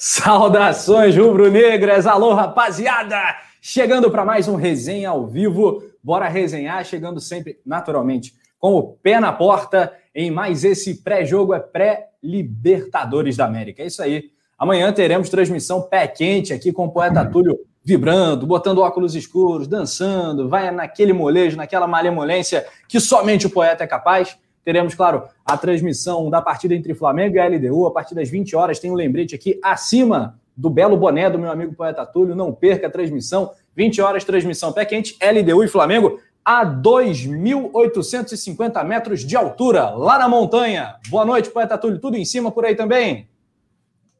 Saudações 0.00 1.16
rubro-negras, 1.16 2.06
alô 2.06 2.32
rapaziada! 2.32 3.16
Chegando 3.60 4.08
para 4.12 4.24
mais 4.24 4.46
um 4.46 4.54
resenha 4.54 5.10
ao 5.10 5.26
vivo. 5.26 5.82
Bora 6.00 6.28
resenhar, 6.28 6.84
chegando 6.84 7.18
sempre, 7.18 7.58
naturalmente, 7.66 8.32
com 8.60 8.76
o 8.76 8.92
pé 8.92 9.18
na 9.18 9.32
porta 9.32 9.92
em 10.14 10.30
mais 10.30 10.62
esse 10.62 11.02
pré-jogo, 11.02 11.52
é 11.52 11.58
pré-Libertadores 11.58 13.36
da 13.36 13.46
América. 13.46 13.82
É 13.82 13.86
isso 13.86 14.00
aí. 14.00 14.30
Amanhã 14.56 14.92
teremos 14.92 15.30
transmissão 15.30 15.82
pé 15.82 16.06
quente 16.06 16.52
aqui 16.52 16.70
com 16.70 16.84
o 16.84 16.92
poeta 16.92 17.26
Túlio 17.26 17.58
vibrando, 17.82 18.46
botando 18.46 18.82
óculos 18.82 19.16
escuros, 19.16 19.66
dançando, 19.66 20.48
vai 20.48 20.70
naquele 20.70 21.12
molejo, 21.12 21.56
naquela 21.56 21.88
malemolência 21.88 22.64
que 22.86 23.00
somente 23.00 23.48
o 23.48 23.50
poeta 23.50 23.82
é 23.82 23.86
capaz. 23.88 24.38
Teremos, 24.68 24.94
claro, 24.94 25.24
a 25.46 25.56
transmissão 25.56 26.28
da 26.28 26.42
partida 26.42 26.74
entre 26.74 26.92
Flamengo 26.92 27.36
e 27.36 27.38
a 27.38 27.48
LDU 27.48 27.86
a 27.86 27.90
partir 27.90 28.14
das 28.14 28.28
20 28.28 28.54
horas. 28.54 28.78
Tem 28.78 28.90
um 28.90 28.94
lembrete 28.94 29.34
aqui 29.34 29.58
acima 29.64 30.38
do 30.54 30.68
belo 30.68 30.94
boné 30.94 31.30
do 31.30 31.38
meu 31.38 31.50
amigo 31.50 31.72
poeta 31.72 32.04
Túlio. 32.04 32.36
Não 32.36 32.52
perca 32.52 32.86
a 32.86 32.90
transmissão. 32.90 33.50
20 33.74 34.02
horas, 34.02 34.24
transmissão 34.24 34.70
pé 34.70 34.84
quente, 34.84 35.16
LDU 35.22 35.64
e 35.64 35.68
Flamengo 35.68 36.20
a 36.44 36.66
2.850 36.66 38.84
metros 38.84 39.24
de 39.24 39.34
altura, 39.36 39.88
lá 39.88 40.18
na 40.18 40.28
montanha. 40.28 40.96
Boa 41.08 41.24
noite, 41.24 41.48
poeta 41.48 41.78
Túlio. 41.78 41.98
Tudo 41.98 42.18
em 42.18 42.26
cima 42.26 42.52
por 42.52 42.66
aí 42.66 42.74
também? 42.74 43.26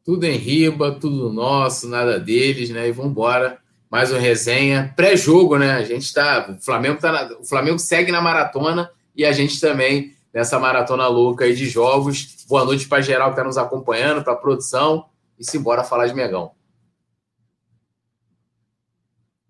Tudo 0.03 0.25
em 0.25 0.39
riba, 0.39 0.93
tudo 0.93 1.31
nosso, 1.31 1.91
nada 1.91 2.19
deles, 2.19 2.71
né? 2.71 2.89
E 2.89 2.93
vamos 2.93 3.11
embora. 3.11 3.59
Mais 3.91 4.11
uma 4.11 4.19
resenha. 4.19 4.95
Pré-jogo, 4.97 5.59
né? 5.59 5.73
A 5.73 5.83
gente 5.83 6.05
está. 6.05 6.57
O 6.59 6.65
Flamengo 6.65 6.99
tá 6.99 7.13
na... 7.13 7.37
o 7.39 7.45
Flamengo 7.45 7.79
segue 7.79 8.11
na 8.11 8.23
maratona 8.23 8.91
e 9.15 9.27
a 9.27 9.33
gente 9.33 9.61
também 9.61 10.17
nessa 10.33 10.59
maratona 10.59 11.07
louca 11.09 11.45
aí 11.45 11.55
de 11.55 11.67
jogos. 11.67 12.45
Boa 12.49 12.65
noite 12.65 12.89
para 12.89 13.03
geral 13.03 13.29
que 13.29 13.35
está 13.35 13.45
nos 13.45 13.59
acompanhando, 13.59 14.23
para 14.23 14.33
a 14.33 14.37
produção. 14.37 15.07
E 15.39 15.45
simbora 15.45 15.85
falar 15.85 16.07
de 16.07 16.15
Megão. 16.15 16.51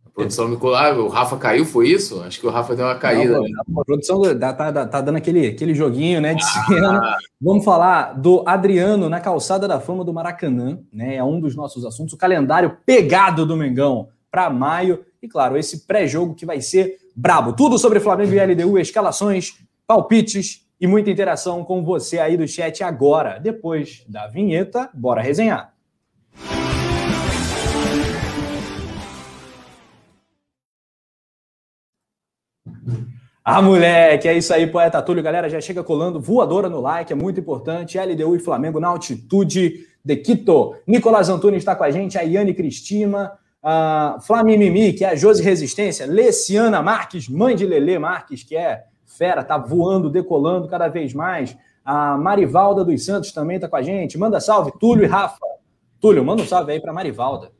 A 0.04 0.10
produção 0.10 0.48
me 0.48 0.58
ah, 0.74 0.92
o 0.94 1.08
Rafa 1.08 1.36
caiu, 1.36 1.64
foi 1.64 1.88
isso? 1.88 2.20
Acho 2.22 2.40
que 2.40 2.46
o 2.46 2.50
Rafa 2.50 2.74
deu 2.74 2.84
uma 2.84 2.96
caída. 2.96 3.34
Não, 3.34 3.42
né? 3.42 3.50
A 3.78 3.84
produção 3.84 4.20
tá, 4.38 4.52
tá, 4.52 4.86
tá, 4.86 5.00
dando 5.00 5.16
aquele, 5.16 5.46
aquele 5.46 5.74
joguinho 5.74 6.20
né, 6.20 6.34
de 6.34 6.42
ah. 6.42 6.64
cena. 6.66 7.16
Vamos 7.40 7.64
falar 7.64 8.14
do 8.14 8.42
Adriano 8.46 9.08
na 9.08 9.20
calçada 9.20 9.66
da 9.66 9.80
fama 9.80 10.04
do 10.04 10.12
Maracanã, 10.12 10.80
né? 10.92 11.16
É 11.16 11.24
um 11.24 11.40
dos 11.40 11.54
nossos 11.54 11.86
assuntos. 11.86 12.12
O 12.12 12.18
calendário 12.18 12.76
pegado 12.84 13.46
do 13.46 13.56
Mengão 13.56 14.08
para 14.30 14.50
maio. 14.50 15.04
E 15.22 15.28
claro, 15.28 15.56
esse 15.56 15.86
pré-jogo 15.86 16.34
que 16.34 16.44
vai 16.44 16.60
ser 16.60 16.98
brabo. 17.16 17.52
Tudo 17.54 17.78
sobre 17.78 17.98
Flamengo 17.98 18.34
e 18.34 18.44
LDU, 18.44 18.78
escalações, 18.78 19.54
palpites 19.86 20.67
e 20.80 20.86
muita 20.86 21.10
interação 21.10 21.64
com 21.64 21.84
você 21.84 22.18
aí 22.18 22.36
do 22.36 22.46
chat 22.46 22.84
agora. 22.84 23.38
Depois 23.38 24.04
da 24.08 24.26
vinheta, 24.26 24.88
bora 24.94 25.20
resenhar. 25.20 25.74
Ah, 33.50 33.62
moleque, 33.62 34.28
é 34.28 34.36
isso 34.36 34.52
aí, 34.52 34.66
poeta 34.66 35.00
Túlio. 35.00 35.22
Galera, 35.22 35.48
já 35.48 35.58
chega 35.58 35.82
colando 35.82 36.20
voadora 36.20 36.68
no 36.68 36.82
like, 36.82 37.10
é 37.10 37.16
muito 37.16 37.40
importante. 37.40 37.98
LDU 37.98 38.36
e 38.36 38.38
Flamengo 38.38 38.78
na 38.78 38.88
altitude 38.88 39.86
de 40.04 40.16
Quito. 40.16 40.76
Nicolás 40.86 41.30
Antunes 41.30 41.58
está 41.58 41.74
com 41.74 41.82
a 41.82 41.90
gente, 41.90 42.18
a 42.18 42.20
Yane 42.20 42.52
Cristina, 42.52 43.32
a 43.62 44.18
Flamimimi, 44.20 44.92
que 44.92 45.02
é 45.02 45.08
a 45.08 45.16
Josi 45.16 45.42
Resistência, 45.42 46.06
Leciana 46.06 46.82
Marques, 46.82 47.26
mãe 47.26 47.56
de 47.56 47.64
Lele 47.64 47.98
Marques, 47.98 48.42
que 48.42 48.54
é 48.54 48.84
fera, 49.18 49.42
tá 49.42 49.58
voando, 49.58 50.08
decolando 50.08 50.68
cada 50.68 50.86
vez 50.86 51.12
mais. 51.12 51.56
A 51.84 52.16
Marivalda 52.16 52.84
dos 52.84 53.04
Santos 53.04 53.32
também 53.32 53.56
está 53.56 53.68
com 53.68 53.76
a 53.76 53.82
gente. 53.82 54.16
Manda 54.16 54.40
salve, 54.40 54.72
Túlio 54.78 55.04
e 55.04 55.08
Rafa. 55.08 55.44
Túlio, 56.00 56.24
manda 56.24 56.42
um 56.42 56.46
salve 56.46 56.72
aí 56.72 56.80
para 56.80 56.92
Marivalda. 56.92 57.50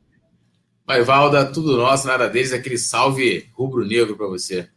Marivalda, 0.87 1.45
tudo 1.45 1.77
nosso, 1.77 2.07
nada 2.07 2.27
deles, 2.29 2.53
aquele 2.53 2.77
salve 2.77 3.45
rubro-negro 3.53 4.15
para 4.15 4.27
você. 4.27 4.69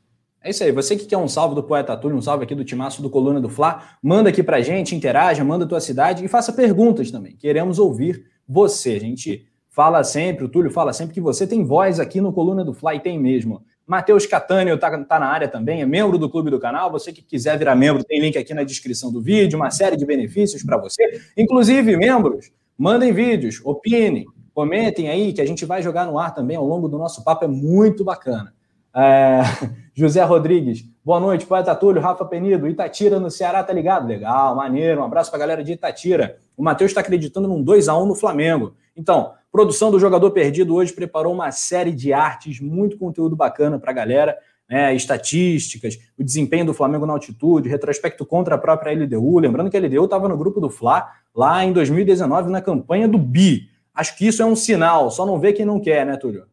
É 0.42 0.50
isso 0.50 0.65
aí. 0.65 0.72
Você 0.72 0.97
que 0.97 1.06
quer 1.06 1.16
um 1.16 1.28
salve 1.28 1.54
do 1.54 1.62
Poeta 1.62 1.97
Túlio, 1.97 2.16
um 2.16 2.22
salve 2.22 2.44
aqui 2.44 2.54
do 2.54 2.65
Timaço 2.65 3.00
do 3.00 3.09
Coluna 3.09 3.41
do 3.41 3.48
Fla, 3.48 3.82
manda 4.03 4.28
aqui 4.28 4.42
pra 4.42 4.60
gente, 4.60 4.94
interaja, 4.94 5.44
manda 5.44 5.65
a 5.65 5.69
tua 5.69 5.81
cidade 5.81 6.25
e 6.25 6.28
faça 6.28 6.53
perguntas 6.53 7.10
também. 7.10 7.37
Queremos 7.37 7.78
ouvir 7.78 8.25
você. 8.47 8.97
A 8.97 9.00
gente 9.00 9.47
fala 9.71 10.03
sempre, 10.03 10.44
o 10.44 10.48
Túlio 10.48 10.71
fala 10.71 10.92
sempre 10.92 11.15
que 11.15 11.21
você 11.21 11.47
tem 11.47 11.65
voz 11.65 12.00
aqui 12.00 12.21
no 12.21 12.32
Coluna 12.32 12.65
do 12.65 12.75
Fla 12.75 12.94
e 12.94 13.00
tem 13.00 13.19
mesmo. 13.19 13.62
Matheus 13.92 14.25
Catânio 14.25 14.75
está 14.75 15.04
tá 15.04 15.19
na 15.19 15.26
área 15.26 15.47
também, 15.47 15.82
é 15.82 15.86
membro 15.86 16.16
do 16.16 16.30
clube 16.30 16.50
do 16.50 16.58
canal. 16.58 16.91
Você 16.91 17.12
que 17.12 17.20
quiser 17.20 17.58
virar 17.58 17.75
membro, 17.75 18.03
tem 18.03 18.22
link 18.22 18.38
aqui 18.38 18.54
na 18.54 18.62
descrição 18.62 19.12
do 19.12 19.20
vídeo, 19.20 19.58
uma 19.58 19.70
série 19.70 19.98
de 19.98 20.06
benefícios 20.06 20.62
para 20.62 20.78
você. 20.78 21.20
Inclusive, 21.36 21.94
membros, 21.94 22.50
mandem 22.78 23.12
vídeos, 23.12 23.60
opinem, 23.62 24.25
comentem 24.54 25.10
aí, 25.10 25.34
que 25.34 25.42
a 25.42 25.47
gente 25.47 25.66
vai 25.66 25.82
jogar 25.82 26.06
no 26.06 26.19
ar 26.19 26.34
também 26.34 26.56
ao 26.56 26.66
longo 26.66 26.88
do 26.88 26.97
nosso 26.97 27.22
papo, 27.22 27.44
é 27.44 27.48
muito 27.48 28.03
bacana. 28.03 28.54
É... 28.97 29.42
José 29.92 30.22
Rodrigues, 30.22 30.86
boa 31.04 31.20
noite, 31.20 31.44
poeta 31.44 31.74
Túlio, 31.74 32.00
Rafa 32.00 32.24
Penido, 32.24 32.66
Itatira 32.66 33.20
no 33.20 33.30
Ceará, 33.30 33.62
tá 33.62 33.74
ligado? 33.74 34.06
Legal, 34.06 34.56
maneiro, 34.56 35.03
um 35.03 35.04
abraço 35.04 35.30
para 35.30 35.36
a 35.36 35.41
galera 35.41 35.62
de 35.62 35.72
Itatira. 35.72 36.38
O 36.56 36.62
Matheus 36.62 36.92
está 36.92 37.03
acreditando 37.03 37.47
num 37.47 37.62
2 37.62 37.91
a 37.91 37.98
1 37.98 38.06
no 38.06 38.14
Flamengo. 38.14 38.74
Então, 38.97 39.34
Produção 39.52 39.90
do 39.90 40.00
Jogador 40.00 40.30
Perdido 40.30 40.74
hoje 40.74 40.94
preparou 40.94 41.34
uma 41.34 41.52
série 41.52 41.92
de 41.92 42.10
artes, 42.10 42.58
muito 42.58 42.96
conteúdo 42.96 43.36
bacana 43.36 43.78
para 43.78 43.90
a 43.90 43.94
galera, 43.94 44.38
né, 44.66 44.94
estatísticas, 44.94 45.98
o 46.18 46.24
desempenho 46.24 46.64
do 46.64 46.72
Flamengo 46.72 47.04
na 47.04 47.12
altitude, 47.12 47.68
retrospecto 47.68 48.24
contra 48.24 48.54
a 48.54 48.58
própria 48.58 48.92
LDU. 48.92 49.38
Lembrando 49.38 49.70
que 49.70 49.76
a 49.76 49.80
LDU 49.80 50.06
estava 50.06 50.26
no 50.26 50.38
grupo 50.38 50.58
do 50.58 50.70
Fla 50.70 51.06
lá 51.34 51.62
em 51.62 51.70
2019 51.70 52.50
na 52.50 52.62
campanha 52.62 53.06
do 53.06 53.18
BI. 53.18 53.68
Acho 53.92 54.16
que 54.16 54.26
isso 54.26 54.42
é 54.42 54.46
um 54.46 54.56
sinal, 54.56 55.10
só 55.10 55.26
não 55.26 55.38
vê 55.38 55.52
quem 55.52 55.66
não 55.66 55.78
quer, 55.78 56.06
né, 56.06 56.16
Túlio? 56.16 56.46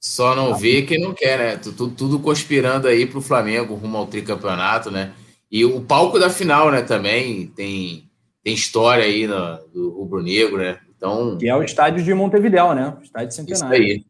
Só 0.00 0.34
não 0.34 0.54
vê 0.54 0.82
quem 0.82 0.98
não 0.98 1.12
quer, 1.12 1.38
né? 1.38 1.56
Tudo, 1.58 1.90
tudo 1.90 2.18
conspirando 2.18 2.88
aí 2.88 3.06
para 3.06 3.18
o 3.18 3.22
Flamengo 3.22 3.74
rumo 3.74 3.98
ao 3.98 4.06
tricampeonato, 4.06 4.90
né? 4.90 5.12
E 5.50 5.66
o 5.66 5.82
palco 5.82 6.18
da 6.18 6.30
final, 6.30 6.72
né, 6.72 6.80
também 6.80 7.46
tem 7.48 8.10
tem 8.42 8.54
história 8.54 9.04
aí 9.04 9.26
no, 9.26 9.58
do 9.72 9.90
rubro-negro, 9.90 10.58
né? 10.58 10.78
Então, 10.96 11.36
que 11.36 11.48
é 11.48 11.56
o 11.56 11.62
estádio 11.62 12.02
de 12.02 12.14
Montevidéu, 12.14 12.74
né? 12.74 12.96
Estádio 13.02 13.32
Centenário. 13.32 13.82
Isso 13.82 13.92
aí. 13.92 14.04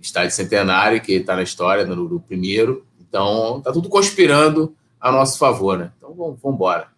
Estádio 0.00 0.30
Centenário, 0.34 1.00
que 1.00 1.12
está 1.12 1.34
na 1.34 1.42
história 1.42 1.84
do, 1.84 2.08
do, 2.08 2.20
primeiro. 2.20 2.84
Então, 3.00 3.60
tá 3.62 3.72
tudo 3.72 3.88
conspirando 3.88 4.74
a 5.00 5.10
nosso 5.10 5.38
favor, 5.38 5.78
né? 5.78 5.90
Então, 5.96 6.14
vamos, 6.14 6.40
vamos 6.40 6.56
embora. 6.56 6.88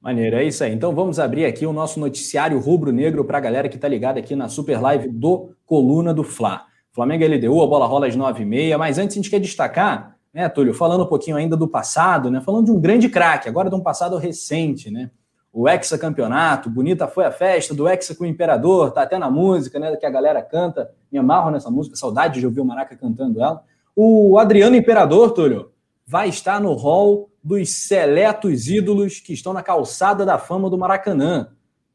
Maneiro, 0.00 0.36
é 0.36 0.44
isso 0.44 0.62
aí. 0.62 0.72
Então 0.72 0.94
vamos 0.94 1.18
abrir 1.18 1.44
aqui 1.44 1.66
o 1.66 1.72
nosso 1.72 1.98
noticiário 1.98 2.58
rubro-negro 2.58 3.24
para 3.24 3.38
a 3.38 3.40
galera 3.40 3.68
que 3.68 3.74
está 3.74 3.88
ligada 3.88 4.20
aqui 4.20 4.36
na 4.36 4.48
super 4.48 4.80
live 4.80 5.08
do 5.08 5.50
Coluna 5.66 6.14
do 6.14 6.22
Fla. 6.22 6.64
Flamengo 6.92 7.24
LDU, 7.24 7.62
a 7.62 7.66
bola 7.66 7.86
rola 7.86 8.06
às 8.06 8.16
9h30. 8.16 8.76
Mas 8.78 8.98
antes 8.98 9.16
a 9.16 9.18
gente 9.18 9.30
quer 9.30 9.40
destacar, 9.40 10.16
né, 10.32 10.48
Túlio, 10.48 10.72
falando 10.72 11.02
um 11.02 11.08
pouquinho 11.08 11.36
ainda 11.36 11.56
do 11.56 11.66
passado, 11.66 12.30
né? 12.30 12.40
Falando 12.40 12.66
de 12.66 12.70
um 12.70 12.80
grande 12.80 13.08
craque, 13.08 13.48
agora 13.48 13.68
de 13.68 13.74
um 13.74 13.80
passado 13.80 14.16
recente, 14.16 14.90
né? 14.90 15.10
O 15.60 15.68
hexacampeonato, 15.68 16.70
bonita 16.70 17.08
foi 17.08 17.24
a 17.24 17.32
festa 17.32 17.74
do 17.74 17.88
Hexa 17.88 18.14
com 18.14 18.22
o 18.22 18.26
Imperador, 18.28 18.92
tá 18.92 19.02
até 19.02 19.18
na 19.18 19.28
música, 19.28 19.76
né, 19.76 19.96
que 19.96 20.06
a 20.06 20.10
galera 20.10 20.40
canta, 20.40 20.88
me 21.10 21.18
amarro 21.18 21.50
nessa 21.50 21.68
música, 21.68 21.96
saudade 21.96 22.38
de 22.38 22.46
ouvir 22.46 22.60
o 22.60 22.64
Maraca 22.64 22.94
cantando 22.94 23.42
ela. 23.42 23.64
O 23.96 24.38
Adriano 24.38 24.76
Imperador, 24.76 25.32
Túlio, 25.32 25.72
vai 26.06 26.28
estar 26.28 26.60
no 26.60 26.74
hall 26.74 27.28
dos 27.42 27.70
seletos 27.70 28.68
ídolos 28.68 29.18
que 29.18 29.32
estão 29.32 29.52
na 29.52 29.60
calçada 29.60 30.24
da 30.24 30.38
fama 30.38 30.70
do 30.70 30.78
Maracanã. 30.78 31.48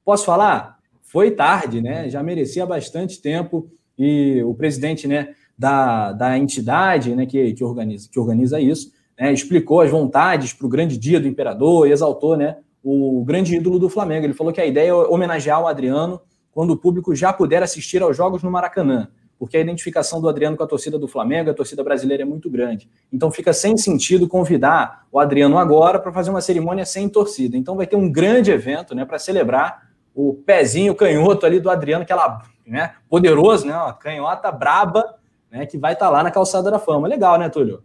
Posso 0.03 0.25
falar? 0.25 0.77
Foi 1.01 1.31
tarde, 1.31 1.81
né? 1.81 2.09
Já 2.09 2.21
merecia 2.21 2.65
bastante 2.65 3.21
tempo 3.21 3.71
e 3.97 4.43
o 4.43 4.53
presidente, 4.53 5.07
né, 5.07 5.35
da, 5.57 6.11
da 6.11 6.37
entidade, 6.37 7.15
né, 7.15 7.25
que, 7.25 7.53
que 7.53 7.63
organiza 7.63 8.09
que 8.11 8.19
organiza 8.19 8.59
isso, 8.59 8.91
né, 9.17 9.31
explicou 9.31 9.79
as 9.79 9.89
vontades 9.89 10.51
para 10.51 10.67
o 10.67 10.69
grande 10.69 10.97
dia 10.97 11.17
do 11.17 11.29
imperador 11.29 11.87
e 11.87 11.93
exaltou, 11.93 12.35
né, 12.35 12.57
o 12.83 13.23
grande 13.23 13.55
ídolo 13.55 13.79
do 13.79 13.89
Flamengo. 13.89 14.25
Ele 14.25 14.33
falou 14.33 14.51
que 14.51 14.59
a 14.59 14.65
ideia 14.65 14.89
é 14.89 14.93
homenagear 14.93 15.61
o 15.61 15.67
Adriano 15.67 16.19
quando 16.51 16.71
o 16.71 16.77
público 16.77 17.15
já 17.15 17.31
puder 17.31 17.63
assistir 17.63 18.03
aos 18.03 18.15
jogos 18.15 18.43
no 18.43 18.51
Maracanã. 18.51 19.07
porque 19.39 19.57
a 19.57 19.59
identificação 19.59 20.21
do 20.21 20.29
Adriano 20.29 20.55
com 20.55 20.63
a 20.63 20.67
torcida 20.67 20.97
do 20.97 21.05
Flamengo, 21.05 21.49
a 21.49 21.53
torcida 21.53 21.83
brasileira 21.83 22.23
é 22.23 22.25
muito 22.25 22.49
grande. 22.49 22.89
Então 23.11 23.29
fica 23.29 23.51
sem 23.51 23.75
sentido 23.75 24.25
convidar 24.25 25.05
o 25.11 25.19
Adriano 25.19 25.57
agora 25.57 25.99
para 25.99 26.13
fazer 26.13 26.29
uma 26.29 26.39
cerimônia 26.39 26.85
sem 26.85 27.09
torcida. 27.09 27.57
Então 27.57 27.75
vai 27.75 27.85
ter 27.85 27.97
um 27.97 28.09
grande 28.09 28.51
evento 28.51 28.95
né, 28.95 29.03
para 29.03 29.19
celebrar 29.19 29.89
o 30.15 30.33
pezinho 30.33 30.95
canhoto 30.95 31.45
ali 31.45 31.59
do 31.59 31.69
Adriano, 31.69 32.03
aquela 32.03 32.41
né, 32.65 32.93
poderoso, 33.09 33.65
né, 33.65 33.75
uma 33.75 33.91
canhota 33.91 34.49
braba, 34.49 35.15
né, 35.51 35.65
que 35.65 35.77
vai 35.77 35.91
estar 35.91 36.05
tá 36.05 36.11
lá 36.11 36.23
na 36.23 36.31
calçada 36.31 36.71
da 36.71 36.79
fama. 36.79 37.07
Legal, 37.07 37.37
né, 37.37 37.49
Túlio? 37.49 37.83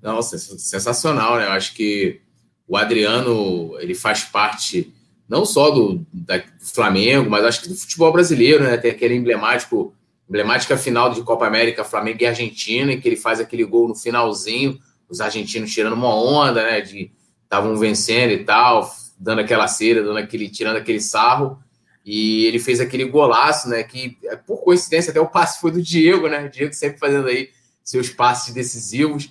Nossa, 0.00 0.38
sensacional, 0.38 1.36
né? 1.36 1.46
Eu 1.46 1.52
acho 1.52 1.74
que 1.74 2.20
o 2.66 2.76
Adriano 2.76 3.76
ele 3.78 3.94
faz 3.94 4.24
parte 4.24 4.92
não 5.28 5.44
só 5.44 5.70
do, 5.70 6.04
da, 6.12 6.38
do 6.38 6.44
Flamengo, 6.60 7.30
mas 7.30 7.44
acho 7.44 7.62
que 7.62 7.68
do 7.68 7.74
futebol 7.74 8.12
brasileiro, 8.12 8.64
né? 8.64 8.76
Tem 8.76 8.90
aquele 8.90 9.14
emblemático, 9.14 9.94
emblemática 10.28 10.76
final 10.76 11.10
de 11.10 11.22
Copa 11.22 11.46
América, 11.46 11.84
Flamengo 11.84 12.18
e 12.20 12.26
Argentina, 12.26 12.92
em 12.92 13.00
que 13.00 13.08
ele 13.08 13.16
faz 13.16 13.40
aquele 13.40 13.64
gol 13.64 13.88
no 13.88 13.94
finalzinho, 13.94 14.78
os 15.08 15.20
argentinos 15.20 15.72
tirando 15.72 15.94
uma 15.94 16.14
onda, 16.14 16.62
né? 16.62 16.80
De 16.80 17.10
estavam 17.42 17.76
vencendo 17.76 18.32
e 18.32 18.44
tal, 18.44 18.90
dando 19.18 19.40
aquela 19.40 19.68
cera, 19.68 20.02
dando 20.02 20.18
aquele, 20.18 20.48
tirando 20.48 20.76
aquele 20.76 21.00
sarro. 21.00 21.58
E 22.04 22.44
ele 22.44 22.58
fez 22.58 22.80
aquele 22.80 23.04
golaço, 23.04 23.68
né? 23.68 23.82
Que 23.82 24.18
por 24.46 24.62
coincidência 24.62 25.10
até 25.10 25.20
o 25.20 25.28
passe 25.28 25.60
foi 25.60 25.70
do 25.70 25.80
Diego, 25.80 26.28
né? 26.28 26.44
O 26.44 26.50
Diego 26.50 26.74
sempre 26.74 26.98
fazendo 26.98 27.28
aí 27.28 27.48
seus 27.82 28.10
passes 28.10 28.52
decisivos. 28.52 29.30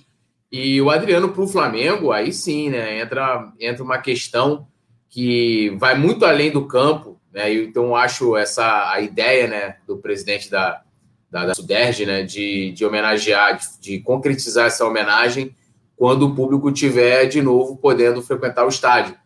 E 0.56 0.80
o 0.80 0.88
Adriano 0.88 1.30
para 1.30 1.42
o 1.42 1.48
Flamengo, 1.48 2.12
aí 2.12 2.32
sim, 2.32 2.70
né? 2.70 3.00
Entra, 3.00 3.52
entra 3.58 3.82
uma 3.82 3.98
questão 3.98 4.68
que 5.10 5.70
vai 5.80 5.98
muito 5.98 6.24
além 6.24 6.48
do 6.48 6.64
campo, 6.64 7.20
né? 7.32 7.52
Então 7.52 7.96
acho 7.96 8.36
essa 8.36 8.88
a 8.88 9.00
ideia, 9.00 9.48
né, 9.48 9.76
do 9.84 9.96
presidente 9.96 10.48
da, 10.48 10.80
da, 11.28 11.46
da 11.46 11.54
Suderge, 11.56 12.06
né, 12.06 12.22
de, 12.22 12.70
de 12.70 12.84
homenagear, 12.84 13.58
de, 13.58 13.66
de, 13.80 13.98
concretizar 13.98 14.68
essa 14.68 14.86
homenagem 14.86 15.56
quando 15.96 16.28
o 16.28 16.36
público 16.36 16.70
tiver 16.70 17.26
de 17.26 17.42
novo 17.42 17.76
podendo 17.76 18.22
frequentar 18.22 18.64
o 18.64 18.68
estádio. 18.68 19.16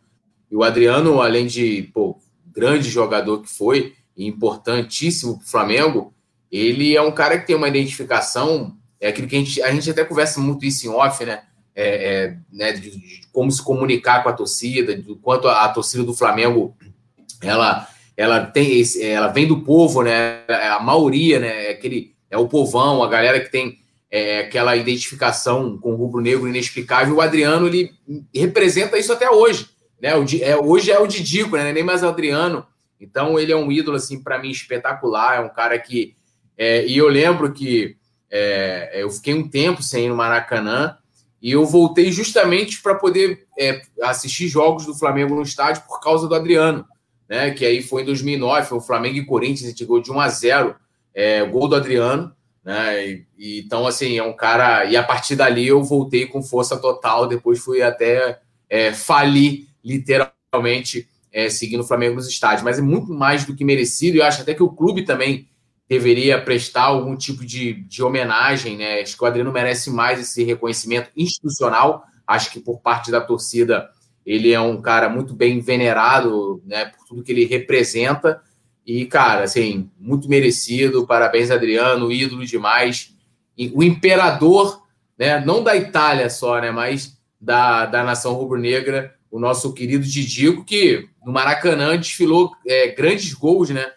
E 0.50 0.56
o 0.56 0.62
Adriano, 0.62 1.20
além 1.20 1.46
de 1.46 1.90
pô, 1.92 2.18
grande 2.46 2.88
jogador 2.88 3.42
que 3.42 3.50
foi 3.50 3.92
importantíssimo 4.16 5.36
para 5.36 5.44
o 5.44 5.50
Flamengo, 5.50 6.14
ele 6.50 6.96
é 6.96 7.02
um 7.02 7.12
cara 7.12 7.38
que 7.38 7.46
tem 7.46 7.54
uma 7.54 7.68
identificação, 7.68 8.77
é 9.00 9.08
aquilo 9.08 9.28
que 9.28 9.36
a 9.36 9.38
gente, 9.38 9.62
a 9.62 9.70
gente 9.72 9.90
até 9.90 10.04
conversa 10.04 10.40
muito 10.40 10.64
isso 10.64 10.86
em 10.86 10.90
off, 10.90 11.24
né? 11.24 11.42
é, 11.78 12.24
é, 12.24 12.36
né, 12.52 12.72
de, 12.72 12.90
de, 12.90 13.20
como 13.32 13.52
se 13.52 13.62
comunicar 13.62 14.24
com 14.24 14.28
a 14.28 14.32
torcida, 14.32 14.96
do 14.96 15.14
quanto 15.14 15.46
a, 15.46 15.64
a, 15.64 15.68
torcida 15.68 16.02
do 16.02 16.12
Flamengo 16.12 16.76
ela, 17.40 17.86
ela 18.16 18.44
tem 18.44 18.80
esse, 18.80 19.00
ela 19.00 19.28
vem 19.28 19.46
do 19.46 19.60
povo, 19.60 20.02
né? 20.02 20.42
A 20.48 20.80
maioria, 20.80 21.38
né? 21.38 21.66
É 21.66 21.70
aquele 21.70 22.16
é 22.28 22.36
o 22.36 22.48
povão, 22.48 23.00
a 23.00 23.08
galera 23.08 23.38
que 23.38 23.48
tem 23.48 23.78
é, 24.10 24.40
aquela 24.40 24.74
identificação 24.74 25.78
com 25.78 25.92
o 25.92 25.94
rubro-negro 25.94 26.48
inexplicável. 26.48 27.14
O 27.14 27.20
Adriano 27.20 27.68
ele 27.68 27.92
representa 28.34 28.98
isso 28.98 29.12
até 29.12 29.30
hoje, 29.30 29.68
né? 30.02 30.16
O, 30.16 30.24
é, 30.42 30.56
hoje 30.56 30.90
é 30.90 30.98
o 30.98 31.06
Didico, 31.06 31.56
né? 31.56 31.72
Nem 31.72 31.84
mais 31.84 32.02
o 32.02 32.08
Adriano. 32.08 32.66
Então 33.00 33.38
ele 33.38 33.52
é 33.52 33.56
um 33.56 33.70
ídolo 33.70 33.96
assim 33.96 34.20
para 34.20 34.40
mim 34.40 34.50
espetacular. 34.50 35.36
É 35.36 35.40
um 35.40 35.48
cara 35.48 35.78
que 35.78 36.16
é, 36.56 36.84
e 36.84 36.98
eu 36.98 37.06
lembro 37.06 37.52
que 37.52 37.97
é, 38.30 39.02
eu 39.02 39.10
fiquei 39.10 39.34
um 39.34 39.48
tempo 39.48 39.82
sem 39.82 40.06
ir 40.06 40.08
no 40.08 40.16
Maracanã 40.16 40.96
e 41.40 41.52
eu 41.52 41.64
voltei 41.64 42.10
justamente 42.10 42.82
para 42.82 42.94
poder 42.94 43.46
é, 43.58 43.82
assistir 44.02 44.48
jogos 44.48 44.84
do 44.84 44.94
Flamengo 44.94 45.34
no 45.34 45.42
estádio 45.42 45.82
por 45.86 46.00
causa 46.00 46.26
do 46.26 46.34
Adriano, 46.34 46.84
né? 47.28 47.50
Que 47.52 47.64
aí 47.64 47.82
foi 47.82 48.02
em 48.02 48.06
2009, 48.06 48.66
foi 48.66 48.78
o 48.78 48.82
Flamengo 48.82 49.16
e 49.16 49.24
Corinthians, 49.24 49.64
a 49.64 49.68
gente 49.68 49.86
de 49.86 50.12
1 50.12 50.20
a 50.20 50.28
0 50.28 50.74
é, 51.14 51.44
gol 51.44 51.68
do 51.68 51.76
Adriano, 51.76 52.32
né? 52.64 53.06
E, 53.06 53.26
e, 53.38 53.60
então, 53.60 53.86
assim, 53.86 54.18
é 54.18 54.22
um 54.22 54.32
cara. 54.32 54.84
E 54.84 54.96
a 54.96 55.02
partir 55.02 55.36
dali 55.36 55.66
eu 55.66 55.82
voltei 55.82 56.26
com 56.26 56.42
força 56.42 56.76
total, 56.76 57.26
depois 57.26 57.60
fui 57.60 57.82
até 57.82 58.40
é, 58.68 58.92
falir, 58.92 59.68
literalmente, 59.84 61.08
é, 61.32 61.48
seguindo 61.48 61.80
o 61.80 61.86
Flamengo 61.86 62.16
nos 62.16 62.28
estádios. 62.28 62.62
Mas 62.62 62.78
é 62.78 62.82
muito 62.82 63.12
mais 63.12 63.44
do 63.44 63.54
que 63.54 63.64
merecido, 63.64 64.16
e 64.16 64.22
acho 64.22 64.42
até 64.42 64.54
que 64.54 64.62
o 64.62 64.70
clube 64.70 65.04
também 65.04 65.48
deveria 65.88 66.40
prestar 66.40 66.82
algum 66.82 67.16
tipo 67.16 67.44
de, 67.44 67.72
de 67.84 68.02
homenagem, 68.02 68.76
né? 68.76 69.00
Acho 69.00 69.16
que 69.16 69.24
o 69.24 69.26
Adriano 69.26 69.50
merece 69.50 69.90
mais 69.90 70.20
esse 70.20 70.44
reconhecimento 70.44 71.10
institucional. 71.16 72.04
Acho 72.26 72.50
que 72.50 72.60
por 72.60 72.80
parte 72.80 73.10
da 73.10 73.20
torcida 73.20 73.88
ele 74.24 74.52
é 74.52 74.60
um 74.60 74.82
cara 74.82 75.08
muito 75.08 75.32
bem 75.34 75.60
venerado, 75.60 76.62
né? 76.66 76.84
Por 76.84 77.06
tudo 77.06 77.22
que 77.22 77.32
ele 77.32 77.46
representa. 77.46 78.42
E, 78.86 79.06
cara, 79.06 79.44
assim, 79.44 79.90
muito 79.98 80.28
merecido. 80.28 81.06
Parabéns, 81.06 81.50
Adriano, 81.50 82.12
ídolo 82.12 82.44
demais. 82.44 83.14
E 83.56 83.72
o 83.74 83.82
imperador, 83.82 84.82
né? 85.18 85.40
Não 85.40 85.62
da 85.62 85.74
Itália 85.74 86.28
só, 86.28 86.60
né? 86.60 86.70
Mas 86.70 87.18
da, 87.40 87.86
da 87.86 88.04
nação 88.04 88.34
rubro-negra, 88.34 89.14
o 89.30 89.40
nosso 89.40 89.72
querido 89.72 90.04
Didico, 90.04 90.64
que 90.64 91.08
no 91.24 91.32
Maracanã 91.32 91.96
desfilou 91.96 92.52
é, 92.66 92.88
grandes 92.88 93.32
gols, 93.32 93.70
né? 93.70 93.90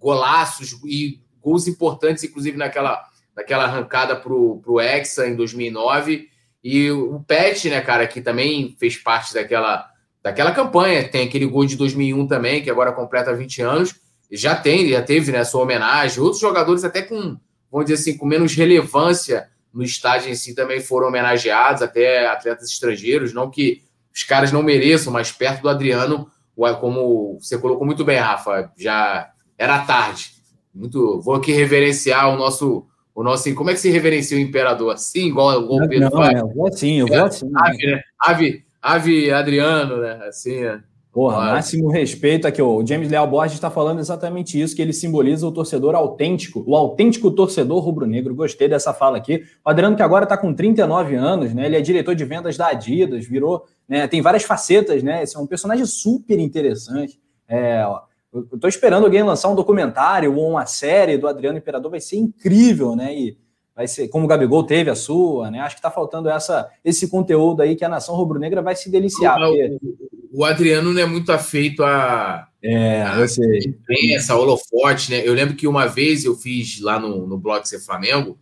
Golaços 0.00 0.72
e 0.84 1.20
gols 1.46 1.68
importantes, 1.68 2.24
inclusive 2.24 2.58
naquela, 2.58 3.04
naquela 3.34 3.64
arrancada 3.64 4.16
para 4.16 4.32
o 4.32 4.80
Hexa 4.80 5.28
em 5.28 5.36
2009. 5.36 6.28
E 6.64 6.90
o 6.90 7.20
Pet, 7.20 7.70
né, 7.70 7.80
cara, 7.80 8.04
que 8.08 8.20
também 8.20 8.74
fez 8.80 8.96
parte 8.96 9.32
daquela, 9.32 9.88
daquela 10.20 10.50
campanha. 10.50 11.08
Tem 11.08 11.28
aquele 11.28 11.46
gol 11.46 11.64
de 11.64 11.76
2001 11.76 12.26
também, 12.26 12.62
que 12.62 12.68
agora 12.68 12.90
completa 12.90 13.32
20 13.32 13.62
anos. 13.62 13.94
Já 14.32 14.56
tem, 14.56 14.88
já 14.88 15.00
teve 15.00 15.30
né, 15.30 15.44
sua 15.44 15.62
homenagem. 15.62 16.20
Outros 16.20 16.40
jogadores, 16.40 16.82
até 16.82 17.00
com, 17.00 17.38
vamos 17.70 17.86
dizer 17.86 17.94
assim, 17.94 18.18
com 18.18 18.26
menos 18.26 18.52
relevância 18.54 19.48
no 19.72 19.84
estádio 19.84 20.32
em 20.32 20.34
si, 20.34 20.52
também 20.52 20.80
foram 20.80 21.06
homenageados, 21.06 21.80
até 21.80 22.26
atletas 22.26 22.68
estrangeiros. 22.72 23.32
Não 23.32 23.48
que 23.48 23.82
os 24.12 24.24
caras 24.24 24.50
não 24.50 24.64
mereçam, 24.64 25.12
mas 25.12 25.30
perto 25.30 25.62
do 25.62 25.68
Adriano, 25.68 26.28
como 26.80 27.38
você 27.40 27.56
colocou 27.56 27.86
muito 27.86 28.04
bem, 28.04 28.18
Rafa, 28.18 28.72
já 28.76 29.30
era 29.56 29.78
tarde 29.84 30.35
muito. 30.76 31.20
Vou 31.20 31.34
aqui 31.34 31.52
reverenciar 31.52 32.32
o 32.32 32.36
nosso. 32.36 32.84
O 33.14 33.22
nosso 33.22 33.52
como 33.54 33.70
é 33.70 33.72
que 33.72 33.80
se 33.80 33.90
reverencia 33.90 34.36
o 34.36 34.40
imperador? 34.40 34.92
Assim, 34.92 35.28
igual 35.28 35.58
o 35.58 35.88
Pedro 35.88 36.10
faz? 36.10 36.36
É, 36.36 36.42
eu 36.42 36.48
vou 36.48 36.68
assim, 36.68 37.00
eu 37.00 37.06
vou 37.06 37.24
assim. 37.24 37.50
Ave, 37.56 37.86
né? 37.86 38.00
Ave, 38.20 38.64
Ave 38.82 39.30
Adriano, 39.30 39.96
né? 40.02 40.20
Assim, 40.28 40.60
né? 40.60 40.82
Porra, 41.16 41.38
Olha. 41.38 41.52
máximo 41.52 41.88
respeito 41.88 42.46
aqui. 42.46 42.60
O 42.60 42.86
James 42.86 43.10
Leal 43.10 43.26
Borges 43.26 43.54
está 43.54 43.70
falando 43.70 44.00
exatamente 44.00 44.60
isso, 44.60 44.76
que 44.76 44.82
ele 44.82 44.92
simboliza 44.92 45.46
o 45.46 45.50
torcedor 45.50 45.94
autêntico, 45.94 46.62
o 46.66 46.76
autêntico 46.76 47.30
torcedor 47.30 47.82
rubro-negro. 47.82 48.34
Gostei 48.34 48.68
dessa 48.68 48.92
fala 48.92 49.16
aqui. 49.16 49.42
O 49.64 49.70
Adriano, 49.70 49.96
que 49.96 50.02
agora 50.02 50.24
está 50.24 50.36
com 50.36 50.52
39 50.52 51.14
anos, 51.14 51.54
né? 51.54 51.64
Ele 51.64 51.76
é 51.76 51.80
diretor 51.80 52.14
de 52.14 52.22
vendas 52.22 52.58
da 52.58 52.66
Adidas, 52.66 53.24
virou, 53.24 53.64
né? 53.88 54.06
Tem 54.06 54.20
várias 54.20 54.42
facetas, 54.42 55.02
né? 55.02 55.22
Esse 55.22 55.38
é 55.38 55.40
um 55.40 55.46
personagem 55.46 55.86
super 55.86 56.38
interessante. 56.38 57.18
É, 57.48 57.82
ó, 57.86 58.02
eu 58.50 58.56
estou 58.56 58.68
esperando 58.68 59.04
alguém 59.04 59.22
lançar 59.22 59.48
um 59.48 59.54
documentário 59.54 60.34
ou 60.34 60.50
uma 60.50 60.66
série 60.66 61.18
do 61.18 61.28
Adriano 61.28 61.58
Imperador, 61.58 61.90
vai 61.90 62.00
ser 62.00 62.16
incrível, 62.16 62.96
né? 62.96 63.14
E 63.14 63.36
vai 63.76 63.86
ser, 63.86 64.08
como 64.08 64.24
o 64.24 64.28
Gabigol 64.28 64.64
teve 64.64 64.88
a 64.88 64.94
sua, 64.94 65.50
né? 65.50 65.60
Acho 65.60 65.76
que 65.76 65.80
está 65.80 65.90
faltando 65.90 66.30
essa, 66.30 66.68
esse 66.82 67.08
conteúdo 67.08 67.60
aí 67.60 67.76
que 67.76 67.84
a 67.84 67.88
nação 67.88 68.16
rubro-negra 68.16 68.62
vai 68.62 68.74
se 68.74 68.90
deliciar. 68.90 69.36
Porque... 69.36 69.78
O, 70.32 70.44
Adriano 70.44 70.92
não 70.92 71.00
é 71.00 71.04
muito 71.04 71.30
afeito 71.30 71.84
a. 71.84 72.48
É, 72.62 73.02
a, 73.02 73.18
eu 73.18 73.28
sei. 73.28 73.76
Essa 74.14 74.34
holofote, 74.34 75.10
né? 75.10 75.22
Eu 75.26 75.34
lembro 75.34 75.54
que 75.54 75.66
uma 75.68 75.86
vez 75.86 76.24
eu 76.24 76.34
fiz 76.34 76.80
lá 76.80 76.98
no, 76.98 77.26
no 77.26 77.38
Blog 77.38 77.66
Ser 77.66 77.80
Flamengo 77.80 78.38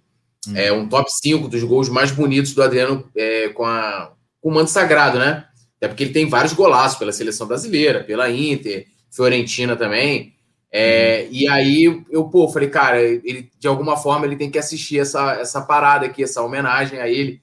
hum. 0.48 0.56
é, 0.56 0.72
um 0.72 0.88
top 0.88 1.10
5 1.10 1.48
dos 1.48 1.62
gols 1.64 1.88
mais 1.88 2.12
bonitos 2.12 2.54
do 2.54 2.62
Adriano 2.62 3.04
é, 3.16 3.48
com, 3.48 3.64
a, 3.64 4.12
com 4.40 4.50
o 4.50 4.54
manto 4.54 4.70
sagrado, 4.70 5.18
né? 5.18 5.44
Até 5.76 5.88
porque 5.88 6.04
ele 6.04 6.12
tem 6.12 6.28
vários 6.28 6.52
golaços 6.52 6.98
pela 6.98 7.12
seleção 7.12 7.46
brasileira, 7.46 8.04
pela 8.04 8.30
Inter. 8.30 8.86
Fiorentina 9.14 9.76
também. 9.76 10.34
É, 10.70 11.22
uhum. 11.22 11.28
E 11.30 11.48
aí 11.48 12.04
eu, 12.10 12.24
pô, 12.24 12.48
falei, 12.48 12.68
cara, 12.68 13.00
ele 13.00 13.48
de 13.58 13.68
alguma 13.68 13.96
forma 13.96 14.26
ele 14.26 14.36
tem 14.36 14.50
que 14.50 14.58
assistir 14.58 14.98
essa, 14.98 15.34
essa 15.34 15.60
parada 15.60 16.06
aqui, 16.06 16.22
essa 16.22 16.42
homenagem 16.42 16.98
a 16.98 17.08
ele. 17.08 17.40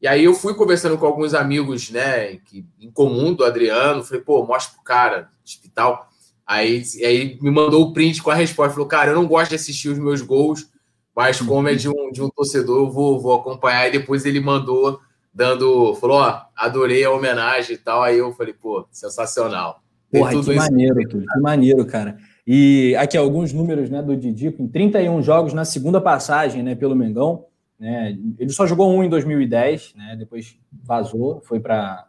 E 0.00 0.08
aí 0.08 0.24
eu 0.24 0.34
fui 0.34 0.52
conversando 0.54 0.98
com 0.98 1.06
alguns 1.06 1.32
amigos, 1.32 1.90
né, 1.90 2.38
que, 2.38 2.66
em 2.80 2.90
comum 2.90 3.32
do 3.32 3.44
Adriano, 3.44 4.02
falei, 4.02 4.20
pô, 4.20 4.44
mostra 4.44 4.74
pro 4.74 4.82
cara, 4.82 5.30
hospital. 5.44 6.08
Aí, 6.44 6.82
aí 7.04 7.38
me 7.40 7.52
mandou 7.52 7.82
o 7.82 7.92
print 7.92 8.20
com 8.20 8.30
a 8.30 8.34
resposta, 8.34 8.72
falou, 8.74 8.88
cara, 8.88 9.12
eu 9.12 9.14
não 9.14 9.28
gosto 9.28 9.50
de 9.50 9.54
assistir 9.54 9.90
os 9.90 9.98
meus 9.98 10.20
gols, 10.20 10.68
mas 11.14 11.40
como 11.40 11.68
é 11.68 11.74
de 11.74 11.88
um, 11.88 12.10
de 12.10 12.20
um 12.20 12.28
torcedor, 12.28 12.78
eu 12.78 12.90
vou, 12.90 13.20
vou 13.20 13.34
acompanhar. 13.34 13.86
E 13.86 13.92
depois 13.92 14.24
ele 14.24 14.40
mandou, 14.40 14.98
dando, 15.32 15.94
falou, 15.94 16.18
ó, 16.18 16.42
adorei 16.56 17.04
a 17.04 17.10
homenagem 17.10 17.76
e 17.76 17.78
tal. 17.78 18.02
Aí 18.02 18.18
eu 18.18 18.32
falei, 18.32 18.54
pô, 18.54 18.86
sensacional. 18.90 19.81
Porra, 20.12 20.30
que 20.42 20.54
maneiro, 20.54 21.08
que 21.08 21.16
maneiro, 21.40 21.86
cara. 21.86 22.18
E 22.46 22.94
aqui 22.96 23.16
alguns 23.16 23.52
números 23.52 23.88
né, 23.88 24.02
do 24.02 24.16
Didico, 24.16 24.62
em 24.62 24.68
31 24.68 25.22
jogos 25.22 25.54
na 25.54 25.64
segunda 25.64 26.00
passagem 26.00 26.62
né, 26.62 26.74
pelo 26.74 26.94
Mengão. 26.94 27.46
Né, 27.80 28.16
ele 28.38 28.50
só 28.50 28.66
jogou 28.66 28.92
um 28.92 29.02
em 29.02 29.08
2010, 29.08 29.94
né, 29.96 30.14
depois 30.18 30.56
vazou, 30.84 31.40
foi 31.44 31.58
para 31.58 32.06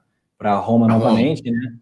Roma 0.59 0.87
tá 0.87 0.93
novamente. 0.93 1.49
Né, 1.49 1.73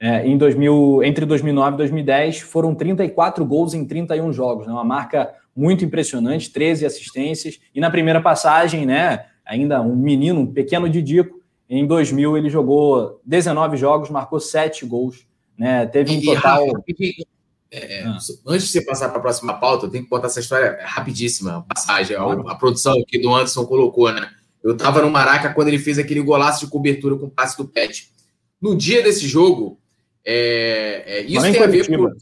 é, 0.00 0.26
em 0.26 0.36
2000, 0.36 1.02
entre 1.04 1.24
2009 1.26 1.74
e 1.74 1.78
2010 1.78 2.40
foram 2.40 2.74
34 2.74 3.44
gols 3.44 3.72
em 3.74 3.84
31 3.84 4.32
jogos, 4.32 4.66
né, 4.66 4.72
uma 4.72 4.84
marca 4.84 5.32
muito 5.54 5.84
impressionante, 5.84 6.52
13 6.52 6.86
assistências. 6.86 7.58
E 7.74 7.80
na 7.80 7.90
primeira 7.90 8.20
passagem, 8.20 8.86
né, 8.86 9.26
ainda 9.44 9.80
um 9.82 9.94
menino, 9.94 10.40
um 10.40 10.52
pequeno 10.52 10.88
Didico, 10.88 11.40
em 11.68 11.86
2000 11.86 12.36
ele 12.36 12.48
jogou 12.48 13.20
19 13.24 13.76
jogos, 13.76 14.10
marcou 14.10 14.40
7 14.40 14.86
gols. 14.86 15.26
Né? 15.58 15.86
Teve 15.86 16.16
um 16.16 16.22
total. 16.22 16.66
É, 17.70 18.02
ah. 18.04 18.18
Antes 18.46 18.66
de 18.66 18.72
você 18.72 18.84
passar 18.84 19.08
para 19.08 19.18
a 19.18 19.22
próxima 19.22 19.54
pauta, 19.54 19.86
eu 19.86 19.90
tenho 19.90 20.04
que 20.04 20.10
contar 20.10 20.28
essa 20.28 20.40
história 20.40 20.78
rapidíssima, 20.82 21.64
passagem. 21.68 22.16
A, 22.16 22.22
a, 22.22 22.54
produção 22.54 22.94
aqui 23.00 23.18
do 23.18 23.34
Anderson 23.34 23.66
colocou, 23.66 24.12
né? 24.12 24.30
Eu 24.62 24.72
estava 24.72 25.02
no 25.02 25.10
Maraca 25.10 25.52
quando 25.52 25.68
ele 25.68 25.78
fez 25.78 25.98
aquele 25.98 26.20
golaço 26.20 26.64
de 26.64 26.70
cobertura 26.70 27.16
com 27.16 27.26
o 27.26 27.30
passe 27.30 27.56
do 27.56 27.66
Pet. 27.66 28.10
No 28.60 28.76
dia 28.76 29.02
desse 29.02 29.26
jogo, 29.26 29.78
é, 30.24 31.02
é, 31.06 31.20
isso 31.22 31.34
Flamengo 31.34 31.54
tem 31.54 31.62
a 31.62 31.66
ver 31.66 31.86
com. 31.86 32.12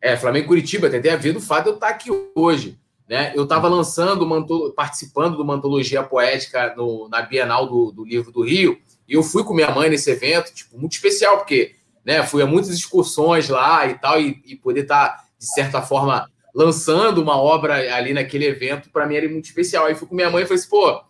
É, 0.00 0.16
Flamengo 0.16 0.48
Curitiba, 0.48 0.90
tem, 0.90 1.00
tem 1.00 1.12
a 1.12 1.16
ver 1.16 1.32
do 1.32 1.40
fato 1.40 1.64
de 1.64 1.70
eu 1.70 1.74
estar 1.74 1.88
aqui 1.88 2.10
hoje. 2.34 2.78
Né? 3.08 3.32
Eu 3.36 3.44
estava 3.44 3.68
lançando, 3.68 4.28
participando 4.74 5.36
de 5.36 5.42
uma 5.42 5.54
antologia 5.54 6.02
poética 6.02 6.74
no, 6.76 7.08
na 7.08 7.22
Bienal 7.22 7.66
do, 7.66 7.92
do 7.92 8.04
Livro 8.04 8.32
do 8.32 8.42
Rio, 8.42 8.78
e 9.08 9.14
eu 9.14 9.22
fui 9.22 9.44
com 9.44 9.54
minha 9.54 9.70
mãe 9.70 9.88
nesse 9.88 10.10
evento, 10.10 10.52
tipo, 10.52 10.76
muito 10.78 10.92
especial, 10.92 11.38
porque 11.38 11.75
né, 12.06 12.22
fui 12.22 12.40
a 12.40 12.46
muitas 12.46 12.70
excursões 12.70 13.48
lá 13.48 13.84
e 13.88 13.98
tal, 13.98 14.20
e, 14.20 14.40
e 14.46 14.54
poder 14.54 14.82
estar, 14.82 15.08
tá, 15.08 15.24
de 15.36 15.52
certa 15.52 15.82
forma, 15.82 16.30
lançando 16.54 17.20
uma 17.20 17.36
obra 17.36 17.74
ali 17.94 18.14
naquele 18.14 18.46
evento, 18.46 18.88
para 18.90 19.04
mim 19.06 19.16
era 19.16 19.28
muito 19.28 19.46
especial. 19.46 19.86
Aí 19.86 19.96
fui 19.96 20.06
com 20.06 20.14
minha 20.14 20.30
mãe 20.30 20.44
e 20.44 20.46
falei 20.46 20.60
assim, 20.60 20.70
pô, 20.70 21.02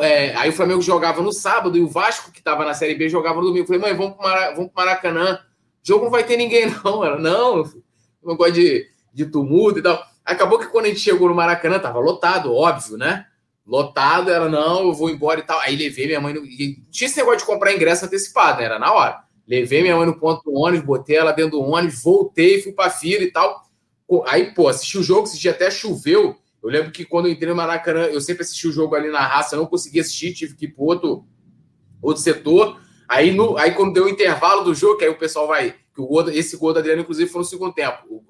é, 0.00 0.34
aí 0.34 0.48
o 0.48 0.52
Flamengo 0.52 0.80
jogava 0.80 1.20
no 1.20 1.32
sábado 1.32 1.76
e 1.76 1.82
o 1.82 1.86
Vasco, 1.86 2.32
que 2.32 2.38
estava 2.38 2.64
na 2.64 2.72
Série 2.72 2.94
B, 2.94 3.10
jogava 3.10 3.40
no 3.40 3.46
domingo. 3.48 3.66
Falei, 3.66 3.82
mãe, 3.82 3.94
vamos 3.94 4.16
para 4.16 4.58
o 4.58 4.70
Maracanã. 4.74 5.38
Jogo 5.82 6.04
não 6.04 6.10
vai 6.10 6.24
ter 6.24 6.38
ninguém, 6.38 6.66
não. 6.82 7.04
Ela, 7.04 7.18
não, 7.18 7.70
não 8.24 8.34
gosto 8.34 8.54
de, 8.54 8.88
de 9.12 9.26
tumulto 9.26 9.80
e 9.80 9.82
tal. 9.82 10.02
Acabou 10.24 10.58
que 10.58 10.68
quando 10.68 10.86
a 10.86 10.88
gente 10.88 11.00
chegou 11.00 11.28
no 11.28 11.34
Maracanã, 11.34 11.78
tava 11.78 11.98
lotado, 11.98 12.54
óbvio, 12.54 12.96
né? 12.96 13.26
Lotado, 13.66 14.30
ela, 14.30 14.48
não, 14.48 14.86
eu 14.86 14.94
vou 14.94 15.10
embora 15.10 15.40
e 15.40 15.42
tal. 15.42 15.60
Aí 15.60 15.76
levei 15.76 16.06
minha 16.06 16.20
mãe. 16.20 16.32
No... 16.32 16.42
Tinha 16.90 17.06
esse 17.06 17.18
negócio 17.18 17.40
de 17.40 17.44
comprar 17.44 17.74
ingresso 17.74 18.06
antecipado, 18.06 18.58
né? 18.58 18.64
Era 18.64 18.78
na 18.78 18.92
hora. 18.92 19.31
Levei 19.52 19.82
minha 19.82 19.94
mãe 19.94 20.06
no 20.06 20.18
ponto 20.18 20.42
do 20.50 20.58
ônibus, 20.58 20.86
botei 20.86 21.14
ela 21.14 21.30
dentro 21.30 21.50
do 21.50 21.60
ônibus, 21.60 22.02
voltei, 22.02 22.62
fui 22.62 22.72
pra 22.72 22.88
fila 22.88 23.22
e 23.22 23.30
tal. 23.30 23.62
Aí, 24.24 24.54
pô, 24.54 24.66
assisti 24.66 24.96
o 24.96 25.02
jogo, 25.02 25.24
assisti 25.24 25.46
até 25.46 25.70
choveu. 25.70 26.34
Eu 26.62 26.70
lembro 26.70 26.90
que 26.90 27.04
quando 27.04 27.26
eu 27.26 27.32
entrei 27.32 27.50
no 27.50 27.54
Maracanã, 27.54 28.04
eu 28.04 28.18
sempre 28.22 28.44
assisti 28.44 28.66
o 28.66 28.72
jogo 28.72 28.94
ali 28.94 29.10
na 29.10 29.20
raça, 29.20 29.54
não 29.54 29.66
consegui 29.66 30.00
assistir, 30.00 30.32
tive 30.32 30.56
que 30.56 30.64
ir 30.64 30.68
para 30.68 30.82
outro, 30.82 31.26
outro 32.00 32.22
setor. 32.22 32.80
Aí, 33.06 33.30
no, 33.30 33.58
aí, 33.58 33.72
quando 33.72 33.92
deu 33.92 34.06
o 34.06 34.08
intervalo 34.08 34.64
do 34.64 34.74
jogo, 34.74 34.96
que 34.96 35.04
aí 35.04 35.10
o 35.10 35.18
pessoal 35.18 35.46
vai. 35.46 35.74
Que 35.94 36.00
o 36.00 36.06
gol, 36.06 36.30
esse 36.30 36.56
gol 36.56 36.72
da 36.72 36.80
Adriano, 36.80 37.02
inclusive, 37.02 37.28
foi 37.28 37.40
no 37.40 37.44
segundo 37.44 37.74
tempo. 37.74 38.24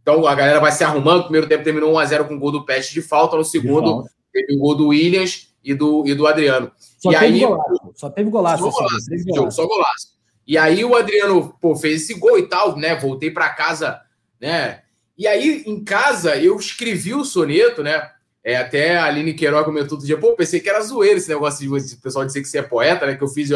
Então 0.00 0.26
a 0.26 0.34
galera 0.34 0.58
vai 0.58 0.72
se 0.72 0.82
arrumando. 0.82 1.20
O 1.20 1.24
primeiro 1.24 1.46
tempo 1.46 1.64
terminou 1.64 1.92
1x0 1.92 2.28
com 2.28 2.34
o 2.34 2.38
gol 2.38 2.50
do 2.50 2.64
Peste 2.64 2.94
de 2.94 3.02
falta. 3.02 3.36
No 3.36 3.44
segundo, 3.44 4.06
teve 4.32 4.54
o 4.54 4.58
gol 4.58 4.74
do 4.74 4.88
Williams 4.88 5.54
e 5.62 5.74
do, 5.74 6.02
e 6.06 6.14
do 6.14 6.26
Adriano. 6.26 6.72
Só 6.98 7.12
e 7.12 7.14
teve 7.14 7.26
aí, 7.26 7.40
golaço. 7.40 7.92
Só 7.94 8.08
teve 8.08 8.30
golaço. 8.30 8.64
Só 8.64 8.70
golaço, 8.70 9.06
teve 9.06 9.24
golaço. 9.24 9.56
só 9.56 9.66
golaço. 9.66 10.21
E 10.46 10.58
aí 10.58 10.84
o 10.84 10.96
Adriano 10.96 11.56
pô, 11.60 11.74
fez 11.76 12.02
esse 12.02 12.14
gol 12.14 12.38
e 12.38 12.48
tal, 12.48 12.76
né? 12.76 12.94
Voltei 12.96 13.30
para 13.30 13.50
casa, 13.50 14.00
né? 14.40 14.82
E 15.16 15.26
aí, 15.26 15.62
em 15.66 15.84
casa, 15.84 16.36
eu 16.36 16.56
escrevi 16.56 17.14
o 17.14 17.24
soneto, 17.24 17.82
né? 17.82 18.10
É, 18.44 18.56
até 18.56 18.96
a 18.96 19.04
Aline 19.04 19.34
Queiroz 19.34 19.64
comentou 19.64 19.92
outro 19.92 20.06
dia, 20.06 20.18
pô, 20.18 20.34
pensei 20.34 20.58
que 20.58 20.68
era 20.68 20.80
zoeiro 20.80 21.18
esse 21.18 21.28
negócio 21.28 21.60
de 21.60 21.94
o 21.94 22.00
pessoal 22.00 22.24
dizer 22.24 22.40
que 22.40 22.48
você 22.48 22.58
é 22.58 22.62
poeta, 22.62 23.06
né? 23.06 23.14
Que 23.14 23.22
eu 23.22 23.28
fiz, 23.28 23.50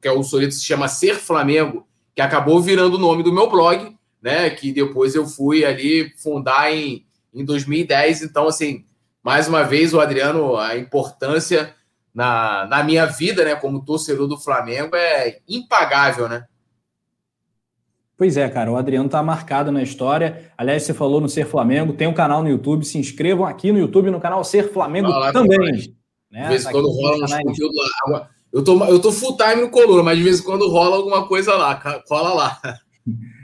que 0.00 0.06
é 0.06 0.12
o 0.12 0.22
soneto 0.22 0.54
se 0.54 0.64
chama 0.64 0.86
Ser 0.86 1.16
Flamengo, 1.16 1.86
que 2.14 2.22
acabou 2.22 2.60
virando 2.60 2.94
o 2.94 3.00
nome 3.00 3.22
do 3.22 3.32
meu 3.32 3.50
blog, 3.50 3.96
né? 4.22 4.48
Que 4.50 4.70
depois 4.70 5.14
eu 5.14 5.26
fui 5.26 5.64
ali 5.64 6.12
fundar 6.18 6.72
em, 6.72 7.04
em 7.34 7.44
2010. 7.44 8.22
Então, 8.22 8.46
assim, 8.46 8.84
mais 9.22 9.48
uma 9.48 9.64
vez, 9.64 9.92
o 9.92 10.00
Adriano, 10.00 10.56
a 10.56 10.76
importância 10.76 11.74
na, 12.14 12.66
na 12.66 12.82
minha 12.82 13.06
vida, 13.06 13.44
né, 13.44 13.54
como 13.54 13.84
torcedor 13.84 14.26
do 14.26 14.38
Flamengo, 14.38 14.96
é 14.96 15.38
impagável, 15.48 16.28
né? 16.28 16.44
Pois 18.16 18.36
é, 18.36 18.48
cara, 18.48 18.72
o 18.72 18.76
Adriano 18.76 19.06
está 19.06 19.22
marcado 19.22 19.70
na 19.70 19.80
história. 19.80 20.50
Aliás, 20.58 20.82
você 20.82 20.92
falou 20.92 21.20
no 21.20 21.28
Ser 21.28 21.46
Flamengo, 21.46 21.92
tem 21.92 22.08
um 22.08 22.12
canal 22.12 22.42
no 22.42 22.48
YouTube, 22.48 22.84
se 22.84 22.98
inscrevam 22.98 23.46
aqui 23.46 23.70
no 23.70 23.78
YouTube 23.78 24.10
no 24.10 24.18
canal 24.18 24.42
Ser 24.42 24.72
Flamengo 24.72 25.08
lá, 25.08 25.32
também. 25.32 25.94
Né? 26.28 26.42
De 26.42 26.48
vez 26.48 26.62
em 26.62 26.64
tá 26.64 26.72
quando 26.72 26.90
rola 26.90 27.24
uns 27.24 27.32
conteúdos 27.32 27.76
lá. 28.08 28.28
Eu 28.52 28.64
tô, 28.64 28.84
eu 28.86 28.98
tô 28.98 29.12
full 29.12 29.36
time 29.36 29.62
no 29.62 29.70
Coluna, 29.70 30.02
mas 30.02 30.18
de 30.18 30.24
vez 30.24 30.40
em 30.40 30.42
quando 30.42 30.68
rola 30.68 30.96
alguma 30.96 31.28
coisa 31.28 31.54
lá, 31.54 31.76
cola 32.08 32.34
lá. 32.34 32.60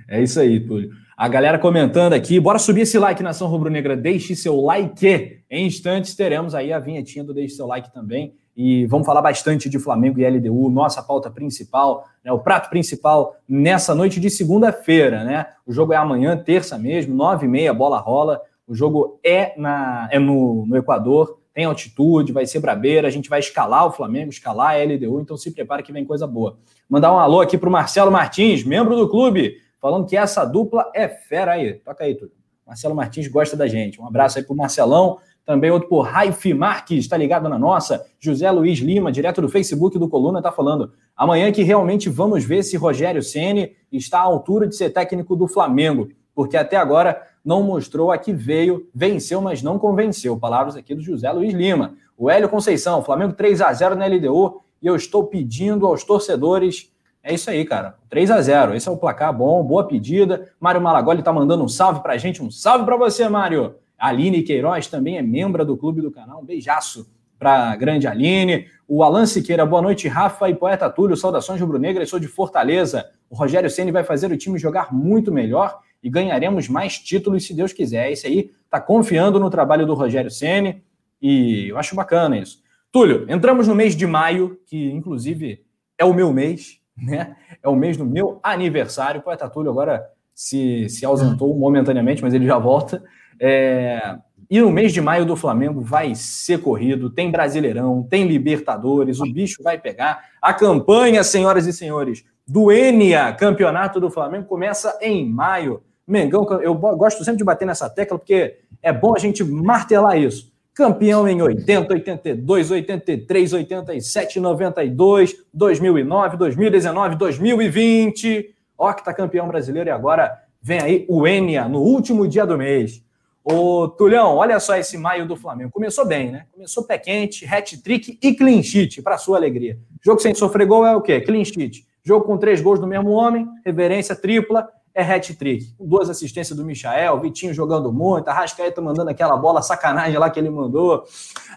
É 0.09 0.23
isso 0.23 0.41
aí, 0.41 0.59
Túlio. 0.59 0.91
A 1.17 1.29
galera 1.29 1.59
comentando 1.59 2.13
aqui, 2.13 2.41
bora 2.41 2.59
subir 2.59 2.81
esse 2.81 2.99
like, 2.99 3.23
Nação 3.23 3.47
Rubro-Negra, 3.47 3.97
deixe 3.97 4.35
seu 4.35 4.61
like. 4.61 5.41
Em 5.49 5.67
instantes 5.67 6.17
teremos 6.17 6.55
aí 6.55 6.73
a 6.73 6.81
vinhetinha 6.81 7.23
do 7.25 7.33
Deixe 7.33 7.55
seu 7.55 7.67
like 7.67 7.93
também 7.93 8.35
e 8.57 8.87
vamos 8.87 9.07
falar 9.07 9.21
bastante 9.21 9.69
de 9.69 9.79
Flamengo 9.79 10.21
e 10.21 10.29
LDU, 10.29 10.71
nossa 10.71 11.03
pauta 11.03 11.31
principal, 11.31 12.07
né, 12.25 12.31
o 12.31 12.39
prato 12.39 12.71
principal 12.71 13.37
nessa 13.49 13.95
noite 13.95 14.21
de 14.21 14.31
segunda-feira, 14.31 15.25
né? 15.25 15.47
O 15.67 15.73
jogo 15.73 15.93
é 15.93 15.97
amanhã, 15.97 16.37
terça 16.37 16.79
mesmo, 16.79 17.15
nove 17.15 17.47
e 17.47 17.49
meia, 17.49 17.75
bola 17.75 17.99
rola. 17.99 18.41
O 18.67 18.75
jogo 18.75 19.19
é, 19.25 19.53
na, 19.59 20.09
é 20.11 20.19
no, 20.19 20.65
no 20.67 20.77
Equador, 20.77 21.39
tem 21.53 21.65
altitude, 21.65 22.33
vai 22.33 22.47
ser 22.47 22.61
brabeira, 22.61 23.07
a 23.07 23.11
gente 23.11 23.29
vai 23.29 23.39
escalar 23.39 23.87
o 23.87 23.93
Flamengo, 23.93 24.31
escalar 24.31 24.75
a 24.75 24.85
LDU, 24.85 25.21
então 25.21 25.37
se 25.37 25.51
prepare 25.51 25.83
que 25.83 25.93
vem 25.93 26.05
coisa 26.05 26.27
boa. 26.27 26.59
Mandar 26.89 27.13
um 27.13 27.19
alô 27.19 27.41
aqui 27.41 27.59
para 27.59 27.69
o 27.69 27.73
Marcelo 27.73 28.11
Martins, 28.11 28.65
membro 28.65 28.97
do 28.97 29.09
clube, 29.09 29.57
falando 29.81 30.07
que 30.07 30.17
essa 30.17 30.45
dupla 30.45 30.91
é 30.95 31.09
fera 31.09 31.53
aí. 31.53 31.75
Toca 31.75 32.05
aí, 32.05 32.15
tudo. 32.15 32.33
Marcelo 32.67 32.95
Martins 32.95 33.29
gosta 33.29 33.57
da 33.57 33.67
gente. 33.67 34.01
Um 34.01 34.07
abraço 34.07 34.39
aí 34.39 34.45
para 34.45 34.55
o 34.55 34.57
Marcelão. 34.57 35.19
Também 35.45 35.71
outro 35.71 35.89
por 35.89 36.03
Raife 36.03 36.55
Marques, 36.55 37.01
está 37.01 37.17
ligado 37.17 37.49
na 37.49 37.59
nossa. 37.59 38.07
José 38.19 38.51
Luiz 38.51 38.79
Lima, 38.79 39.13
direto 39.13 39.43
do 39.43 39.49
Facebook 39.49 39.99
do 39.99 40.09
Coluna, 40.09 40.39
está 40.39 40.51
falando. 40.51 40.93
Amanhã 41.15 41.53
que 41.53 41.63
realmente 41.63 42.09
vamos 42.09 42.45
ver 42.45 42.63
se 42.63 42.77
Rogério 42.77 43.23
Ceni 43.23 43.73
está 43.93 44.21
à 44.21 44.23
altura 44.23 44.67
de 44.67 44.75
ser 44.75 44.91
técnico 44.91 45.37
do 45.37 45.47
Flamengo, 45.47 46.09
porque 46.35 46.57
até 46.57 46.77
agora 46.77 47.23
não 47.45 47.63
mostrou 47.63 48.11
a 48.11 48.17
que 48.17 48.33
veio, 48.33 48.89
venceu, 48.95 49.41
mas 49.41 49.63
não 49.63 49.79
convenceu. 49.79 50.37
Palavras 50.39 50.77
aqui 50.77 50.95
do 50.95 51.03
José 51.03 51.31
Luiz 51.31 51.53
Lima. 51.53 51.95
O 52.17 52.31
Hélio 52.31 52.49
Conceição, 52.49 53.03
Flamengo 53.03 53.35
3 53.35 53.61
a 53.61 53.73
0 53.73 53.97
na 53.97 54.07
LDU, 54.07 54.63
e 54.81 54.87
eu 54.87 54.97
estou 54.97 55.25
pedindo 55.25 55.87
aos 55.87 56.05
torcedores 56.05 56.91
é 57.27 57.33
isso 57.33 57.49
aí, 57.49 57.65
cara. 57.65 57.97
3 58.11 58.31
a 58.31 58.43
0 58.43 58.75
Esse 58.75 58.87
é 58.87 58.93
o 58.93 58.99
placar 58.99 59.35
bom, 59.35 59.65
boa 59.65 59.89
pedida. 59.89 60.53
Mário 60.61 60.79
Malagoli 60.79 61.21
está 61.21 61.33
mandando 61.33 61.65
um 61.65 61.69
salve 61.69 62.01
para 62.01 62.13
a 62.13 62.19
gente. 62.19 62.43
Um 62.43 62.51
salve 62.51 62.85
para 62.85 62.99
você, 62.99 63.27
Mário. 63.31 63.77
Aline 64.05 64.43
Queiroz 64.43 64.87
também 64.87 65.17
é 65.17 65.23
membro 65.23 65.65
do 65.65 65.79
clube 65.79 66.03
do 66.03 66.11
canal. 66.11 66.43
Um 66.43 66.45
beijaço 66.45 67.11
para 67.39 67.71
a 67.71 67.77
grande 67.77 68.07
Aline. 68.07 68.67
O 68.87 69.03
Alan 69.03 69.25
Siqueira, 69.25 69.65
boa 69.65 69.81
noite, 69.81 70.09
Rafa 70.09 70.47
e 70.51 70.55
Poeta 70.55 70.91
Túlio. 70.91 71.17
Saudações 71.17 71.59
rubro-negras, 71.59 72.11
sou 72.11 72.19
de 72.19 72.29
Fortaleza. 72.29 73.09
O 73.31 73.35
Rogério 73.35 73.71
Ceni 73.71 73.91
vai 73.91 74.05
fazer 74.05 74.31
o 74.31 74.37
time 74.37 74.59
jogar 74.59 74.93
muito 74.93 75.33
melhor 75.33 75.79
e 76.03 76.11
ganharemos 76.11 76.69
mais 76.69 76.99
títulos 76.99 77.47
se 77.47 77.55
Deus 77.55 77.73
quiser. 77.73 78.13
Esse 78.13 78.27
aí 78.27 78.51
está 78.67 78.79
confiando 78.79 79.41
no 79.41 79.49
trabalho 79.49 79.87
do 79.87 79.95
Rogério 79.95 80.31
Ceni 80.31 80.83
e 81.21 81.69
eu 81.71 81.79
acho 81.79 81.97
bacana 81.97 82.37
isso. 82.37 82.63
Túlio, 82.93 83.25
entramos 83.27 83.67
no 83.67 83.75
mês 83.75 83.97
de 83.97 84.07
maio, 84.07 84.61
que 84.67 84.93
inclusive 84.93 85.65
é 85.97 86.05
o 86.05 86.13
meu 86.13 86.31
mês, 86.31 86.79
né? 86.95 87.37
É 87.63 87.71
o 87.71 87.75
mês 87.75 87.97
do 87.97 88.05
meu 88.05 88.39
aniversário. 88.43 89.23
O 89.23 89.25
Poeta 89.25 89.49
Túlio 89.49 89.71
agora 89.71 90.05
se, 90.35 90.91
se 90.91 91.07
ausentou 91.07 91.57
momentaneamente, 91.57 92.21
mas 92.21 92.35
ele 92.35 92.47
já 92.47 92.59
volta. 92.59 93.03
É... 93.41 94.17
E 94.51 94.61
no 94.61 94.71
mês 94.71 94.93
de 94.93 95.01
maio 95.01 95.25
do 95.25 95.35
Flamengo 95.35 95.81
vai 95.81 96.15
ser 96.15 96.61
corrido, 96.61 97.11
tem 97.11 97.31
Brasileirão, 97.31 98.07
tem 98.09 98.27
Libertadores, 98.27 99.19
o 99.19 99.25
bicho 99.25 99.63
vai 99.63 99.79
pegar. 99.79 100.23
A 100.41 100.53
campanha, 100.53 101.25
senhoras 101.25 101.67
e 101.67 101.73
senhores, 101.73 102.25
do 102.47 102.71
Enia 102.71 103.33
Campeonato 103.33 103.99
do 103.99 104.11
Flamengo 104.11 104.47
começa 104.47 104.99
em 105.01 105.29
maio. 105.29 105.83
Mengão, 106.07 106.47
eu 106.61 106.75
gosto 106.75 107.25
sempre 107.25 107.39
de 107.39 107.45
bater 107.45 107.65
nessa 107.65 107.89
tecla 107.89 108.19
porque 108.19 108.59
é 108.83 108.93
bom 108.93 109.15
a 109.17 109.19
gente 109.19 109.43
martelar 109.43 110.19
isso. 110.19 110.53
Campeão 110.75 111.27
em 111.27 111.41
80, 111.41 111.95
82, 111.95 112.71
83, 112.71 113.53
87, 113.53 114.41
92, 114.41 115.37
2009, 115.55 116.37
2019, 116.37 117.17
2020. 117.17 118.55
Ó, 118.77 118.93
que 118.93 119.05
tá 119.05 119.15
campeão 119.15 119.47
brasileiro 119.47 119.89
e 119.89 119.93
agora 119.93 120.37
vem 120.61 120.81
aí 120.81 121.07
o 121.09 121.27
Enia 121.27 121.69
no 121.69 121.79
último 121.79 122.27
dia 122.27 122.45
do 122.45 122.59
mês. 122.59 123.03
Ô, 123.45 123.87
Tulhão, 123.89 124.37
olha 124.37 124.59
só 124.59 124.75
esse 124.75 124.97
maio 124.97 125.29
do 125.29 125.37
Flamengo. 125.37 125.71
Começou 125.71 126.07
bem, 126.07 126.33
né? 126.33 126.47
Começou 126.51 126.83
pé 126.85 126.97
quente, 126.97 127.45
hat-trick 127.45 128.19
e 128.23 128.35
clean 128.35 128.63
sheet, 128.63 129.03
para 129.03 129.19
sua 129.19 129.37
alegria. 129.37 129.79
Jogo 130.03 130.19
sem 130.19 130.35
sofrer 130.35 130.67
gol 130.67 130.87
é 130.87 130.97
o 130.97 131.03
quê? 131.03 131.21
Clean 131.21 131.45
sheet. 131.45 131.87
Jogo 132.03 132.25
com 132.25 132.39
três 132.39 132.63
gols 132.63 132.81
do 132.81 132.87
mesmo 132.87 133.11
homem, 133.11 133.47
reverência 133.63 134.17
tripla, 134.17 134.67
é 134.95 135.03
hat-trick. 135.03 135.75
Duas 135.79 136.09
assistências 136.09 136.57
do 136.57 136.65
Michael, 136.65 137.21
Vitinho 137.21 137.53
jogando 137.53 137.93
muito, 137.93 138.29
a 138.29 138.33
Rascaeta 138.33 138.81
mandando 138.81 139.11
aquela 139.11 139.37
bola 139.37 139.61
sacanagem 139.61 140.17
lá 140.19 140.31
que 140.31 140.41
ele 140.41 140.49
mandou. 140.49 141.05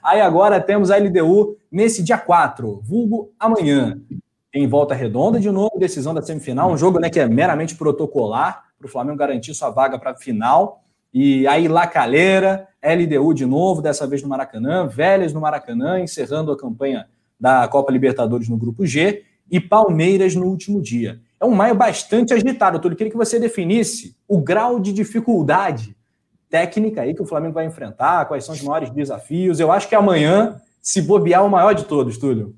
Aí 0.04 0.20
agora 0.20 0.60
temos 0.60 0.92
a 0.92 0.98
LDU 0.98 1.56
nesse 1.72 2.04
dia 2.04 2.18
4, 2.18 2.82
vulgo 2.84 3.32
amanhã. 3.40 3.98
Em 4.54 4.68
volta 4.68 4.94
redonda, 4.94 5.40
de 5.40 5.52
novo, 5.52 5.78
decisão 5.78 6.14
da 6.14 6.22
semifinal, 6.22 6.70
um 6.70 6.78
jogo 6.78 7.00
né, 7.00 7.10
que 7.10 7.20
é 7.20 7.28
meramente 7.28 7.76
protocolar, 7.76 8.66
para 8.78 8.88
o 8.88 8.90
Flamengo 8.90 9.18
garantir 9.18 9.54
sua 9.54 9.70
vaga 9.70 9.98
para 9.98 10.12
a 10.12 10.16
final. 10.16 10.84
E 11.20 11.48
aí, 11.48 11.68
La 11.68 11.88
Calera, 11.88 12.68
LDU 12.80 13.34
de 13.34 13.44
novo, 13.44 13.82
dessa 13.82 14.06
vez 14.06 14.22
no 14.22 14.30
Maracanã, 14.30 14.86
Vélez 14.86 15.34
no 15.34 15.42
Maracanã, 15.42 16.00
encerrando 16.00 16.52
a 16.52 16.58
campanha 16.58 17.08
da 17.40 17.68
Copa 17.68 17.92
Libertadores 17.92 18.48
no 18.48 18.56
Grupo 18.56 18.86
G, 18.86 19.24
e 19.50 19.60
Palmeiras 19.60 20.36
no 20.36 20.46
último 20.46 20.80
dia. 20.80 21.20
É 21.42 21.46
um 21.46 21.56
maio 21.56 21.74
bastante 21.74 22.36
agitado, 22.36 22.78
Túlio. 22.78 22.96
Queria 22.96 23.10
que 23.10 23.18
você 23.18 23.40
definisse 23.40 24.16
o 24.28 24.40
grau 24.40 24.80
de 24.80 24.94
dificuldade 24.94 25.96
técnica 26.52 27.02
aí 27.02 27.16
que 27.16 27.22
o 27.24 27.26
Flamengo 27.26 27.56
vai 27.56 27.66
enfrentar, 27.66 28.26
quais 28.26 28.46
são 28.46 28.54
os 28.54 28.62
maiores 28.62 28.92
desafios. 28.92 29.60
Eu 29.60 29.72
acho 29.72 29.90
que 29.90 29.96
amanhã, 29.96 30.62
se 30.80 31.02
bobear, 31.02 31.42
é 31.42 31.44
o 31.44 31.50
maior 31.50 31.74
de 31.74 31.86
todos, 31.86 32.20
Túlio. 32.20 32.56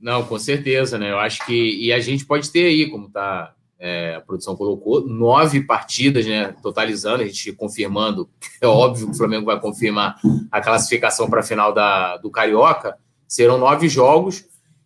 Não, 0.00 0.24
com 0.24 0.38
certeza, 0.38 0.96
né? 0.96 1.10
Eu 1.10 1.18
acho 1.18 1.44
que. 1.44 1.76
E 1.78 1.92
a 1.92 2.00
gente 2.00 2.24
pode 2.24 2.50
ter 2.50 2.64
aí, 2.68 2.88
como 2.88 3.10
tá, 3.10 3.54
é, 3.84 4.14
a 4.14 4.20
produção 4.20 4.54
colocou, 4.54 5.04
nove 5.04 5.60
partidas, 5.60 6.24
né? 6.24 6.54
Totalizando, 6.62 7.24
a 7.24 7.26
gente 7.26 7.52
confirmando. 7.52 8.30
É 8.62 8.66
óbvio 8.66 9.06
que 9.06 9.12
o 9.12 9.16
Flamengo 9.16 9.46
vai 9.46 9.58
confirmar 9.58 10.20
a 10.52 10.60
classificação 10.60 11.28
para 11.28 11.40
a 11.40 11.42
final 11.42 11.74
da, 11.74 12.16
do 12.18 12.30
Carioca. 12.30 12.96
Serão 13.26 13.58
nove 13.58 13.88
jogos. 13.88 14.44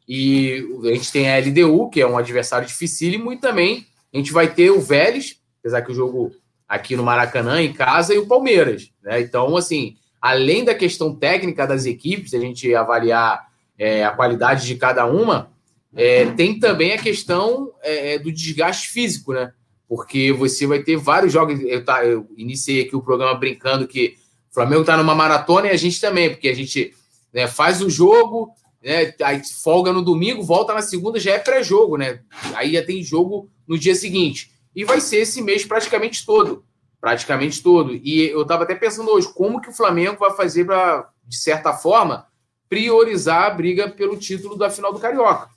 E 0.09 0.67
a 0.85 0.95
gente 0.95 1.13
tem 1.13 1.31
a 1.31 1.39
LDU, 1.39 1.91
que 1.91 2.01
é 2.01 2.07
um 2.07 2.17
adversário 2.17 2.67
dificílimo, 2.67 3.31
e 3.35 3.37
também 3.37 3.87
a 4.15 4.17
gente 4.17 4.33
vai 4.33 4.55
ter 4.55 4.71
o 4.71 4.81
Vélez, 4.81 5.37
apesar 5.61 5.83
que 5.83 5.93
o 5.93 5.95
jogo 5.95 6.33
aqui 6.67 6.97
no 6.97 7.03
Maracanã, 7.03 7.61
em 7.61 7.75
casa, 7.75 8.15
e 8.15 8.19
o 8.19 8.27
Palmeiras. 8.27 8.91
Né? 9.03 9.21
Então, 9.21 9.59
assim, 9.59 9.97
além 10.23 10.65
da 10.65 10.75
questão 10.75 11.15
técnica 11.15 11.67
das 11.67 11.85
equipes, 11.85 12.33
a 12.33 12.39
gente 12.39 12.75
avaliar 12.75 13.47
é, 13.79 14.07
a 14.07 14.11
qualidade 14.13 14.67
de 14.67 14.75
cada 14.77 15.05
uma, 15.05 15.51
é, 15.97 16.27
tem 16.33 16.59
também 16.59 16.93
a 16.93 16.99
questão 16.99 17.73
é, 17.83 18.15
é, 18.15 18.19
do 18.19 18.31
desgaste 18.31 18.89
físico, 18.89 19.33
né? 19.33 19.53
Porque 19.89 20.31
você 20.31 20.67
vai 20.67 20.83
ter 20.83 20.97
vários 20.97 21.33
jogos. 21.33 21.59
Eu, 21.63 21.85
tá, 21.85 22.05
eu 22.05 22.27
iniciei 22.37 22.83
aqui 22.83 22.95
o 22.95 23.03
programa 23.03 23.35
brincando 23.35 23.89
que 23.89 24.17
o 24.51 24.55
Flamengo 24.55 24.83
está 24.83 24.97
numa 24.97 25.15
maratona 25.15 25.69
e 25.69 25.71
a 25.71 25.77
gente 25.77 25.99
também, 25.99 26.29
porque 26.29 26.49
a 26.49 26.55
gente 26.55 26.93
né, 27.33 27.47
faz 27.47 27.81
o 27.81 27.89
jogo, 27.89 28.51
né, 28.83 29.15
aí 29.23 29.41
folga 29.63 29.93
no 29.93 30.03
domingo, 30.03 30.43
volta 30.43 30.75
na 30.75 30.83
segunda, 30.83 31.19
já 31.19 31.33
é 31.33 31.39
pré-jogo, 31.39 31.97
né? 31.97 32.21
Aí 32.55 32.73
já 32.73 32.85
tem 32.85 33.03
jogo 33.03 33.49
no 33.67 33.79
dia 33.79 33.95
seguinte. 33.95 34.51
E 34.75 34.85
vai 34.85 35.01
ser 35.01 35.19
esse 35.19 35.41
mês 35.41 35.65
praticamente 35.65 36.27
todo. 36.27 36.63
Praticamente 37.01 37.63
todo. 37.63 37.95
E 37.95 38.29
eu 38.29 38.43
estava 38.43 38.65
até 38.65 38.75
pensando 38.75 39.11
hoje, 39.11 39.33
como 39.33 39.63
que 39.63 39.71
o 39.71 39.75
Flamengo 39.75 40.19
vai 40.19 40.33
fazer 40.33 40.67
para, 40.67 41.09
de 41.25 41.37
certa 41.39 41.73
forma, 41.73 42.27
priorizar 42.69 43.45
a 43.45 43.51
briga 43.51 43.89
pelo 43.89 44.19
título 44.19 44.57
da 44.57 44.69
final 44.69 44.93
do 44.93 44.99
Carioca. 44.99 45.56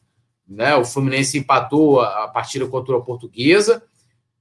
Né? 0.49 0.75
O 0.75 0.83
Fluminense 0.83 1.37
empatou 1.37 2.01
a, 2.01 2.27
partida 2.27 2.65
contra 2.65 2.97
a 2.97 3.01
Portuguesa, 3.01 3.83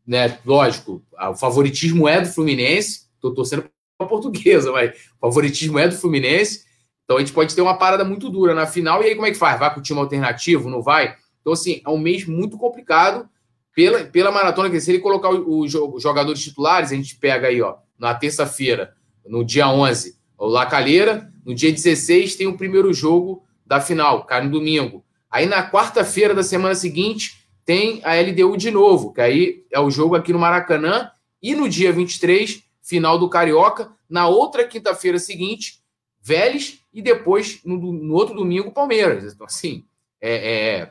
né? 0.07 0.39
Lógico, 0.47 1.03
o 1.21 1.35
favoritismo 1.35 2.09
é 2.09 2.23
do 2.23 2.29
Fluminense. 2.29 3.09
Estou 3.15 3.35
torcendo 3.35 3.65
para 3.99 4.07
a 4.07 4.09
Portuguesa, 4.09 4.73
mas 4.73 4.93
o 5.21 5.21
favoritismo 5.21 5.79
é 5.79 5.87
do 5.87 5.95
Fluminense. 5.95 6.65
Então 7.05 7.19
a 7.19 7.21
gente 7.21 7.33
pode 7.33 7.55
ter 7.55 7.61
uma 7.61 7.77
parada 7.77 8.05
muito 8.05 8.31
dura 8.31 8.55
na 8.55 8.67
final. 8.67 9.03
E 9.03 9.07
aí 9.07 9.15
como 9.15 9.27
é 9.27 9.31
que 9.31 9.37
faz? 9.37 9.61
Vai 9.61 9.73
com 9.73 9.81
o 9.81 9.83
time 9.83 10.01
alternativo? 10.01 10.71
Não 10.71 10.81
vai? 10.81 11.15
Então, 11.41 11.53
assim, 11.53 11.83
é 11.85 11.91
um 11.91 11.99
mês 11.99 12.27
muito 12.27 12.57
complicado 12.57 13.29
pela, 13.75 14.05
pela 14.05 14.31
maratona, 14.31 14.71
que 14.71 14.81
se 14.81 14.91
ele 14.91 14.99
colocar 14.99 15.31
os 15.31 15.73
jogadores 16.03 16.43
titulares, 16.43 16.91
a 16.91 16.95
gente 16.95 17.17
pega 17.17 17.49
aí, 17.49 17.63
ó, 17.63 17.77
na 17.99 18.15
terça-feira, 18.15 18.95
no 19.27 19.45
dia 19.45 19.69
11, 19.69 20.17
o 20.37 20.47
Lacalheira, 20.47 21.33
no 21.45 21.55
dia 21.55 21.73
16 21.73 22.37
tem 22.37 22.47
o 22.47 22.57
primeiro 22.57 22.93
jogo 22.93 23.43
da 23.65 23.81
final, 23.81 24.25
cai 24.25 24.45
no 24.45 24.51
domingo. 24.51 25.05
Aí 25.31 25.47
na 25.47 25.71
quarta-feira 25.71 26.35
da 26.35 26.43
semana 26.43 26.75
seguinte 26.75 27.47
tem 27.65 28.01
a 28.03 28.15
LDU 28.15 28.57
de 28.57 28.71
novo, 28.71 29.13
que 29.13 29.21
aí 29.21 29.65
é 29.71 29.79
o 29.79 29.91
jogo 29.91 30.15
aqui 30.15 30.33
no 30.33 30.39
Maracanã. 30.39 31.11
E 31.43 31.55
no 31.55 31.69
dia 31.69 31.93
23, 31.93 32.63
final 32.83 33.19
do 33.19 33.29
Carioca. 33.29 33.93
Na 34.09 34.27
outra 34.27 34.65
quinta-feira 34.67 35.19
seguinte, 35.19 35.83
Vélez. 36.21 36.81
E 36.93 37.03
depois, 37.03 37.61
no, 37.65 37.77
no, 37.77 38.15
outro 38.15 38.35
domingo, 38.35 38.73
Palmeiras. 38.73 39.35
Então, 39.35 39.47
assim, 39.47 39.85
é, 40.21 40.81
é 40.81 40.91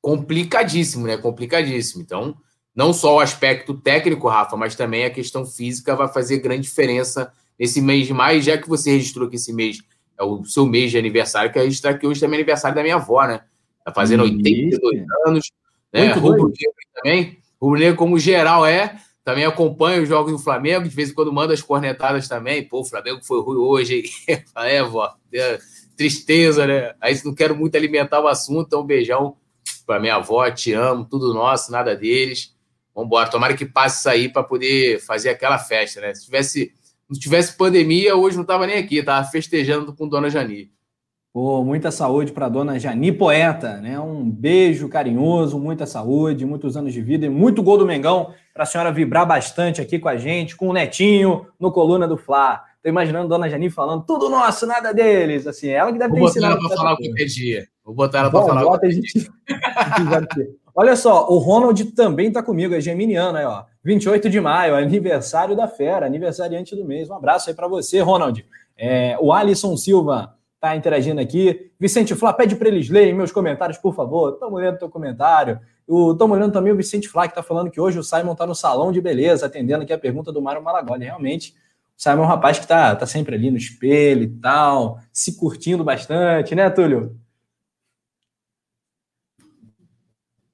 complicadíssimo, 0.00 1.06
né? 1.06 1.16
Complicadíssimo. 1.18 2.02
Então, 2.02 2.36
não 2.74 2.92
só 2.92 3.16
o 3.16 3.20
aspecto 3.20 3.74
técnico, 3.74 4.26
Rafa, 4.28 4.56
mas 4.56 4.74
também 4.74 5.04
a 5.04 5.10
questão 5.10 5.44
física 5.44 5.94
vai 5.94 6.08
fazer 6.08 6.38
grande 6.38 6.62
diferença 6.62 7.32
nesse 7.58 7.80
mês 7.82 8.06
de 8.06 8.14
maio, 8.14 8.40
já 8.40 8.56
que 8.56 8.68
você 8.68 8.92
registrou 8.92 9.28
que 9.28 9.36
esse 9.36 9.52
mês 9.52 9.78
é 10.18 10.24
o 10.24 10.44
seu 10.44 10.64
mês 10.66 10.90
de 10.90 10.98
aniversário, 10.98 11.52
que 11.52 11.58
registrar 11.58 11.98
que 11.98 12.06
hoje 12.06 12.20
também 12.20 12.38
é 12.38 12.40
aniversário 12.40 12.74
da 12.74 12.82
minha 12.82 12.96
avó, 12.96 13.26
né? 13.26 13.42
Tá 13.90 14.00
fazendo 14.00 14.24
Isso. 14.24 14.36
82 14.36 15.04
anos, 15.26 15.50
né? 15.92 16.12
Rubro 16.12 16.48
Negro 16.48 16.74
também. 16.94 17.38
Rubro 17.60 17.78
Negro, 17.78 17.96
como 17.96 18.18
geral 18.18 18.64
é, 18.64 18.96
também 19.24 19.44
acompanha 19.44 20.02
os 20.02 20.08
jogos 20.08 20.32
do 20.32 20.38
Flamengo, 20.38 20.88
de 20.88 20.94
vez 20.94 21.10
em 21.10 21.14
quando 21.14 21.32
manda 21.32 21.52
as 21.52 21.62
cornetadas 21.62 22.26
também. 22.28 22.66
Pô, 22.66 22.80
o 22.80 22.84
Flamengo 22.84 23.20
foi 23.22 23.40
ruim 23.42 23.58
hoje, 23.58 24.10
hein? 24.28 24.42
é, 24.56 24.82
vó, 24.82 25.12
tristeza, 25.96 26.66
né? 26.66 26.94
Aí 27.00 27.20
não 27.24 27.34
quero 27.34 27.54
muito 27.54 27.76
alimentar 27.76 28.20
o 28.20 28.28
assunto, 28.28 28.66
então 28.66 28.80
um 28.80 28.86
beijão 28.86 29.36
para 29.86 30.00
minha 30.00 30.16
avó, 30.16 30.50
te 30.50 30.72
amo, 30.72 31.04
tudo 31.04 31.34
nosso, 31.34 31.70
nada 31.70 31.94
deles. 31.94 32.54
Vamos 32.94 33.08
embora, 33.08 33.30
tomara 33.30 33.54
que 33.54 33.66
passe 33.66 34.00
isso 34.00 34.08
aí 34.08 34.28
para 34.28 34.42
poder 34.42 35.00
fazer 35.00 35.30
aquela 35.30 35.58
festa, 35.58 36.00
né? 36.00 36.14
Se 36.14 36.24
tivesse 36.24 36.72
não 37.10 37.18
tivesse 37.18 37.56
pandemia, 37.56 38.14
hoje 38.14 38.36
não 38.36 38.42
estava 38.42 38.68
nem 38.68 38.78
aqui, 38.78 38.98
estava 38.98 39.26
festejando 39.26 39.92
com 39.92 40.08
Dona 40.08 40.30
Jani. 40.30 40.70
Pô, 41.32 41.62
muita 41.62 41.92
saúde 41.92 42.32
para 42.32 42.48
Dona 42.48 42.76
Jani 42.76 43.12
Poeta, 43.12 43.76
né? 43.76 44.00
Um 44.00 44.28
beijo 44.28 44.88
carinhoso, 44.88 45.60
muita 45.60 45.86
saúde, 45.86 46.44
muitos 46.44 46.76
anos 46.76 46.92
de 46.92 47.00
vida 47.00 47.24
e 47.24 47.28
muito 47.28 47.62
gol 47.62 47.78
do 47.78 47.86
Mengão 47.86 48.34
para 48.52 48.64
a 48.64 48.66
senhora 48.66 48.90
vibrar 48.90 49.24
bastante 49.24 49.80
aqui 49.80 49.96
com 49.96 50.08
a 50.08 50.16
gente, 50.16 50.56
com 50.56 50.68
o 50.68 50.72
netinho 50.72 51.46
no 51.58 51.70
Coluna 51.70 52.08
do 52.08 52.16
Fla. 52.16 52.64
Tô 52.82 52.88
imaginando 52.88 53.28
Dona 53.28 53.48
Jani 53.48 53.70
falando 53.70 54.02
tudo 54.04 54.28
nosso, 54.28 54.66
nada 54.66 54.92
deles. 54.92 55.46
Assim, 55.46 55.68
ela 55.68 55.92
que 55.92 56.00
deve 56.00 56.18
Vou 56.18 56.28
ter 56.28 56.38
ensinado. 56.40 56.60
Vou 56.60 56.68
botar 56.68 56.74
ela 56.74 56.76
para 56.76 56.76
falar 56.76 56.94
o 56.94 56.96
que 56.96 57.14
pedia. 57.14 57.68
Vou 57.84 57.94
botar 57.94 58.18
ela 58.18 58.30
para 58.30 58.42
falar 58.42 58.66
o 58.66 58.72
que 58.72 58.88
pedia. 58.88 60.50
Olha 60.74 60.96
só, 60.96 61.28
o 61.28 61.38
Ronald 61.38 61.84
também 61.92 62.26
está 62.26 62.42
comigo, 62.42 62.74
é 62.74 62.80
geminiano 62.80 63.38
aí, 63.38 63.44
ó. 63.44 63.62
28 63.84 64.28
de 64.28 64.40
maio, 64.40 64.74
aniversário 64.74 65.54
da 65.54 65.68
fera, 65.68 66.06
aniversariante 66.06 66.74
do 66.74 66.84
mês. 66.84 67.08
Um 67.08 67.14
abraço 67.14 67.50
aí 67.50 67.54
para 67.54 67.68
você, 67.68 68.00
Ronald. 68.00 68.44
É, 68.76 69.16
o 69.20 69.32
Alisson 69.32 69.76
Silva 69.76 70.34
está 70.60 70.76
interagindo 70.76 71.20
aqui. 71.20 71.72
Vicente 71.80 72.14
Flá, 72.14 72.34
pede 72.34 72.54
para 72.54 72.68
eles 72.68 72.90
lerem 72.90 73.14
meus 73.14 73.32
comentários, 73.32 73.78
por 73.78 73.94
favor. 73.94 74.34
Estamos 74.34 74.60
lendo 74.60 74.78
teu 74.78 74.90
comentário. 74.90 75.58
Estamos 75.88 76.36
olhando 76.36 76.52
também 76.52 76.70
o 76.72 76.76
Vicente 76.76 77.08
Flá, 77.08 77.22
que 77.26 77.32
está 77.32 77.42
falando 77.42 77.70
que 77.70 77.80
hoje 77.80 77.98
o 77.98 78.04
Simon 78.04 78.32
está 78.32 78.46
no 78.46 78.54
salão 78.54 78.92
de 78.92 79.00
beleza, 79.00 79.46
atendendo 79.46 79.82
aqui 79.82 79.92
a 79.92 79.98
pergunta 79.98 80.30
do 80.30 80.42
Mário 80.42 80.62
Malagoli. 80.62 81.06
Realmente, 81.06 81.54
o 81.96 82.02
Simon 82.02 82.22
é 82.22 82.26
um 82.26 82.28
rapaz 82.28 82.58
que 82.58 82.64
está 82.66 82.94
tá 82.94 83.06
sempre 83.06 83.34
ali 83.34 83.50
no 83.50 83.56
espelho 83.56 84.22
e 84.22 84.28
tal, 84.28 84.98
se 85.10 85.36
curtindo 85.36 85.82
bastante, 85.82 86.54
né, 86.54 86.68
Túlio? 86.68 87.16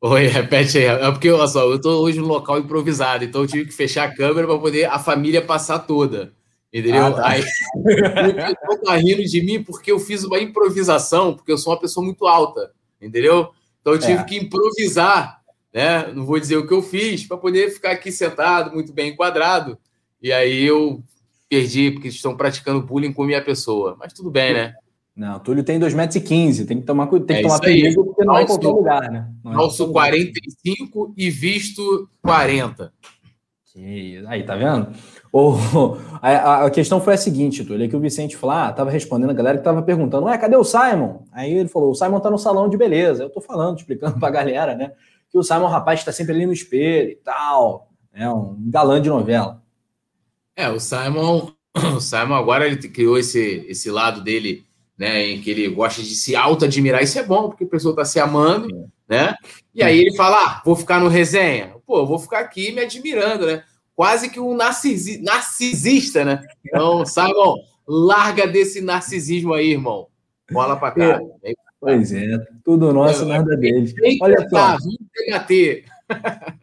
Oi, 0.01 0.27
repete 0.29 0.79
aí. 0.79 0.85
É 0.85 1.11
porque, 1.11 1.29
olha 1.29 1.49
só, 1.49 1.65
eu 1.65 1.81
tô 1.81 2.01
hoje 2.01 2.21
no 2.21 2.29
local 2.29 2.59
improvisado, 2.59 3.25
então 3.25 3.41
eu 3.41 3.47
tive 3.49 3.65
que 3.67 3.75
fechar 3.75 4.09
a 4.09 4.15
câmera 4.15 4.47
para 4.47 4.59
poder 4.59 4.85
a 4.85 5.01
família 5.01 5.45
passar 5.45 5.81
toda. 5.81 6.33
Entendeu? 6.73 7.07
Ah, 7.07 7.13
tá. 7.13 7.29
Aí 7.29 7.41
o 7.41 8.35
pessoal 8.35 8.79
tá 8.85 8.97
rindo 8.97 9.25
de 9.25 9.43
mim 9.43 9.63
porque 9.63 9.91
eu 9.91 9.99
fiz 9.99 10.25
uma 10.25 10.39
improvisação, 10.39 11.35
porque 11.35 11.53
eu 11.53 11.59
sou 11.59 11.73
uma 11.73 11.81
pessoa 11.81 12.05
muito 12.05 12.27
alta, 12.27 12.73
entendeu? 13.01 13.51
Então 13.81 13.95
eu 13.95 13.99
tive 13.99 14.21
é. 14.21 14.25
que 14.25 14.37
improvisar, 14.37 15.41
né? 15.73 16.13
Não 16.13 16.27
vou 16.27 16.39
dizer 16.41 16.57
o 16.57 16.67
que 16.67 16.75
eu 16.75 16.83
fiz, 16.83 17.25
para 17.25 17.37
poder 17.37 17.71
ficar 17.71 17.93
aqui 17.93 18.11
sentado, 18.11 18.75
muito 18.75 18.93
bem 18.93 19.11
enquadrado. 19.11 19.79
E 20.21 20.33
aí 20.33 20.65
eu 20.65 21.03
perdi, 21.49 21.93
porque 21.93 22.09
estão 22.09 22.37
praticando 22.37 22.85
bullying 22.85 23.13
com 23.13 23.23
a 23.23 23.27
minha 23.27 23.43
pessoa. 23.43 23.97
Mas 23.99 24.13
tudo 24.13 24.31
bem, 24.31 24.53
né? 24.53 24.75
Não, 25.17 25.39
Túlio 25.39 25.65
tem 25.65 25.81
2,15 25.81 25.95
metros, 25.95 26.67
tem 26.67 26.79
que 26.79 26.85
tomar, 26.85 27.07
tem 27.07 27.25
que 27.25 27.33
é 27.33 27.43
tomar 27.43 27.59
perigo 27.59 28.05
porque 28.05 28.23
não 28.23 28.37
é 28.37 28.43
em 28.43 28.47
qualquer 28.47 28.69
lugar, 28.69 29.11
né? 29.11 29.27
Não 29.43 29.53
é 29.53 29.55
Calço 29.55 29.91
45 29.91 31.15
e 31.17 31.31
visto 31.31 32.07
40. 32.21 32.93
Que... 33.73 34.23
Aí, 34.27 34.43
tá 34.43 34.57
vendo? 34.57 34.93
A, 36.23 36.65
a, 36.65 36.71
questão 36.71 37.01
foi 37.01 37.15
a 37.15 37.19
seguinte, 37.19 37.65
Túlio, 37.65 37.85
é 37.85 37.89
que 37.89 37.95
o 37.95 38.01
Vicente 38.01 38.37
Flá 38.37 38.71
estava 38.71 38.91
respondendo 38.91 39.31
a 39.31 39.35
galera 39.35 39.59
que 39.59 39.61
estava 39.61 39.83
perguntando, 39.83 40.27
ué, 40.27 40.37
cadê 40.39 40.57
o 40.57 40.65
Simon? 40.65 41.25
Aí 41.33 41.53
ele 41.53 41.69
falou, 41.69 41.91
o 41.91 41.95
Simon 41.95 42.21
tá 42.21 42.31
no 42.31 42.39
salão 42.39 42.69
de 42.69 42.77
beleza. 42.77 43.25
Eu 43.25 43.31
tô 43.31 43.41
falando, 43.41 43.79
explicando 43.79 44.19
pra 44.21 44.31
galera, 44.31 44.75
né? 44.75 44.93
Que 45.31 45.39
o 45.39 45.43
Simon, 45.43 45.67
rapaz, 45.67 46.01
está 46.01 46.11
sempre 46.11 46.35
ali 46.35 46.47
no 46.47 46.53
espelho 46.53 47.11
e 47.11 47.17
tal. 47.17 47.91
É 48.13 48.29
um 48.29 48.57
galã 48.69 49.01
de 49.01 49.09
novela. 49.09 49.63
É, 50.57 50.69
o 50.69 50.81
Simon, 50.81 51.51
o 51.97 52.01
Simon 52.01 52.35
agora 52.35 52.67
ele 52.67 52.77
criou 52.89 53.19
esse, 53.19 53.65
esse 53.69 53.91
lado 53.91 54.23
dele 54.23 54.67
né, 54.99 55.27
em 55.27 55.41
que 55.41 55.51
ele 55.51 55.69
gosta 55.69 56.03
de 56.03 56.15
se 56.15 56.35
auto-admirar, 56.35 57.03
isso 57.03 57.19
é 57.19 57.23
bom, 57.23 57.49
porque 57.49 57.65
a 57.65 57.69
pessoa 57.69 57.93
está 57.93 58.05
se 58.05 58.19
amando, 58.19 58.69
né? 59.07 59.35
E 59.75 59.83
aí 59.83 59.99
ele 60.01 60.17
fala, 60.17 60.37
ah, 60.37 60.63
vou 60.65 60.75
ficar 60.75 60.99
no 60.99 61.09
resenha? 61.09 61.75
Pô, 61.87 62.07
vou 62.07 62.19
ficar 62.19 62.39
aqui 62.39 62.73
me 62.73 62.81
admirando, 62.81 63.47
né? 63.47 63.63
Quase 63.97 64.29
que 64.29 64.39
um 64.39 64.55
narcisi 64.55 65.23
narcisista, 65.23 66.23
né? 66.23 66.43
Então, 66.65 67.05
Simon, 67.07 67.57
larga 67.89 68.47
desse 68.47 68.83
narcisismo 68.83 69.55
aí, 69.55 69.73
irmão. 69.73 70.07
Bola 70.53 70.77
para 70.77 70.93
cá. 70.93 71.21
É, 71.43 71.55
pois 71.81 72.13
é, 72.13 72.39
tudo 72.63 72.93
nosso, 72.93 73.25
é, 73.25 73.27
nada 73.27 73.57
deles. 73.57 73.95
Olha 74.21 74.47
só. 74.51 74.77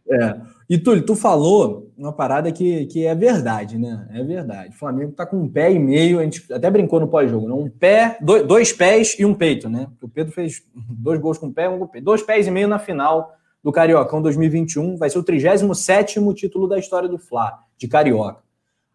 É. 0.10 0.54
E 0.70 0.78
Túlio, 0.78 1.06
tu 1.06 1.16
falou 1.16 1.92
uma 1.98 2.14
parada 2.14 2.52
que, 2.52 2.86
que 2.86 3.06
é 3.06 3.14
verdade, 3.14 3.78
né? 3.78 4.08
É 4.12 4.24
verdade. 4.24 4.70
O 4.70 4.78
Flamengo 4.78 5.12
tá 5.12 5.26
com 5.26 5.38
um 5.38 5.50
pé 5.50 5.72
e 5.72 5.80
meio, 5.80 6.20
a 6.20 6.24
gente 6.24 6.52
até 6.54 6.70
brincou 6.70 7.00
no 7.00 7.08
pós-jogo, 7.08 7.48
né? 7.48 7.54
Um 7.54 7.70
pé, 7.70 8.18
dois, 8.22 8.48
dois, 8.48 8.72
pés 8.72 9.18
e 9.20 9.26
um 9.26 9.34
peito, 9.34 9.68
né? 9.68 9.88
O 10.02 10.08
Pedro 10.08 10.32
fez 10.32 10.64
dois 10.74 11.20
gols 11.20 11.38
com 11.38 11.52
pé, 11.52 11.68
um 11.68 11.80
com 11.80 11.88
peito. 11.88 12.06
Dois 12.06 12.22
pés 12.22 12.48
e 12.48 12.52
meio 12.52 12.68
na 12.68 12.80
final 12.80 13.34
do 13.64 13.72
Cariocão 13.72 14.22
2021. 14.22 14.98
Vai 14.98 15.10
ser 15.10 15.20
o 15.20 15.24
37 15.24 16.20
título 16.34 16.68
da 16.68 16.78
história 16.78 17.08
do 17.08 17.18
Fla, 17.18 17.60
de 17.78 17.88
Carioca. 17.88 18.44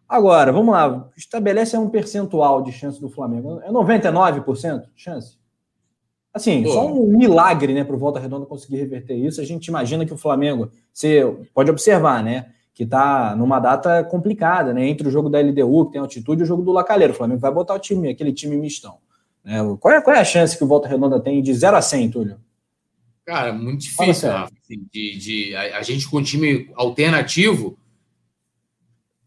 Agora, 0.07 0.51
vamos 0.51 0.73
lá. 0.73 1.07
Estabelece 1.15 1.77
um 1.77 1.89
percentual 1.89 2.61
de 2.61 2.71
chance 2.71 2.99
do 2.99 3.09
Flamengo. 3.09 3.61
É 3.63 3.71
99% 3.71 4.81
de 4.81 4.89
chance? 4.95 5.37
Assim, 6.33 6.63
Pô. 6.63 6.69
só 6.69 6.87
um 6.87 7.07
milagre, 7.07 7.73
né, 7.73 7.83
para 7.83 7.95
o 7.95 7.99
Volta 7.99 8.19
Redonda 8.19 8.45
conseguir 8.45 8.77
reverter 8.77 9.15
isso. 9.15 9.41
A 9.41 9.43
gente 9.43 9.67
imagina 9.67 10.05
que 10.05 10.13
o 10.13 10.17
Flamengo, 10.17 10.69
você 10.93 11.25
pode 11.53 11.71
observar, 11.71 12.23
né, 12.23 12.47
que 12.73 12.83
está 12.83 13.35
numa 13.35 13.59
data 13.59 14.03
complicada, 14.03 14.73
né, 14.73 14.87
entre 14.87 15.07
o 15.07 15.11
jogo 15.11 15.29
da 15.29 15.39
LDU, 15.39 15.85
que 15.85 15.93
tem 15.93 16.01
altitude, 16.01 16.41
e 16.41 16.43
o 16.43 16.47
jogo 16.47 16.63
do 16.63 16.71
Lacalheiro. 16.71 17.13
O 17.13 17.15
Flamengo 17.15 17.41
vai 17.41 17.51
botar 17.51 17.73
o 17.73 17.79
time, 17.79 18.09
aquele 18.09 18.31
time 18.31 18.55
mistão. 18.57 18.97
Né? 19.43 19.57
Qual, 19.79 19.93
é, 19.93 20.01
qual 20.01 20.15
é 20.15 20.19
a 20.19 20.25
chance 20.25 20.57
que 20.57 20.63
o 20.63 20.67
Volta 20.67 20.87
Redonda 20.87 21.19
tem 21.19 21.41
de 21.41 21.53
0 21.53 21.75
a 21.75 21.81
100, 21.81 22.11
Túlio? 22.11 22.37
Cara, 23.29 23.53
muito 23.53 23.81
difícil, 23.81 24.27
Rafa. 24.27 24.51
Assim, 24.59 24.87
de, 24.91 25.15
de, 25.15 25.55
a, 25.55 25.77
a, 25.77 25.81
gente 25.83 26.09
com 26.09 26.17
um 26.17 26.23
time 26.23 26.67
alternativo, 26.73 27.77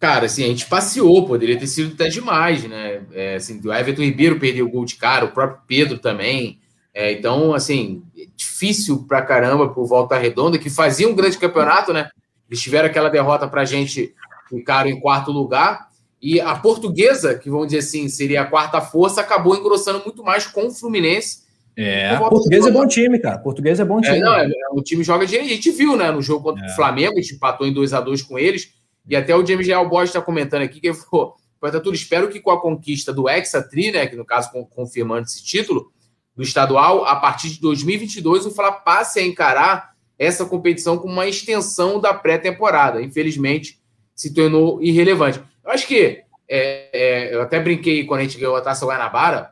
cara, 0.00 0.26
assim, 0.26 0.42
a 0.42 0.48
gente 0.48 0.66
passeou, 0.66 1.24
poderia 1.24 1.56
ter 1.56 1.68
sido 1.68 1.94
até 1.94 2.08
demais, 2.08 2.64
né? 2.64 3.06
É, 3.12 3.36
assim, 3.36 3.60
o 3.64 3.72
Everton 3.72 4.02
Ribeiro 4.02 4.40
perdeu 4.40 4.66
o 4.66 4.68
gol 4.68 4.84
de 4.84 4.96
cara, 4.96 5.26
o 5.26 5.30
próprio 5.30 5.62
Pedro 5.68 6.00
também. 6.00 6.58
É, 6.92 7.12
então, 7.12 7.54
assim, 7.54 8.02
difícil 8.34 9.04
pra 9.06 9.22
caramba 9.22 9.68
pro 9.68 9.86
Volta 9.86 10.18
Redonda, 10.18 10.58
que 10.58 10.68
fazia 10.68 11.08
um 11.08 11.14
grande 11.14 11.38
campeonato, 11.38 11.92
né? 11.92 12.10
Eles 12.50 12.60
tiveram 12.60 12.88
aquela 12.88 13.08
derrota 13.08 13.46
pra 13.46 13.64
gente, 13.64 14.12
ficaram 14.48 14.90
em 14.90 14.98
quarto 14.98 15.30
lugar. 15.30 15.86
E 16.20 16.40
a 16.40 16.56
portuguesa, 16.56 17.38
que 17.38 17.48
vamos 17.48 17.68
dizer 17.68 17.78
assim, 17.78 18.08
seria 18.08 18.42
a 18.42 18.46
quarta 18.46 18.80
força, 18.80 19.20
acabou 19.20 19.56
engrossando 19.56 20.02
muito 20.04 20.24
mais 20.24 20.44
com 20.44 20.66
o 20.66 20.72
Fluminense. 20.72 21.42
É, 21.76 22.18
o 22.18 22.28
português 22.28 22.66
é 22.66 22.70
bom 22.70 22.86
time, 22.86 23.18
cara. 23.18 23.38
Português 23.38 23.80
é 23.80 23.84
bom 23.84 23.98
é, 23.98 24.02
time. 24.02 24.18
É, 24.18 24.20
não, 24.20 24.34
é, 24.34 24.48
o 24.72 24.82
time 24.82 25.02
joga 25.02 25.26
de. 25.26 25.36
A 25.36 25.44
gente 25.44 25.70
viu, 25.70 25.96
né? 25.96 26.10
No 26.10 26.20
jogo 26.20 26.44
contra 26.44 26.66
é. 26.66 26.70
o 26.70 26.74
Flamengo, 26.74 27.18
a 27.18 27.20
gente 27.20 27.34
empatou 27.34 27.66
em 27.66 27.72
2 27.72 27.94
a 27.94 28.00
2 28.00 28.22
com 28.22 28.38
eles. 28.38 28.74
E 29.08 29.16
até 29.16 29.34
o 29.34 29.44
James 29.44 29.66
Real 29.66 29.88
Bosch 29.88 30.08
está 30.08 30.20
comentando 30.20 30.62
aqui 30.62 30.80
que 30.80 30.88
ele 30.88 30.96
falou: 30.96 31.34
tudo 31.60 31.94
espero 31.94 32.28
que 32.28 32.40
com 32.40 32.50
a 32.50 32.60
conquista 32.60 33.12
do 33.12 33.28
Hexatri, 33.28 33.90
né? 33.90 34.06
Que 34.06 34.16
no 34.16 34.24
caso 34.24 34.50
confirmando 34.70 35.26
esse 35.26 35.42
título, 35.42 35.90
do 36.34 36.42
estadual, 36.42 37.04
a 37.04 37.16
partir 37.16 37.50
de 37.50 37.60
2022, 37.60 38.46
o 38.46 38.50
Fla 38.50 38.72
passe 38.72 39.20
a 39.20 39.26
encarar 39.26 39.92
essa 40.18 40.44
competição 40.44 40.96
como 40.98 41.12
uma 41.12 41.26
extensão 41.26 42.00
da 42.00 42.14
pré-temporada. 42.14 43.02
Infelizmente, 43.02 43.80
se 44.14 44.32
tornou 44.32 44.82
irrelevante. 44.82 45.40
Eu 45.64 45.70
acho 45.70 45.86
que, 45.86 46.22
é, 46.48 46.88
é, 46.92 47.34
eu 47.34 47.42
até 47.42 47.60
brinquei 47.60 48.04
quando 48.04 48.20
a 48.20 48.24
gente 48.24 48.38
ganhou 48.38 48.56
a 48.56 48.60
Taça 48.60 48.86
Guanabara, 48.86 49.50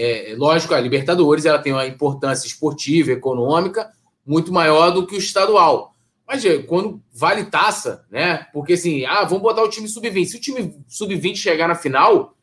é, 0.00 0.34
lógico, 0.36 0.74
a 0.74 0.80
Libertadores 0.80 1.44
ela 1.44 1.58
tem 1.58 1.72
uma 1.72 1.86
importância 1.86 2.46
esportiva, 2.46 3.12
econômica, 3.12 3.90
muito 4.26 4.52
maior 4.52 4.90
do 4.90 5.06
que 5.06 5.14
o 5.14 5.18
estadual. 5.18 5.92
Mas 6.26 6.42
quando 6.66 7.00
vale 7.12 7.44
taça, 7.44 8.04
né? 8.10 8.46
Porque 8.52 8.72
assim, 8.72 9.04
ah, 9.04 9.24
vamos 9.24 9.42
botar 9.42 9.62
o 9.62 9.70
time 9.70 9.88
sub-20. 9.88 10.26
Se 10.26 10.36
o 10.36 10.40
time 10.40 10.74
sub-20 10.88 11.36
chegar 11.36 11.68
na 11.68 11.76
final, 11.76 12.34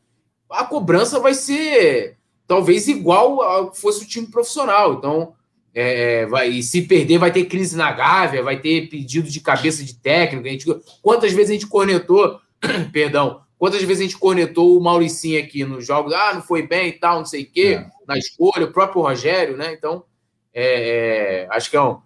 a 0.48 0.64
cobrança 0.64 1.20
vai 1.20 1.34
ser 1.34 2.16
talvez 2.46 2.88
igual 2.88 3.42
ao 3.42 3.70
que 3.70 3.80
fosse 3.80 4.04
o 4.04 4.08
time 4.08 4.26
profissional. 4.26 4.94
Então, 4.94 5.34
é, 5.74 6.22
é, 6.22 6.26
vai, 6.26 6.48
e 6.48 6.62
se 6.62 6.82
perder, 6.82 7.18
vai 7.18 7.32
ter 7.32 7.44
crise 7.44 7.76
na 7.76 7.92
Gávea, 7.92 8.42
vai 8.42 8.58
ter 8.58 8.88
pedido 8.88 9.28
de 9.28 9.40
cabeça 9.40 9.84
de 9.84 9.94
técnico. 9.94 10.46
A 10.46 10.50
gente, 10.50 10.66
quantas 11.02 11.32
vezes 11.32 11.50
a 11.50 11.54
gente 11.54 11.66
cornetou, 11.66 12.38
perdão, 12.92 13.42
quantas 13.64 13.82
vezes 13.82 14.00
a 14.00 14.04
gente 14.04 14.18
cornetou 14.18 14.76
o 14.76 14.82
Mauricinho 14.82 15.42
aqui 15.42 15.64
nos 15.64 15.86
jogos, 15.86 16.12
ah, 16.12 16.34
não 16.34 16.42
foi 16.42 16.66
bem 16.66 16.88
e 16.88 16.92
tal, 16.92 17.20
não 17.20 17.24
sei 17.24 17.44
o 17.44 17.50
quê, 17.50 17.80
é. 17.80 17.86
na 18.06 18.18
escolha, 18.18 18.66
o 18.66 18.70
próprio 18.70 19.00
Rogério, 19.00 19.56
né? 19.56 19.72
Então, 19.72 20.04
é, 20.52 21.44
é 21.44 21.48
acho 21.50 21.70
que 21.70 21.76
é 21.78 21.80
um. 21.80 21.96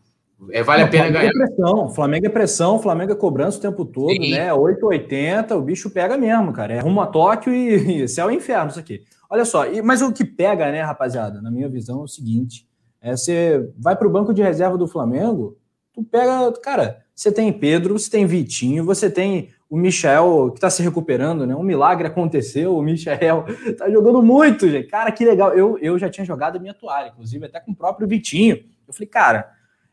É, 0.52 0.62
vale 0.62 0.82
não, 0.82 0.86
a 0.86 0.90
pena 0.92 1.04
Flamengo 1.06 1.18
ganhar. 1.18 1.30
É 1.30 1.32
pressão, 1.32 1.88
Flamengo 1.88 2.26
é 2.26 2.28
pressão, 2.28 2.78
Flamengo 2.78 3.12
é 3.12 3.16
cobrança 3.16 3.58
o 3.58 3.60
tempo 3.60 3.84
todo, 3.84 4.12
Sim. 4.12 4.30
né? 4.30 4.54
880, 4.54 5.56
o 5.56 5.62
bicho 5.62 5.90
pega 5.90 6.16
mesmo, 6.16 6.52
cara. 6.52 6.74
É 6.74 6.78
rumo 6.78 7.00
a 7.00 7.08
Tóquio 7.08 7.52
e, 7.52 8.04
e 8.04 8.08
céu 8.08 8.30
e 8.30 8.36
inferno 8.36 8.70
isso 8.70 8.78
aqui. 8.78 9.02
Olha 9.28 9.44
só, 9.44 9.64
mas 9.82 10.00
o 10.00 10.12
que 10.12 10.24
pega, 10.24 10.70
né, 10.70 10.80
rapaziada, 10.82 11.42
na 11.42 11.50
minha 11.50 11.68
visão, 11.68 12.02
é 12.02 12.04
o 12.04 12.06
seguinte: 12.06 12.68
é, 13.02 13.16
você 13.16 13.68
vai 13.76 13.96
para 13.96 14.06
o 14.06 14.12
banco 14.12 14.32
de 14.32 14.42
reserva 14.42 14.78
do 14.78 14.86
Flamengo, 14.86 15.58
tu 15.92 16.04
pega, 16.04 16.52
cara, 16.62 17.02
você 17.16 17.32
tem 17.32 17.52
Pedro, 17.52 17.98
você 17.98 18.08
tem 18.08 18.26
Vitinho, 18.26 18.84
você 18.84 19.10
tem 19.10 19.48
o 19.70 19.76
Michel 19.76 20.50
que 20.50 20.58
está 20.58 20.70
se 20.70 20.82
recuperando, 20.82 21.46
né? 21.46 21.54
Um 21.54 21.62
milagre 21.62 22.06
aconteceu, 22.06 22.76
o 22.76 22.82
Michel 22.82 23.44
tá 23.76 23.90
jogando 23.90 24.22
muito, 24.22 24.68
gente. 24.68 24.88
Cara, 24.88 25.12
que 25.12 25.24
legal. 25.24 25.52
Eu, 25.52 25.78
eu 25.78 25.98
já 25.98 26.08
tinha 26.08 26.24
jogado 26.24 26.56
a 26.56 26.58
minha 26.60 26.74
toalha, 26.74 27.08
inclusive 27.08 27.44
até 27.46 27.60
com 27.60 27.72
o 27.72 27.76
próprio 27.76 28.08
Vitinho. 28.08 28.64
Eu 28.86 28.94
falei, 28.94 29.08
cara, 29.08 29.50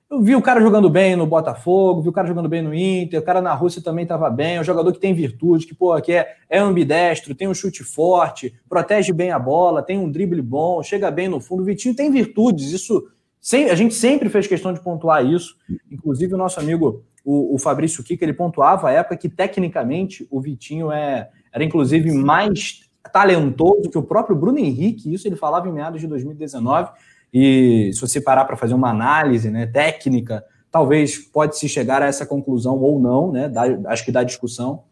eu 0.10 0.22
vi 0.22 0.36
o 0.36 0.42
cara 0.42 0.62
jogando 0.62 0.90
bem 0.90 1.16
no 1.16 1.26
Botafogo, 1.26 2.02
vi 2.02 2.10
o 2.10 2.14
cara 2.14 2.28
jogando 2.28 2.48
bem 2.48 2.62
no 2.62 2.74
Inter, 2.74 3.20
o 3.20 3.24
cara 3.24 3.42
na 3.42 3.54
Rússia 3.54 3.82
também 3.82 4.04
estava 4.04 4.30
bem, 4.30 4.58
é 4.58 4.62
um 4.62 4.64
jogador 4.64 4.94
que 4.94 5.00
tem 5.00 5.14
virtude, 5.14 5.66
que, 5.66 5.74
pô, 5.74 6.00
que 6.00 6.14
é, 6.14 6.36
é 6.50 6.60
ambidestro, 6.60 7.36
tem 7.36 7.48
um 7.48 7.54
chute 7.54 7.84
forte, 7.84 8.54
protege 8.70 9.12
bem 9.12 9.32
a 9.32 9.40
bola, 9.40 9.82
tem 9.82 9.98
um 9.98 10.10
drible 10.10 10.42
bom, 10.42 10.82
chega 10.84 11.12
bem 11.12 11.28
no 11.28 11.40
fundo. 11.40 11.64
O 11.64 11.66
Vitinho 11.66 11.96
tem 11.96 12.12
virtudes, 12.12 12.72
isso 12.72 13.04
sem, 13.46 13.70
a 13.70 13.76
gente 13.76 13.94
sempre 13.94 14.28
fez 14.28 14.48
questão 14.48 14.74
de 14.74 14.80
pontuar 14.80 15.24
isso. 15.24 15.56
Inclusive, 15.92 16.34
o 16.34 16.38
nosso 16.38 16.60
amigo, 16.60 17.04
o, 17.26 17.56
o 17.56 17.58
Fabrício 17.58 18.04
Kika, 18.04 18.24
ele 18.24 18.34
pontuava 18.34 18.90
a 18.90 18.92
época 18.92 19.18
que, 19.18 19.28
tecnicamente, 19.28 20.28
o 20.30 20.40
Vitinho 20.40 20.92
é, 20.92 21.28
era, 21.52 21.64
inclusive, 21.64 22.12
mais 22.12 22.82
talentoso 23.12 23.90
que 23.90 23.98
o 23.98 24.04
próprio 24.04 24.36
Bruno 24.36 24.60
Henrique, 24.60 25.12
isso 25.12 25.28
ele 25.28 25.36
falava 25.36 25.68
em 25.68 25.74
meados 25.74 26.00
de 26.00 26.08
2019. 26.08 26.92
E 27.34 27.92
se 27.94 28.00
você 28.00 28.22
parar 28.22 28.46
para 28.46 28.56
fazer 28.56 28.76
uma 28.76 28.90
análise 28.90 29.50
né, 29.50 29.66
técnica, 29.66 30.46
talvez 30.72 31.18
pode 31.18 31.58
se 31.58 31.68
chegar 31.68 32.02
a 32.02 32.06
essa 32.06 32.26
conclusão 32.26 32.78
ou 32.78 33.00
não, 33.00 33.32
né? 33.32 33.52
acho 33.88 34.06
que 34.06 34.12
dá 34.12 34.24
discussão. 34.24 34.84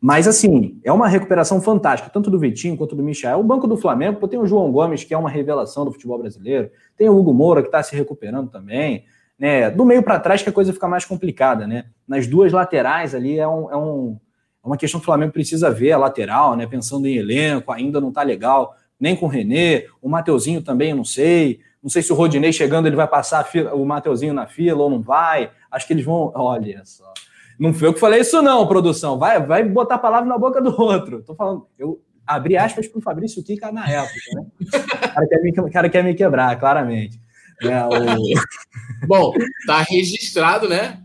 Mas, 0.00 0.28
assim, 0.28 0.78
é 0.84 0.92
uma 0.92 1.08
recuperação 1.08 1.60
fantástica, 1.60 2.10
tanto 2.10 2.30
do 2.30 2.38
Vitinho 2.38 2.76
quanto 2.76 2.94
do 2.94 3.02
Michel. 3.02 3.40
O 3.40 3.44
banco 3.44 3.66
do 3.66 3.76
Flamengo 3.76 4.26
tem 4.28 4.38
o 4.38 4.46
João 4.46 4.70
Gomes, 4.70 5.02
que 5.02 5.14
é 5.14 5.18
uma 5.18 5.30
revelação 5.30 5.84
do 5.84 5.92
futebol 5.92 6.18
brasileiro, 6.18 6.70
tem 6.96 7.08
o 7.08 7.16
Hugo 7.16 7.32
Moura, 7.32 7.62
que 7.62 7.68
está 7.68 7.82
se 7.82 7.96
recuperando 7.96 8.50
também. 8.50 9.04
Né? 9.44 9.68
Do 9.68 9.84
meio 9.84 10.02
para 10.02 10.18
trás 10.18 10.42
que 10.42 10.48
a 10.48 10.52
coisa 10.52 10.72
fica 10.72 10.88
mais 10.88 11.04
complicada, 11.04 11.66
né? 11.66 11.84
Nas 12.08 12.26
duas 12.26 12.50
laterais 12.50 13.14
ali 13.14 13.38
é, 13.38 13.46
um, 13.46 13.70
é, 13.70 13.76
um, 13.76 14.18
é 14.64 14.66
uma 14.66 14.76
questão 14.78 14.98
que 14.98 15.04
o 15.04 15.04
Flamengo 15.04 15.34
precisa 15.34 15.70
ver, 15.70 15.92
a 15.92 15.98
lateral, 15.98 16.56
né? 16.56 16.66
Pensando 16.66 17.06
em 17.06 17.16
elenco, 17.16 17.70
ainda 17.70 18.00
não 18.00 18.08
está 18.08 18.22
legal, 18.22 18.74
nem 18.98 19.14
com 19.14 19.26
o 19.26 19.28
Renê, 19.28 19.86
o 20.00 20.08
Mateuzinho 20.08 20.62
também, 20.62 20.92
eu 20.92 20.96
não 20.96 21.04
sei. 21.04 21.60
Não 21.82 21.90
sei 21.90 22.00
se 22.00 22.10
o 22.10 22.16
Rodinei 22.16 22.54
chegando 22.54 22.86
ele 22.86 22.96
vai 22.96 23.06
passar 23.06 23.44
fila, 23.44 23.74
o 23.74 23.84
Mateuzinho 23.84 24.32
na 24.32 24.46
fila 24.46 24.82
ou 24.82 24.88
não 24.88 25.02
vai. 25.02 25.50
Acho 25.70 25.86
que 25.86 25.92
eles 25.92 26.06
vão. 26.06 26.32
Olha 26.34 26.80
só. 26.86 27.12
Não 27.58 27.74
foi 27.74 27.88
eu 27.88 27.92
que 27.92 28.00
falei 28.00 28.22
isso, 28.22 28.40
não, 28.40 28.66
produção. 28.66 29.18
Vai, 29.18 29.44
vai 29.44 29.62
botar 29.62 29.96
a 29.96 29.98
palavra 29.98 30.26
na 30.26 30.38
boca 30.38 30.58
do 30.62 30.74
outro. 30.80 31.22
Tô 31.22 31.34
falando, 31.34 31.66
eu 31.78 32.00
abri 32.26 32.56
aspas 32.56 32.88
para 32.88 32.98
o 32.98 33.02
Fabrício 33.02 33.44
Kika 33.44 33.70
na 33.70 33.86
época, 33.90 34.14
né? 34.36 34.46
O 34.62 35.14
cara 35.14 35.28
quer 35.28 35.42
me, 35.42 35.52
cara 35.70 35.88
quer 35.90 36.02
me 36.02 36.14
quebrar, 36.14 36.58
claramente. 36.58 37.22
É, 37.62 37.84
o... 37.84 37.90
Bom, 39.06 39.32
tá 39.66 39.82
registrado, 39.82 40.68
né? 40.68 41.02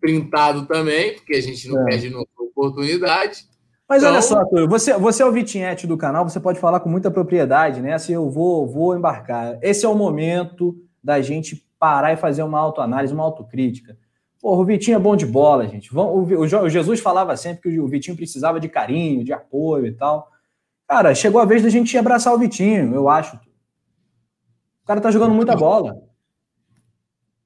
Printado 0.00 0.66
também, 0.66 1.14
porque 1.14 1.34
a 1.34 1.42
gente 1.42 1.68
não 1.68 1.82
é. 1.82 1.84
perde 1.84 2.14
oportunidade. 2.38 3.44
Mas 3.88 4.02
então... 4.02 4.12
olha 4.12 4.22
só, 4.22 4.44
Túlio, 4.44 4.68
você, 4.68 4.96
você 4.96 5.22
é 5.22 5.26
o 5.26 5.32
Vitinhete 5.32 5.86
do 5.86 5.96
canal, 5.96 6.28
você 6.28 6.38
pode 6.38 6.60
falar 6.60 6.80
com 6.80 6.88
muita 6.88 7.10
propriedade, 7.10 7.80
né? 7.80 7.94
Assim, 7.94 8.12
eu 8.12 8.30
vou, 8.30 8.66
vou 8.66 8.96
embarcar. 8.96 9.58
Esse 9.62 9.84
é 9.84 9.88
o 9.88 9.94
momento 9.94 10.76
da 11.02 11.20
gente 11.20 11.66
parar 11.78 12.12
e 12.12 12.16
fazer 12.16 12.42
uma 12.42 12.60
autoanálise, 12.60 13.12
uma 13.12 13.24
autocrítica. 13.24 13.96
Porra, 14.40 14.60
o 14.60 14.64
Vitinho 14.64 14.96
é 14.96 14.98
bom 14.98 15.16
de 15.16 15.26
bola, 15.26 15.66
gente. 15.66 15.94
O, 15.94 16.22
o 16.22 16.68
Jesus 16.68 17.00
falava 17.00 17.36
sempre 17.36 17.70
que 17.70 17.80
o 17.80 17.88
Vitinho 17.88 18.16
precisava 18.16 18.60
de 18.60 18.68
carinho, 18.68 19.24
de 19.24 19.32
apoio 19.32 19.86
e 19.86 19.92
tal. 19.92 20.28
Cara, 20.88 21.14
chegou 21.14 21.40
a 21.40 21.44
vez 21.44 21.62
da 21.62 21.68
gente 21.68 21.96
abraçar 21.96 22.32
o 22.32 22.38
Vitinho, 22.38 22.94
eu 22.94 23.08
acho. 23.08 23.38
O 24.82 24.86
cara 24.86 25.00
tá 25.00 25.10
jogando 25.10 25.34
muita 25.34 25.54
bola. 25.56 25.96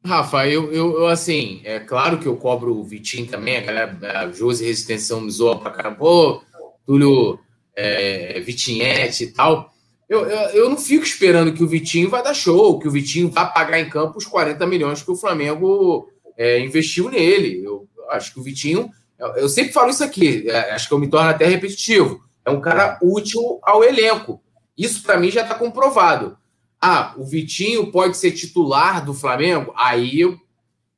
Rafa, 0.05 0.47
eu, 0.47 0.71
eu, 0.71 0.99
eu, 0.99 1.07
assim, 1.07 1.63
é 1.65 1.81
claro 1.81 2.19
que 2.19 2.27
eu 2.27 2.37
cobro 2.37 2.77
o 2.77 2.85
Vitinho 2.85 3.27
também, 3.27 3.57
a 3.57 3.61
galera, 3.63 4.21
a 4.21 4.31
Josi 4.31 4.67
Resistência 4.67 5.17
me 5.17 5.31
zoa 5.31 5.59
pra 5.59 5.71
caramba, 5.71 5.97
pô, 5.97 6.43
Túlio 6.85 7.39
é, 7.75 8.39
Vitinhete 8.41 9.25
e 9.25 9.33
tal. 9.33 9.73
Eu, 10.07 10.27
eu, 10.27 10.49
eu, 10.51 10.71
não 10.71 10.77
fico 10.77 11.05
esperando 11.05 11.55
que 11.55 11.65
o 11.65 11.67
Vitinho 11.67 12.11
vai 12.11 12.23
dar 12.23 12.35
show, 12.35 12.79
que 12.79 12.87
o 12.87 12.91
Vitinho 12.91 13.31
vá 13.31 13.47
pagar 13.47 13.81
em 13.81 13.89
campo 13.89 14.19
os 14.19 14.27
40 14.27 14.67
milhões 14.67 15.03
que 15.03 15.11
o 15.11 15.17
Flamengo 15.17 16.11
é, 16.37 16.61
investiu 16.61 17.09
nele. 17.09 17.65
Eu, 17.65 17.89
acho 18.11 18.35
que 18.35 18.41
o 18.41 18.43
Vitinho, 18.43 18.91
eu, 19.37 19.49
sempre 19.49 19.73
falo 19.73 19.89
isso 19.89 20.05
aqui, 20.05 20.49
é, 20.49 20.73
acho 20.73 20.87
que 20.87 20.93
eu 20.93 20.99
me 20.99 21.09
torno 21.09 21.31
até 21.31 21.47
repetitivo. 21.47 22.23
É 22.45 22.51
um 22.51 22.61
cara 22.61 22.99
útil 23.03 23.59
ao 23.63 23.83
elenco. 23.83 24.43
Isso 24.77 25.03
para 25.03 25.17
mim 25.17 25.31
já 25.31 25.41
está 25.41 25.55
comprovado. 25.55 26.37
Ah, 26.87 27.15
o 27.17 27.25
Vitinho 27.25 27.91
pode 27.91 28.17
ser 28.19 28.33
titular 28.33 29.03
do 29.03 29.15
Flamengo? 29.15 29.73
Aí 29.75 30.21
eu, 30.21 30.39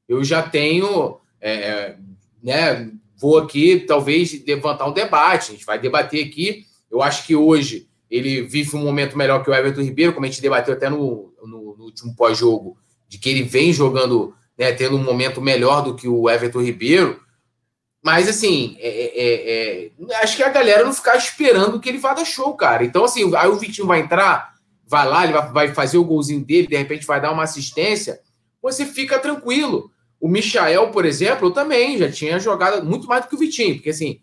eu 0.09 0.25
já 0.25 0.43
tenho 0.43 1.21
é, 1.41 1.95
né, 2.43 2.91
vou 3.17 3.39
aqui 3.39 3.85
talvez 3.87 4.45
levantar 4.45 4.87
um 4.87 4.93
debate, 4.93 5.51
a 5.51 5.55
gente 5.55 5.65
vai 5.65 5.79
debater 5.79 6.27
aqui. 6.27 6.67
Eu 6.91 7.03
acho 7.03 7.25
que 7.25 7.37
hoje 7.37 7.89
ele 8.11 8.43
vive 8.43 8.77
um 8.77 8.83
momento 8.83 9.17
melhor 9.17 9.45
que 9.45 9.51
o 9.51 9.55
Everton 9.55 9.83
Ribeiro, 9.83 10.13
como 10.13 10.27
a 10.27 10.29
gente 10.29 10.43
debateu 10.43 10.75
até 10.75 10.91
no, 10.91 11.33
no, 11.41 11.77
no 11.77 11.85
último 11.85 12.17
pós-jogo, 12.17 12.77
de 13.09 13.17
que 13.17 13.29
ele 13.29 13.45
vem 13.45 13.73
jogando, 13.73 14.35
né, 14.59 14.73
tendo 14.73 14.97
um 14.97 15.05
momento 15.05 15.41
melhor 15.41 15.83
do 15.83 15.95
que 15.95 16.09
o 16.09 16.29
Everton 16.29 16.63
Ribeiro. 16.63 17.21
Mas, 18.03 18.29
assim, 18.29 18.77
é, 18.81 18.89
é, 18.89 19.23
é, 19.23 19.91
é 20.11 20.17
acho 20.17 20.37
que 20.37 20.43
a 20.43 20.49
galera 20.49 20.85
não 20.85 20.93
ficar 20.93 21.17
esperando 21.17 21.79
que 21.79 21.89
ele 21.89 21.99
vá 21.99 22.13
dar 22.13 22.25
show, 22.25 22.55
cara. 22.55 22.85
Então, 22.85 23.05
assim, 23.05 23.33
aí 23.37 23.49
o 23.49 23.57
Vitinho 23.57 23.87
vai 23.87 24.01
entrar, 24.01 24.56
vai 24.87 25.07
lá, 25.07 25.25
ele 25.25 25.33
vai, 25.53 25.75
fazer 25.75 25.99
o 25.99 26.05
golzinho 26.05 26.45
dele, 26.45 26.69
de 26.69 26.77
repente 26.77 27.07
vai 27.07 27.21
dar 27.21 27.33
uma 27.33 27.43
assistência, 27.43 28.21
você 28.63 28.87
fica 28.87 29.19
tranquilo. 29.19 29.91
O 30.21 30.29
Michael, 30.29 30.91
por 30.91 31.05
exemplo, 31.05 31.51
também 31.51 31.99
já 31.99 32.11
tinha 32.11 32.39
jogado 32.39 32.85
muito 32.85 33.07
mais 33.07 33.25
do 33.25 33.29
que 33.29 33.35
o 33.35 33.39
Vitinho, 33.39 33.75
porque 33.75 33.91
assim, 33.91 34.21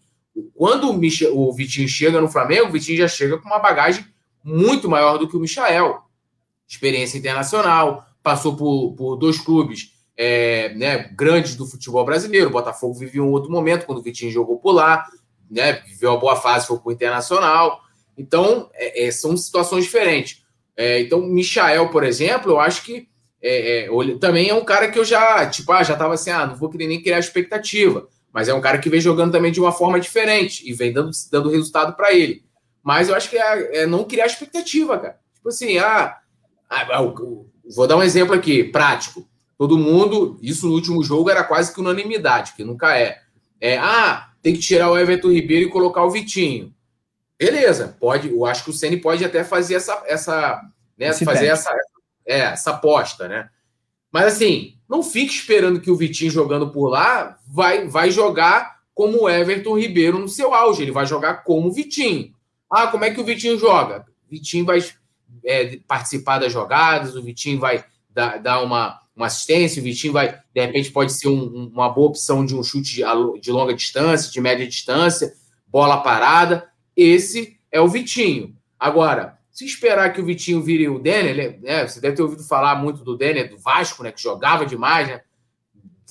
quando 0.56 0.90
o, 0.90 0.94
Michel, 0.94 1.38
o 1.38 1.52
Vitinho 1.54 1.88
chega 1.88 2.20
no 2.20 2.28
Flamengo, 2.28 2.68
o 2.68 2.72
Vitinho 2.72 2.98
já 2.98 3.08
chega 3.08 3.38
com 3.38 3.48
uma 3.48 3.60
bagagem 3.60 4.06
muito 4.44 4.90
maior 4.90 5.18
do 5.18 5.28
que 5.28 5.38
o 5.38 5.40
Michael. 5.40 6.02
Experiência 6.68 7.18
internacional, 7.18 8.06
passou 8.22 8.56
por, 8.56 8.94
por 8.96 9.16
dois 9.16 9.38
clubes 9.40 9.92
é, 10.18 10.74
né, 10.76 11.10
grandes 11.14 11.56
do 11.56 11.66
futebol 11.66 12.06
brasileiro. 12.06 12.48
O 12.48 12.54
Botafogo 12.54 12.94
viveu 12.94 13.26
um 13.26 13.32
outro 13.32 13.52
momento 13.52 13.86
quando 13.86 14.00
o 14.00 14.02
Vitinho 14.02 14.32
jogou 14.32 14.58
por 14.58 14.72
lá, 14.72 15.06
né, 15.50 15.74
viveu 15.86 16.12
uma 16.12 16.20
boa 16.20 16.36
fase, 16.36 16.68
foi 16.68 16.80
para 16.80 16.90
o 16.90 16.92
Internacional. 16.92 17.82
Então, 18.18 18.70
é, 18.74 19.06
é, 19.06 19.12
são 19.12 19.36
situações 19.36 19.86
diferentes. 19.86 20.43
É, 20.76 21.02
então, 21.02 21.22
Michael, 21.22 21.90
por 21.90 22.04
exemplo, 22.04 22.52
eu 22.52 22.60
acho 22.60 22.84
que 22.84 23.08
é, 23.42 23.86
é, 23.86 24.18
também 24.20 24.50
é 24.50 24.54
um 24.54 24.64
cara 24.64 24.90
que 24.90 24.98
eu 24.98 25.04
já, 25.04 25.46
tipo, 25.48 25.72
ah, 25.72 25.84
já 25.84 25.94
estava 25.94 26.14
assim, 26.14 26.32
ah, 26.32 26.48
não 26.48 26.56
vou 26.56 26.70
querer 26.70 26.88
nem 26.88 27.02
criar 27.02 27.20
expectativa. 27.20 28.08
Mas 28.32 28.48
é 28.48 28.54
um 28.54 28.62
cara 28.62 28.80
que 28.80 28.90
vem 28.90 29.02
jogando 29.02 29.32
também 29.32 29.52
de 29.52 29.60
uma 29.60 29.72
forma 29.72 30.00
diferente 30.00 30.68
e 30.68 30.74
vem 30.74 30.92
dando, 30.92 31.12
dando 31.32 31.50
resultado 31.50 31.96
para 31.96 32.14
ele. 32.14 32.44
Mas 32.82 33.10
eu 33.10 33.16
acho 33.16 33.30
que 33.30 33.38
é, 33.38 33.82
é, 33.82 33.86
não 33.86 34.06
criar 34.06 34.26
expectativa, 34.26 34.98
cara. 34.98 35.20
Tipo 35.36 35.50
assim, 35.50 35.78
ah, 35.78 36.18
ah, 36.70 36.88
ah 36.92 37.14
vou 37.76 37.88
dar 37.88 37.98
um 37.98 38.04
exemplo 38.04 38.34
aqui, 38.34 38.64
prático. 38.64 39.28
Todo 39.58 39.78
mundo, 39.78 40.40
isso 40.42 40.68
no 40.68 40.74
último 40.74 41.04
jogo 41.04 41.30
era 41.30 41.44
quase 41.44 41.74
que 41.74 41.80
unanimidade, 41.80 42.54
que 42.56 42.64
nunca 42.64 42.98
é. 42.98 43.20
É, 43.62 43.78
ah, 43.78 44.30
tem 44.42 44.54
que 44.54 44.60
tirar 44.60 44.90
o 44.90 44.98
Everton 44.98 45.30
Ribeiro 45.30 45.68
e 45.68 45.72
colocar 45.72 46.04
o 46.04 46.10
Vitinho. 46.10 46.74
Beleza, 47.38 47.96
pode. 48.00 48.30
Eu 48.30 48.46
acho 48.46 48.64
que 48.64 48.70
o 48.70 48.74
Ceni 48.74 48.98
pode 48.98 49.24
até 49.24 49.44
fazer 49.44 49.76
essa, 49.76 50.04
essa, 50.06 50.62
né, 50.98 51.12
fazer 51.14 51.48
essa, 51.48 51.74
é, 52.26 52.40
essa 52.40 52.72
aposta, 52.72 53.28
né? 53.28 53.50
Mas 54.12 54.36
assim, 54.36 54.76
não 54.88 55.02
fique 55.02 55.34
esperando 55.34 55.82
que 55.82 55.90
o 55.90 55.96
Vitinho 55.96 56.30
jogando 56.30 56.70
por 56.70 56.88
lá 56.88 57.38
vai, 57.48 57.88
vai 57.88 58.12
jogar 58.12 58.80
como 58.94 59.24
o 59.24 59.30
Everton 59.30 59.78
Ribeiro 59.78 60.20
no 60.20 60.30
seu 60.30 60.54
auge. 60.54 60.84
Ele 60.84 60.92
vai 60.92 61.06
jogar 61.06 61.44
como 61.44 61.68
o 61.68 61.72
Vitinho. 61.72 62.32
Ah, 62.70 62.88
como 62.88 63.04
é 63.04 63.12
que 63.12 63.20
o 63.20 63.24
Vitinho 63.24 63.58
joga? 63.58 64.06
O 64.28 64.32
Vitinho 64.32 64.66
vai 64.66 64.80
é, 65.44 65.78
participar 65.88 66.40
das 66.40 66.54
jogadas, 66.54 67.16
o 67.16 67.24
Vitinho 67.24 67.60
vai 67.60 67.84
dar, 68.10 68.38
dar 68.38 68.62
uma, 68.62 69.00
uma 69.16 69.26
assistência, 69.26 69.82
o 69.82 69.84
Vitinho 69.84 70.14
vai, 70.14 70.40
de 70.54 70.62
repente, 70.62 70.92
pode 70.92 71.14
ser 71.14 71.28
um, 71.28 71.72
uma 71.74 71.90
boa 71.90 72.10
opção 72.10 72.46
de 72.46 72.56
um 72.56 72.64
chute 72.64 72.96
de, 72.96 73.04
de 73.42 73.52
longa 73.52 73.74
distância, 73.74 74.32
de 74.32 74.40
média 74.40 74.68
distância, 74.68 75.34
bola 75.68 75.98
parada. 75.98 76.70
Esse 76.96 77.60
é 77.72 77.82
o 77.82 77.88
Vitinho. 77.88 78.56
Agora, 78.80 79.38
se 79.52 79.66
esperar 79.66 80.12
que 80.12 80.20
o 80.20 80.26
Vitinho 80.26 80.62
vire 80.62 80.90
o 80.90 81.00
Denner, 81.00 81.60
né, 81.62 81.88
você 81.88 82.02
deve 82.02 82.16
ter 82.16 82.24
ouvido 82.24 82.44
falar 82.44 82.76
muito 82.76 83.04
do 83.04 83.16
Denner, 83.16 83.50
do 83.50 83.58
Vasco, 83.58 84.04
né, 84.04 84.12
que 84.12 84.22
jogava 84.22 84.66
demais, 84.66 85.08
né, 85.08 85.22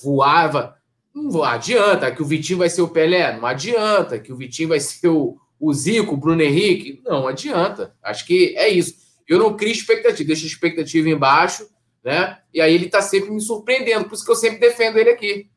voava. 0.01 0.77
Não 1.13 1.43
adianta 1.43 2.09
que 2.11 2.21
o 2.21 2.25
Vitinho 2.25 2.59
vai 2.59 2.69
ser 2.69 2.81
o 2.81 2.87
Pelé, 2.87 3.37
não 3.37 3.45
adianta 3.45 4.17
que 4.17 4.31
o 4.31 4.37
Vitinho 4.37 4.69
vai 4.69 4.79
ser 4.79 5.09
o, 5.09 5.37
Zico, 5.73 6.13
o 6.13 6.17
Bruno 6.17 6.41
Henrique, 6.41 7.01
não 7.05 7.27
adianta. 7.27 7.93
Acho 8.01 8.25
que 8.25 8.55
é 8.57 8.69
isso. 8.69 8.95
Eu 9.27 9.39
não 9.39 9.55
crio 9.55 9.71
expectativa, 9.71 10.27
deixo 10.27 10.45
a 10.45 10.47
expectativa 10.47 11.09
embaixo, 11.09 11.69
né? 12.03 12.39
E 12.53 12.59
aí 12.59 12.73
ele 12.73 12.85
está 12.85 13.01
sempre 13.01 13.29
me 13.29 13.39
surpreendendo, 13.39 14.05
por 14.05 14.15
isso 14.15 14.25
que 14.25 14.31
eu 14.31 14.35
sempre 14.35 14.59
defendo 14.59 14.97
ele 14.97 15.09
aqui. 15.09 15.49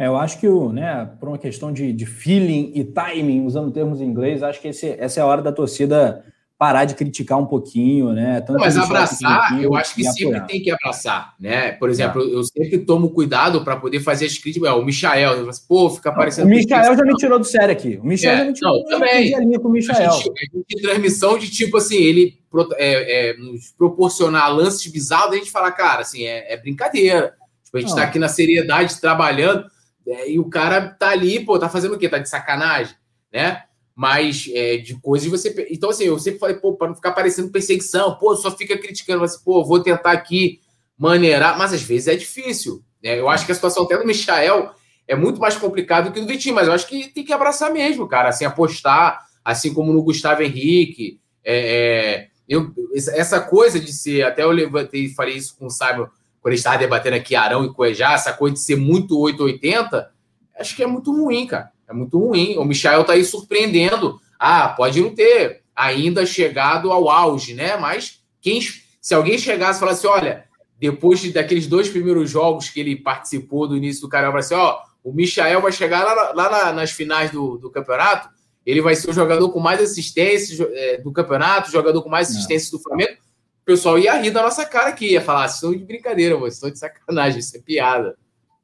É, 0.00 0.06
eu 0.06 0.16
acho 0.16 0.40
que, 0.40 0.48
o, 0.48 0.72
né, 0.72 1.10
por 1.20 1.28
uma 1.28 1.36
questão 1.36 1.70
de, 1.70 1.92
de 1.92 2.06
feeling 2.06 2.72
e 2.74 2.82
timing, 2.82 3.44
usando 3.44 3.70
termos 3.70 4.00
em 4.00 4.06
inglês, 4.06 4.42
acho 4.42 4.58
que 4.58 4.68
esse, 4.68 4.96
essa 4.98 5.20
é 5.20 5.22
a 5.22 5.26
hora 5.26 5.42
da 5.42 5.52
torcida 5.52 6.24
parar 6.56 6.86
de 6.86 6.94
criticar 6.94 7.38
um 7.38 7.44
pouquinho, 7.44 8.14
né? 8.14 8.40
Tanto 8.40 8.60
mas 8.60 8.78
abraçar, 8.78 9.62
eu 9.62 9.74
acho 9.74 9.94
que 9.94 10.02
sempre 10.04 10.36
apoiar. 10.36 10.46
tem 10.46 10.62
que 10.62 10.70
abraçar, 10.70 11.34
né? 11.38 11.72
Por 11.72 11.90
exemplo, 11.90 12.22
é. 12.22 12.34
eu 12.34 12.42
sempre 12.44 12.78
tomo 12.78 13.10
cuidado 13.10 13.62
para 13.62 13.76
poder 13.76 14.00
fazer 14.00 14.24
as 14.24 14.38
críticas. 14.38 14.72
O 14.72 14.82
Michael, 14.82 15.46
assim, 15.50 15.64
pô, 15.68 15.90
fica 15.90 16.10
parecendo. 16.12 16.46
O 16.46 16.50
Michael 16.50 16.96
já 16.96 17.04
me 17.04 17.14
tirou 17.16 17.38
do 17.38 17.44
sério 17.44 17.70
aqui. 17.70 18.00
O 18.02 18.06
Michael 18.06 18.34
é, 18.34 18.38
já 18.38 18.44
me 18.46 18.52
tirou 18.54 18.78
não, 18.78 18.84
também. 18.86 19.38
linha 19.38 19.60
com 19.60 19.68
o 19.68 19.70
Michael. 19.70 20.10
A 20.10 20.12
gente, 20.12 20.30
a 20.30 20.56
gente 20.56 20.82
transmissão 20.82 21.38
de 21.38 21.50
tipo 21.50 21.76
assim, 21.76 21.96
ele 21.96 22.38
é, 22.76 23.30
é, 23.30 23.36
nos 23.36 23.70
proporcionar 23.72 24.50
lances 24.50 24.90
bizarros, 24.90 25.34
a 25.34 25.36
gente 25.36 25.50
fala, 25.50 25.70
cara, 25.70 26.00
assim, 26.00 26.24
é, 26.24 26.54
é 26.54 26.56
brincadeira. 26.56 27.34
Tipo, 27.64 27.76
a 27.76 27.80
gente 27.80 27.90
está 27.90 28.02
aqui 28.02 28.18
na 28.18 28.28
seriedade 28.28 28.98
trabalhando 28.98 29.64
é, 29.64 29.70
e 30.06 30.38
o 30.38 30.48
cara 30.48 30.88
tá 30.88 31.10
ali, 31.10 31.44
pô, 31.44 31.58
tá 31.58 31.68
fazendo 31.68 31.94
o 31.94 31.98
quê? 31.98 32.08
Tá 32.08 32.18
de 32.18 32.28
sacanagem, 32.28 32.94
né? 33.32 33.64
mas 34.00 34.48
é, 34.54 34.78
de 34.78 34.94
coisas 34.94 35.28
você. 35.28 35.66
Então, 35.70 35.90
assim, 35.90 36.04
eu 36.04 36.18
sempre 36.18 36.38
falei, 36.38 36.56
pô, 36.56 36.74
para 36.74 36.88
não 36.88 36.94
ficar 36.94 37.12
parecendo 37.12 37.50
perseguição, 37.50 38.16
pô, 38.16 38.34
só 38.34 38.50
fica 38.50 38.78
criticando, 38.78 39.20
mas, 39.20 39.36
pô, 39.36 39.62
vou 39.62 39.82
tentar 39.82 40.12
aqui 40.12 40.58
maneirar, 40.96 41.58
mas 41.58 41.74
às 41.74 41.82
vezes 41.82 42.08
é 42.08 42.16
difícil. 42.16 42.82
Né? 43.04 43.20
Eu 43.20 43.28
acho 43.28 43.44
que 43.44 43.52
a 43.52 43.54
situação 43.54 43.84
até 43.84 43.98
do 43.98 44.06
Michael 44.06 44.70
é 45.06 45.14
muito 45.14 45.38
mais 45.38 45.54
complicada 45.56 46.10
que 46.10 46.18
do 46.18 46.26
Vitinho, 46.26 46.54
mas 46.54 46.66
eu 46.66 46.72
acho 46.72 46.86
que 46.86 47.08
tem 47.08 47.22
que 47.22 47.32
abraçar 47.32 47.70
mesmo, 47.70 48.08
cara, 48.08 48.30
assim, 48.30 48.46
apostar, 48.46 49.20
assim 49.44 49.74
como 49.74 49.92
no 49.92 50.02
Gustavo 50.02 50.42
Henrique. 50.42 51.20
É, 51.44 51.58
é, 51.58 52.28
eu, 52.48 52.72
essa 52.94 53.38
coisa 53.38 53.78
de 53.78 53.92
ser, 53.92 54.22
até 54.22 54.44
eu 54.44 54.50
levantei 54.50 55.04
e 55.04 55.14
falei 55.14 55.36
isso 55.36 55.54
com 55.58 55.66
o 55.66 55.70
Simon 55.70 56.06
quando 56.40 56.52
a 56.52 56.56
gente 56.56 56.60
estava 56.60 56.78
debatendo 56.78 57.16
aqui 57.16 57.36
Arão 57.36 57.64
e 57.64 57.72
Cuejá, 57.72 58.12
essa 58.12 58.32
coisa 58.32 58.54
de 58.54 58.60
ser 58.60 58.76
muito 58.76 59.18
880, 59.18 60.10
acho 60.58 60.74
que 60.74 60.82
é 60.82 60.86
muito 60.86 61.12
ruim, 61.12 61.46
cara. 61.46 61.70
É 61.88 61.92
muito 61.92 62.18
ruim. 62.18 62.56
O 62.56 62.64
Michel 62.64 63.04
tá 63.04 63.14
aí 63.14 63.24
surpreendendo. 63.24 64.20
Ah, 64.38 64.68
pode 64.68 65.00
não 65.00 65.14
ter 65.14 65.62
ainda 65.74 66.24
chegado 66.24 66.90
ao 66.90 67.10
auge, 67.10 67.54
né? 67.54 67.76
Mas 67.76 68.20
quem, 68.40 68.60
se 69.00 69.14
alguém 69.14 69.38
chegasse 69.38 69.78
e 69.78 69.80
falasse, 69.80 70.06
olha, 70.06 70.44
depois 70.78 71.20
de, 71.20 71.32
daqueles 71.32 71.66
dois 71.66 71.88
primeiros 71.88 72.30
jogos 72.30 72.70
que 72.70 72.80
ele 72.80 72.96
participou 72.96 73.68
do 73.68 73.76
início 73.76 74.02
do 74.02 74.08
Carioca, 74.08 74.38
assim, 74.38 74.54
ó, 74.54 74.78
o 75.04 75.12
Michael 75.12 75.60
vai 75.60 75.72
chegar 75.72 76.04
lá, 76.04 76.32
lá 76.32 76.50
na, 76.50 76.72
nas 76.72 76.90
finais 76.90 77.30
do, 77.30 77.58
do, 77.58 77.70
campeonato, 77.70 78.28
ele 78.64 78.80
vai 78.80 78.94
ser 78.94 79.10
o 79.10 79.12
jogador 79.12 79.50
com 79.50 79.60
mais 79.60 79.80
assistências 79.80 80.60
é, 80.60 80.98
do 80.98 81.12
campeonato, 81.12 81.70
jogador 81.70 82.02
com 82.02 82.08
mais 82.08 82.30
assistências 82.30 82.70
do 82.70 82.78
Flamengo. 82.78 83.16
O 83.62 83.64
pessoal 83.64 83.98
ia 83.98 84.20
rir 84.20 84.30
da 84.30 84.42
nossa 84.42 84.64
cara 84.64 84.88
aqui, 84.88 85.12
ia 85.12 85.20
falar, 85.20 85.44
ah, 85.44 85.46
estão 85.46 85.72
de 85.72 85.84
brincadeira, 85.84 86.36
vocês 86.36 86.54
estão 86.54 86.70
de 86.70 86.78
sacanagem, 86.78 87.40
isso 87.40 87.56
é 87.56 87.60
piada. 87.60 88.16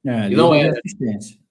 É, 0.06 0.30
e 0.30 0.36
não 0.36 0.54
é. 0.54 0.72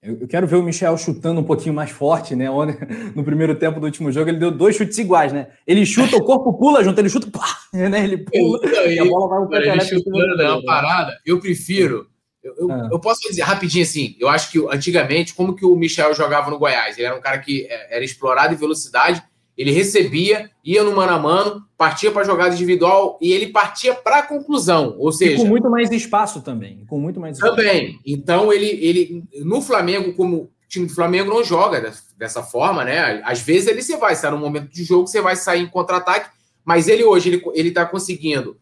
Eu 0.02 0.26
quero 0.26 0.46
ver 0.46 0.56
o 0.56 0.62
Michel 0.62 0.96
chutando 0.96 1.40
um 1.40 1.44
pouquinho 1.44 1.74
mais 1.74 1.90
forte, 1.90 2.34
né? 2.34 2.46
No 3.14 3.22
primeiro 3.22 3.54
tempo 3.54 3.78
do 3.78 3.84
último 3.84 4.10
jogo, 4.10 4.30
ele 4.30 4.38
deu 4.38 4.50
dois 4.50 4.76
chutes 4.76 4.96
iguais, 4.96 5.32
né? 5.32 5.48
Ele 5.66 5.84
chuta, 5.84 6.16
o 6.16 6.24
corpo 6.24 6.54
pula 6.54 6.82
junto, 6.82 6.98
ele 6.98 7.10
chuta, 7.10 7.30
pá, 7.30 7.46
né? 7.72 8.04
Ele 8.04 8.18
pula 8.18 8.60
e 8.88 8.98
a 8.98 9.04
bola 9.04 9.28
vai 9.28 9.46
pro 9.46 9.70
ele 9.72 9.80
chutando, 9.80 10.40
é 10.40 10.50
uma 10.50 10.64
parada. 10.64 11.18
Eu 11.24 11.38
prefiro. 11.38 12.06
Eu, 12.42 12.54
eu, 12.58 12.70
ah. 12.70 12.88
eu, 12.92 13.00
posso 13.00 13.20
dizer 13.28 13.42
rapidinho 13.42 13.82
assim, 13.82 14.16
eu 14.20 14.28
acho 14.28 14.50
que 14.52 14.58
antigamente, 14.70 15.34
como 15.34 15.54
que 15.54 15.66
o 15.66 15.74
Michel 15.74 16.14
jogava 16.14 16.48
no 16.48 16.58
Goiás? 16.58 16.96
Ele 16.96 17.06
era 17.06 17.16
um 17.16 17.20
cara 17.20 17.38
que 17.38 17.66
é, 17.68 17.96
era 17.96 18.04
explorado 18.04 18.54
em 18.54 18.56
velocidade, 18.56 19.20
ele 19.56 19.72
recebia, 19.72 20.50
ia 20.62 20.84
no 20.84 20.94
mano 20.94 21.12
a 21.12 21.18
mano, 21.18 21.64
partia 21.78 22.10
para 22.10 22.24
jogada 22.24 22.54
individual 22.54 23.18
e 23.20 23.32
ele 23.32 23.48
partia 23.48 23.94
para 23.94 24.18
a 24.18 24.22
conclusão. 24.22 24.94
Ou 24.98 25.10
seja. 25.10 25.34
E 25.34 25.36
com 25.36 25.44
muito 25.46 25.70
mais 25.70 25.90
espaço 25.90 26.42
também. 26.42 26.84
Com 26.86 27.00
muito 27.00 27.18
mais 27.18 27.36
espaço. 27.36 27.56
Também. 27.56 27.98
Então, 28.04 28.52
ele, 28.52 28.66
ele 28.66 29.24
no 29.42 29.62
Flamengo, 29.62 30.12
como 30.14 30.36
o 30.36 30.50
time 30.68 30.86
do 30.86 30.94
Flamengo 30.94 31.30
não 31.30 31.42
joga 31.42 31.92
dessa 32.18 32.42
forma, 32.42 32.84
né? 32.84 33.22
Às 33.24 33.40
vezes 33.40 33.68
ele 33.68 33.82
você 33.82 33.96
vai, 33.96 34.12
está 34.12 34.30
no 34.30 34.38
momento 34.38 34.70
de 34.70 34.84
jogo, 34.84 35.06
você 35.06 35.20
vai 35.20 35.36
sair 35.36 35.62
em 35.62 35.68
contra-ataque, 35.68 36.30
mas 36.64 36.88
ele 36.88 37.04
hoje 37.04 37.30
ele, 37.30 37.42
ele 37.54 37.70
tá 37.70 37.86
conseguindo 37.86 38.58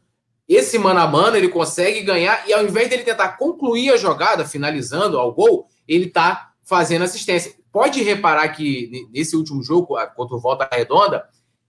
esse 0.47 0.79
mano 0.79 1.01
a 1.01 1.07
mano, 1.07 1.37
ele 1.37 1.49
consegue 1.49 2.03
ganhar, 2.03 2.47
e 2.47 2.53
ao 2.53 2.63
invés 2.63 2.89
dele 2.89 3.03
tentar 3.03 3.39
concluir 3.39 3.91
a 3.91 3.97
jogada, 3.97 4.45
finalizando 4.45 5.19
ao 5.19 5.33
gol, 5.33 5.67
ele 5.89 6.05
está 6.05 6.51
fazendo 6.63 7.03
assistência 7.03 7.55
pode 7.75 8.01
reparar 8.05 8.49
que 8.51 9.09
nesse 9.13 9.35
último 9.35 9.61
jogo, 9.61 9.97
contra 10.15 10.37
o 10.37 10.41
Volta 10.41 10.69
Redonda, 10.73 11.25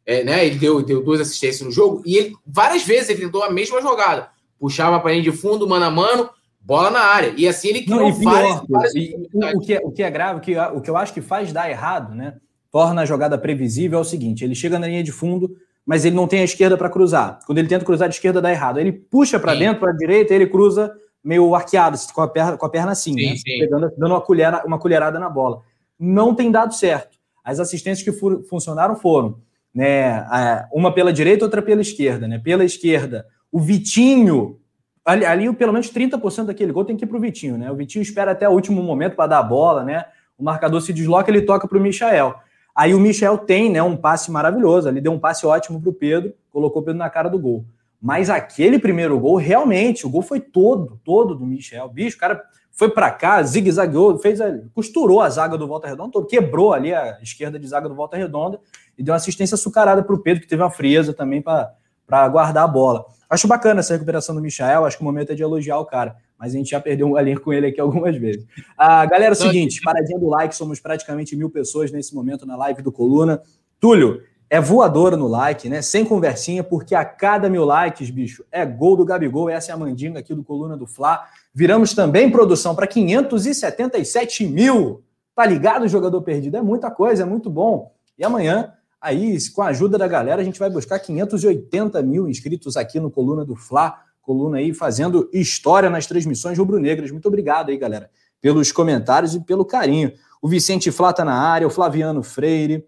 é, 0.06 0.24
né, 0.24 0.46
ele 0.46 0.60
deu, 0.60 0.84
deu 0.84 1.04
duas 1.04 1.20
assistências 1.20 1.62
no 1.62 1.72
jogo, 1.72 2.04
e 2.06 2.16
ele 2.16 2.36
várias 2.46 2.84
vezes 2.84 3.10
ele 3.10 3.22
tentou 3.22 3.42
a 3.42 3.50
mesma 3.50 3.82
jogada. 3.82 4.30
Puxava 4.60 5.00
para 5.00 5.14
linha 5.14 5.24
de 5.24 5.32
fundo, 5.32 5.68
mano 5.68 5.84
a 5.84 5.90
mano, 5.90 6.30
bola 6.62 6.92
na 6.92 7.00
área. 7.00 7.34
E 7.36 7.48
assim 7.48 7.70
ele 7.70 7.82
criou 7.82 8.02
Não, 8.02 8.14
várias, 8.14 8.62
várias 8.70 8.94
e, 8.94 9.16
o, 9.34 9.60
que 9.60 9.74
é, 9.74 9.82
o 9.84 9.92
que 9.92 10.04
é 10.04 10.12
grave, 10.12 10.38
o 10.38 10.42
que, 10.42 10.56
o 10.56 10.80
que 10.80 10.90
eu 10.92 10.96
acho 10.96 11.12
que 11.12 11.22
faz 11.22 11.52
dar 11.52 11.72
errado, 11.72 12.14
né? 12.14 12.36
Torna 12.72 13.02
a 13.02 13.06
jogada 13.06 13.36
previsível 13.36 13.98
é 13.98 14.02
o 14.04 14.06
seguinte: 14.06 14.44
ele 14.44 14.54
chega 14.54 14.78
na 14.78 14.86
linha 14.86 15.04
de 15.04 15.12
fundo, 15.12 15.58
mas 15.84 16.06
ele 16.06 16.16
não 16.16 16.28
tem 16.28 16.42
a 16.42 16.46
esquerda 16.46 16.78
para 16.78 16.88
cruzar. 16.88 17.40
Quando 17.48 17.58
ele 17.58 17.68
tenta 17.68 17.84
cruzar 17.84 18.08
de 18.08 18.14
esquerda, 18.14 18.40
dá 18.40 18.52
errado. 18.52 18.80
Ele 18.80 18.92
puxa 18.92 19.40
para 19.40 19.56
dentro, 19.56 19.80
para 19.80 19.92
a 19.92 19.96
direita, 19.96 20.36
ele 20.36 20.46
cruza 20.46 20.94
meio 21.24 21.56
arqueado, 21.56 21.98
com 22.14 22.22
a 22.22 22.28
perna, 22.28 22.56
com 22.56 22.66
a 22.68 22.70
perna 22.70 22.92
assim, 22.92 23.16
sim, 23.16 23.26
né? 23.26 23.36
sim. 23.36 23.60
Pegando, 23.60 23.92
dando 23.98 24.12
uma, 24.12 24.22
colher, 24.22 24.62
uma 24.64 24.78
colherada 24.78 25.20
na 25.20 25.28
bola. 25.28 25.64
Não 26.00 26.36
tem 26.36 26.52
dado 26.52 26.74
certo. 26.74 27.18
As 27.44 27.60
assistências 27.60 28.04
que 28.04 28.12
for, 28.12 28.44
funcionaram 28.44 28.96
foram 28.96 29.40
né, 29.74 30.26
uma 30.72 30.94
pela 30.94 31.14
direita, 31.14 31.46
outra 31.46 31.62
pela 31.62 31.82
esquerda. 31.82 32.28
Né? 32.28 32.40
Pela 32.40 32.64
esquerda, 32.64 33.26
o 33.52 33.60
Vitinho, 33.60 34.60
ali, 35.04 35.26
ali 35.26 35.54
pelo 35.54 35.74
menos 35.74 35.92
30% 35.92 36.46
daquele 36.46 36.72
gol 36.72 36.86
tem 36.86 36.98
que 36.98 37.06
ir 37.06 37.08
para 37.08 37.18
o 37.18 37.22
Vitinho. 37.22 37.58
Né? 37.58 37.72
O 37.72 37.76
Vitinho 37.76 38.02
espera 38.02 38.32
até 38.32 38.48
o 38.48 38.54
último 38.54 38.82
momento 38.82 39.16
para 39.16 39.28
dar 39.28 39.40
a 39.40 39.44
bola, 39.44 39.84
né? 39.84 40.06
o 40.38 40.44
marcador 40.44 40.82
se 40.82 40.94
desloca, 40.94 41.32
ele 41.32 41.42
toca 41.42 41.68
para 41.68 41.78
o 41.78 41.82
Michael. 41.82 42.36
Aí 42.76 42.94
o 42.94 43.00
Michel 43.00 43.38
tem 43.38 43.72
né, 43.72 43.82
um 43.82 43.96
passe 43.96 44.30
maravilhoso, 44.30 44.90
ele 44.90 45.00
deu 45.00 45.12
um 45.12 45.20
passe 45.20 45.46
ótimo 45.46 45.80
para 45.80 45.90
o 45.90 45.94
Pedro, 45.94 46.34
colocou 46.52 46.82
o 46.82 46.86
Pedro 46.86 47.00
na 47.00 47.10
cara 47.10 47.30
do 47.30 47.40
gol. 47.40 47.66
Mas 48.02 48.30
aquele 48.30 48.78
primeiro 48.78 49.18
gol, 49.18 49.38
realmente, 49.38 50.06
o 50.06 50.10
gol 50.10 50.22
foi 50.22 50.40
todo, 50.42 51.00
todo 51.04 51.34
do 51.34 51.46
Michel. 51.46 51.88
Bicho, 51.90 52.18
o 52.18 52.20
cara 52.20 52.44
foi 52.76 52.90
para 52.90 53.10
cá, 53.10 53.42
zigue-zagueou, 53.42 54.20
fez 54.20 54.40
a, 54.40 54.60
costurou 54.74 55.22
a 55.22 55.30
zaga 55.30 55.58
do 55.58 55.68
Volta 55.68 55.88
Redonda, 55.88 56.24
quebrou 56.26 56.74
ali 56.74 56.94
a 56.94 57.18
esquerda 57.22 57.58
de 57.58 57.68
zaga 57.68 57.90
do 57.90 57.96
Volta 57.96 58.18
Redonda 58.18 58.60
e 58.98 59.02
deu 59.02 59.14
uma 59.14 59.18
assistência 59.18 59.56
açucarada 59.56 60.04
para 60.04 60.14
o 60.14 60.20
Pedro, 60.20 60.42
que 60.42 60.48
teve 60.48 60.62
uma 60.62 60.70
frieza 60.70 61.14
também 61.14 61.42
para 61.42 62.30
guardar 62.30 62.66
a 62.66 62.68
bola. 62.68 63.06
Acho 63.30 63.48
bacana 63.48 63.80
essa 63.80 63.94
recuperação 63.94 64.36
do 64.36 64.42
Michel, 64.42 64.86
acho 64.86 64.98
que 64.98 65.04
o 65.04 65.06
momento 65.06 65.32
é 65.32 65.36
de 65.36 65.42
elogiar 65.42 65.80
o 65.80 65.86
cara 65.86 66.18
mas 66.38 66.54
a 66.54 66.58
gente 66.58 66.70
já 66.70 66.80
perdeu 66.80 67.08
um 67.08 67.14
galinha 67.14 67.40
com 67.40 67.52
ele 67.52 67.68
aqui 67.68 67.80
algumas 67.80 68.16
vezes. 68.18 68.46
Ah, 68.78 69.06
galera, 69.06 69.32
é 69.32 69.32
o 69.32 69.36
seguinte, 69.36 69.82
paradinha 69.82 70.20
do 70.20 70.28
like, 70.28 70.56
somos 70.56 70.80
praticamente 70.80 71.36
mil 71.36 71.50
pessoas 71.50 71.92
nesse 71.92 72.14
momento 72.14 72.46
na 72.46 72.56
live 72.56 72.82
do 72.82 72.92
Coluna. 72.92 73.42
Túlio, 73.80 74.22
é 74.50 74.60
voadora 74.60 75.18
no 75.18 75.28
like, 75.28 75.70
né? 75.70 75.82
Sem 75.82 76.06
conversinha, 76.06 76.64
porque 76.64 76.94
a 76.94 77.04
cada 77.06 77.50
mil 77.50 77.66
likes, 77.66 78.10
bicho, 78.10 78.44
é 78.52 78.66
gol 78.66 78.96
do 78.98 79.06
Gabigol. 79.06 79.50
Essa 79.50 79.72
é 79.72 79.74
a 79.74 79.78
mandinga 79.78 80.20
aqui 80.20 80.36
do 80.36 80.44
Coluna 80.44 80.78
do 80.78 80.86
Fla. 80.86 81.26
Viramos 81.58 81.94
também 81.94 82.30
produção 82.30 82.76
para 82.76 82.86
577 82.86 84.46
mil. 84.46 85.02
Tá 85.34 85.46
ligado, 85.46 85.88
jogador 85.88 86.22
perdido? 86.22 86.58
É 86.58 86.62
muita 86.62 86.92
coisa, 86.92 87.24
é 87.24 87.26
muito 87.26 87.50
bom. 87.50 87.94
E 88.20 88.26
amanhã, 88.26 88.74
aí, 89.00 89.38
com 89.54 89.62
a 89.62 89.68
ajuda 89.68 89.98
da 89.98 90.06
galera, 90.06 90.42
a 90.42 90.46
gente 90.46 90.60
vai 90.60 90.70
buscar 90.70 91.00
580 91.00 92.02
mil 92.04 92.28
inscritos 92.28 92.76
aqui 92.76 93.00
no 93.00 93.10
Coluna 93.10 93.46
do 93.46 93.56
Fla 93.56 94.02
coluna 94.26 94.58
aí 94.58 94.74
fazendo 94.74 95.30
história 95.32 95.90
nas 95.90 96.08
transmissões 96.08 96.58
rubro-negras. 96.58 97.12
Muito 97.12 97.28
obrigado 97.28 97.70
aí, 97.70 97.78
galera, 97.78 98.10
pelos 98.42 98.72
comentários 98.72 99.36
e 99.36 99.40
pelo 99.40 99.64
carinho. 99.64 100.12
O 100.42 100.48
Vicente 100.48 100.92
Flá 100.92 101.14
tá 101.14 101.24
na 101.24 101.36
área, 101.36 101.68
o 101.68 101.70
Flaviano 101.70 102.24
Freire. 102.24 102.86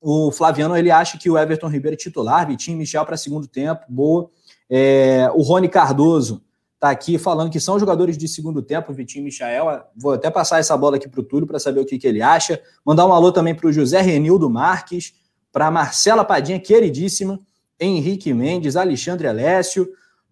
O 0.00 0.30
Flaviano 0.30 0.76
ele 0.76 0.90
acha 0.90 1.18
que 1.18 1.30
o 1.30 1.38
Everton 1.38 1.68
Ribeiro 1.68 1.94
é 1.94 1.96
titular, 1.96 2.46
Vitinho 2.46 2.76
Michel 2.76 3.04
para 3.04 3.16
segundo 3.16 3.48
tempo, 3.48 3.80
boa. 3.88 4.30
É, 4.68 5.30
o 5.34 5.42
Rony 5.42 5.68
Cardoso 5.68 6.42
tá 6.78 6.90
aqui 6.90 7.18
falando 7.18 7.50
que 7.50 7.60
são 7.60 7.78
jogadores 7.78 8.18
de 8.18 8.28
segundo 8.28 8.62
tempo, 8.62 8.92
Vitinho 8.92 9.22
e 9.22 9.24
Michel. 9.24 9.66
Vou 9.96 10.12
até 10.12 10.30
passar 10.30 10.58
essa 10.58 10.76
bola 10.76 10.96
aqui 10.96 11.08
para 11.08 11.20
o 11.20 11.24
Túlio 11.24 11.46
para 11.46 11.58
saber 11.58 11.80
o 11.80 11.86
que, 11.86 11.98
que 11.98 12.06
ele 12.06 12.22
acha. 12.22 12.60
Mandar 12.84 13.06
um 13.06 13.12
alô 13.12 13.32
também 13.32 13.54
para 13.54 13.66
o 13.66 13.72
José 13.72 14.00
Renildo 14.00 14.48
Marques, 14.50 15.14
para 15.50 15.70
Marcela 15.70 16.24
Padinha, 16.24 16.60
queridíssima, 16.60 17.40
Henrique 17.80 18.32
Mendes, 18.34 18.76
Alexandre 18.76 19.26
Alessio, 19.26 19.88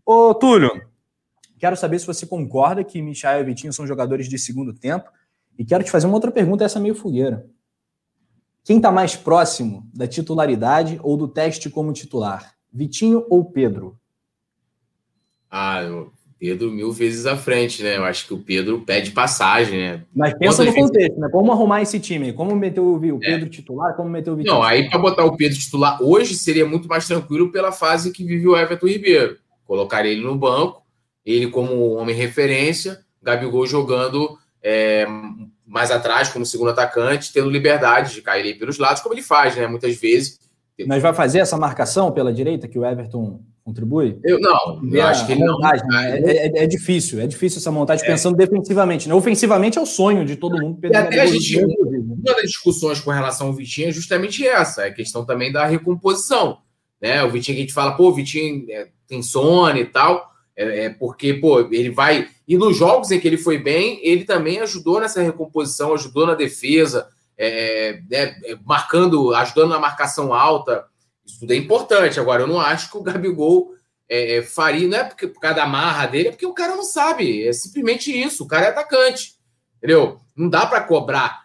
Ô, 0.07 0.35
Túlio, 0.35 0.87
quero 1.59 1.74
saber 1.76 1.98
se 1.98 2.07
você 2.07 2.26
concorda 2.26 2.85
que 2.85 3.00
Michael 3.00 3.40
e 3.40 3.44
Vitinho 3.44 3.72
são 3.72 3.87
jogadores 3.87 4.28
de 4.28 4.38
segundo 4.38 4.74
tempo. 4.74 5.11
E 5.59 5.64
quero 5.64 5.83
te 5.83 5.90
fazer 5.90 6.07
uma 6.07 6.16
outra 6.16 6.30
pergunta, 6.30 6.64
essa 6.64 6.78
meio 6.78 6.94
fogueira. 6.94 7.48
Quem 8.62 8.76
está 8.76 8.92
mais 8.92 9.16
próximo 9.16 9.88
da 9.94 10.07
titularidade 10.07 11.00
ou 11.02 11.16
do 11.16 11.26
teste 11.26 11.70
como 11.70 11.92
titular? 11.92 12.54
Vitinho 12.70 13.24
ou 13.30 13.44
Pedro? 13.44 13.98
Ah, 15.50 15.80
Pedro 16.44 16.70
mil 16.70 16.92
vezes 16.92 17.24
à 17.24 17.38
frente, 17.38 17.83
né? 17.83 17.96
Eu 17.96 18.04
acho 18.04 18.26
que 18.26 18.35
o 18.35 18.38
Pedro 18.38 18.83
pede 18.83 19.12
passagem, 19.12 19.78
né? 19.78 20.02
Mas 20.14 20.37
pensa 20.37 20.62
no 20.62 20.74
contexto, 20.74 21.18
né? 21.18 21.30
Como 21.33 21.50
arrumar 21.50 21.80
esse 21.80 21.98
time? 21.98 22.35
Como 22.35 22.54
meter 22.54 22.80
o, 22.80 22.98
o 22.98 23.16
é. 23.22 23.30
Pedro 23.30 23.46
é. 23.46 23.48
titular? 23.48 23.96
Como 23.96 24.11
meter 24.11 24.30
o 24.30 24.37
Vitinho? 24.37 24.57
Não, 24.57 24.62
aí 24.62 24.90
para 24.90 24.98
botar 24.98 25.24
o 25.24 25.38
Pedro 25.38 25.59
titular 25.59 26.02
hoje 26.02 26.35
seria 26.35 26.66
muito 26.66 26.87
mais 26.87 27.07
tranquilo 27.07 27.50
pela 27.50 27.72
fase 27.72 28.12
que 28.12 28.22
vive 28.22 28.46
o 28.46 28.54
Everton 28.54 28.87
Ribeiro. 28.87 29.38
Colocar 29.64 30.04
ele 30.04 30.20
no 30.20 30.37
banco, 30.37 30.83
ele 31.24 31.46
como 31.46 31.94
homem 31.94 32.14
referência, 32.14 33.00
Gabigol 33.22 33.66
jogando 33.66 34.37
é, 34.62 35.07
mais 35.66 35.90
atrás 35.90 36.28
como 36.28 36.44
segundo 36.44 36.72
atacante, 36.72 37.33
tendo 37.33 37.48
liberdade 37.48 38.12
de 38.12 38.20
cair 38.20 38.44
aí 38.44 38.54
pelos 38.54 38.76
lados, 38.76 39.00
como 39.00 39.14
ele 39.14 39.22
faz, 39.22 39.57
né? 39.57 39.66
Muitas 39.66 39.96
vezes. 39.96 40.38
Mas 40.87 41.03
vai 41.03 41.15
fazer 41.15 41.39
essa 41.39 41.57
marcação 41.57 42.11
pela 42.11 42.33
direita 42.33 42.67
que 42.67 42.79
o 42.79 42.85
Everton 42.85 43.41
contribui? 43.65 44.19
Eu 44.25 44.41
não, 44.41 44.83
eu 44.93 45.07
acho 45.07 45.25
que 45.25 45.33
ele 45.33 45.45
montagem, 45.45 45.87
não. 45.87 46.01
Né? 46.01 46.21
É, 46.21 46.47
é, 46.47 46.65
é, 46.65 46.67
difícil, 46.67 47.21
é 47.21 47.27
difícil 47.27 47.59
essa 47.59 47.71
montagem 47.71 48.05
é. 48.05 48.09
pensando 48.09 48.37
defensivamente. 48.37 49.09
Né? 49.09 49.15
Ofensivamente 49.15 49.79
é 49.79 49.81
o 49.81 49.87
sonho 49.87 50.25
de 50.25 50.37
todo 50.37 50.61
mundo. 50.61 50.79
E 50.83 50.97
até 50.97 51.21
a 51.21 51.27
gente, 51.27 51.65
uma 51.65 52.35
das 52.35 52.43
discussões 52.43 53.01
com 53.01 53.11
relação 53.11 53.47
ao 53.47 53.53
Vitinho 53.53 53.89
é 53.89 53.93
justamente 53.93 54.47
essa, 54.47 54.83
é 54.83 54.89
a 54.89 54.95
questão 54.95 55.25
também 55.25 55.53
da 55.53 55.65
recomposição. 55.65 56.59
Né? 57.01 57.23
O 57.23 57.31
Vitinho 57.31 57.57
que 57.57 57.63
a 57.63 57.65
gente 57.67 57.75
fala, 57.75 57.97
pô, 57.97 58.09
o 58.09 58.15
Vitinho 58.15 58.67
é, 58.69 58.89
tem 59.07 59.23
sono 59.23 59.79
e 59.79 59.85
tal, 59.85 60.29
é, 60.57 60.87
é, 60.87 60.91
porque, 60.91 61.35
pô, 61.35 61.61
ele 61.73 61.91
vai. 61.91 62.29
E 62.47 62.57
nos 62.57 62.77
jogos 62.77 63.11
em 63.11 63.21
que 63.21 63.29
ele 63.29 63.39
foi 63.39 63.59
bem, 63.59 64.01
ele 64.03 64.25
também 64.25 64.61
ajudou 64.61 65.01
nessa 65.01 65.23
recomposição, 65.23 65.95
ajudou 65.95 66.27
na 66.27 66.35
defesa, 66.35 67.09
é, 67.37 68.01
né, 68.11 68.37
é, 68.44 68.57
marcando, 68.64 69.35
ajudando 69.35 69.70
na 69.70 69.79
marcação 69.79 70.33
alta. 70.33 70.87
Isso 71.25 71.40
tudo 71.40 71.53
é 71.53 71.57
importante. 71.57 72.20
Agora, 72.20 72.42
eu 72.42 72.47
não 72.47 72.61
acho 72.61 72.90
que 72.90 72.97
o 72.97 73.03
Gabigol 73.03 73.73
é, 74.09 74.37
é, 74.37 74.42
faria, 74.42 74.88
não 74.88 74.99
é 74.99 75.05
porque, 75.05 75.27
por 75.27 75.40
causa 75.40 75.57
da 75.57 75.66
marra 75.66 76.07
dele, 76.07 76.29
é 76.29 76.31
porque 76.31 76.47
o 76.47 76.55
cara 76.55 76.77
não 76.77 76.85
sabe. 76.85 77.47
É 77.47 77.53
simplesmente 77.53 78.11
isso. 78.11 78.44
O 78.44 78.49
cara 78.49 78.66
é 78.66 78.68
atacante. 78.68 79.35
Entendeu? 79.79 80.18
Não 80.37 80.49
dá 80.49 80.66
para 80.66 80.81
cobrar 80.81 81.44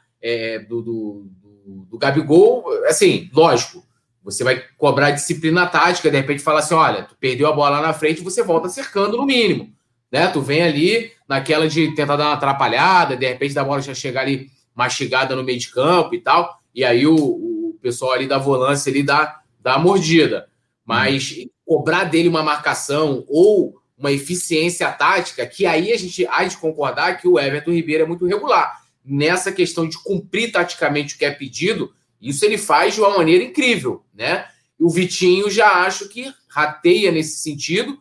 do, 0.67 0.82
do, 0.82 1.28
do, 1.41 1.86
do 1.91 1.97
Gabigol. 1.97 2.65
Assim, 2.86 3.30
lógico, 3.34 3.84
você 4.23 4.43
vai 4.43 4.63
cobrar 4.78 5.12
disciplina 5.12 5.65
tática, 5.65 6.10
de 6.10 6.17
repente 6.17 6.41
falar 6.41 6.60
assim: 6.60 6.73
olha, 6.73 7.04
tu 7.04 7.15
perdeu 7.19 7.47
a 7.47 7.52
bola 7.52 7.80
lá 7.80 7.88
na 7.88 7.93
frente, 7.93 8.21
você 8.21 8.43
volta 8.43 8.69
cercando 8.69 9.17
no 9.17 9.25
mínimo. 9.25 9.73
Né? 10.12 10.28
Tu 10.28 10.41
vem 10.41 10.62
ali 10.62 11.12
naquela 11.28 11.67
de 11.67 11.93
tentar 11.95 12.15
dar 12.15 12.28
uma 12.28 12.34
atrapalhada, 12.34 13.15
de 13.15 13.28
repente 13.28 13.54
da 13.54 13.63
bola 13.63 13.82
já 13.82 13.93
chegar 13.93 14.21
ali 14.21 14.49
mastigada 14.80 15.36
no 15.36 15.44
meio 15.44 15.60
de 15.60 15.68
campo 15.68 16.15
e 16.15 16.22
tal, 16.22 16.58
e 16.74 16.86
aí 16.86 17.06
o, 17.06 17.15
o 17.15 17.78
pessoal 17.82 18.13
ali 18.13 18.26
da 18.26 18.38
volância 18.38 18.89
ali 18.89 19.04
dá, 19.04 19.42
dá 19.60 19.74
a 19.74 19.80
mordida. 19.80 20.48
Mas 20.86 21.36
hum. 21.38 21.50
cobrar 21.65 22.06
dele 22.06 22.30
uma 22.30 22.42
marcação 22.42 23.26
ou 23.28 23.76
uma 23.98 24.10
eficiência 24.10 24.89
tática, 24.89 25.46
que 25.46 25.65
aí 25.65 25.92
a 25.92 25.98
gente 25.98 26.26
há 26.28 26.46
de 26.46 26.56
concordar 26.56 27.18
que 27.20 27.28
o 27.28 27.38
Everton 27.38 27.72
Ribeiro 27.72 28.06
é 28.06 28.08
muito 28.08 28.26
regular. 28.26 28.80
Nessa 29.04 29.52
questão 29.52 29.86
de 29.86 30.02
cumprir 30.02 30.54
taticamente 30.54 31.15
o 31.15 31.18
que 31.18 31.26
é 31.26 31.32
pedido, 31.32 31.92
isso 32.22 32.46
ele 32.46 32.58
faz 32.58 32.94
de 32.94 33.02
uma 33.02 33.18
maneira 33.18 33.44
incrível, 33.44 34.06
né? 34.13 34.46
O 34.80 34.89
Vitinho 34.89 35.50
já 35.50 35.84
acho 35.84 36.08
que 36.08 36.34
rateia 36.48 37.12
nesse 37.12 37.39
sentido. 37.39 38.00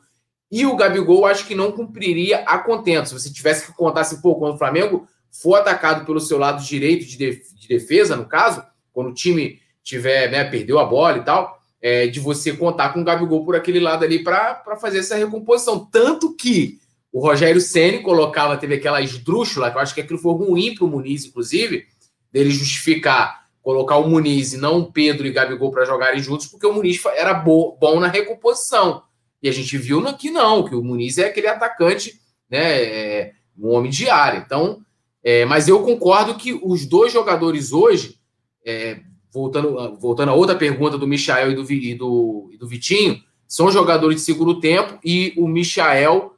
E 0.50 0.64
o 0.64 0.76
Gabigol 0.76 1.26
acho 1.26 1.44
que 1.44 1.54
não 1.56 1.72
cumpriria 1.72 2.38
a 2.46 2.58
contento. 2.58 3.08
Se 3.08 3.14
você 3.14 3.32
tivesse 3.32 3.66
que 3.66 3.76
contar 3.76 4.02
assim, 4.02 4.20
pô, 4.20 4.36
quando 4.36 4.54
o 4.54 4.58
Flamengo 4.58 5.08
for 5.42 5.56
atacado 5.56 6.04
pelo 6.04 6.20
seu 6.20 6.38
lado 6.38 6.62
direito 6.64 7.06
de 7.06 7.42
defesa, 7.68 8.16
no 8.16 8.26
caso, 8.26 8.62
quando 8.92 9.10
o 9.10 9.14
time 9.14 9.60
tiver, 9.82 10.30
né, 10.30 10.44
perdeu 10.44 10.78
a 10.78 10.84
bola 10.84 11.18
e 11.18 11.24
tal, 11.24 11.58
é, 11.80 12.06
de 12.06 12.20
você 12.20 12.52
contar 12.52 12.92
com 12.92 13.00
o 13.00 13.04
Gabigol 13.04 13.44
por 13.44 13.54
aquele 13.54 13.80
lado 13.80 14.04
ali 14.04 14.22
para 14.22 14.76
fazer 14.80 14.98
essa 14.98 15.16
recomposição. 15.16 15.84
Tanto 15.84 16.34
que 16.34 16.78
o 17.12 17.20
Rogério 17.20 17.60
Ceni 17.60 18.00
colocava, 18.02 18.56
teve 18.56 18.74
aquela 18.74 19.00
esdrúxula, 19.00 19.70
que 19.70 19.76
eu 19.76 19.80
acho 19.80 19.94
que 19.94 20.00
aquilo 20.00 20.18
foi 20.18 20.32
ruim 20.34 20.74
para 20.74 20.84
o 20.84 20.88
Muniz, 20.88 21.24
inclusive, 21.24 21.86
dele 22.32 22.50
justificar 22.50 23.48
colocar 23.68 23.98
o 23.98 24.08
Muniz 24.08 24.54
e 24.54 24.56
não 24.56 24.78
o 24.78 24.90
Pedro 24.90 25.26
e 25.26 25.30
Gabigol 25.30 25.70
para 25.70 25.84
jogarem 25.84 26.22
juntos, 26.22 26.46
porque 26.46 26.66
o 26.66 26.72
Muniz 26.72 27.04
era 27.04 27.34
bo 27.34 27.76
bom 27.78 28.00
na 28.00 28.08
recomposição. 28.08 29.02
E 29.42 29.48
a 29.48 29.52
gente 29.52 29.76
viu 29.76 30.02
que 30.14 30.30
não, 30.30 30.64
que 30.64 30.74
o 30.74 30.82
Muniz 30.82 31.18
é 31.18 31.26
aquele 31.26 31.48
atacante, 31.48 32.18
né, 32.50 32.82
é, 32.82 33.32
um 33.58 33.68
homem 33.68 33.90
de 33.90 34.08
área. 34.08 34.38
Então, 34.38 34.80
é, 35.22 35.44
mas 35.44 35.68
eu 35.68 35.82
concordo 35.82 36.36
que 36.36 36.52
os 36.62 36.86
dois 36.86 37.12
jogadores 37.12 37.72
hoje, 37.72 38.20
é, 38.64 39.00
voltando, 39.32 39.96
voltando 39.98 40.30
a 40.30 40.34
outra 40.34 40.56
pergunta 40.56 40.96
do 40.96 41.06
Michael 41.06 41.52
e 41.52 41.54
do, 41.54 41.72
e 41.72 41.94
do, 41.94 42.50
e 42.52 42.56
do 42.56 42.68
Vitinho, 42.68 43.22
são 43.46 43.70
jogadores 43.70 44.16
de 44.16 44.22
segundo 44.22 44.60
tempo 44.60 44.98
e 45.04 45.34
o 45.36 45.48
Michael, 45.48 46.34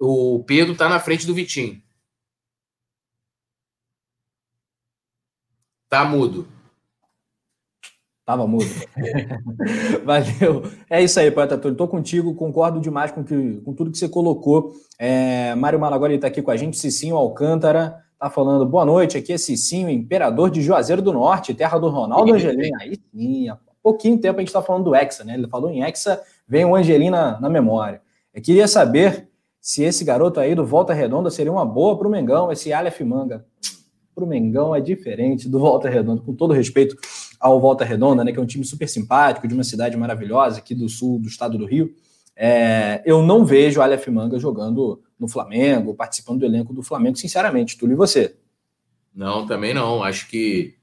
o 0.00 0.42
Pedro, 0.44 0.72
está 0.72 0.88
na 0.88 0.98
frente 0.98 1.26
do 1.26 1.34
Vitinho. 1.34 1.82
Tá 5.88 6.04
mudo. 6.04 6.48
Tava 8.24 8.44
mudo. 8.44 8.64
Valeu. 10.04 10.64
É 10.90 11.00
isso 11.00 11.20
aí, 11.20 11.30
poeta 11.30 11.56
Túlio. 11.56 11.74
Estou 11.74 11.86
contigo, 11.86 12.34
concordo 12.34 12.80
demais 12.80 13.12
com, 13.12 13.22
que, 13.22 13.60
com 13.60 13.72
tudo 13.72 13.92
que 13.92 13.98
você 13.98 14.08
colocou. 14.08 14.74
É, 14.98 15.54
Mário 15.54 15.78
Malagoli 15.78 16.16
está 16.16 16.26
aqui 16.26 16.42
com 16.42 16.50
a 16.50 16.56
gente, 16.56 16.76
Cicinho 16.76 17.14
Alcântara 17.14 18.04
está 18.16 18.30
falando 18.30 18.64
boa 18.64 18.84
noite. 18.84 19.18
Aqui 19.18 19.34
é 19.34 19.38
Cicinho, 19.38 19.90
imperador 19.90 20.50
de 20.50 20.62
Juazeiro 20.62 21.02
do 21.02 21.12
Norte, 21.12 21.54
terra 21.54 21.78
do 21.78 21.88
Ronaldo 21.88 22.32
Angelina. 22.32 22.78
Aí 22.80 22.98
sim, 23.14 23.48
há 23.48 23.58
pouquinho 23.82 24.18
tempo 24.18 24.38
a 24.38 24.40
gente 24.40 24.48
está 24.48 24.62
falando 24.62 24.84
do 24.84 24.94
Hexa, 24.94 25.22
né? 25.22 25.34
Ele 25.34 25.46
falou 25.46 25.70
em 25.70 25.82
Hexa, 25.82 26.20
vem 26.48 26.64
o 26.64 26.74
Angelina 26.74 27.38
na 27.40 27.50
memória. 27.50 28.00
Eu 28.32 28.42
queria 28.42 28.66
saber 28.66 29.28
se 29.60 29.82
esse 29.82 30.02
garoto 30.02 30.40
aí 30.40 30.54
do 30.54 30.64
Volta 30.64 30.94
Redonda 30.94 31.30
seria 31.30 31.52
uma 31.52 31.64
boa 31.64 31.98
para 31.98 32.08
o 32.08 32.10
Mengão, 32.10 32.50
esse 32.50 32.72
Aleph 32.72 33.00
Manga. 33.02 33.44
Para 34.14 34.24
o 34.24 34.26
Mengão 34.26 34.74
é 34.74 34.80
diferente 34.80 35.46
do 35.46 35.58
Volta 35.58 35.90
Redonda, 35.90 36.22
com 36.22 36.34
todo 36.34 36.54
respeito 36.54 36.96
ao 37.38 37.60
Volta 37.60 37.84
Redonda, 37.84 38.24
né, 38.24 38.32
que 38.32 38.38
é 38.38 38.42
um 38.42 38.46
time 38.46 38.64
super 38.64 38.88
simpático, 38.88 39.46
de 39.46 39.52
uma 39.52 39.64
cidade 39.64 39.94
maravilhosa 39.94 40.58
aqui 40.58 40.74
do 40.74 40.88
sul 40.88 41.18
do 41.18 41.28
estado 41.28 41.58
do 41.58 41.66
Rio. 41.66 41.92
É, 42.34 43.02
eu 43.04 43.22
não 43.22 43.44
vejo 43.44 43.80
o 43.80 43.82
Aleph 43.82 44.08
Manga 44.08 44.38
jogando 44.38 45.02
no 45.18 45.28
Flamengo, 45.28 45.94
participando 45.94 46.40
do 46.40 46.46
elenco 46.46 46.72
do 46.72 46.82
Flamengo, 46.82 47.16
sinceramente. 47.16 47.76
Túlio, 47.76 47.94
e 47.94 47.96
você? 47.96 48.36
Não, 49.14 49.46
também 49.46 49.72
não. 49.72 50.02
Acho 50.02 50.28
que 50.28 50.74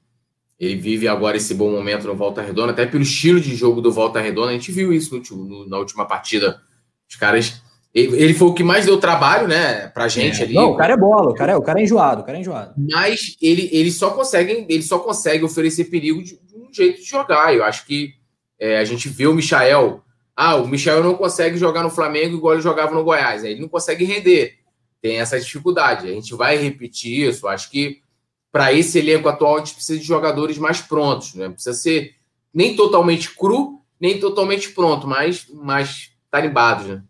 ele 0.58 0.76
vive 0.76 1.06
agora 1.08 1.36
esse 1.36 1.54
bom 1.54 1.70
momento 1.70 2.06
no 2.06 2.14
Volta 2.14 2.42
Redonda, 2.42 2.72
até 2.72 2.86
pelo 2.86 3.02
estilo 3.02 3.40
de 3.40 3.54
jogo 3.54 3.80
do 3.80 3.92
Volta 3.92 4.20
Redonda. 4.20 4.50
A 4.50 4.54
gente 4.54 4.72
viu 4.72 4.92
isso 4.92 5.20
no, 5.30 5.44
no, 5.44 5.68
na 5.68 5.78
última 5.78 6.06
partida. 6.06 6.60
Os 7.08 7.16
caras. 7.16 7.62
Ele, 7.92 8.16
ele, 8.20 8.34
foi 8.34 8.48
o 8.48 8.54
que 8.54 8.64
mais 8.64 8.86
deu 8.86 8.98
trabalho, 8.98 9.46
né, 9.46 9.86
pra 9.86 10.08
gente 10.08 10.40
é, 10.40 10.44
ali. 10.44 10.54
Não, 10.54 10.72
o 10.72 10.76
cara 10.76 10.94
é 10.94 10.96
bola, 10.96 11.30
o 11.30 11.34
cara 11.34 11.52
é, 11.52 11.56
o 11.56 11.62
cara 11.62 11.78
é 11.78 11.84
enjoado, 11.84 12.22
o 12.22 12.24
cara 12.24 12.36
é 12.36 12.40
enjoado. 12.40 12.74
Mas 12.76 13.36
ele, 13.40 13.68
ele, 13.70 13.92
só, 13.92 14.10
consegue, 14.10 14.66
ele 14.68 14.82
só 14.82 14.98
consegue 14.98 15.44
oferecer 15.44 15.84
perigo 15.84 16.20
de, 16.20 16.36
de 16.36 16.56
um 16.56 16.72
jeito 16.72 17.00
de 17.00 17.08
jogar. 17.08 17.54
Eu 17.54 17.62
acho 17.62 17.86
que 17.86 18.14
é, 18.58 18.78
a 18.78 18.84
gente 18.84 19.08
vê 19.08 19.28
o 19.28 19.34
Michael. 19.34 20.02
Ah, 20.36 20.56
o 20.56 20.66
Michael 20.66 21.04
não 21.04 21.14
consegue 21.14 21.56
jogar 21.56 21.82
no 21.82 21.90
Flamengo 21.90 22.36
igual 22.36 22.54
ele 22.54 22.62
jogava 22.62 22.94
no 22.94 23.04
Goiás. 23.04 23.44
Aí 23.44 23.52
ele 23.52 23.60
não 23.60 23.68
consegue 23.68 24.04
render. 24.04 24.58
Tem 25.00 25.18
essa 25.18 25.38
dificuldade. 25.38 26.08
A 26.08 26.12
gente 26.12 26.34
vai 26.34 26.56
repetir 26.56 27.28
isso. 27.28 27.46
Acho 27.46 27.70
que 27.70 28.02
para 28.50 28.72
esse 28.72 28.98
elenco 28.98 29.28
atual, 29.28 29.56
a 29.56 29.58
gente 29.58 29.74
precisa 29.74 29.98
de 29.98 30.06
jogadores 30.06 30.58
mais 30.58 30.80
prontos, 30.80 31.34
né? 31.34 31.48
Precisa 31.48 31.74
ser 31.74 32.14
nem 32.52 32.76
totalmente 32.76 33.34
cru, 33.34 33.80
nem 34.00 34.18
totalmente 34.18 34.70
pronto, 34.70 35.06
mas 35.06 35.46
mais 35.52 36.10
tarimbados, 36.30 36.86
né? 36.86 37.02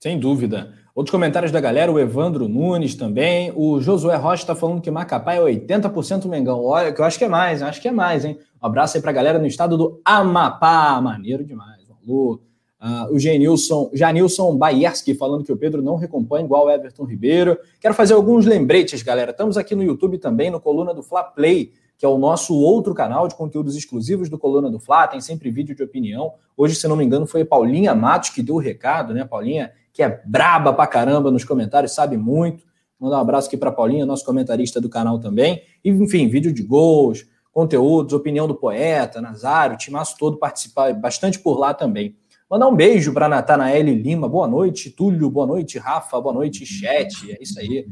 Sem 0.00 0.18
dúvida. 0.18 0.74
Outros 0.94 1.10
comentários 1.10 1.50
da 1.50 1.60
galera, 1.60 1.90
o 1.90 1.98
Evandro 1.98 2.48
Nunes 2.48 2.94
também. 2.94 3.50
O 3.54 3.80
Josué 3.80 4.16
Rocha 4.16 4.42
está 4.42 4.54
falando 4.54 4.80
que 4.80 4.90
Macapá 4.90 5.34
é 5.34 5.40
80% 5.40 6.26
Mengão. 6.26 6.62
Olha, 6.62 6.92
que 6.92 7.00
eu 7.00 7.04
acho 7.04 7.18
que 7.18 7.24
é 7.24 7.28
mais, 7.28 7.62
acho 7.62 7.80
que 7.80 7.88
é 7.88 7.92
mais, 7.92 8.24
hein? 8.24 8.38
Um 8.62 8.66
abraço 8.66 8.96
aí 8.96 9.00
para 9.02 9.10
a 9.10 9.14
galera 9.14 9.38
no 9.38 9.46
estado 9.46 9.76
do 9.76 10.02
Amapá. 10.04 11.00
Maneiro 11.00 11.44
demais. 11.44 11.71
Alô. 12.06 12.40
Uh, 12.80 13.14
o 13.14 13.18
Genilson, 13.18 13.90
Janilson 13.92 14.56
Baierski 14.56 15.14
falando 15.14 15.44
que 15.44 15.52
o 15.52 15.56
Pedro 15.56 15.80
não 15.80 15.94
recompõe 15.94 16.42
igual 16.42 16.66
o 16.66 16.70
Everton 16.70 17.04
Ribeiro. 17.04 17.56
Quero 17.80 17.94
fazer 17.94 18.14
alguns 18.14 18.44
lembretes, 18.44 19.02
galera. 19.02 19.30
Estamos 19.30 19.56
aqui 19.56 19.76
no 19.76 19.84
YouTube 19.84 20.18
também, 20.18 20.50
no 20.50 20.60
Coluna 20.60 20.92
do 20.92 21.00
Fla 21.00 21.22
Play, 21.22 21.72
que 21.96 22.04
é 22.04 22.08
o 22.08 22.18
nosso 22.18 22.58
outro 22.58 22.92
canal 22.92 23.28
de 23.28 23.36
conteúdos 23.36 23.76
exclusivos 23.76 24.28
do 24.28 24.36
Coluna 24.36 24.68
do 24.68 24.80
Fla. 24.80 25.06
Tem 25.06 25.20
sempre 25.20 25.48
vídeo 25.48 25.76
de 25.76 25.82
opinião. 25.84 26.32
Hoje, 26.56 26.74
se 26.74 26.88
não 26.88 26.96
me 26.96 27.04
engano, 27.04 27.24
foi 27.24 27.42
a 27.42 27.46
Paulinha 27.46 27.94
Matos 27.94 28.30
que 28.30 28.42
deu 28.42 28.56
o 28.56 28.58
recado, 28.58 29.14
né? 29.14 29.24
Paulinha, 29.24 29.70
que 29.92 30.02
é 30.02 30.20
braba 30.26 30.72
pra 30.72 30.88
caramba 30.88 31.30
nos 31.30 31.44
comentários, 31.44 31.92
sabe 31.92 32.16
muito. 32.16 32.64
Mandar 32.98 33.18
um 33.18 33.20
abraço 33.20 33.46
aqui 33.46 33.56
para 33.56 33.70
Paulinha, 33.70 34.04
nosso 34.04 34.24
comentarista 34.24 34.80
do 34.80 34.88
canal 34.88 35.20
também. 35.20 35.62
E, 35.84 35.90
enfim, 35.90 36.26
vídeo 36.26 36.52
de 36.52 36.64
gols, 36.64 37.26
conteúdos, 37.52 38.14
opinião 38.14 38.48
do 38.48 38.54
poeta, 38.54 39.20
Nazário, 39.20 39.74
o 39.74 39.78
timaço 39.78 40.16
todo 40.18 40.38
participar 40.38 40.92
bastante 40.94 41.38
por 41.38 41.58
lá 41.58 41.74
também. 41.74 42.16
Mandar 42.50 42.68
um 42.68 42.74
beijo 42.76 43.14
para 43.14 43.28
Natanael 43.28 43.82
Lima. 43.82 44.28
Boa 44.28 44.46
noite, 44.46 44.90
Túlio. 44.90 45.30
Boa 45.30 45.46
noite, 45.46 45.78
Rafa. 45.78 46.20
Boa 46.20 46.34
noite, 46.34 46.66
chat. 46.66 47.32
É 47.32 47.38
isso 47.40 47.58
aí. 47.58 47.86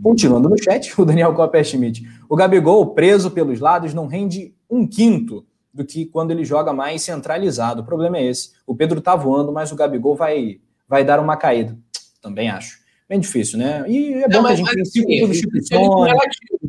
Continuando 0.00 0.48
no 0.48 0.56
chat, 0.56 0.92
o 1.00 1.04
Daniel 1.04 1.34
Copper 1.34 1.64
Schmidt. 1.64 2.02
O 2.28 2.36
Gabigol, 2.36 2.94
preso 2.94 3.30
pelos 3.30 3.58
lados, 3.58 3.92
não 3.92 4.06
rende 4.06 4.54
um 4.70 4.86
quinto 4.86 5.44
do 5.72 5.84
que 5.84 6.06
quando 6.06 6.30
ele 6.30 6.44
joga 6.44 6.72
mais 6.72 7.02
centralizado. 7.02 7.82
O 7.82 7.84
problema 7.84 8.18
é 8.18 8.26
esse. 8.26 8.52
O 8.64 8.76
Pedro 8.76 9.00
tá 9.00 9.16
voando, 9.16 9.52
mas 9.52 9.72
o 9.72 9.76
Gabigol 9.76 10.14
vai, 10.14 10.60
vai 10.88 11.04
dar 11.04 11.18
uma 11.18 11.36
caída. 11.36 11.76
Também 12.22 12.48
acho. 12.48 12.78
Bem 13.08 13.18
difícil, 13.18 13.58
né? 13.58 13.84
E 13.88 14.14
é 14.14 14.28
bom 14.28 14.42
não, 14.42 14.46
que 14.46 14.52
a 14.52 14.56
gente 14.56 14.74
tem 14.74 14.84
cinco 14.84 15.26
substituições. 15.26 16.12
É 16.12 16.16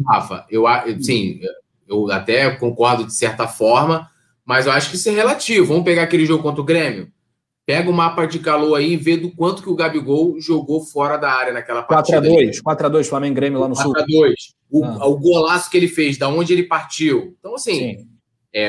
Rafa. 0.07 0.45
Eu, 0.49 0.63
sim, 0.99 1.39
eu 1.88 2.11
até 2.11 2.49
concordo 2.51 3.05
de 3.05 3.13
certa 3.13 3.47
forma, 3.47 4.09
mas 4.45 4.65
eu 4.65 4.71
acho 4.71 4.89
que 4.89 4.95
isso 4.95 5.09
é 5.09 5.11
relativo. 5.11 5.67
Vamos 5.67 5.83
pegar 5.83 6.03
aquele 6.03 6.25
jogo 6.25 6.43
contra 6.43 6.61
o 6.61 6.65
Grêmio. 6.65 7.11
Pega 7.65 7.89
o 7.89 7.93
mapa 7.93 8.27
de 8.27 8.38
calor 8.38 8.75
aí 8.75 8.93
e 8.93 8.97
vê 8.97 9.17
do 9.17 9.31
quanto 9.31 9.63
que 9.63 9.69
o 9.69 9.75
Gabigol 9.75 10.39
jogou 10.39 10.81
fora 10.86 11.17
da 11.17 11.31
área 11.31 11.51
naquela 11.51 11.81
partida. 11.81 12.21
4x2, 12.21 12.61
4x2, 12.61 13.05
Flamengo 13.05 13.36
Grêmio 13.36 13.59
lá 13.59 13.67
no 13.67 13.73
4x2. 13.73 13.81
Sul. 13.81 13.93
4x2. 13.93 14.33
O, 14.69 14.86
ah. 14.86 15.07
o 15.07 15.17
golaço 15.17 15.69
que 15.69 15.77
ele 15.77 15.88
fez, 15.88 16.17
da 16.17 16.29
onde 16.29 16.53
ele 16.53 16.63
partiu. 16.63 17.36
Então, 17.39 17.55
assim, 17.55 18.07
é, 18.53 18.67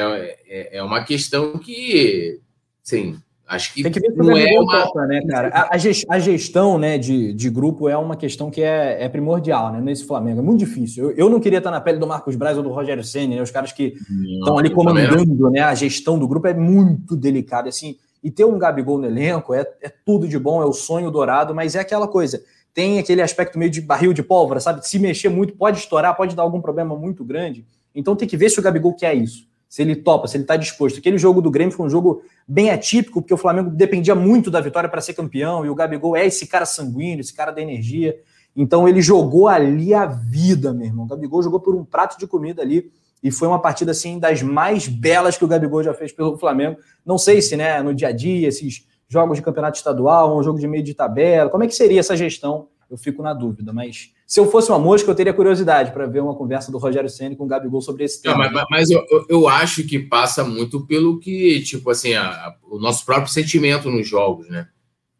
é, 0.48 0.78
é, 0.78 0.82
uma 0.82 1.04
questão 1.04 1.58
que, 1.58 2.40
sim, 2.82 3.18
acho 3.46 3.74
que, 3.74 3.82
Tem 3.82 3.92
que 3.92 4.00
ver 4.00 4.14
não 4.16 4.36
é 4.36 4.58
uma... 4.58 4.82
Topa, 4.86 5.06
né, 5.06 5.22
cara? 5.28 5.68
A, 6.08 6.18
gestão 6.18 6.78
né, 6.78 6.98
de, 6.98 7.32
de 7.32 7.48
grupo 7.48 7.88
é 7.88 7.96
uma 7.96 8.16
questão 8.16 8.50
que 8.50 8.62
é, 8.62 9.04
é 9.04 9.08
primordial 9.08 9.72
né, 9.72 9.80
nesse 9.80 10.04
Flamengo. 10.04 10.40
É 10.40 10.42
muito 10.42 10.58
difícil. 10.58 11.10
Eu, 11.10 11.16
eu 11.16 11.30
não 11.30 11.40
queria 11.40 11.58
estar 11.58 11.70
na 11.70 11.80
pele 11.80 11.98
do 11.98 12.06
Marcos 12.06 12.34
Braz 12.36 12.56
ou 12.56 12.62
do 12.62 12.70
Rogério 12.70 13.04
Senna, 13.04 13.36
né, 13.36 13.42
os 13.42 13.50
caras 13.50 13.72
que 13.72 13.94
estão 14.38 14.58
ali 14.58 14.70
comandando 14.70 15.50
né, 15.50 15.60
a 15.60 15.74
gestão 15.74 16.18
do 16.18 16.26
grupo 16.26 16.46
é 16.46 16.54
muito 16.54 17.16
delicado. 17.16 17.68
Assim, 17.68 17.96
e 18.22 18.30
ter 18.30 18.44
um 18.44 18.58
Gabigol 18.58 18.98
no 18.98 19.06
elenco 19.06 19.54
é, 19.54 19.60
é 19.80 19.88
tudo 19.88 20.26
de 20.26 20.38
bom, 20.38 20.62
é 20.62 20.66
o 20.66 20.72
sonho 20.72 21.10
dourado, 21.10 21.54
mas 21.54 21.74
é 21.74 21.80
aquela 21.80 22.08
coisa. 22.08 22.42
Tem 22.74 22.98
aquele 22.98 23.22
aspecto 23.22 23.58
meio 23.58 23.70
de 23.70 23.80
barril 23.80 24.12
de 24.12 24.22
pólvora, 24.22 24.60
sabe? 24.60 24.86
Se 24.86 24.98
mexer 24.98 25.28
muito, 25.28 25.54
pode 25.54 25.78
estourar, 25.78 26.16
pode 26.16 26.34
dar 26.34 26.42
algum 26.42 26.60
problema 26.60 26.96
muito 26.96 27.24
grande. 27.24 27.64
Então 27.94 28.14
tem 28.14 28.28
que 28.28 28.36
ver 28.36 28.50
se 28.50 28.58
o 28.58 28.62
Gabigol 28.62 28.94
quer 28.94 29.14
isso. 29.14 29.46
Se 29.68 29.82
ele 29.82 29.96
topa, 29.96 30.28
se 30.28 30.36
ele 30.36 30.44
está 30.44 30.56
disposto. 30.56 30.98
Aquele 30.98 31.18
jogo 31.18 31.40
do 31.40 31.50
Grêmio 31.50 31.74
foi 31.74 31.86
um 31.86 31.90
jogo 31.90 32.22
bem 32.46 32.70
atípico, 32.70 33.20
porque 33.20 33.34
o 33.34 33.36
Flamengo 33.36 33.70
dependia 33.70 34.14
muito 34.14 34.50
da 34.50 34.60
vitória 34.60 34.88
para 34.88 35.00
ser 35.00 35.14
campeão, 35.14 35.64
e 35.66 35.68
o 35.68 35.74
Gabigol 35.74 36.16
é 36.16 36.24
esse 36.26 36.46
cara 36.46 36.64
sanguíneo, 36.64 37.20
esse 37.20 37.34
cara 37.34 37.50
da 37.50 37.60
energia. 37.60 38.16
Então 38.54 38.88
ele 38.88 39.02
jogou 39.02 39.48
ali 39.48 39.92
a 39.92 40.06
vida, 40.06 40.72
meu 40.72 40.86
irmão. 40.86 41.04
O 41.04 41.08
Gabigol 41.08 41.42
jogou 41.42 41.60
por 41.60 41.74
um 41.74 41.84
prato 41.84 42.18
de 42.18 42.26
comida 42.26 42.62
ali 42.62 42.90
e 43.22 43.30
foi 43.30 43.48
uma 43.48 43.60
partida 43.60 43.90
assim 43.90 44.18
das 44.18 44.40
mais 44.40 44.88
belas 44.88 45.36
que 45.36 45.44
o 45.44 45.48
Gabigol 45.48 45.82
já 45.82 45.92
fez 45.92 46.12
pelo 46.12 46.38
Flamengo. 46.38 46.78
Não 47.04 47.18
sei 47.18 47.42
se, 47.42 47.56
né, 47.56 47.82
no 47.82 47.94
dia 47.94 48.08
a 48.08 48.12
dia, 48.12 48.48
esses 48.48 48.86
jogos 49.08 49.36
de 49.36 49.42
campeonato 49.42 49.76
estadual, 49.76 50.38
um 50.38 50.42
jogo 50.42 50.58
de 50.58 50.66
meio 50.66 50.82
de 50.82 50.94
tabela, 50.94 51.50
como 51.50 51.64
é 51.64 51.66
que 51.66 51.74
seria 51.74 52.00
essa 52.00 52.16
gestão? 52.16 52.68
Eu 52.90 52.96
fico 52.96 53.22
na 53.22 53.34
dúvida, 53.34 53.72
mas 53.72 54.12
se 54.26 54.38
eu 54.38 54.50
fosse 54.50 54.70
uma 54.70 54.78
mosca, 54.78 55.10
eu 55.10 55.14
teria 55.14 55.32
curiosidade 55.32 55.92
para 55.92 56.06
ver 56.06 56.20
uma 56.20 56.34
conversa 56.34 56.70
do 56.70 56.78
Rogério 56.78 57.10
Ceni 57.10 57.36
com 57.36 57.44
o 57.44 57.48
Gabigol 57.48 57.80
sobre 57.80 58.04
esse 58.04 58.22
tema. 58.22 58.44
Não, 58.44 58.52
mas, 58.52 58.64
mas 58.70 58.90
eu, 58.90 59.04
eu, 59.28 59.48
acho 59.48 59.84
que 59.84 59.98
passa 59.98 60.44
muito 60.44 60.86
pelo 60.86 61.18
que, 61.18 61.60
tipo 61.62 61.90
assim, 61.90 62.14
a, 62.14 62.28
a, 62.28 62.56
o 62.62 62.78
nosso 62.78 63.04
próprio 63.04 63.32
sentimento 63.32 63.90
nos 63.90 64.08
jogos, 64.08 64.48
né? 64.48 64.68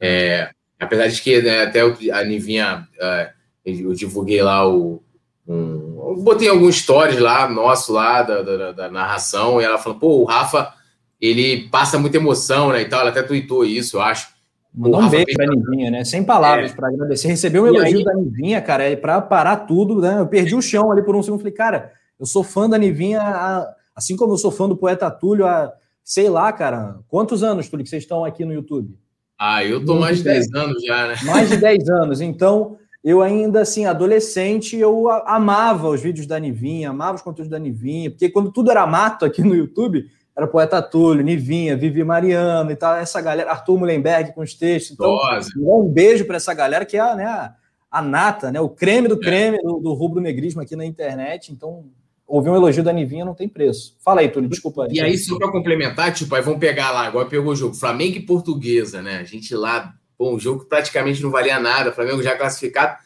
É, 0.00 0.50
apesar 0.78 1.08
de 1.08 1.20
que 1.20 1.40
né, 1.40 1.62
até 1.62 1.80
a 2.12 2.24
Nivinha, 2.24 2.86
uh, 2.96 3.32
eu 3.64 3.94
divulguei 3.94 4.42
lá 4.42 4.68
o, 4.68 5.02
um, 5.46 6.22
botei 6.22 6.48
alguns 6.48 6.76
stories 6.76 7.18
lá, 7.18 7.48
nosso 7.48 7.92
lá, 7.92 8.22
da, 8.22 8.42
da, 8.42 8.72
da, 8.72 8.90
narração, 8.90 9.60
e 9.60 9.64
ela 9.64 9.78
falou, 9.78 9.98
pô, 9.98 10.20
o 10.20 10.24
Rafa, 10.24 10.72
ele 11.20 11.68
passa 11.68 11.98
muita 11.98 12.16
emoção, 12.16 12.72
né, 12.72 12.82
e 12.82 12.88
tal, 12.88 13.00
ela 13.00 13.10
até 13.10 13.22
tweetou 13.22 13.64
isso, 13.64 13.96
eu 13.96 14.02
acho. 14.02 14.35
Mandou 14.76 15.00
um 15.00 15.08
beijo 15.08 15.26
pra 15.34 15.46
Nivinha, 15.46 15.90
né, 15.90 16.04
sem 16.04 16.22
palavras 16.22 16.70
é. 16.70 16.74
para 16.74 16.88
agradecer. 16.88 17.28
Recebeu 17.28 17.64
um 17.64 17.66
elogio 17.66 17.98
aí... 17.98 18.04
da 18.04 18.14
Nivinha, 18.14 18.60
cara, 18.60 18.84
é 18.84 18.94
para 18.94 19.22
parar 19.22 19.56
tudo, 19.56 20.00
né, 20.00 20.20
eu 20.20 20.26
perdi 20.26 20.54
o 20.54 20.60
chão 20.60 20.92
ali 20.92 21.02
por 21.02 21.16
um 21.16 21.22
segundo, 21.22 21.40
falei, 21.40 21.54
cara, 21.54 21.92
eu 22.20 22.26
sou 22.26 22.44
fã 22.44 22.68
da 22.68 22.76
Nivinha, 22.76 23.66
assim 23.94 24.16
como 24.16 24.34
eu 24.34 24.38
sou 24.38 24.50
fã 24.50 24.68
do 24.68 24.76
poeta 24.76 25.10
Túlio 25.10 25.46
há, 25.46 25.72
sei 26.04 26.28
lá, 26.28 26.52
cara, 26.52 26.98
quantos 27.08 27.42
anos, 27.42 27.68
Túlio, 27.68 27.84
que 27.84 27.90
vocês 27.90 28.02
estão 28.02 28.22
aqui 28.22 28.44
no 28.44 28.52
YouTube? 28.52 28.98
Ah, 29.38 29.64
eu 29.64 29.84
tô 29.84 29.98
mais 29.98 30.18
de 30.18 30.24
10 30.24 30.54
anos 30.54 30.82
já, 30.82 31.08
né? 31.08 31.14
Mais 31.24 31.48
de 31.48 31.56
10 31.56 31.88
anos, 31.90 32.20
então 32.20 32.76
eu 33.02 33.22
ainda, 33.22 33.60
assim, 33.60 33.86
adolescente, 33.86 34.76
eu 34.76 35.08
amava 35.08 35.88
os 35.88 36.02
vídeos 36.02 36.26
da 36.26 36.40
Nivinha, 36.40 36.90
amava 36.90 37.14
os 37.14 37.22
conteúdos 37.22 37.48
da 37.48 37.58
Nivinha, 37.58 38.10
porque 38.10 38.28
quando 38.28 38.50
tudo 38.50 38.70
era 38.70 38.86
mato 38.86 39.24
aqui 39.24 39.42
no 39.42 39.54
YouTube, 39.54 40.06
era 40.36 40.46
Poeta 40.46 40.82
Túlio, 40.82 41.24
Nivinha, 41.24 41.76
Vivi 41.76 42.04
Mariano 42.04 42.70
e 42.70 42.76
tal, 42.76 42.94
essa 42.96 43.20
galera, 43.20 43.50
Arthur 43.50 43.78
Mullenberg 43.78 44.34
com 44.34 44.42
os 44.42 44.54
textos. 44.54 44.92
Então, 44.92 45.18
um 45.56 45.88
beijo 45.88 46.24
para 46.24 46.36
essa 46.36 46.52
galera 46.52 46.84
que 46.84 46.96
é 46.96 47.00
a, 47.00 47.14
né, 47.14 47.24
a, 47.24 47.54
a, 47.90 48.02
nata, 48.02 48.52
né, 48.52 48.60
o 48.60 48.68
creme 48.68 49.08
do 49.08 49.16
é. 49.16 49.20
creme 49.20 49.56
é. 49.56 49.62
do, 49.62 49.78
do 49.78 49.94
rubro-negrismo 49.94 50.60
aqui 50.60 50.76
na 50.76 50.84
internet. 50.84 51.52
Então, 51.52 51.86
ouvir 52.26 52.50
um 52.50 52.56
elogio 52.56 52.84
da 52.84 52.92
Nivinha 52.92 53.24
não 53.24 53.34
tem 53.34 53.48
preço. 53.48 53.96
Fala 54.04 54.20
aí, 54.20 54.28
Túlio, 54.28 54.50
desculpa. 54.50 54.86
E 54.90 55.00
aí, 55.00 55.16
só 55.16 55.38
para 55.38 55.50
complementar, 55.50 56.12
tipo, 56.12 56.34
aí 56.34 56.42
vamos 56.42 56.60
pegar 56.60 56.90
lá, 56.90 57.06
agora 57.06 57.26
pegou 57.28 57.52
o 57.52 57.56
jogo 57.56 57.74
Flamengo 57.74 58.16
e 58.16 58.26
Portuguesa, 58.26 59.00
né? 59.00 59.18
A 59.18 59.24
gente 59.24 59.54
lá 59.54 59.94
Pô, 60.16 60.34
um 60.34 60.38
jogo 60.38 60.62
que 60.62 60.68
praticamente 60.68 61.22
não 61.22 61.30
valia 61.30 61.60
nada, 61.60 61.92
Flamengo 61.92 62.22
já 62.22 62.36
classificado. 62.36 62.96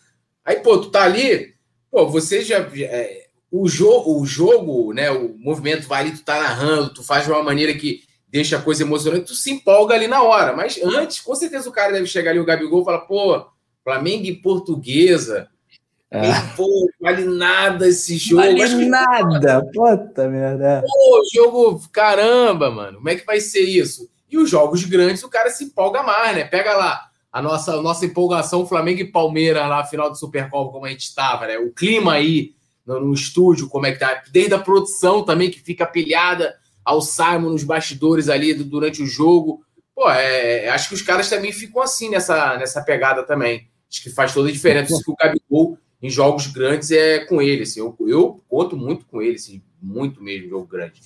Aí, 0.45 0.57
pô, 0.61 0.79
tu 0.79 0.91
tá 0.91 1.03
ali, 1.03 1.55
pô, 1.91 2.07
você 2.07 2.43
já. 2.43 2.59
É, 2.59 3.20
o, 3.51 3.69
jo 3.69 4.05
o 4.07 4.25
jogo, 4.25 4.93
né? 4.93 5.11
O 5.11 5.37
movimento 5.39 5.89
vai 5.89 6.03
ali, 6.03 6.13
tu 6.13 6.23
tá 6.23 6.41
narrando, 6.41 6.95
tu 6.95 7.03
faz 7.03 7.25
de 7.25 7.31
uma 7.31 7.43
maneira 7.43 7.75
que 7.75 8.03
deixa 8.29 8.57
a 8.57 8.63
coisa 8.63 8.83
emocionante, 8.83 9.27
tu 9.27 9.35
se 9.35 9.51
empolga 9.51 9.95
ali 9.95 10.07
na 10.07 10.23
hora. 10.23 10.55
Mas 10.55 10.81
antes, 10.83 11.21
com 11.21 11.35
certeza 11.35 11.69
o 11.69 11.73
cara 11.73 11.93
deve 11.93 12.07
chegar 12.07 12.31
ali, 12.31 12.39
o 12.39 12.45
Gabigol, 12.45 12.83
e 12.83 12.85
falar, 12.85 13.01
pô, 13.01 13.47
Flamengo 13.83 14.25
e 14.27 14.37
Portuguesa. 14.37 15.49
É. 16.13 16.29
E, 16.29 16.57
pô, 16.57 16.91
vale 17.01 17.25
nada 17.25 17.89
esse 17.89 18.17
jogo. 18.17 18.43
Vale 18.43 18.63
Acho 18.63 18.89
nada, 18.89 19.63
que... 19.63 19.73
puta 19.73 20.29
merda. 20.29 20.83
Pô, 20.87 21.23
jogo, 21.33 21.83
caramba, 21.93 22.71
mano, 22.71 22.99
como 22.99 23.09
é 23.09 23.17
que 23.17 23.27
vai 23.27 23.41
ser 23.41 23.63
isso? 23.63 24.09
E 24.29 24.39
os 24.39 24.49
jogos 24.49 24.85
grandes, 24.85 25.23
o 25.23 25.29
cara 25.29 25.51
se 25.51 25.65
empolga 25.65 26.03
mais, 26.03 26.37
né? 26.37 26.45
Pega 26.45 26.77
lá 26.77 27.11
a 27.33 27.43
nossa, 27.43 27.75
a 27.75 27.83
nossa 27.83 28.07
empolgação 28.07 28.67
Flamengo 28.67 29.01
e 29.01 29.11
Palmeiras 29.11 29.69
lá, 29.69 29.85
final 29.85 30.11
do 30.11 30.17
Supercopa, 30.19 30.73
como 30.73 30.87
a 30.87 30.91
gente 30.91 31.03
estava, 31.03 31.47
né? 31.47 31.59
O 31.59 31.73
clima 31.73 32.15
aí 32.15 32.55
no, 32.99 33.13
estúdio, 33.13 33.69
como 33.69 33.87
é 33.87 33.93
que 33.93 33.99
tá? 33.99 34.23
Desde 34.33 34.55
a 34.55 34.59
produção 34.59 35.23
também, 35.25 35.51
que 35.51 35.61
fica 35.61 35.87
pilhada 35.87 36.55
ao 36.85 37.01
Simon 37.01 37.51
nos 37.51 37.63
bastidores 37.63 38.29
ali 38.29 38.55
durante 38.55 39.03
o 39.03 39.07
jogo. 39.07 39.63
Pô, 39.95 40.11
é, 40.11 40.69
acho 40.71 40.89
que 40.89 40.95
os 40.95 41.03
caras 41.03 41.29
também 41.29 41.53
ficam 41.53 41.83
assim 41.83 42.09
nessa, 42.09 42.57
nessa 42.57 42.83
pegada 42.83 43.23
também. 43.23 43.69
Acho 43.91 44.03
que 44.03 44.11
faz 44.11 44.33
toda 44.33 44.49
a 44.49 44.53
diferença. 44.53 44.93
Isso 44.93 45.05
que 45.05 45.11
o 45.11 45.17
Gabigol 45.17 45.79
em 46.03 46.09
jogos 46.09 46.47
grandes 46.47 46.91
é 46.91 47.21
com 47.21 47.43
ele. 47.43 47.63
Assim, 47.63 47.81
eu, 47.81 47.95
eu 48.07 48.41
conto 48.49 48.77
muito 48.77 49.05
com 49.07 49.21
ele, 49.21 49.35
assim, 49.35 49.63
muito 49.81 50.23
mesmo, 50.23 50.49
jogo 50.49 50.67
grande. 50.67 51.01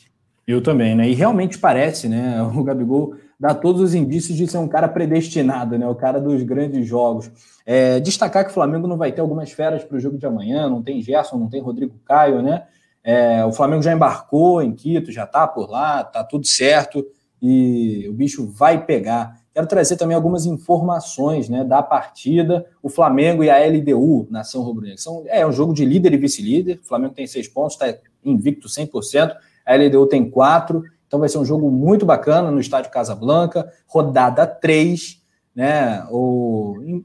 Eu 0.47 0.63
também, 0.63 0.95
né? 0.95 1.09
E 1.09 1.15
realmente 1.15 1.59
parece, 1.59 2.09
né? 2.09 2.43
O 2.55 2.63
Gabigol 2.63 3.17
dá 3.45 3.55
todos 3.55 3.83
os 3.83 3.95
indícios 3.95 4.39
de 4.39 4.47
ser 4.47 4.57
um 4.57 4.67
cara 4.67 4.89
predestinado, 4.89 5.77
né? 5.77 5.87
O 5.87 5.95
cara 5.95 6.19
dos 6.19 6.43
grandes 6.43 6.87
jogos. 6.87 7.31
É, 7.67 8.01
destacar 8.01 8.43
que 8.43 8.51
o 8.51 8.55
Flamengo 8.55 8.89
não 8.89 8.97
vai 8.97 9.13
ter 9.13 9.21
algumas 9.21 9.53
feras 9.53 9.85
para 9.85 9.99
o 9.99 10.01
jogo 10.01 10.17
de 10.17 10.25
amanhã, 10.25 10.67
não 10.67 10.83
tem 10.83 11.03
Gerson, 11.03 11.37
não 11.37 11.51
tem 11.51 11.61
Rodrigo 11.61 11.95
Caio, 12.07 12.41
né? 12.41 12.63
É, 13.05 13.45
o 13.45 13.53
Flamengo 13.53 13.83
já 13.83 13.93
embarcou 13.93 14.63
em 14.63 14.73
Quito, 14.73 15.13
já 15.13 15.27
tá 15.27 15.47
por 15.47 15.69
lá, 15.69 16.03
tá 16.03 16.25
tudo 16.25 16.47
certo 16.47 17.05
e 17.43 18.07
o 18.09 18.15
bicho 18.15 18.51
vai 18.51 18.83
pegar. 18.83 19.39
Quero 19.53 19.67
trazer 19.67 19.99
também 19.99 20.17
algumas 20.17 20.47
informações 20.47 21.47
né, 21.51 21.63
da 21.63 21.83
partida. 21.83 22.65
O 22.83 22.89
Flamengo 22.89 23.45
e 23.45 23.51
a 23.51 23.59
LDU, 23.59 24.27
Nação 24.31 24.63
Rubro-Negra, 24.63 24.99
é 25.27 25.47
um 25.47 25.53
jogo 25.53 25.75
de 25.75 25.85
líder 25.85 26.15
e 26.15 26.17
vice-líder. 26.17 26.81
O 26.83 26.89
Flamengo 26.89 27.13
tem 27.13 27.27
seis 27.27 27.47
pontos, 27.47 27.75
está 27.75 27.95
invicto 28.25 28.69
100%. 28.69 29.37
A 29.67 29.77
LDU 29.77 30.07
tem 30.07 30.31
quatro. 30.31 30.83
Então 31.15 31.21
vai 31.21 31.29
ser 31.29 31.39
um 31.39 31.45
jogo 31.45 31.71
muito 31.71 32.05
bacana 32.05 32.51
no 32.51 32.59
estádio 32.59 32.91
Casablanca. 32.91 33.73
Rodada 33.87 34.45
3. 34.45 35.23
Né. 35.55 36.05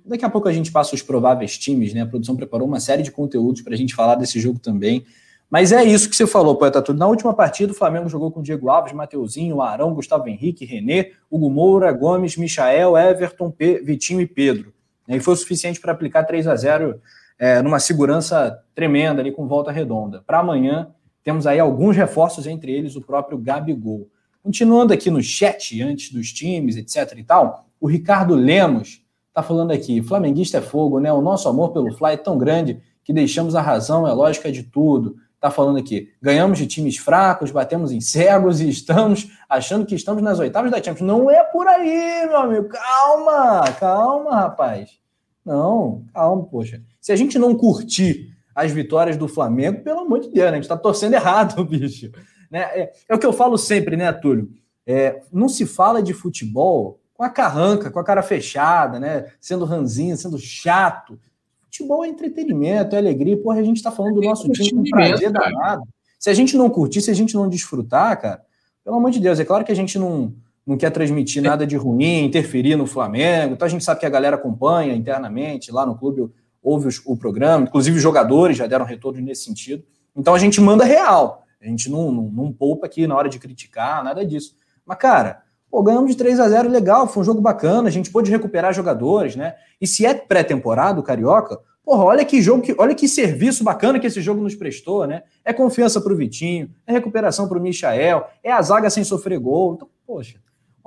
Daqui 0.04 0.26
a 0.26 0.30
pouco 0.32 0.48
a 0.48 0.52
gente 0.52 0.72
passa 0.72 0.96
os 0.96 1.04
prováveis 1.04 1.60
times. 1.60 1.94
Né? 1.94 2.02
A 2.02 2.08
produção 2.08 2.36
preparou 2.36 2.68
uma 2.68 2.80
série 2.80 3.04
de 3.04 3.12
conteúdos 3.12 3.62
para 3.62 3.76
a 3.76 3.78
gente 3.78 3.94
falar 3.94 4.16
desse 4.16 4.40
jogo 4.40 4.58
também. 4.58 5.06
Mas 5.48 5.72
é 5.72 5.84
isso 5.84 6.10
que 6.10 6.16
você 6.16 6.26
falou, 6.26 6.56
Poeta 6.56 6.82
Tudo. 6.82 6.98
Na 6.98 7.06
última 7.06 7.36
partida, 7.36 7.72
o 7.72 7.76
Flamengo 7.76 8.10
jogou 8.10 8.32
com 8.32 8.42
Diego 8.42 8.68
Alves, 8.68 8.94
Mateuzinho, 8.94 9.62
Arão, 9.62 9.94
Gustavo 9.94 10.28
Henrique, 10.28 10.66
René, 10.66 11.12
Hugo 11.30 11.52
Moura, 11.52 11.92
Gomes, 11.92 12.36
Michael, 12.36 12.98
Everton, 12.98 13.52
P, 13.52 13.80
Vitinho 13.84 14.22
e 14.22 14.26
Pedro. 14.26 14.74
E 15.08 15.20
foi 15.20 15.36
o 15.36 15.38
suficiente 15.38 15.80
para 15.80 15.92
aplicar 15.92 16.24
3 16.24 16.48
a 16.48 16.56
0 16.56 17.00
é, 17.38 17.62
numa 17.62 17.80
segurança 17.80 18.60
tremenda 18.74 19.22
ali 19.22 19.32
com 19.32 19.48
volta 19.48 19.72
redonda. 19.72 20.24
Para 20.26 20.40
amanhã, 20.40 20.88
temos 21.24 21.46
aí 21.46 21.60
alguns 21.60 21.96
reforços, 21.96 22.48
entre 22.48 22.72
eles 22.72 22.96
o 22.96 23.02
próprio 23.02 23.38
Gabigol. 23.38 24.10
Continuando 24.42 24.94
aqui 24.94 25.10
no 25.12 25.22
chat, 25.22 25.82
antes 25.82 26.12
dos 26.12 26.32
times, 26.32 26.78
etc 26.78 27.18
e 27.18 27.24
tal, 27.24 27.66
o 27.80 27.88
Ricardo 27.88 28.36
Lemos 28.36 29.04
está 29.28 29.44
falando 29.44 29.72
aqui, 29.72 30.02
flamenguista 30.02 30.58
é 30.58 30.62
fogo, 30.62 31.00
né? 31.00 31.12
O 31.12 31.22
nosso 31.22 31.48
amor 31.48 31.72
pelo 31.72 31.94
Fly 31.94 32.14
é 32.14 32.18
tão 32.18 32.38
grande 32.38 32.82
que 33.04 33.14
deixamos 33.14 33.56
a 33.56 33.62
razão, 33.62 34.08
é 34.08 34.12
lógica 34.14 34.52
de 34.52 34.64
tudo 34.64 35.16
está 35.40 35.50
falando 35.50 35.80
aqui. 35.80 36.10
Ganhamos 36.22 36.58
de 36.58 36.68
times 36.68 36.98
fracos, 36.98 37.50
batemos 37.50 37.92
em 37.92 38.02
cegos 38.02 38.60
e 38.60 38.70
estamos 38.70 39.32
achando 39.48 39.86
que 39.86 39.96
estamos 39.96 40.22
nas 40.22 40.38
oitavas 40.38 40.70
da 40.70 40.84
Champions. 40.84 41.08
Não 41.08 41.32
é 41.32 41.44
por 41.46 41.66
aí, 41.66 42.26
meu 42.28 42.38
amigo. 42.38 42.68
Calma, 42.68 43.64
calma, 43.80 44.36
rapaz. 44.36 45.00
Não, 45.46 46.04
calma, 46.14 46.44
poxa. 46.44 46.84
Se 47.00 47.12
a 47.12 47.16
gente 47.16 47.40
não 47.40 47.56
curtir 47.56 48.38
as 48.60 48.72
vitórias 48.72 49.16
do 49.16 49.28
Flamengo, 49.28 49.82
pelo 49.82 50.02
amor 50.02 50.20
de 50.20 50.30
Deus, 50.30 50.46
né? 50.46 50.52
a 50.52 50.56
gente 50.56 50.64
está 50.64 50.76
torcendo 50.78 51.14
errado, 51.14 51.64
bicho. 51.66 52.12
Né? 52.52 52.60
É, 52.60 52.94
é, 53.08 53.16
o 53.16 53.18
que 53.18 53.26
eu 53.26 53.32
falo 53.32 53.58
sempre, 53.58 53.96
né, 53.96 54.12
Túlio? 54.12 54.50
É, 54.86 55.22
não 55.32 55.48
se 55.48 55.66
fala 55.66 56.04
de 56.04 56.14
futebol 56.14 57.00
com 57.14 57.24
a 57.24 57.30
carranca, 57.30 57.90
com 57.90 58.00
a 58.00 58.04
cara 58.04 58.22
fechada, 58.22 59.00
né? 59.00 59.28
Sendo 59.40 59.66
ranzinho, 59.66 60.18
sendo 60.18 60.38
chato. 60.38 61.20
Futebol 61.64 62.04
é 62.04 62.08
entretenimento, 62.08 62.96
é 62.96 63.00
alegria. 63.00 63.38
Porra, 63.38 63.60
a 63.60 63.64
gente 63.64 63.84
tá 63.84 63.92
falando 63.92 64.16
do 64.16 64.22
nosso 64.22 64.50
time 64.50 64.90
com 64.90 64.98
prazer 64.98 65.32
danado. 65.32 65.84
Se 66.18 66.30
a 66.30 66.34
gente 66.34 66.58
não 66.58 66.70
curtir, 66.70 67.02
se 67.02 67.12
a 67.12 67.14
gente 67.14 67.36
não 67.36 67.48
desfrutar, 67.48 68.20
cara, 68.20 68.42
pelo 68.84 68.98
amor 68.98 69.12
de 69.12 69.20
Deus, 69.20 69.40
é 69.40 69.46
claro 69.46 69.64
que 69.64 69.72
a 69.72 69.76
gente 69.76 70.00
não, 70.00 70.34
não 70.66 70.76
quer 70.76 70.90
transmitir 70.90 71.42
nada 71.42 71.68
de 71.68 71.78
ruim, 71.78 72.26
interferir 72.26 72.76
no 72.76 72.88
Flamengo. 72.88 73.54
Então 73.54 73.66
a 73.66 73.70
gente 73.70 73.84
sabe 73.84 74.00
que 74.00 74.06
a 74.06 74.10
galera 74.10 74.36
acompanha 74.36 74.96
internamente, 74.96 75.72
lá 75.72 75.86
no 75.86 75.98
clube 75.98 76.30
ouve 76.62 76.88
os, 76.88 77.02
o 77.06 77.16
programa, 77.18 77.66
inclusive 77.66 77.98
os 77.98 78.04
jogadores 78.04 78.58
já 78.58 78.68
deram 78.68 78.86
retorno 78.86 79.22
nesse 79.22 79.44
sentido. 79.46 79.84
Então 80.16 80.34
a 80.34 80.40
gente 80.40 80.60
manda 80.60 80.84
real. 80.84 81.44
A 81.62 81.66
gente 81.66 81.90
não, 81.90 82.12
não, 82.12 82.24
não 82.24 82.54
poupa 82.54 82.86
aqui 82.86 83.06
na 83.06 83.16
hora 83.16 83.30
de 83.30 83.40
criticar, 83.40 84.04
nada 84.04 84.26
disso. 84.26 84.56
Mas, 84.86 84.98
cara, 84.98 85.44
Pô, 85.70 85.84
ganhamos 85.84 86.10
de 86.10 86.18
3 86.18 86.40
a 86.40 86.50
0 86.50 86.70
legal, 86.70 87.08
foi 87.08 87.22
um 87.22 87.26
jogo 87.26 87.42
bacana, 87.42 87.88
a 87.88 87.92
gente 87.92 88.10
pôde 88.10 88.32
recuperar 88.32 88.74
jogadores, 88.74 89.36
né? 89.36 89.54
E 89.80 89.86
se 89.86 90.04
é 90.04 90.16
pré-temporada, 90.16 91.00
o 91.00 91.04
Carioca, 91.04 91.60
porra, 91.86 92.06
olha 92.06 92.26
que 92.26 92.42
jogo, 92.42 92.64
que, 92.64 92.74
olha 92.76 92.96
que 92.96 93.08
serviço 93.08 93.64
bacana 93.64 94.00
que 94.00 94.08
esse 94.08 94.20
jogo 94.20 94.42
nos 94.42 94.56
prestou, 94.56 95.06
né? 95.06 95.22
É 95.46 95.54
confiança 95.54 96.02
para 96.02 96.12
o 96.12 96.16
Vitinho, 96.16 96.72
é 96.88 96.92
recuperação 96.92 97.48
para 97.48 97.60
o 97.60 97.62
Michael, 97.62 98.26
é 98.44 98.52
a 98.52 98.60
zaga 98.64 98.90
sem 98.90 99.04
sofrer 99.04 99.38
gol. 99.40 99.76
Então, 99.76 99.88
poxa, 100.08 100.40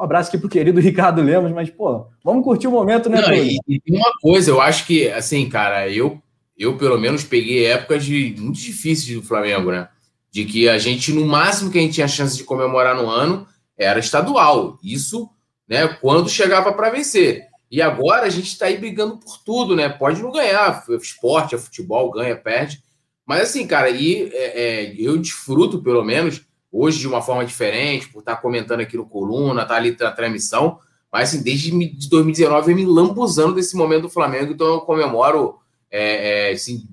um 0.02 0.04
abraço 0.04 0.28
aqui 0.28 0.38
pro 0.38 0.48
querido 0.48 0.80
Ricardo 0.82 1.22
Lemos, 1.22 1.52
mas, 1.52 1.70
pô, 1.70 2.06
vamos 2.24 2.42
curtir 2.42 2.66
o 2.66 2.72
momento, 2.72 3.08
né, 3.08 3.20
Não, 3.20 3.32
e, 3.32 3.58
e 3.68 3.80
uma 3.96 4.12
coisa, 4.20 4.50
eu 4.50 4.60
acho 4.60 4.84
que, 4.84 5.08
assim, 5.08 5.48
cara, 5.48 5.88
eu, 5.88 6.20
eu 6.58 6.76
pelo 6.76 6.98
menos 6.98 7.22
peguei 7.22 7.66
épocas 7.66 8.04
de, 8.04 8.34
muito 8.36 8.58
difíceis 8.58 9.16
do 9.16 9.22
Flamengo, 9.22 9.70
né? 9.70 9.88
De 10.30 10.44
que 10.44 10.68
a 10.68 10.76
gente, 10.76 11.12
no 11.12 11.24
máximo 11.24 11.70
que 11.70 11.78
a 11.78 11.82
gente 11.82 11.94
tinha 11.94 12.08
chance 12.08 12.36
de 12.36 12.42
comemorar 12.42 12.96
no 12.96 13.08
ano, 13.08 13.46
era 13.78 14.00
estadual. 14.00 14.78
Isso, 14.82 15.28
né, 15.68 15.86
quando 15.86 16.28
chegava 16.28 16.72
para 16.72 16.90
vencer. 16.90 17.46
E 17.70 17.80
agora 17.80 18.26
a 18.26 18.30
gente 18.30 18.48
está 18.48 18.66
aí 18.66 18.76
brigando 18.76 19.18
por 19.18 19.38
tudo, 19.38 19.76
né? 19.76 19.88
Pode 19.88 20.20
não 20.20 20.32
ganhar, 20.32 20.84
esporte, 21.00 21.54
é 21.54 21.58
futebol, 21.58 22.10
ganha, 22.10 22.36
perde. 22.36 22.82
Mas 23.24 23.42
assim, 23.42 23.66
cara, 23.66 23.88
e 23.88 24.30
é, 24.32 24.62
é, 24.62 24.94
eu 24.98 25.16
desfruto, 25.16 25.82
pelo 25.82 26.04
menos, 26.04 26.42
hoje 26.72 26.98
de 26.98 27.06
uma 27.06 27.20
forma 27.20 27.44
diferente, 27.44 28.08
por 28.08 28.20
estar 28.20 28.36
tá 28.36 28.40
comentando 28.40 28.80
aqui 28.80 28.96
no 28.96 29.06
Coluna, 29.06 29.62
estar 29.62 29.74
tá 29.74 29.76
ali 29.76 29.94
na 30.00 30.10
transmissão. 30.10 30.78
Mas 31.12 31.28
assim, 31.28 31.42
desde 31.42 31.70
2019 32.08 32.72
eu 32.72 32.76
me 32.76 32.86
lambuzando 32.86 33.54
desse 33.54 33.76
momento 33.76 34.02
do 34.02 34.08
Flamengo, 34.08 34.52
então 34.52 34.66
eu 34.66 34.80
comemoro 34.80 35.58
é, 35.90 36.48
é, 36.48 36.52
assim, 36.52 36.88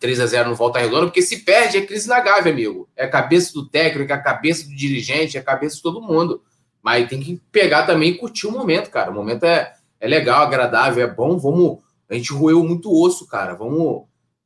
3 0.00 0.20
a 0.20 0.26
0 0.26 0.50
no 0.50 0.56
Volta 0.56 0.80
Redonda, 0.80 1.06
porque 1.06 1.22
se 1.22 1.44
perde 1.44 1.78
é 1.78 1.86
crise 1.86 2.08
na 2.08 2.18
Gávea, 2.18 2.52
amigo. 2.52 2.88
É 2.96 3.04
a 3.04 3.10
cabeça 3.10 3.52
do 3.52 3.68
técnico, 3.68 4.10
é 4.10 4.14
a 4.16 4.20
cabeça 4.20 4.64
do 4.64 4.74
dirigente, 4.74 5.36
é 5.36 5.40
a 5.40 5.44
cabeça 5.44 5.76
de 5.76 5.82
todo 5.82 6.02
mundo. 6.02 6.42
Mas 6.82 7.08
tem 7.08 7.20
que 7.20 7.40
pegar 7.52 7.86
também 7.86 8.10
e 8.10 8.18
curtir 8.18 8.46
o 8.46 8.50
momento, 8.52 8.90
cara. 8.90 9.10
O 9.10 9.14
momento 9.14 9.44
é, 9.44 9.72
é 10.00 10.06
legal, 10.06 10.42
agradável, 10.42 11.02
é 11.02 11.10
bom. 11.10 11.38
Vamos. 11.38 11.78
A 12.10 12.14
gente 12.14 12.32
roeu 12.32 12.62
muito 12.62 12.92
osso, 12.92 13.26
cara. 13.26 13.54
Vamos, 13.54 14.02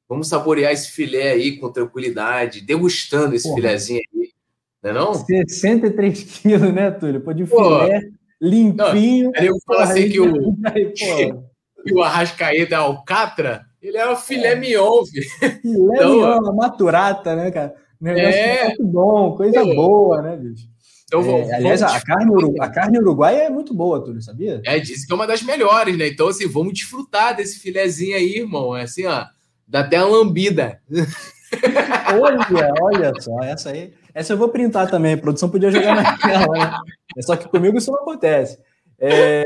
vamos 0.08 0.28
saborear 0.28 0.72
esse 0.72 0.92
filé 0.92 1.32
aí 1.32 1.56
com 1.56 1.72
tranquilidade, 1.72 2.60
degustando 2.60 3.34
esse 3.34 3.48
Porra. 3.48 3.56
filézinho 3.56 4.00
aí. 4.14 4.30
Não 4.82 4.90
é 4.90 4.92
não? 4.92 5.14
63 5.14 6.22
quilos, 6.22 6.72
né, 6.72 6.90
Túlio? 6.90 7.20
Pô, 7.20 7.32
de 7.32 7.46
filé, 7.46 8.00
Pô. 8.00 8.06
limpinho. 8.40 9.32
Não, 9.34 9.42
eu 9.42 9.56
falo 9.66 9.80
assim 9.80 10.08
que 10.08 10.20
o, 10.20 10.54
que, 10.94 11.34
que 11.84 11.94
o 11.94 12.04
é 12.04 12.74
alcatra 12.74 13.68
ele 13.80 13.96
é 13.96 14.08
o 14.08 14.16
filé 14.16 14.52
é. 14.52 14.56
mignon, 14.56 15.04
filho. 15.06 15.28
Filé 15.62 15.94
então, 15.94 16.14
mignon, 16.14 16.54
maturata, 16.54 17.34
né, 17.36 17.50
cara? 17.50 17.74
Negócio 18.00 18.28
é 18.28 18.64
muito 18.66 18.86
bom, 18.86 19.36
coisa 19.36 19.60
Pô. 19.64 19.74
boa, 19.74 20.22
né, 20.22 20.36
bicho? 20.36 20.68
Então, 21.06 21.22
é, 21.22 21.54
aliás, 21.54 21.82
a 21.82 22.00
carne, 22.02 22.32
a 22.60 22.68
carne 22.68 22.98
uruguaia 22.98 23.44
é 23.44 23.50
muito 23.50 23.72
boa, 23.72 24.04
Túlio, 24.04 24.20
sabia? 24.20 24.60
É, 24.64 24.78
disse 24.78 25.06
que 25.06 25.12
é 25.12 25.16
uma 25.16 25.26
das 25.26 25.42
melhores, 25.42 25.96
né? 25.96 26.06
Então, 26.06 26.28
assim, 26.28 26.46
vamos 26.46 26.74
desfrutar 26.74 27.34
desse 27.34 27.58
filézinho 27.60 28.14
aí, 28.14 28.36
irmão. 28.36 28.76
É 28.76 28.82
assim, 28.82 29.06
ó, 29.06 29.24
dá 29.66 29.80
até 29.80 29.98
uma 30.04 30.18
lambida. 30.18 30.82
olha, 32.20 32.74
olha 32.82 33.12
só, 33.20 33.42
essa 33.42 33.70
aí. 33.70 33.94
Essa 34.18 34.32
eu 34.32 34.36
vou 34.36 34.48
printar 34.48 34.90
também. 34.90 35.14
A 35.14 35.18
produção 35.18 35.48
podia 35.48 35.70
jogar 35.70 35.94
na 35.94 36.18
tela, 36.18 36.52
né? 36.52 36.76
É 37.16 37.22
só 37.22 37.36
que 37.36 37.46
comigo 37.46 37.78
isso 37.78 37.92
não 37.92 38.00
acontece. 38.00 38.58
É... 38.98 39.44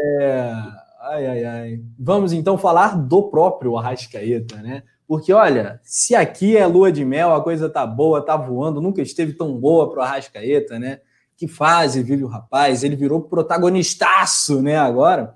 Ai, 0.98 1.26
ai, 1.26 1.44
ai. 1.44 1.80
Vamos 1.98 2.32
então 2.32 2.56
falar 2.56 2.96
do 2.96 3.24
próprio 3.24 3.76
Arrascaeta, 3.76 4.56
né? 4.62 4.82
Porque, 5.06 5.30
olha, 5.30 5.78
se 5.82 6.14
aqui 6.14 6.56
é 6.56 6.66
lua 6.66 6.90
de 6.90 7.04
mel, 7.04 7.34
a 7.34 7.42
coisa 7.42 7.68
tá 7.68 7.86
boa, 7.86 8.24
tá 8.24 8.34
voando, 8.34 8.80
nunca 8.80 9.02
esteve 9.02 9.34
tão 9.34 9.52
boa 9.60 9.90
pro 9.90 10.00
Arrascaeta, 10.00 10.78
né? 10.78 11.00
Que 11.36 11.46
fase 11.46 12.02
vive 12.02 12.24
o 12.24 12.28
rapaz, 12.28 12.82
ele 12.82 12.96
virou 12.96 13.20
protagonistaço, 13.20 14.62
né? 14.62 14.78
Agora, 14.78 15.34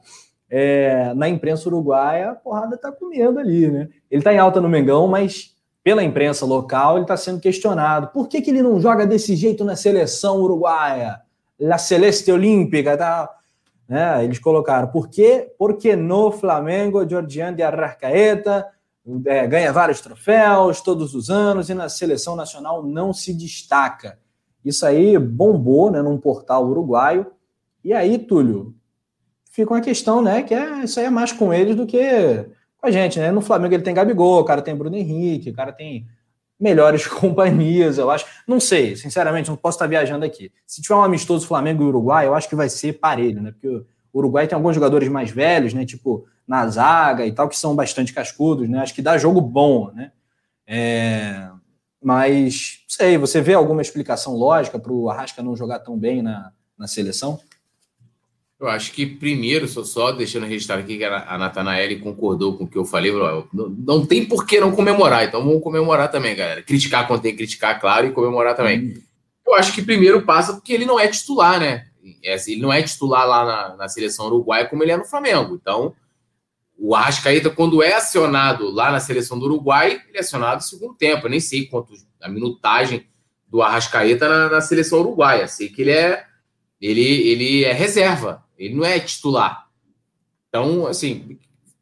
é, 0.48 1.12
na 1.12 1.28
imprensa 1.28 1.68
uruguaia, 1.68 2.30
a 2.30 2.34
porrada 2.34 2.78
tá 2.78 2.90
comendo 2.90 3.38
ali, 3.38 3.68
né? 3.70 3.90
Ele 4.10 4.22
tá 4.22 4.32
em 4.32 4.38
alta 4.38 4.62
no 4.62 4.68
Mengão, 4.68 5.06
mas 5.06 5.55
pela 5.86 6.02
imprensa 6.02 6.44
local 6.44 6.96
ele 6.96 7.02
está 7.02 7.16
sendo 7.16 7.38
questionado. 7.38 8.08
Por 8.08 8.26
que, 8.26 8.42
que 8.42 8.50
ele 8.50 8.60
não 8.60 8.80
joga 8.80 9.06
desse 9.06 9.36
jeito 9.36 9.64
na 9.64 9.76
seleção 9.76 10.40
uruguaia? 10.40 11.20
La 11.60 11.78
Celeste 11.78 12.32
Olímpica, 12.32 12.96
tá? 12.96 13.30
Né? 13.88 14.24
Eles 14.24 14.40
colocaram, 14.40 14.88
por 14.88 15.08
quê? 15.08 15.54
Porque 15.56 15.94
no 15.94 16.32
Flamengo, 16.32 17.08
Georgian 17.08 17.54
de 17.54 17.62
Arrascaeta 17.62 18.66
é, 19.26 19.46
ganha 19.46 19.72
vários 19.72 20.00
troféus 20.00 20.80
todos 20.80 21.14
os 21.14 21.30
anos 21.30 21.70
e 21.70 21.74
na 21.74 21.88
seleção 21.88 22.34
nacional 22.34 22.82
não 22.82 23.12
se 23.12 23.32
destaca. 23.32 24.18
Isso 24.64 24.84
aí 24.84 25.16
bombou 25.16 25.88
né, 25.92 26.02
num 26.02 26.18
portal 26.18 26.66
uruguaio. 26.66 27.26
E 27.84 27.92
aí, 27.92 28.18
Túlio, 28.18 28.74
fica 29.52 29.72
uma 29.72 29.80
questão, 29.80 30.20
né? 30.20 30.42
Que 30.42 30.52
é, 30.52 30.82
isso 30.82 30.98
aí 30.98 31.06
é 31.06 31.10
mais 31.10 31.30
com 31.30 31.54
eles 31.54 31.76
do 31.76 31.86
que 31.86 32.44
a 32.86 32.90
gente, 32.90 33.18
né? 33.18 33.30
No 33.30 33.40
Flamengo 33.40 33.74
ele 33.74 33.82
tem 33.82 33.94
Gabigol, 33.94 34.40
o 34.40 34.44
cara 34.44 34.62
tem 34.62 34.74
Bruno 34.74 34.96
Henrique, 34.96 35.50
o 35.50 35.54
cara 35.54 35.72
tem 35.72 36.06
melhores 36.58 37.06
companhias, 37.08 37.98
eu 37.98 38.10
acho. 38.10 38.26
Não 38.46 38.58
sei, 38.58 38.96
sinceramente, 38.96 39.48
não 39.48 39.56
posso 39.56 39.76
estar 39.76 39.86
viajando 39.86 40.24
aqui. 40.24 40.52
Se 40.66 40.80
tiver 40.82 40.94
um 40.94 41.02
amistoso 41.02 41.46
Flamengo 41.46 41.82
e 41.82 41.86
Uruguai, 41.86 42.26
eu 42.26 42.34
acho 42.34 42.48
que 42.48 42.56
vai 42.56 42.68
ser 42.68 42.94
parelho, 42.94 43.42
né? 43.42 43.52
Porque 43.52 43.68
o 43.68 43.84
Uruguai 44.18 44.46
tem 44.46 44.56
alguns 44.56 44.74
jogadores 44.74 45.08
mais 45.08 45.30
velhos, 45.30 45.74
né? 45.74 45.84
Tipo 45.84 46.26
na 46.46 46.66
zaga 46.68 47.26
e 47.26 47.32
tal, 47.32 47.48
que 47.48 47.56
são 47.56 47.74
bastante 47.74 48.12
cascudos, 48.12 48.68
né? 48.68 48.78
Acho 48.78 48.94
que 48.94 49.02
dá 49.02 49.18
jogo 49.18 49.40
bom, 49.40 49.90
né? 49.92 50.12
É... 50.66 51.48
Mas, 52.02 52.84
sei, 52.86 53.18
você 53.18 53.40
vê 53.40 53.54
alguma 53.54 53.82
explicação 53.82 54.34
lógica 54.36 54.78
para 54.78 54.92
o 54.92 55.10
Arrasca 55.10 55.42
não 55.42 55.56
jogar 55.56 55.80
tão 55.80 55.98
bem 55.98 56.22
na, 56.22 56.52
na 56.78 56.86
seleção? 56.86 57.40
Eu 58.58 58.68
acho 58.68 58.92
que 58.92 59.04
primeiro, 59.04 59.68
só, 59.68 59.84
só 59.84 60.12
deixando 60.12 60.46
registrado 60.46 60.82
aqui 60.82 60.96
que 60.96 61.04
a 61.04 61.36
Natanael 61.36 62.00
concordou 62.00 62.56
com 62.56 62.64
o 62.64 62.68
que 62.68 62.78
eu 62.78 62.86
falei, 62.86 63.12
não, 63.12 63.68
não 63.68 64.06
tem 64.06 64.24
por 64.24 64.46
que 64.46 64.58
não 64.58 64.72
comemorar, 64.72 65.24
então 65.24 65.44
vamos 65.44 65.62
comemorar 65.62 66.10
também, 66.10 66.34
galera. 66.34 66.62
Criticar 66.62 67.06
quando 67.06 67.20
tem 67.20 67.32
que 67.32 67.38
criticar, 67.38 67.78
claro, 67.78 68.06
e 68.06 68.12
comemorar 68.12 68.56
também. 68.56 68.80
Hum. 68.80 69.02
Eu 69.46 69.54
acho 69.54 69.74
que 69.74 69.82
primeiro 69.82 70.22
passa 70.22 70.54
porque 70.54 70.72
ele 70.72 70.86
não 70.86 70.98
é 70.98 71.06
titular, 71.06 71.60
né? 71.60 71.86
É, 72.24 72.34
ele 72.50 72.62
não 72.62 72.72
é 72.72 72.82
titular 72.82 73.26
lá 73.26 73.44
na, 73.44 73.76
na 73.76 73.88
seleção 73.88 74.26
uruguaia 74.26 74.66
como 74.66 74.82
ele 74.82 74.92
é 74.92 74.96
no 74.96 75.04
Flamengo. 75.04 75.54
Então, 75.54 75.94
o 76.78 76.94
Arrascaeta, 76.94 77.50
quando 77.50 77.82
é 77.82 77.94
acionado 77.94 78.70
lá 78.70 78.92
na 78.92 79.00
seleção 79.00 79.38
do 79.38 79.46
Uruguai, 79.46 80.00
ele 80.08 80.18
é 80.18 80.20
acionado 80.20 80.56
no 80.56 80.62
segundo 80.62 80.94
tempo. 80.94 81.26
Eu 81.26 81.30
nem 81.30 81.40
sei 81.40 81.66
quanto 81.66 81.94
a 82.20 82.28
minutagem 82.28 83.06
do 83.48 83.62
Arrascaeta 83.62 84.28
na, 84.28 84.50
na 84.50 84.60
seleção 84.60 85.00
uruguaia. 85.00 85.48
Sei 85.48 85.68
que 85.68 85.82
ele 85.82 85.92
é 85.92 86.26
ele, 86.80 87.02
ele 87.02 87.64
é 87.64 87.72
reserva. 87.72 88.44
Ele 88.58 88.74
não 88.74 88.84
é 88.84 88.98
titular. 88.98 89.66
Então, 90.48 90.86
assim, 90.86 91.38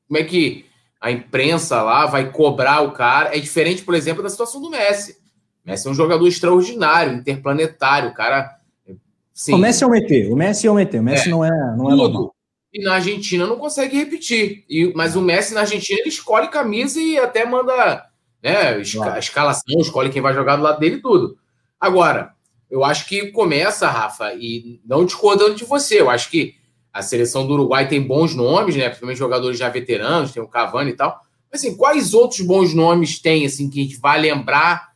como 0.09 0.19
é 0.19 0.25
que 0.25 0.67
a 1.01 1.11
imprensa 1.11 1.83
lá 1.83 2.07
vai 2.07 2.31
cobrar 2.31 2.81
o 2.83 2.93
cara? 2.93 3.37
É 3.37 3.39
diferente, 3.39 3.83
por 3.83 3.95
exemplo, 3.95 4.23
da 4.23 4.29
situação 4.29 4.61
do 4.61 4.71
Messi. 4.71 5.13
O 5.65 5.71
Messi 5.71 5.87
é 5.87 5.91
um 5.91 5.95
jogador 5.95 6.27
extraordinário, 6.27 7.15
interplanetário, 7.15 8.11
o 8.11 8.15
cara. 8.15 8.59
Sim. 9.33 9.55
O 9.55 9.59
Messi 9.59 9.85
é 9.85 9.87
um 9.87 9.95
ET, 9.95 10.11
o 10.31 10.37
Messi 10.37 10.67
é 10.67 10.71
um 10.71 10.79
ET, 10.79 10.95
o 10.95 11.03
Messi 11.03 11.29
é, 11.29 11.31
não 11.31 11.45
é, 11.45 11.51
não 11.77 11.91
é 11.91 11.97
normal. 11.97 12.35
E 12.73 12.83
na 12.83 12.95
Argentina 12.95 13.47
não 13.47 13.57
consegue 13.57 13.97
repetir. 13.97 14.65
E, 14.69 14.93
mas 14.95 15.15
o 15.15 15.21
Messi 15.21 15.55
na 15.55 15.61
Argentina 15.61 16.01
ele 16.01 16.09
escolhe 16.09 16.49
camisa 16.49 17.01
e 17.01 17.19
até 17.19 17.45
manda 17.47 18.07
né, 18.43 18.75
a 18.75 19.19
escalação, 19.19 19.81
escolhe 19.81 20.11
quem 20.11 20.21
vai 20.21 20.35
jogar 20.35 20.57
do 20.57 20.63
lado 20.63 20.81
dele 20.81 21.01
tudo. 21.01 21.39
Agora, 21.81 22.34
eu 22.75 22.83
acho 22.83 23.07
que 23.07 23.31
começa, 23.31 23.89
Rafa, 23.89 24.35
e 24.35 24.81
não 24.85 25.05
discordando 25.05 25.55
de 25.55 25.65
você, 25.65 26.01
eu 26.01 26.11
acho 26.11 26.29
que 26.29 26.55
a 26.93 27.03
seleção 27.03 27.47
do 27.47 27.55
Uruguai 27.55 27.87
tem 27.87 28.03
bons 28.03 28.35
nomes, 28.35 28.75
né? 28.75 28.87
Principalmente 28.87 29.17
jogadores 29.17 29.57
já 29.57 29.69
veteranos, 29.69 30.33
tem 30.33 30.43
o 30.43 30.49
Cavani 30.49 30.91
e 30.91 30.97
tal. 30.97 31.21
Mas 31.53 31.61
assim, 31.61 31.77
quais 31.77 32.15
outros 32.15 32.41
bons 32.41 32.75
nomes 32.75 33.21
tem, 33.21 33.47
assim, 33.47 33.71
que 33.71 33.79
a 33.79 33.83
gente 33.85 34.01
vai 34.01 34.21
lembrar, 34.21 34.89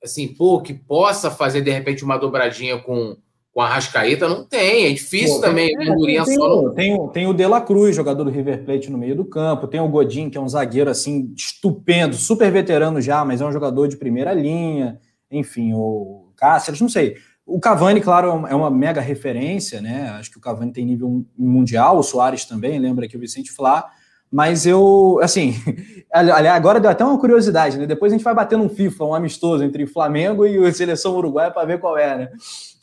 assim, 0.00 0.28
pô, 0.28 0.60
que 0.60 0.72
possa 0.72 1.28
fazer 1.28 1.62
de 1.62 1.70
repente 1.72 2.04
uma 2.04 2.16
dobradinha 2.16 2.78
com, 2.78 3.16
com 3.52 3.60
a 3.60 3.66
Rascaeta? 3.66 4.28
Não 4.28 4.44
tem, 4.44 4.86
é 4.86 4.92
difícil 4.92 5.34
pô, 5.34 5.40
também. 5.40 5.74
É, 5.74 5.84
tem, 5.84 6.24
tem, 6.24 6.38
o, 6.38 6.70
tem, 6.70 7.08
tem 7.08 7.26
o 7.26 7.34
De 7.34 7.44
La 7.44 7.60
Cruz, 7.60 7.96
jogador 7.96 8.22
do 8.22 8.30
River 8.30 8.64
Plate 8.64 8.88
no 8.88 8.98
meio 8.98 9.16
do 9.16 9.24
campo, 9.24 9.66
tem 9.66 9.80
o 9.80 9.88
Godin, 9.88 10.30
que 10.30 10.38
é 10.38 10.40
um 10.40 10.48
zagueiro, 10.48 10.90
assim, 10.90 11.34
estupendo, 11.36 12.14
super 12.14 12.52
veterano 12.52 13.00
já, 13.00 13.24
mas 13.24 13.40
é 13.40 13.44
um 13.44 13.52
jogador 13.52 13.88
de 13.88 13.96
primeira 13.96 14.32
linha. 14.32 15.00
Enfim, 15.28 15.72
o 15.74 16.25
Cáceres, 16.36 16.80
não 16.80 16.88
sei. 16.88 17.16
O 17.46 17.60
Cavani, 17.60 18.00
claro, 18.00 18.44
é 18.48 18.54
uma 18.54 18.70
mega 18.70 19.00
referência, 19.00 19.80
né? 19.80 20.10
Acho 20.18 20.32
que 20.32 20.38
o 20.38 20.40
Cavani 20.40 20.72
tem 20.72 20.84
nível 20.84 21.24
mundial, 21.38 21.96
o 21.96 22.02
Soares 22.02 22.44
também, 22.44 22.78
lembra 22.80 23.06
que 23.06 23.16
o 23.16 23.20
Vicente 23.20 23.52
Flá. 23.52 23.88
Mas 24.30 24.66
eu, 24.66 25.20
assim, 25.22 25.54
aliás, 26.12 26.56
agora 26.56 26.80
deu 26.80 26.90
até 26.90 27.04
uma 27.04 27.18
curiosidade, 27.18 27.78
né? 27.78 27.86
Depois 27.86 28.12
a 28.12 28.16
gente 28.16 28.24
vai 28.24 28.34
bater 28.34 28.58
um 28.58 28.68
FIFA, 28.68 29.04
um 29.04 29.14
amistoso 29.14 29.62
entre 29.62 29.84
o 29.84 29.88
Flamengo 29.88 30.44
e 30.44 30.58
a 30.66 30.72
seleção 30.74 31.14
uruguaia 31.16 31.52
para 31.52 31.64
ver 31.64 31.78
qual 31.78 31.96
é, 31.96 32.18
né? 32.18 32.28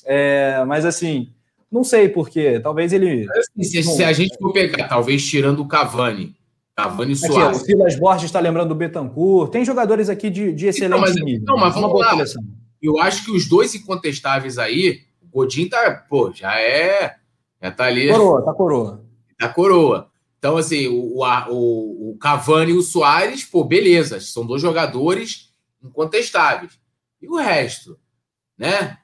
É, 0.06 0.64
mas 0.66 0.86
assim, 0.86 1.30
não 1.70 1.84
sei 1.84 2.08
porquê. 2.08 2.58
Talvez 2.62 2.94
ele. 2.94 3.28
Se, 3.62 3.84
se, 3.84 4.04
a 4.04 4.14
gente 4.14 4.38
for 4.38 4.54
pegar, 4.54 4.88
talvez 4.88 5.26
tirando 5.28 5.60
o 5.60 5.68
Cavani. 5.68 6.34
Cavani 6.74 7.18
Soares. 7.18 7.58
Aqui, 7.58 7.74
o 7.74 7.78
Silas 7.78 8.00
Borges 8.00 8.26
está 8.26 8.40
lembrando 8.40 8.70
do 8.70 8.76
Betancourt. 8.76 9.52
Tem 9.52 9.66
jogadores 9.66 10.10
aqui 10.10 10.30
de, 10.30 10.54
de 10.54 10.68
excelente 10.68 11.02
então, 11.02 11.14
mas, 11.14 11.24
nível. 11.24 11.46
Não, 11.46 11.58
mas 11.58 11.74
vamos 11.74 12.00
lá. 12.00 12.12
Seleção 12.12 12.44
eu 12.88 13.00
acho 13.00 13.24
que 13.26 13.32
os 13.32 13.48
dois 13.48 13.74
incontestáveis 13.74 14.58
aí, 14.58 15.02
o 15.22 15.28
Godin 15.28 15.70
tá, 15.70 16.06
pô, 16.10 16.32
já 16.34 16.60
é. 16.60 17.16
Já 17.62 17.72
tá 17.72 17.86
ali. 17.86 18.10
Coroa, 18.10 18.42
tá 18.44 18.54
coroa. 18.54 19.06
Tá 19.40 19.50
coroa. 19.50 20.12
Então, 20.38 20.58
assim, 20.58 20.88
o, 20.88 21.24
o, 21.50 22.12
o 22.12 22.18
Cavani 22.18 22.74
e 22.74 22.78
o 22.78 22.82
Soares, 22.82 23.46
pô, 23.46 23.64
beleza, 23.64 24.20
são 24.20 24.46
dois 24.46 24.62
jogadores 24.62 25.54
incontestáveis. 25.82 26.78
E 27.22 27.28
o 27.30 27.38
resto, 27.38 27.98
né? 28.58 28.98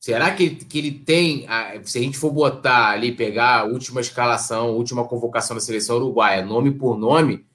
Será 0.00 0.34
que, 0.34 0.50
que 0.50 0.78
ele 0.78 0.90
tem, 0.90 1.46
se 1.84 1.98
a 1.98 2.02
gente 2.02 2.18
for 2.18 2.32
botar 2.32 2.88
ali, 2.88 3.12
pegar 3.12 3.60
a 3.60 3.64
última 3.64 4.00
escalação, 4.00 4.68
a 4.68 4.72
última 4.72 5.06
convocação 5.06 5.54
da 5.54 5.60
seleção 5.60 5.96
uruguaia, 5.96 6.44
nome 6.44 6.72
por 6.72 6.98
nome, 6.98 7.46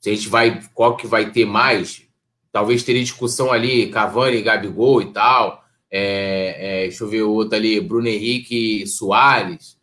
se 0.00 0.10
a 0.10 0.14
gente 0.14 0.28
vai, 0.28 0.60
qual 0.74 0.96
que 0.96 1.06
vai 1.06 1.30
ter 1.30 1.44
mais? 1.44 2.02
Talvez 2.52 2.82
teria 2.82 3.02
discussão 3.02 3.52
ali, 3.52 3.90
Cavani, 3.90 4.42
Gabigol 4.42 5.02
e 5.02 5.12
tal. 5.12 5.64
É, 5.90 6.56
é, 6.58 6.82
deixa 6.82 7.04
eu 7.04 7.08
ver 7.08 7.22
outro 7.22 7.56
ali, 7.56 7.80
Bruno 7.80 8.08
Henrique 8.08 8.86
Soares. 8.86 9.78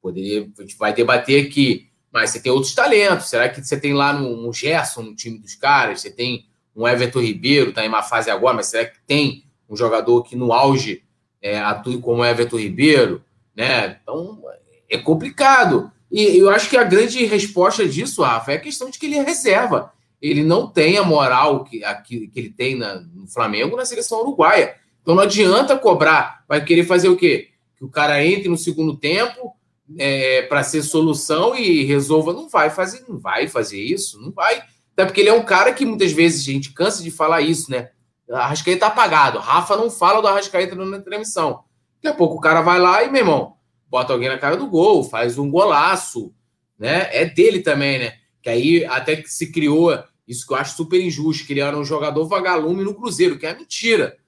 Poderia, 0.00 0.48
a 0.58 0.62
gente 0.62 0.76
vai 0.76 0.92
debater 0.92 1.46
aqui. 1.46 1.88
Mas 2.12 2.30
você 2.30 2.40
tem 2.40 2.52
outros 2.52 2.74
talentos. 2.74 3.28
Será 3.28 3.48
que 3.48 3.62
você 3.62 3.78
tem 3.78 3.92
lá 3.92 4.14
um, 4.14 4.48
um 4.48 4.52
Gerson 4.52 5.02
no 5.02 5.14
time 5.14 5.38
dos 5.38 5.54
caras? 5.54 6.00
Você 6.00 6.10
tem 6.10 6.46
um 6.74 6.86
Everton 6.86 7.20
Ribeiro, 7.20 7.72
tá 7.72 7.84
em 7.84 7.88
uma 7.88 8.02
fase 8.02 8.30
agora, 8.30 8.54
mas 8.54 8.66
será 8.66 8.86
que 8.86 8.98
tem 9.06 9.44
um 9.68 9.76
jogador 9.76 10.22
que 10.22 10.36
no 10.36 10.52
auge 10.52 11.02
é, 11.42 11.60
como 12.00 12.24
Everton 12.24 12.58
Ribeiro? 12.58 13.24
Né? 13.54 13.98
Então 14.00 14.40
é 14.88 14.96
complicado. 14.98 15.90
E 16.10 16.38
eu 16.38 16.48
acho 16.48 16.70
que 16.70 16.76
a 16.76 16.84
grande 16.84 17.24
resposta 17.26 17.86
disso, 17.86 18.22
Rafa, 18.22 18.52
é 18.52 18.56
a 18.56 18.60
questão 18.60 18.88
de 18.88 18.98
que 18.98 19.06
ele 19.06 19.16
é 19.16 19.22
reserva 19.22 19.92
ele 20.20 20.42
não 20.42 20.66
tem 20.66 20.98
a 20.98 21.02
moral 21.02 21.64
que, 21.64 21.84
a, 21.84 21.94
que, 21.94 22.28
que 22.28 22.38
ele 22.38 22.50
tem 22.50 22.76
na, 22.76 22.96
no 23.00 23.26
Flamengo 23.28 23.76
na 23.76 23.84
seleção 23.84 24.20
uruguaia. 24.20 24.74
Então 25.00 25.14
não 25.14 25.22
adianta 25.22 25.78
cobrar. 25.78 26.44
Vai 26.48 26.64
querer 26.64 26.84
fazer 26.84 27.08
o 27.08 27.16
quê? 27.16 27.50
Que 27.76 27.84
o 27.84 27.88
cara 27.88 28.24
entre 28.24 28.48
no 28.48 28.56
segundo 28.56 28.96
tempo 28.96 29.54
é, 29.96 30.42
para 30.42 30.62
ser 30.62 30.82
solução 30.82 31.54
e 31.54 31.84
resolva. 31.84 32.32
Não 32.32 32.48
vai 32.48 32.68
fazer, 32.68 33.04
não 33.08 33.18
vai 33.18 33.46
fazer 33.46 33.80
isso, 33.80 34.20
não 34.20 34.32
vai. 34.32 34.62
Até 34.92 35.04
porque 35.04 35.20
ele 35.20 35.30
é 35.30 35.34
um 35.34 35.44
cara 35.44 35.72
que 35.72 35.86
muitas 35.86 36.12
vezes 36.12 36.42
a 36.42 36.52
gente 36.52 36.72
cansa 36.72 37.02
de 37.02 37.10
falar 37.10 37.40
isso, 37.40 37.70
né? 37.70 37.90
Arrascaeta 38.30 38.80
tá 38.80 38.86
apagado. 38.88 39.38
Rafa 39.38 39.76
não 39.76 39.90
fala 39.90 40.20
do 40.20 40.28
Arrascaeta 40.28 40.74
na 40.74 40.98
transmissão. 41.00 41.64
Daqui 42.02 42.14
a 42.14 42.18
pouco 42.18 42.36
o 42.36 42.40
cara 42.40 42.60
vai 42.60 42.78
lá 42.78 43.02
e, 43.02 43.10
meu 43.10 43.22
irmão, 43.22 43.54
bota 43.88 44.12
alguém 44.12 44.28
na 44.28 44.38
cara 44.38 44.56
do 44.56 44.66
gol, 44.66 45.02
faz 45.04 45.38
um 45.38 45.50
golaço, 45.50 46.34
né? 46.78 47.08
É 47.12 47.24
dele 47.24 47.60
também, 47.60 47.98
né? 47.98 48.14
Que 48.42 48.50
aí 48.50 48.84
até 48.84 49.16
que 49.16 49.28
se 49.28 49.50
criou 49.50 49.92
isso 50.26 50.46
que 50.46 50.52
eu 50.52 50.58
acho 50.58 50.76
super 50.76 51.00
injusto, 51.00 51.46
que 51.46 51.54
ele 51.54 51.60
era 51.60 51.76
um 51.76 51.84
jogador 51.84 52.26
vagalume 52.26 52.84
no 52.84 52.94
Cruzeiro, 52.94 53.38
que 53.38 53.46
é 53.46 53.56
mentira. 53.56 54.18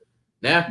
Né? 0.40 0.66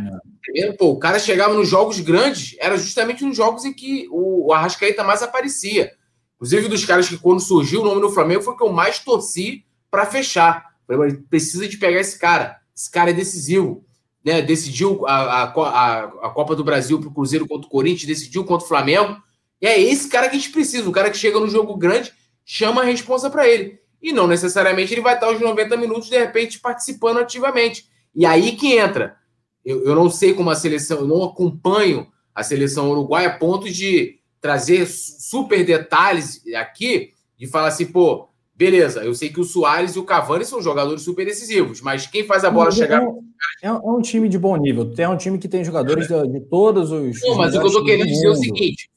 É. 0.56 0.72
Pô, 0.72 0.90
o 0.90 1.00
cara 1.00 1.20
chegava 1.20 1.54
nos 1.54 1.68
jogos 1.68 2.00
grandes, 2.00 2.56
era 2.60 2.76
justamente 2.78 3.24
nos 3.24 3.38
jogos 3.38 3.64
em 3.64 3.72
que 3.72 4.08
o, 4.10 4.48
o 4.48 4.54
Arrascaeta 4.54 5.04
mais 5.04 5.22
aparecia. 5.22 5.92
Inclusive, 6.36 6.68
dos 6.68 6.84
caras 6.84 7.08
que, 7.08 7.18
quando 7.18 7.40
surgiu 7.40 7.82
o 7.82 7.86
nome 7.86 8.02
do 8.02 8.10
Flamengo, 8.10 8.42
foi 8.42 8.54
o 8.54 8.58
que 8.58 8.64
eu 8.64 8.72
mais 8.72 8.98
torci 9.00 9.66
para 9.92 10.06
fechar. 10.06 10.66
Falei, 10.88 11.14
precisa 11.30 11.68
de 11.68 11.78
pegar 11.78 12.00
esse 12.00 12.18
cara. 12.18 12.58
Esse 12.76 12.90
cara 12.90 13.12
é 13.12 13.14
decisivo. 13.14 13.86
Né? 14.26 14.42
Decidiu 14.42 15.06
a, 15.06 15.44
a, 15.44 16.04
a 16.04 16.30
Copa 16.30 16.56
do 16.56 16.64
Brasil 16.64 17.00
para 17.00 17.10
o 17.10 17.14
Cruzeiro 17.14 17.48
contra 17.48 17.68
o 17.68 17.70
Corinthians, 17.70 18.08
decidiu 18.08 18.44
contra 18.44 18.66
o 18.66 18.68
Flamengo. 18.68 19.22
E 19.62 19.68
é 19.68 19.80
esse 19.80 20.08
cara 20.08 20.30
que 20.30 20.36
a 20.36 20.40
gente 20.40 20.52
precisa. 20.52 20.90
O 20.90 20.94
cara 20.94 21.12
que 21.12 21.18
chega 21.18 21.40
no 21.40 21.50
jogo 21.50 21.76
grande, 21.78 22.12
chama 22.52 22.82
a 22.82 22.86
responsa 22.86 23.30
para 23.30 23.48
ele. 23.48 23.80
E 24.02 24.12
não 24.12 24.26
necessariamente 24.26 24.92
ele 24.92 25.02
vai 25.02 25.14
estar 25.14 25.30
os 25.30 25.40
90 25.40 25.78
minutos, 25.78 26.10
de 26.10 26.18
repente, 26.18 26.60
participando 26.60 27.20
ativamente. 27.20 27.88
E 28.16 28.26
aí 28.26 28.54
que 28.54 28.76
entra. 28.76 29.16
Eu, 29.64 29.84
eu 29.84 29.94
não 29.94 30.10
sei 30.10 30.34
como 30.34 30.50
a 30.50 30.56
seleção, 30.56 31.02
eu 31.02 31.08
não 31.08 31.24
acompanho 31.24 32.08
a 32.34 32.42
seleção 32.42 32.90
uruguaia 32.90 33.28
a 33.30 33.38
ponto 33.38 33.70
de 33.70 34.16
trazer 34.42 34.88
super 34.88 35.64
detalhes 35.64 36.42
aqui, 36.56 37.12
de 37.38 37.46
falar 37.46 37.68
assim, 37.68 37.86
pô, 37.86 38.30
beleza, 38.56 39.04
eu 39.04 39.14
sei 39.14 39.30
que 39.30 39.40
o 39.40 39.44
Soares 39.44 39.96
e 39.96 40.00
o 40.00 40.04
Cavani 40.04 40.44
são 40.44 40.60
jogadores 40.60 41.04
super 41.04 41.26
decisivos, 41.26 41.82
mas 41.82 42.08
quem 42.08 42.24
faz 42.24 42.44
a 42.44 42.50
bola 42.50 42.72
chegar. 42.72 43.04
É, 43.62 43.68
é, 43.68 43.72
um 43.72 44.02
time 44.02 44.28
de 44.28 44.40
bom 44.40 44.58
nível. 44.58 44.92
É 44.98 45.08
um 45.08 45.18
time 45.18 45.38
que 45.38 45.48
tem 45.48 45.64
jogadores 45.64 46.10
é. 46.10 46.24
de, 46.24 46.34
de, 46.34 46.40
todos 46.40 46.92
os. 46.92 47.22
Não, 47.22 47.36
mas 47.36 47.54
o 47.54 47.62
que 47.62 47.68
eu 47.68 47.72
tô 47.72 47.84
querendo 47.84 48.08
dizer 48.08 48.26
é 48.26 48.32
o 48.32 48.36
seguinte: 48.36 48.90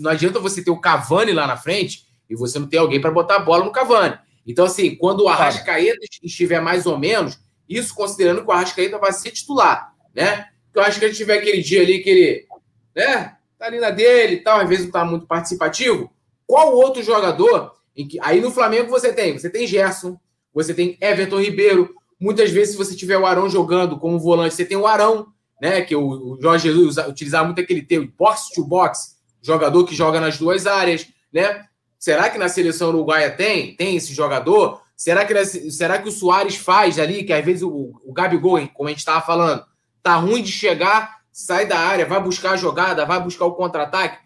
não 0.00 0.10
adianta 0.10 0.38
você 0.38 0.62
ter 0.62 0.70
o 0.70 0.80
Cavani 0.80 1.32
lá 1.32 1.46
na 1.46 1.56
frente 1.56 2.09
e 2.30 2.36
você 2.36 2.58
não 2.58 2.68
ter 2.68 2.78
alguém 2.78 3.00
para 3.00 3.10
botar 3.10 3.36
a 3.36 3.40
bola 3.40 3.64
no 3.64 3.72
Cavani. 3.72 4.16
Então, 4.46 4.64
assim, 4.64 4.94
quando 4.94 5.24
o 5.24 5.28
Arrascaeta 5.28 5.98
estiver 6.22 6.60
mais 6.60 6.86
ou 6.86 6.96
menos, 6.96 7.38
isso 7.68 7.94
considerando 7.94 8.42
que 8.42 8.48
o 8.48 8.52
Arrascaeta 8.52 8.98
vai 8.98 9.12
ser 9.12 9.32
titular, 9.32 9.92
né? 10.14 10.46
Porque 10.66 10.78
o 10.78 10.82
Arrascaeta 10.82 11.14
tiver 11.14 11.38
aquele 11.38 11.60
dia 11.60 11.82
ali 11.82 11.98
que 11.98 12.08
ele, 12.08 12.46
né, 12.94 13.36
tá 13.58 13.66
ali 13.66 13.80
na 13.80 13.90
dele 13.90 14.36
e 14.36 14.40
tal, 14.40 14.60
às 14.60 14.68
vezes 14.68 14.84
não 14.84 14.92
tá 14.92 15.04
muito 15.04 15.26
participativo, 15.26 16.10
qual 16.46 16.74
outro 16.74 17.02
jogador 17.02 17.74
em 17.96 18.06
que 18.06 18.18
aí 18.22 18.40
no 18.40 18.50
Flamengo 18.50 18.88
você 18.88 19.12
tem, 19.12 19.36
você 19.36 19.50
tem 19.50 19.66
Gerson, 19.66 20.18
você 20.54 20.72
tem 20.72 20.96
Everton 21.00 21.40
Ribeiro, 21.40 21.94
muitas 22.18 22.50
vezes 22.50 22.72
se 22.72 22.78
você 22.78 22.96
tiver 22.96 23.18
o 23.18 23.26
Arão 23.26 23.48
jogando 23.48 23.98
como 23.98 24.18
volante, 24.18 24.54
você 24.54 24.64
tem 24.64 24.76
o 24.76 24.86
Arão, 24.86 25.26
né, 25.60 25.82
que 25.82 25.94
o, 25.94 26.38
Jorge 26.40 26.68
Jesus 26.68 26.96
utilizava 27.06 27.44
muito 27.44 27.60
aquele 27.60 27.82
termo 27.82 28.10
box 28.18 28.50
to 28.54 28.64
box, 28.64 29.16
jogador 29.42 29.84
que 29.84 29.94
joga 29.94 30.20
nas 30.20 30.38
duas 30.38 30.66
áreas, 30.66 31.06
né? 31.32 31.66
Será 32.00 32.30
que 32.30 32.38
na 32.38 32.48
seleção 32.48 32.88
uruguaia 32.88 33.30
tem? 33.30 33.76
Tem 33.76 33.94
esse 33.94 34.14
jogador? 34.14 34.80
Será 34.96 35.26
que, 35.26 35.44
será 35.70 35.98
que 35.98 36.08
o 36.08 36.12
Soares 36.12 36.56
faz 36.56 36.98
ali, 36.98 37.24
que 37.24 37.32
às 37.32 37.44
vezes 37.44 37.62
o, 37.62 37.92
o 38.02 38.10
Gabigol, 38.10 38.66
como 38.72 38.88
a 38.88 38.90
gente 38.90 39.00
estava 39.00 39.20
falando, 39.20 39.62
tá 40.02 40.16
ruim 40.16 40.42
de 40.42 40.50
chegar, 40.50 41.20
sai 41.30 41.66
da 41.66 41.78
área, 41.78 42.06
vai 42.06 42.18
buscar 42.18 42.52
a 42.52 42.56
jogada, 42.56 43.04
vai 43.04 43.22
buscar 43.22 43.44
o 43.44 43.52
contra-ataque? 43.52 44.18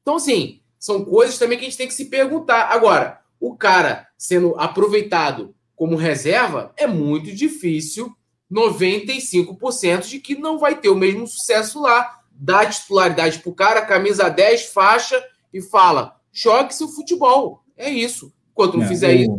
Então, 0.00 0.16
assim, 0.16 0.62
são 0.78 1.04
coisas 1.04 1.38
também 1.38 1.58
que 1.58 1.66
a 1.66 1.68
gente 1.68 1.76
tem 1.76 1.86
que 1.86 1.92
se 1.92 2.06
perguntar. 2.06 2.70
Agora, 2.72 3.20
o 3.38 3.54
cara 3.54 4.08
sendo 4.16 4.54
aproveitado 4.58 5.54
como 5.76 5.96
reserva, 5.96 6.72
é 6.78 6.86
muito 6.86 7.30
difícil 7.30 8.10
95% 8.50 10.06
de 10.08 10.18
que 10.18 10.34
não 10.34 10.58
vai 10.58 10.80
ter 10.80 10.88
o 10.88 10.96
mesmo 10.96 11.26
sucesso 11.26 11.82
lá. 11.82 12.20
Dá 12.30 12.64
titularidade 12.64 13.40
pro 13.40 13.54
cara, 13.54 13.84
camisa 13.84 14.30
10, 14.30 14.66
faixa 14.66 15.22
e 15.52 15.60
fala: 15.60 16.21
jogue 16.32 16.74
seu 16.74 16.88
futebol. 16.88 17.62
É 17.76 17.90
isso. 17.90 18.32
Enquanto 18.52 18.76
não 18.76 18.84
é, 18.84 18.88
fizer 18.88 19.14
isso, 19.14 19.30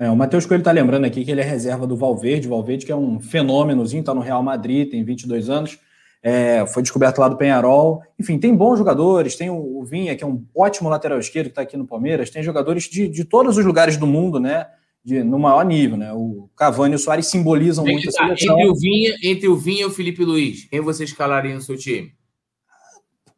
é. 0.00 0.06
É, 0.06 0.10
o 0.10 0.16
Matheus 0.16 0.44
Coelho 0.44 0.60
está 0.60 0.72
lembrando 0.72 1.04
aqui 1.04 1.24
que 1.24 1.30
ele 1.30 1.40
é 1.40 1.44
reserva 1.44 1.86
do 1.86 1.96
Valverde. 1.96 2.46
O 2.46 2.50
Valverde, 2.50 2.84
que 2.84 2.92
é 2.92 2.96
um 2.96 3.20
fenômenozinho, 3.20 4.00
está 4.00 4.12
no 4.12 4.20
Real 4.20 4.42
Madrid, 4.42 4.90
tem 4.90 5.04
22 5.04 5.48
anos. 5.48 5.78
É, 6.22 6.66
foi 6.66 6.82
descoberto 6.82 7.18
lá 7.18 7.28
do 7.28 7.36
Penharol. 7.36 8.02
Enfim, 8.18 8.38
tem 8.38 8.54
bons 8.54 8.78
jogadores. 8.78 9.36
Tem 9.36 9.50
o, 9.50 9.78
o 9.78 9.84
Vinha, 9.84 10.16
que 10.16 10.24
é 10.24 10.26
um 10.26 10.44
ótimo 10.54 10.88
lateral 10.88 11.18
esquerdo, 11.18 11.46
que 11.46 11.52
está 11.52 11.62
aqui 11.62 11.76
no 11.76 11.86
Palmeiras. 11.86 12.30
Tem 12.30 12.42
jogadores 12.42 12.84
de, 12.84 13.06
de 13.08 13.24
todos 13.24 13.56
os 13.56 13.64
lugares 13.64 13.96
do 13.96 14.06
mundo, 14.06 14.40
né? 14.40 14.66
De, 15.04 15.22
no 15.22 15.38
maior 15.38 15.64
nível, 15.64 15.98
né? 15.98 16.12
O 16.12 16.48
Cavani 16.56 16.94
e 16.94 16.96
o 16.96 16.98
Soares 16.98 17.26
simbolizam 17.26 17.84
muito 17.84 18.10
tá, 18.10 18.30
Entre 18.30 18.66
o, 18.66 18.74
Vinha, 18.74 19.14
entre 19.22 19.48
o 19.48 19.56
Vinha 19.56 19.82
e 19.82 19.84
o 19.84 19.90
Felipe 19.90 20.24
Luiz, 20.24 20.64
quem 20.64 20.80
você 20.80 21.04
escalaria 21.04 21.54
no 21.54 21.60
seu 21.60 21.76
time? 21.76 22.12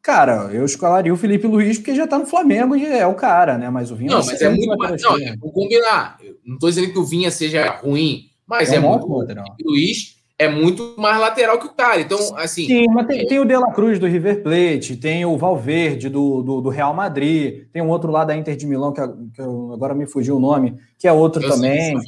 Cara, 0.07 0.50
eu 0.52 0.64
escalaria 0.64 1.12
o 1.12 1.16
Felipe 1.16 1.48
Luiz 1.48 1.78
porque 1.78 1.92
já 1.92 2.04
está 2.04 2.16
no 2.16 2.26
Flamengo 2.26 2.76
e 2.76 2.86
é 2.86 3.04
o 3.04 3.16
cara, 3.16 3.59
né? 3.59 3.68
Mas 3.68 3.90
o 3.90 3.96
Vinha 3.96 4.12
não, 4.12 4.24
mas 4.24 4.40
é 4.40 4.48
muito 4.48 4.78
mais. 4.78 5.02
Não, 5.02 5.18
vou 5.40 5.50
combinar. 5.50 6.16
Não 6.44 6.54
estou 6.54 6.68
dizendo 6.68 6.92
que 6.92 6.98
o 7.00 7.04
Vinha 7.04 7.28
seja 7.28 7.68
ruim, 7.72 8.26
mas 8.46 8.70
é, 8.70 8.76
é 8.76 8.78
muito. 8.78 9.04
O 9.04 9.26
Felipe 9.26 9.64
Luiz 9.64 10.14
é 10.38 10.48
muito 10.48 10.94
mais 10.96 11.18
lateral 11.18 11.59
que 11.59 11.66
o 11.66 11.74
cara. 11.74 12.00
Então, 12.00 12.18
assim. 12.36 12.66
Sim, 12.66 12.86
mas 12.86 13.09
tem, 13.09 13.22
é... 13.22 13.26
tem 13.26 13.40
o 13.40 13.44
De 13.44 13.57
La 13.57 13.72
Cruz 13.72 13.98
do 13.98 14.07
River 14.07 14.44
Plate, 14.44 14.96
tem 14.96 15.26
o 15.26 15.36
Valverde 15.36 16.09
do, 16.09 16.40
do, 16.40 16.61
do, 16.61 16.68
Real 16.68 16.94
Madrid, 16.94 17.64
tem 17.72 17.82
um 17.82 17.88
outro 17.88 18.12
lá 18.12 18.24
da 18.24 18.36
Inter 18.36 18.54
de 18.54 18.64
Milão, 18.64 18.92
que, 18.92 19.00
que 19.34 19.42
agora 19.42 19.92
me 19.92 20.07
fugiu 20.07 20.36
o 20.36 20.40
nome, 20.40 20.76
que 20.96 21.09
é 21.09 21.12
outro 21.12 21.42
eu 21.42 21.50
também. 21.50 21.98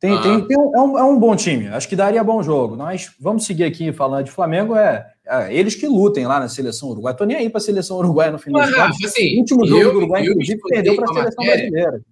Tem, 0.00 0.14
ah. 0.14 0.22
tem, 0.22 0.46
tem 0.46 0.58
um, 0.58 0.74
é, 0.74 0.80
um, 0.80 0.98
é, 0.98 1.04
um, 1.04 1.18
bom 1.18 1.36
time, 1.36 1.68
acho 1.68 1.86
que 1.86 1.94
daria 1.94 2.24
bom 2.24 2.42
jogo. 2.42 2.78
Mas 2.78 3.14
vamos 3.20 3.44
seguir 3.44 3.64
aqui 3.64 3.92
falando 3.92 4.24
de 4.24 4.30
Flamengo, 4.30 4.74
é, 4.74 5.06
é 5.30 5.54
eles 5.54 5.76
que 5.76 5.86
lutem 5.86 6.26
lá 6.26 6.40
na 6.40 6.48
seleção 6.48 6.88
uruguaia. 6.88 7.16
Tô 7.16 7.24
nem 7.24 7.36
aí 7.36 7.48
para 7.48 7.58
a 7.58 7.62
seleção 7.62 7.98
uruguaia 7.98 8.32
no 8.32 8.38
final. 8.38 8.62
das 8.62 8.74
contas. 8.74 9.04
Assim, 9.04 9.36
o 9.36 9.38
último 9.38 9.66
jogo 9.66 9.80
eu, 9.80 9.92
do 9.92 9.98
Uruguai, 9.98 10.22
inclusive, 10.22 10.60
perdeu 10.68 10.96
para 10.96 11.04
a 11.04 11.14
seleção 11.14 11.44
brasileira. 11.44 12.02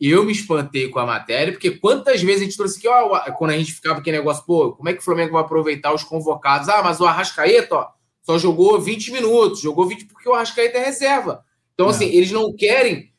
Eu 0.00 0.24
me 0.24 0.32
espantei 0.32 0.88
com 0.88 0.98
a 0.98 1.06
matéria, 1.06 1.52
porque 1.52 1.70
quantas 1.70 2.22
vezes 2.22 2.40
a 2.40 2.44
gente 2.44 2.56
trouxe 2.56 2.78
aqui, 2.78 2.88
ó, 2.88 3.20
quando 3.32 3.50
a 3.50 3.58
gente 3.58 3.72
ficava 3.72 4.00
aquele 4.00 4.16
negócio, 4.16 4.44
pô, 4.44 4.72
como 4.72 4.88
é 4.88 4.92
que 4.92 5.00
o 5.00 5.04
Flamengo 5.04 5.32
vai 5.32 5.42
aproveitar 5.42 5.94
os 5.94 6.02
convocados? 6.02 6.68
Ah, 6.68 6.82
mas 6.82 7.00
o 7.00 7.06
Arrascaeta, 7.06 7.74
ó, 7.74 7.88
só 8.22 8.38
jogou 8.38 8.80
20 8.80 9.12
minutos, 9.12 9.60
jogou 9.60 9.86
20 9.86 10.06
porque 10.06 10.28
o 10.28 10.32
Arrascaeta 10.32 10.78
é 10.78 10.84
reserva. 10.86 11.44
Então, 11.74 11.88
assim, 11.88 12.06
é. 12.06 12.14
eles 12.14 12.32
não 12.32 12.54
querem 12.54 13.12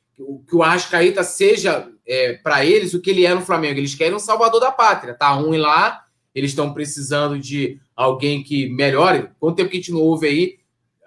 que 0.48 0.56
o 0.56 0.64
Arrascaeta 0.64 1.24
seja 1.24 1.88
é, 2.08 2.34
para 2.34 2.66
eles 2.66 2.94
o 2.94 3.02
que 3.02 3.10
ele 3.12 3.26
é 3.26 3.34
no 3.34 3.42
Flamengo. 3.42 3.80
Eles 3.80 3.96
querem 3.96 4.16
um 4.16 4.20
salvador 4.20 4.60
da 4.60 4.72
pátria. 4.72 5.14
Tá 5.14 5.30
ruim 5.30 5.58
lá, 5.58 6.05
eles 6.36 6.52
estão 6.52 6.74
precisando 6.74 7.40
de 7.40 7.80
alguém 7.96 8.44
que 8.44 8.68
melhore. 8.68 9.30
Quanto 9.40 9.56
tempo 9.56 9.70
que 9.70 9.78
a 9.78 9.80
gente 9.80 9.94
não 9.94 10.02
ouve 10.02 10.28
aí? 10.28 10.58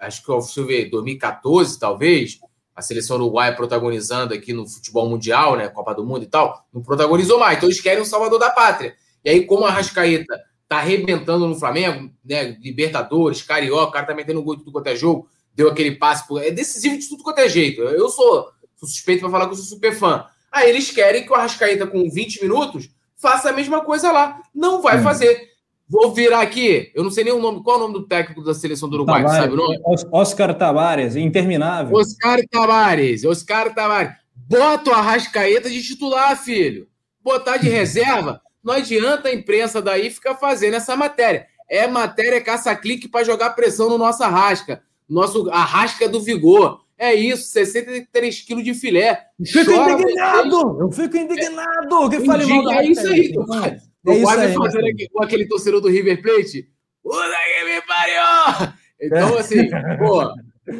Acho 0.01 0.25
que, 0.25 0.31
deixa 0.31 0.59
eu 0.59 0.65
ver, 0.65 0.89
2014, 0.89 1.79
talvez, 1.79 2.39
a 2.75 2.81
seleção 2.81 3.17
uruguaia 3.17 3.55
protagonizando 3.55 4.33
aqui 4.33 4.53
no 4.53 4.67
futebol 4.67 5.07
mundial, 5.07 5.55
né? 5.55 5.67
Copa 5.67 5.93
do 5.93 6.03
Mundo 6.03 6.23
e 6.23 6.27
tal, 6.27 6.65
não 6.73 6.81
protagonizou 6.81 7.37
mais. 7.37 7.57
Então 7.57 7.69
eles 7.69 7.79
querem 7.79 8.01
um 8.01 8.05
salvador 8.05 8.39
da 8.39 8.49
pátria. 8.49 8.95
E 9.23 9.29
aí, 9.29 9.45
como 9.45 9.65
a 9.65 9.67
Arrascaeta 9.67 10.41
tá 10.67 10.77
arrebentando 10.77 11.47
no 11.47 11.55
Flamengo, 11.55 12.11
né? 12.25 12.57
Libertadores, 12.61 13.43
Carioca, 13.43 13.89
o 13.89 13.91
cara 13.91 14.07
tá 14.07 14.15
metendo 14.15 14.41
gol 14.41 14.55
de 14.55 14.63
tudo 14.63 14.71
quanto 14.71 14.87
é 14.87 14.95
jogo, 14.95 15.27
deu 15.53 15.69
aquele 15.69 15.95
passe. 15.95 16.27
Por... 16.27 16.41
É 16.41 16.49
decisivo 16.49 16.97
de 16.97 17.07
tudo 17.07 17.23
quanto 17.23 17.39
é 17.39 17.49
jeito. 17.49 17.81
Eu 17.81 18.09
sou, 18.09 18.49
sou 18.77 18.89
suspeito 18.89 19.21
para 19.21 19.29
falar 19.29 19.45
que 19.45 19.51
eu 19.51 19.57
sou 19.57 19.65
super 19.65 19.93
fã. 19.93 20.25
Aí 20.51 20.69
eles 20.69 20.89
querem 20.89 21.23
que 21.23 21.31
o 21.31 21.35
Arrascaeta, 21.35 21.85
com 21.85 22.09
20 22.09 22.41
minutos, 22.41 22.89
faça 23.19 23.49
a 23.49 23.53
mesma 23.53 23.81
coisa 23.81 24.11
lá. 24.11 24.41
Não 24.53 24.81
vai 24.81 24.99
hum. 24.99 25.03
fazer. 25.03 25.49
Vou 25.87 26.13
virar 26.13 26.41
aqui. 26.41 26.91
Eu 26.93 27.03
não 27.03 27.11
sei 27.11 27.23
nem 27.23 27.33
o 27.33 27.39
nome. 27.39 27.63
Qual 27.63 27.75
é 27.75 27.79
o 27.79 27.81
nome 27.81 27.93
do 27.95 28.07
técnico 28.07 28.43
da 28.43 28.53
seleção 28.53 28.87
do 28.87 28.95
Uruguai? 28.95 29.23
Tavares, 29.23 29.43
sabe 29.43 29.53
o 29.53 29.57
nome? 29.57 29.79
Oscar 30.11 30.53
Tavares, 30.55 31.15
interminável. 31.15 31.97
Oscar 31.97 32.39
Tavares, 32.49 33.25
Oscar 33.25 33.73
Tavares. 33.73 34.13
Bota 34.35 34.91
o 34.91 34.93
Arrascaeta 34.93 35.69
de 35.69 35.81
titular, 35.81 36.37
filho. 36.37 36.87
Botar 37.23 37.57
de 37.57 37.69
reserva, 37.69 38.41
não 38.63 38.73
adianta 38.73 39.29
a 39.29 39.33
imprensa 39.33 39.81
daí 39.81 40.09
ficar 40.09 40.35
fazendo 40.35 40.75
essa 40.75 40.95
matéria. 40.95 41.47
É 41.69 41.87
matéria 41.87 42.41
caça-clique 42.41 43.07
para 43.07 43.25
jogar 43.25 43.51
pressão 43.51 43.89
no 43.89 43.97
nosso 43.97 44.23
Arrasca. 44.23 44.81
Nosso 45.07 45.49
Arrasca 45.49 46.07
do 46.07 46.21
Vigor. 46.21 46.81
É 46.99 47.15
isso, 47.15 47.49
63 47.51 48.41
quilos 48.41 48.63
de 48.65 48.73
filé. 48.73 49.27
Fico 49.45 49.71
Chora 49.71 49.93
indignado! 49.93 50.81
Eu 50.81 50.91
fico 50.91 51.15
indignado! 51.15 52.09
Que 52.09 52.25
fale 52.25 52.45
mal 52.45 52.71
É 52.71 52.85
isso 52.85 53.07
aí, 53.07 53.31
tu 53.31 53.47
faz. 53.47 53.89
É 54.05 54.21
quase 54.21 54.41
aí, 54.41 54.53
fazendo 54.53 54.85
aqui, 54.85 55.07
com 55.09 55.23
aquele 55.23 55.47
torcedor 55.47 55.79
do 55.79 55.87
River 55.87 56.21
Plate. 56.21 56.69
Puta 57.01 57.17
que 57.17 57.65
me 57.65 57.81
pariu! 57.83 58.73
Então, 59.01 59.37
é. 59.37 59.39
assim, 59.39 59.69
pô, 59.97 60.33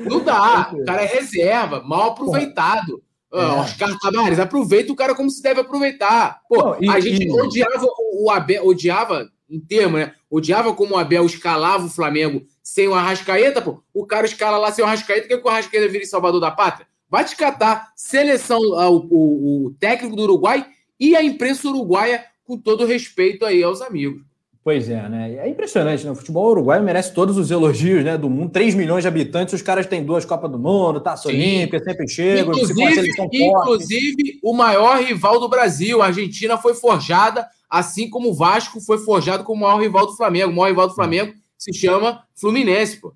não 0.10 0.22
dá. 0.22 0.72
O 0.76 0.84
cara 0.84 1.04
é 1.04 1.06
reserva, 1.06 1.82
mal 1.84 2.12
aproveitado. 2.12 3.02
É. 3.32 3.38
Oscar 3.38 3.98
Tavares, 4.00 4.40
aproveita 4.40 4.92
o 4.92 4.96
cara 4.96 5.16
como 5.16 5.30
se 5.30 5.42
deve 5.42 5.62
aproveitar. 5.62 6.42
Pô, 6.50 6.58
não, 6.58 6.78
e, 6.82 6.90
a 6.90 7.00
gente 7.00 7.28
e... 7.28 7.32
odiava 7.32 7.86
o 8.14 8.30
Abel, 8.30 8.66
odiava 8.66 9.30
em 9.50 9.60
termo, 9.60 9.98
né? 9.98 10.14
Odiava 10.30 10.74
como 10.74 10.96
o 10.96 10.98
Abel 10.98 11.26
escalava 11.26 11.86
o 11.86 11.90
Flamengo 11.90 12.46
sem 12.70 12.88
o 12.88 12.94
Arrascaeta, 12.94 13.62
pô. 13.62 13.82
O 13.92 14.06
cara 14.06 14.28
escala 14.28 14.58
lá 14.58 14.72
sem 14.72 14.84
o 14.84 14.88
Arrascaeta, 14.88 15.28
que, 15.28 15.34
é 15.34 15.38
que 15.38 15.46
o 15.46 15.50
Arrascaeta 15.50 15.88
vira 15.88 16.04
em 16.04 16.08
Salvador 16.08 16.40
da 16.40 16.52
Pátria? 16.52 16.88
Vai 17.10 17.26
te 17.26 17.36
catar 17.36 17.92
seleção, 17.96 18.60
uh, 18.60 18.92
o, 18.92 19.08
o, 19.10 19.66
o, 19.66 19.72
técnico 19.80 20.16
do 20.16 20.22
Uruguai 20.22 20.66
e 21.00 21.16
a 21.16 21.24
imprensa 21.24 21.68
uruguaia, 21.68 22.24
com 22.46 22.58
todo 22.58 22.86
respeito 22.86 23.44
aí 23.44 23.64
aos 23.64 23.82
amigos. 23.82 24.22
Pois 24.64 24.88
é, 24.88 25.10
né? 25.10 25.36
É 25.38 25.50
impressionante, 25.50 26.06
né? 26.06 26.12
O 26.12 26.16
futebol 26.16 26.52
uruguaio 26.52 26.84
merece 26.84 27.12
todos 27.12 27.38
os 27.38 27.50
elogios 27.50 28.04
né, 28.04 28.16
do 28.18 28.30
mundo. 28.30 28.52
3 28.52 28.76
milhões 28.76 29.02
de 29.02 29.08
habitantes, 29.08 29.56
os 29.56 29.64
caras 29.64 29.88
têm 29.88 30.04
duas 30.04 30.24
Copas 30.24 30.52
do 30.52 30.60
Mundo, 30.60 31.00
Taça 31.00 31.28
Olímpica, 31.28 31.84
sempre 31.84 32.08
chegam. 32.08 32.54
Inclusive, 32.54 33.10
inclusive 33.34 34.40
o 34.44 34.54
maior 34.54 35.02
rival 35.02 35.40
do 35.40 35.50
Brasil, 35.50 36.04
a 36.04 36.08
Argentina, 36.08 36.56
foi 36.58 36.76
forjada, 36.76 37.48
assim 37.68 38.08
como 38.10 38.30
o 38.30 38.34
Vasco 38.34 38.80
foi 38.80 39.00
forjado 39.00 39.44
como 39.44 39.66
o 39.66 39.68
maior 39.68 39.82
rival 39.82 40.06
do 40.06 40.16
Flamengo. 40.16 40.52
O 40.52 40.56
maior 40.56 40.70
rival 40.70 40.88
do 40.88 40.94
Flamengo 40.94 41.34
se 41.60 41.74
chama 41.74 42.24
Fluminense, 42.34 42.98
pô. 42.98 43.14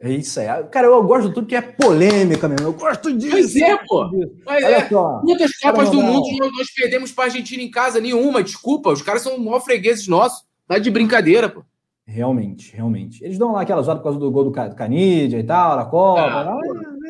É 0.00 0.10
isso 0.10 0.40
aí. 0.40 0.46
Cara, 0.70 0.88
eu 0.88 1.02
gosto 1.02 1.28
de 1.28 1.34
tudo 1.34 1.46
que 1.46 1.54
é 1.54 1.60
polêmica 1.60 2.48
mesmo. 2.48 2.66
Eu 2.66 2.72
gosto 2.72 3.12
disso. 3.16 3.30
Pois 3.30 3.56
é, 3.56 3.76
pô. 3.86 4.10
Mas 4.44 4.64
Olha 4.64 4.74
é. 4.74 4.88
Só. 4.88 5.20
Quantas 5.20 5.56
Copas 5.56 5.90
do 5.90 6.02
Mundo 6.02 6.26
nós 6.56 6.70
perdemos 6.74 7.12
para 7.12 7.24
a 7.24 7.26
Argentina 7.28 7.62
em 7.62 7.70
casa? 7.70 8.00
Nenhuma, 8.00 8.42
desculpa. 8.42 8.90
Os 8.90 9.00
caras 9.00 9.22
são 9.22 9.38
maior 9.38 9.60
fregueses 9.60 10.06
nossos. 10.06 10.44
Tá 10.66 10.78
de 10.78 10.90
brincadeira, 10.90 11.48
pô. 11.48 11.62
Realmente, 12.06 12.74
realmente. 12.74 13.24
Eles 13.24 13.38
dão 13.38 13.52
lá 13.52 13.62
aquela 13.62 13.82
zoada 13.82 13.98
por 13.98 14.04
causa 14.04 14.18
do 14.18 14.30
gol 14.30 14.44
do 14.44 14.52
Canidia 14.52 15.40
e 15.40 15.44
tal, 15.44 15.76
na 15.76 15.84
Copa. 15.86 16.20
Ah, 16.20 16.58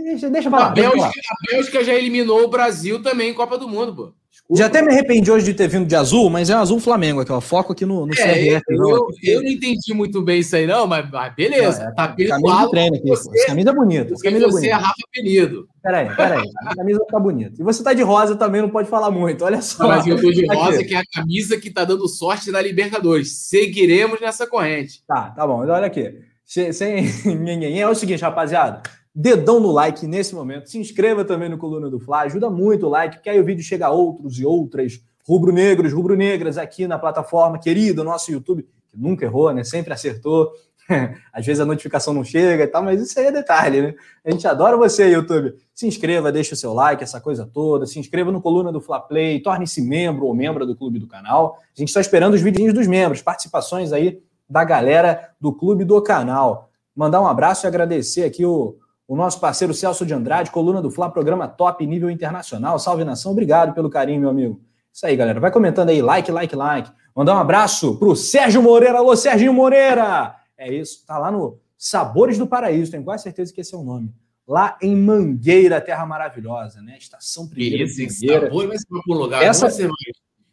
deixa, 0.02 0.30
deixa 0.30 0.48
pra 0.48 0.58
lá. 0.60 0.66
A 0.66 0.70
Bélgica, 0.70 1.08
a 1.08 1.52
Bélgica 1.52 1.84
já 1.84 1.94
eliminou 1.94 2.44
o 2.44 2.48
Brasil 2.48 3.02
também 3.02 3.30
em 3.30 3.34
Copa 3.34 3.58
do 3.58 3.68
Mundo, 3.68 3.94
pô. 3.94 4.12
Desculpa. 4.48 4.58
Já 4.58 4.66
até 4.66 4.80
me 4.80 4.92
arrependi 4.92 5.28
hoje 5.28 5.44
de 5.44 5.54
ter 5.54 5.66
vindo 5.66 5.86
de 5.86 5.96
azul, 5.96 6.30
mas 6.30 6.48
é 6.50 6.54
azul 6.54 6.78
Flamengo 6.78 7.20
aqui, 7.20 7.32
ó. 7.32 7.40
Foco 7.40 7.72
aqui 7.72 7.84
no, 7.84 8.06
no 8.06 8.12
é, 8.12 8.16
CRF. 8.16 8.62
Eu, 8.68 8.78
não, 8.78 9.08
eu 9.24 9.42
não 9.42 9.50
entendi 9.50 9.92
muito 9.92 10.22
bem 10.22 10.38
isso 10.38 10.54
aí, 10.54 10.68
não, 10.68 10.86
mas, 10.86 11.10
mas 11.10 11.34
beleza. 11.34 11.82
Não, 11.82 11.88
é, 11.88 11.94
tá 11.94 12.08
camisa 12.08 12.38
de 12.38 12.70
treino 12.70 12.96
aqui. 12.96 13.08
Você, 13.08 13.46
camisa 13.46 13.72
bonita. 13.72 14.14
Camisa 14.22 14.46
você 14.46 14.68
é 14.68 14.72
Rafa 14.72 14.94
Penido. 15.12 15.68
Peraí, 15.82 16.14
peraí. 16.14 16.48
A 16.64 16.76
camisa 16.76 17.00
tá 17.10 17.18
bonita. 17.18 17.60
E 17.60 17.64
você 17.64 17.82
tá 17.82 17.92
de 17.92 18.02
rosa 18.02 18.36
também, 18.36 18.62
não 18.62 18.70
pode 18.70 18.88
falar 18.88 19.10
muito. 19.10 19.44
Olha 19.44 19.60
só. 19.60 19.88
Mas 19.88 20.06
eu 20.06 20.20
tô 20.20 20.30
de 20.30 20.46
rosa, 20.46 20.84
que 20.84 20.94
é 20.94 20.98
a 20.98 21.04
camisa 21.12 21.58
que 21.58 21.70
tá 21.70 21.84
dando 21.84 22.06
sorte 22.06 22.52
na 22.52 22.60
Libertadores. 22.60 23.48
Seguiremos 23.48 24.20
nessa 24.20 24.46
corrente. 24.46 25.02
Tá, 25.08 25.30
tá 25.30 25.44
bom. 25.44 25.66
Olha 25.66 25.86
aqui. 25.86 26.20
Sem. 26.44 27.04
é 27.80 27.88
o 27.88 27.94
seguinte, 27.96 28.22
rapaziada 28.22 28.82
dedão 29.16 29.58
no 29.58 29.72
like 29.72 30.06
nesse 30.06 30.34
momento. 30.34 30.68
Se 30.68 30.78
inscreva 30.78 31.24
também 31.24 31.48
no 31.48 31.56
Coluna 31.56 31.88
do 31.88 31.98
Fla, 31.98 32.20
ajuda 32.20 32.50
muito 32.50 32.86
o 32.86 32.90
like, 32.90 33.16
porque 33.16 33.30
aí 33.30 33.40
o 33.40 33.44
vídeo 33.44 33.64
chega 33.64 33.86
a 33.86 33.90
outros 33.90 34.38
e 34.38 34.44
outras 34.44 35.00
rubro-negros, 35.26 35.92
rubro-negras 35.92 36.58
aqui 36.58 36.86
na 36.86 36.98
plataforma 36.98 37.58
querida, 37.58 38.04
nosso 38.04 38.30
YouTube, 38.30 38.68
que 38.88 38.96
nunca 38.98 39.24
errou, 39.24 39.52
né? 39.54 39.64
Sempre 39.64 39.94
acertou. 39.94 40.52
Às 41.32 41.44
vezes 41.46 41.60
a 41.60 41.64
notificação 41.64 42.12
não 42.12 42.22
chega 42.22 42.62
e 42.62 42.66
tal, 42.66 42.82
mas 42.82 43.00
isso 43.00 43.18
aí 43.18 43.26
é 43.26 43.32
detalhe, 43.32 43.80
né? 43.80 43.94
A 44.22 44.30
gente 44.30 44.46
adora 44.46 44.76
você, 44.76 45.08
YouTube. 45.08 45.54
Se 45.74 45.86
inscreva, 45.86 46.30
deixa 46.30 46.52
o 46.52 46.56
seu 46.56 46.74
like, 46.74 47.02
essa 47.02 47.18
coisa 47.18 47.46
toda. 47.46 47.86
Se 47.86 47.98
inscreva 47.98 48.30
no 48.30 48.42
Coluna 48.42 48.70
do 48.70 48.82
Fla 48.82 49.00
Play, 49.00 49.40
torne-se 49.40 49.80
membro 49.80 50.26
ou 50.26 50.34
membro 50.34 50.66
do 50.66 50.76
clube 50.76 50.98
do 50.98 51.08
canal. 51.08 51.58
A 51.74 51.80
gente 51.80 51.88
está 51.88 52.02
esperando 52.02 52.34
os 52.34 52.42
vídeos 52.42 52.74
dos 52.74 52.86
membros, 52.86 53.22
participações 53.22 53.92
aí 53.94 54.20
da 54.48 54.62
galera 54.62 55.30
do 55.40 55.52
clube 55.52 55.84
do 55.84 56.00
canal. 56.02 56.70
Mandar 56.94 57.20
um 57.20 57.26
abraço 57.26 57.66
e 57.66 57.68
agradecer 57.68 58.22
aqui 58.22 58.44
o, 58.46 58.76
o 59.08 59.14
nosso 59.16 59.40
parceiro 59.40 59.72
Celso 59.72 60.04
de 60.04 60.12
Andrade, 60.12 60.50
Coluna 60.50 60.82
do 60.82 60.90
Fla, 60.90 61.10
programa 61.10 61.46
top 61.46 61.86
nível 61.86 62.10
internacional. 62.10 62.78
Salve 62.78 63.04
nação, 63.04 63.32
obrigado 63.32 63.72
pelo 63.72 63.88
carinho, 63.88 64.20
meu 64.20 64.30
amigo. 64.30 64.60
Isso 64.92 65.06
aí, 65.06 65.14
galera. 65.14 65.38
Vai 65.38 65.50
comentando 65.50 65.90
aí, 65.90 66.02
like, 66.02 66.30
like, 66.32 66.56
like. 66.56 66.90
Mandar 67.14 67.34
um 67.34 67.38
abraço 67.38 67.96
pro 67.98 68.16
Sérgio 68.16 68.62
Moreira. 68.62 68.98
Alô, 68.98 69.16
Serginho 69.16 69.52
Moreira! 69.52 70.34
É 70.58 70.72
isso, 70.72 71.04
tá 71.06 71.18
lá 71.18 71.30
no 71.30 71.58
Sabores 71.76 72.38
do 72.38 72.46
Paraíso, 72.46 72.90
tenho 72.90 73.04
quase 73.04 73.22
certeza 73.22 73.52
que 73.52 73.60
esse 73.60 73.74
é 73.74 73.78
o 73.78 73.82
nome. 73.82 74.12
Lá 74.48 74.78
em 74.80 74.96
Mangueira, 74.96 75.80
terra 75.80 76.06
maravilhosa, 76.06 76.80
né? 76.80 76.96
Estação 76.98 77.48
Primeira 77.48 77.84
Esse 77.84 78.08
sabor 78.08 78.66
vai 78.66 78.78
ser 78.78 78.86
para 78.86 79.14
lugar. 79.14 79.42
Essa... 79.42 79.68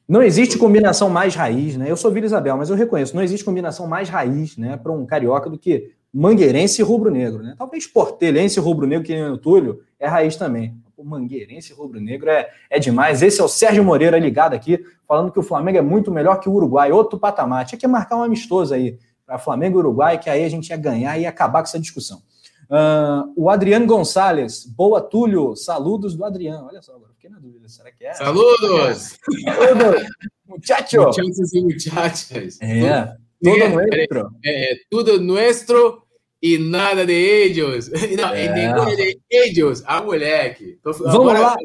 Não 0.08 0.22
existe 0.22 0.58
combinação 0.58 1.10
mais 1.10 1.36
raiz, 1.36 1.78
né? 1.78 1.90
Eu 1.90 1.96
sou 1.96 2.12
Vila 2.12 2.26
Isabel, 2.26 2.58
mas 2.58 2.70
eu 2.70 2.76
reconheço, 2.76 3.16
não 3.16 3.24
existe 3.24 3.46
combinação 3.46 3.88
mais 3.88 4.10
raiz, 4.10 4.58
né, 4.58 4.76
para 4.76 4.92
um 4.92 5.06
carioca 5.06 5.50
do 5.50 5.58
que 5.58 5.92
mangueirense 6.14 6.82
e 6.82 6.86
rubro-negro, 6.86 7.42
né? 7.42 7.56
Talvez 7.58 7.88
portelense 7.88 8.60
e 8.60 8.62
rubro-negro, 8.62 9.04
que 9.04 9.14
nem 9.14 9.32
o 9.32 9.38
Túlio, 9.38 9.82
é 10.00 10.08
raiz 10.08 10.36
também. 10.36 10.78
O 10.96 11.04
mangueirense 11.04 11.74
e 11.74 11.76
rubro-negro 11.76 12.30
é, 12.30 12.50
é 12.70 12.78
demais. 12.78 13.24
Esse 13.24 13.42
é 13.42 13.44
o 13.44 13.48
Sérgio 13.48 13.84
Moreira 13.84 14.20
ligado 14.20 14.54
aqui, 14.54 14.80
falando 15.08 15.32
que 15.32 15.40
o 15.40 15.44
Flamengo 15.44 15.80
é 15.80 15.82
muito 15.82 16.12
melhor 16.12 16.40
que 16.40 16.48
o 16.48 16.54
Uruguai, 16.54 16.92
outro 16.92 17.18
patamar. 17.18 17.66
Tinha 17.66 17.80
que 17.80 17.88
marcar 17.88 18.18
um 18.18 18.24
amistoso 18.24 18.74
aí 18.74 19.00
para 19.26 19.40
Flamengo 19.40 19.78
e 19.78 19.80
Uruguai, 19.80 20.20
que 20.20 20.30
aí 20.30 20.44
a 20.44 20.50
gente 20.50 20.70
ia 20.70 20.78
ganhar 20.78 21.18
e 21.18 21.24
ia 21.24 21.30
acabar 21.30 21.60
com 21.60 21.68
essa 21.68 21.80
discussão. 21.80 22.22
Uh, 22.70 23.34
o 23.36 23.50
Adriano 23.50 23.86
Gonçalves, 23.86 24.66
boa 24.66 25.02
Túlio, 25.02 25.56
saludos 25.56 26.16
do 26.16 26.24
Adriano. 26.24 26.68
Olha 26.68 26.82
só, 26.82 26.94
agora 26.94 27.12
fiquei 27.14 27.30
na 27.30 27.40
dúvida, 27.40 27.68
será 27.68 27.92
que 27.92 28.06
é? 28.06 28.14
Saludos! 28.14 29.18
Saludos! 29.44 30.08
Muchacho! 30.48 31.02
Muchachos 31.02 31.54
e 31.54 31.62
muchachas. 31.62 32.60
É, 32.62 33.16
tudo 33.44 33.64
é, 33.64 33.70
nuestro. 33.70 34.32
É, 34.46 34.76
tudo 34.90 35.20
nuestro 35.20 36.03
e 36.44 36.58
nada 36.58 37.06
de 37.06 37.14
ellos. 37.14 37.90
Não, 38.18 38.34
é. 38.34 38.52
nenhum 38.52 38.94
de 38.94 39.18
ellos. 39.32 39.82
Ah, 39.86 40.02
moleque. 40.02 40.78
Vamos 40.84 41.08
Agora, 41.08 41.40
lá. 41.40 41.58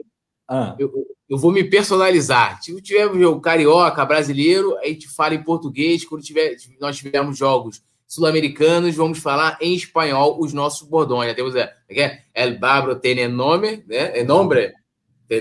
Ah. 0.48 0.76
Eu, 0.78 0.92
eu 1.28 1.36
vou 1.36 1.50
me 1.50 1.64
personalizar. 1.64 2.62
Se 2.62 2.80
tiver 2.80 3.12
jogo 3.18 3.40
carioca, 3.40 4.04
brasileiro, 4.04 4.78
a 4.78 4.86
gente 4.86 5.08
fala 5.08 5.34
em 5.34 5.42
português. 5.42 6.04
Quando 6.04 6.22
tiver, 6.22 6.54
nós 6.80 6.96
tivermos 6.96 7.36
jogos 7.36 7.82
sul-americanos, 8.06 8.94
vamos 8.94 9.18
falar 9.18 9.58
em 9.60 9.74
espanhol 9.74 10.40
os 10.40 10.52
nosos 10.52 10.88
bordões. 10.88 11.26
Né? 11.26 11.34
Temos 11.34 11.56
é, 11.56 11.74
é, 11.90 12.22
El 12.32 12.56
Babro 12.60 12.94
tem 12.94 13.26
nome, 13.26 13.82
né? 13.84 14.20
É 14.20 14.22
nombre. 14.22 14.72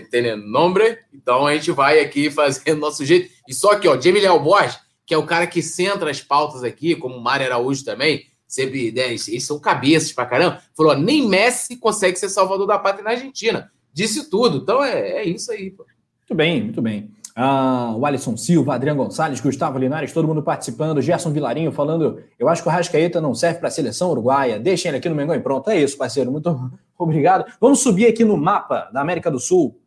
Tem 0.10 0.36
nome. 0.36 0.98
Então 1.14 1.46
a 1.46 1.54
gente 1.54 1.72
vai 1.72 2.00
aqui 2.00 2.32
fazendo 2.32 2.80
nosso 2.80 3.06
jeito. 3.06 3.32
E 3.48 3.54
só 3.54 3.76
que, 3.76 3.88
ó, 3.88 4.02
Jamie 4.02 4.20
Léo 4.20 4.40
Borges, 4.40 4.80
que 5.06 5.14
é 5.14 5.18
o 5.18 5.28
cara 5.28 5.46
que 5.46 5.62
centra 5.62 6.10
as 6.10 6.22
pautas 6.22 6.64
aqui, 6.64 6.96
como 6.96 7.18
o 7.18 7.22
Mário 7.22 7.46
Araújo 7.46 7.86
também, 7.86 8.26
sempre, 8.48 8.92
né, 8.92 9.08
eles 9.08 9.46
são 9.46 9.60
cabeças 9.60 10.12
pra 10.12 10.26
caramba, 10.26 10.62
falou: 10.76 10.98
nem 10.98 11.28
Messi 11.28 11.76
consegue 11.76 12.18
ser 12.18 12.30
salvador 12.30 12.66
da 12.66 12.80
pátria 12.80 13.04
na 13.04 13.12
Argentina 13.12 13.72
disse 13.98 14.30
tudo. 14.30 14.58
Então 14.58 14.84
é, 14.84 15.00
é 15.00 15.24
isso 15.26 15.52
aí. 15.52 15.72
Pô. 15.72 15.84
Muito 15.84 16.36
bem, 16.36 16.64
muito 16.64 16.82
bem. 16.82 17.10
Ah, 17.36 17.94
o 17.96 18.06
Alisson 18.06 18.36
Silva, 18.36 18.74
Adriano 18.74 19.04
Gonçalves, 19.04 19.40
Gustavo 19.40 19.78
Linares, 19.78 20.12
todo 20.12 20.28
mundo 20.28 20.44
participando. 20.44 21.02
Gerson 21.02 21.32
Vilarinho 21.32 21.72
falando: 21.72 22.22
eu 22.38 22.48
acho 22.48 22.62
que 22.62 22.70
o 22.70 22.72
Rascaeta 22.72 23.20
não 23.20 23.34
serve 23.34 23.60
para 23.60 23.70
a 23.70 23.72
seleção 23.72 24.12
uruguaia. 24.12 24.60
Deixem 24.60 24.90
ele 24.90 24.98
aqui 24.98 25.10
no 25.10 25.16
Mengão 25.16 25.36
e 25.36 25.40
pronto. 25.40 25.70
É 25.70 25.82
isso, 25.82 25.98
parceiro. 25.98 26.32
Muito 26.32 26.72
obrigado. 26.98 27.52
Vamos 27.60 27.80
subir 27.80 28.06
aqui 28.06 28.24
no 28.24 28.38
mapa 28.38 28.90
da 28.94 29.02
América 29.02 29.32
do 29.32 29.40
Sul, 29.40 29.80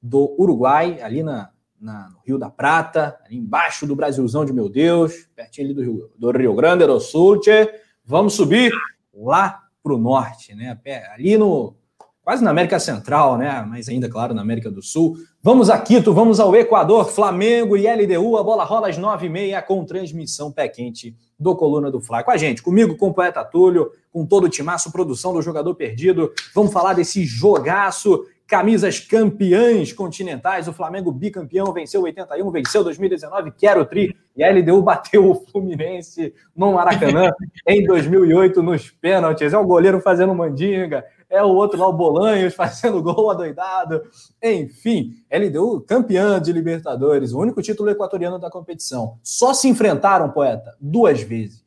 do 0.00 0.34
Uruguai, 0.38 1.00
ali 1.02 1.22
na, 1.22 1.50
na, 1.78 2.08
no 2.08 2.20
Rio 2.26 2.38
da 2.38 2.48
Prata, 2.48 3.18
ali 3.24 3.36
embaixo 3.36 3.86
do 3.86 3.96
Brasilzão 3.96 4.44
de 4.44 4.52
meu 4.52 4.68
Deus, 4.68 5.28
pertinho 5.34 5.66
ali 5.66 5.74
do 5.74 5.82
Rio, 5.82 6.10
do 6.18 6.30
Rio 6.30 6.54
Grande 6.54 6.86
do 6.86 7.00
Sul. 7.00 7.38
Tchê. 7.40 7.70
Vamos 8.08 8.32
subir 8.32 8.72
lá 9.14 9.64
para 9.82 9.92
o 9.92 9.98
norte, 9.98 10.54
né? 10.54 10.78
Ali 11.12 11.36
no 11.36 11.76
quase 12.22 12.42
na 12.42 12.50
América 12.50 12.80
Central, 12.80 13.36
né? 13.36 13.62
Mas 13.68 13.86
ainda, 13.86 14.08
claro, 14.08 14.32
na 14.32 14.40
América 14.40 14.70
do 14.70 14.82
Sul. 14.82 15.18
Vamos 15.42 15.68
a 15.68 15.78
Quito, 15.78 16.14
vamos 16.14 16.40
ao 16.40 16.56
Equador, 16.56 17.10
Flamengo 17.10 17.76
e 17.76 17.86
LDU. 17.86 18.38
A 18.38 18.42
bola 18.42 18.64
rola 18.64 18.88
às 18.88 18.96
nove 18.96 19.26
e 19.26 19.28
meia 19.28 19.60
com 19.60 19.84
transmissão 19.84 20.50
pé 20.50 20.68
quente 20.68 21.14
do 21.38 21.54
Coluna 21.54 21.90
do 21.90 22.00
Fla. 22.00 22.22
Com 22.22 22.30
a 22.30 22.38
gente, 22.38 22.62
comigo, 22.62 22.96
com 22.96 23.08
o 23.08 23.14
Poeta 23.14 23.44
Túlio, 23.44 23.90
com 24.10 24.24
todo 24.24 24.44
o 24.44 24.48
timaço, 24.48 24.90
produção 24.90 25.34
do 25.34 25.42
Jogador 25.42 25.74
Perdido. 25.74 26.32
Vamos 26.54 26.72
falar 26.72 26.94
desse 26.94 27.26
jogaço. 27.26 28.24
Camisas 28.48 28.98
campeãs 28.98 29.92
continentais. 29.92 30.66
O 30.66 30.72
Flamengo 30.72 31.12
bicampeão 31.12 31.72
venceu 31.72 32.02
81, 32.02 32.50
venceu 32.50 32.82
2019, 32.82 33.52
quero 33.52 33.84
tri. 33.84 34.16
E 34.36 34.42
a 34.42 34.50
LDU 34.50 34.82
bateu 34.82 35.30
o 35.30 35.34
Fluminense 35.34 36.34
no 36.56 36.72
Maracanã 36.72 37.30
em 37.64 37.84
2008 37.84 38.62
nos 38.62 38.90
pênaltis. 38.90 39.52
É 39.52 39.58
o 39.58 39.66
goleiro 39.66 40.00
fazendo 40.00 40.34
mandinga 40.34 41.04
é 41.30 41.42
o 41.42 41.48
outro 41.48 41.78
lá, 41.78 41.86
o 41.86 41.92
Bolanhos, 41.92 42.54
fazendo 42.56 43.02
gol 43.02 43.30
adoidado. 43.30 44.02
Enfim, 44.42 45.14
LDU 45.30 45.82
campeã 45.82 46.40
de 46.40 46.52
Libertadores, 46.52 47.32
o 47.32 47.38
único 47.38 47.60
título 47.60 47.90
equatoriano 47.90 48.38
da 48.38 48.50
competição. 48.50 49.18
Só 49.22 49.52
se 49.52 49.68
enfrentaram, 49.68 50.30
poeta, 50.30 50.74
duas 50.80 51.20
vezes. 51.20 51.62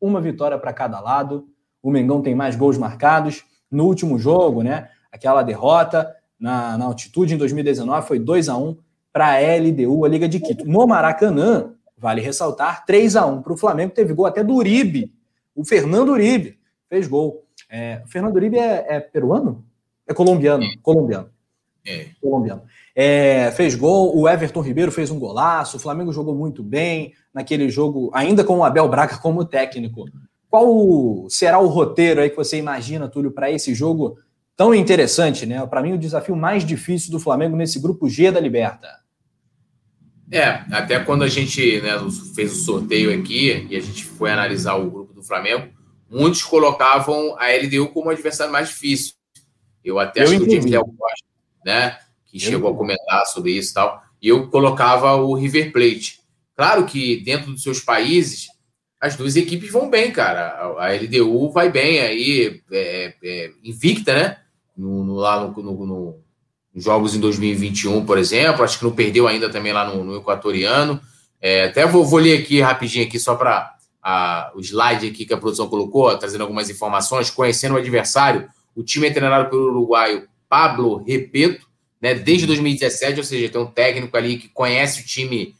Uma 0.00 0.20
vitória 0.20 0.58
para 0.58 0.72
cada 0.72 1.00
lado. 1.00 1.46
O 1.82 1.90
Mengão 1.90 2.22
tem 2.22 2.34
mais 2.34 2.56
gols 2.56 2.76
marcados. 2.76 3.44
No 3.70 3.86
último 3.86 4.18
jogo, 4.18 4.62
né? 4.62 4.90
Aquela 5.12 5.42
derrota 5.42 6.14
na, 6.38 6.78
na 6.78 6.84
altitude 6.86 7.34
em 7.34 7.38
2019 7.38 8.06
foi 8.06 8.18
2 8.18 8.48
a 8.48 8.56
1 8.56 8.76
para 9.12 9.34
a 9.34 9.58
LDU, 9.58 10.04
a 10.04 10.08
Liga 10.08 10.28
de 10.28 10.40
Quito. 10.40 10.64
No 10.64 10.86
Maracanã, 10.86 11.72
vale 11.98 12.20
ressaltar, 12.20 12.86
3 12.86 13.16
a 13.16 13.26
1 13.26 13.42
para 13.42 13.52
o 13.52 13.56
Flamengo, 13.56 13.92
teve 13.92 14.14
gol 14.14 14.26
até 14.26 14.42
do 14.42 14.54
Uribe. 14.54 15.12
O 15.54 15.64
Fernando 15.64 16.10
Uribe 16.10 16.58
fez 16.88 17.06
gol. 17.06 17.44
É, 17.68 18.02
o 18.04 18.08
Fernando 18.08 18.36
Uribe 18.36 18.58
é, 18.58 18.86
é, 18.88 19.00
peruano? 19.00 19.64
É 20.06 20.14
colombiano. 20.14 20.64
É. 20.64 20.68
Colombiano. 20.82 21.28
É. 21.86 22.06
Colombiano. 22.20 22.62
É, 22.94 23.50
fez 23.52 23.74
gol, 23.74 24.16
o 24.16 24.28
Everton 24.28 24.60
Ribeiro 24.60 24.90
fez 24.90 25.10
um 25.10 25.18
golaço, 25.18 25.76
o 25.76 25.80
Flamengo 25.80 26.12
jogou 26.12 26.34
muito 26.34 26.62
bem 26.62 27.14
naquele 27.32 27.68
jogo, 27.68 28.10
ainda 28.12 28.44
com 28.44 28.58
o 28.58 28.64
Abel 28.64 28.88
Braga 28.88 29.16
como 29.18 29.44
técnico. 29.44 30.04
Qual 30.48 31.28
será 31.28 31.58
o 31.60 31.68
roteiro 31.68 32.20
aí 32.20 32.28
que 32.28 32.36
você 32.36 32.56
imagina, 32.58 33.08
Túlio, 33.08 33.30
para 33.30 33.50
esse 33.50 33.72
jogo 33.72 34.18
tão 34.60 34.74
interessante, 34.74 35.46
né? 35.46 35.66
Para 35.66 35.80
mim, 35.80 35.94
o 35.94 35.98
desafio 35.98 36.36
mais 36.36 36.66
difícil 36.66 37.10
do 37.10 37.18
Flamengo 37.18 37.56
nesse 37.56 37.80
grupo 37.80 38.10
G 38.10 38.30
da 38.30 38.38
Liberta. 38.38 38.88
É, 40.30 40.62
até 40.70 41.00
quando 41.00 41.22
a 41.22 41.28
gente 41.28 41.80
né, 41.80 41.92
fez 42.34 42.52
o 42.52 42.62
sorteio 42.62 43.18
aqui 43.18 43.66
e 43.70 43.74
a 43.74 43.80
gente 43.80 44.04
foi 44.04 44.30
analisar 44.30 44.74
o 44.74 44.90
grupo 44.90 45.14
do 45.14 45.22
Flamengo, 45.22 45.70
muitos 46.10 46.42
colocavam 46.42 47.38
a 47.38 47.46
LDU 47.56 47.88
como 47.88 48.10
adversário 48.10 48.52
mais 48.52 48.68
difícil. 48.68 49.14
Eu 49.82 49.98
até 49.98 50.20
eu 50.20 50.24
acho 50.24 50.34
entendi. 50.34 50.50
que 50.50 50.58
o 50.58 50.60
James 50.60 50.72
Léo 50.72 50.84
Costa, 50.84 51.26
né, 51.64 51.98
que 52.26 52.36
eu 52.36 52.40
chegou 52.40 52.70
entendi. 52.70 52.74
a 52.74 52.98
comentar 52.98 53.26
sobre 53.28 53.52
isso 53.52 53.70
e 53.70 53.74
tal, 53.74 54.02
e 54.20 54.28
eu 54.28 54.46
colocava 54.48 55.14
o 55.14 55.32
River 55.32 55.72
Plate. 55.72 56.20
Claro 56.54 56.84
que 56.84 57.16
dentro 57.24 57.50
dos 57.50 57.62
seus 57.62 57.80
países, 57.80 58.48
as 59.00 59.16
duas 59.16 59.36
equipes 59.36 59.72
vão 59.72 59.88
bem, 59.88 60.12
cara. 60.12 60.76
A 60.78 60.92
LDU 60.92 61.50
vai 61.50 61.70
bem 61.72 62.00
aí, 62.00 62.60
é, 62.70 63.14
é, 63.24 63.50
invicta, 63.64 64.12
né? 64.12 64.36
No, 64.80 65.04
no 65.04 65.14
lá 65.14 65.40
no, 65.40 65.62
no, 65.62 65.86
no, 65.86 66.18
jogos 66.74 67.14
em 67.14 67.20
2021, 67.20 68.04
por 68.04 68.18
exemplo. 68.18 68.64
Acho 68.64 68.78
que 68.78 68.84
não 68.84 68.92
perdeu 68.92 69.28
ainda 69.28 69.50
também 69.50 69.72
lá 69.72 69.86
no, 69.86 70.02
no 70.02 70.16
Equatoriano. 70.16 71.00
É, 71.40 71.64
até 71.64 71.86
vou, 71.86 72.04
vou 72.04 72.18
ler 72.18 72.40
aqui 72.40 72.60
rapidinho 72.60 73.06
aqui 73.06 73.18
só 73.18 73.34
para 73.34 73.76
o 74.54 74.60
slide 74.60 75.08
aqui 75.08 75.24
que 75.26 75.34
a 75.34 75.38
produção 75.38 75.68
colocou, 75.68 76.16
trazendo 76.16 76.42
algumas 76.42 76.70
informações, 76.70 77.30
conhecendo 77.30 77.74
o 77.74 77.78
adversário, 77.78 78.48
o 78.74 78.82
time 78.82 79.08
é 79.08 79.10
treinado 79.10 79.50
pelo 79.50 79.70
uruguaio 79.70 80.26
Pablo 80.48 81.02
Repeto, 81.04 81.66
né, 82.00 82.14
desde 82.14 82.46
2017, 82.46 83.18
ou 83.18 83.24
seja, 83.24 83.48
tem 83.50 83.60
um 83.60 83.66
técnico 83.66 84.16
ali 84.16 84.38
que 84.38 84.48
conhece 84.48 85.02
o 85.02 85.04
time 85.04 85.54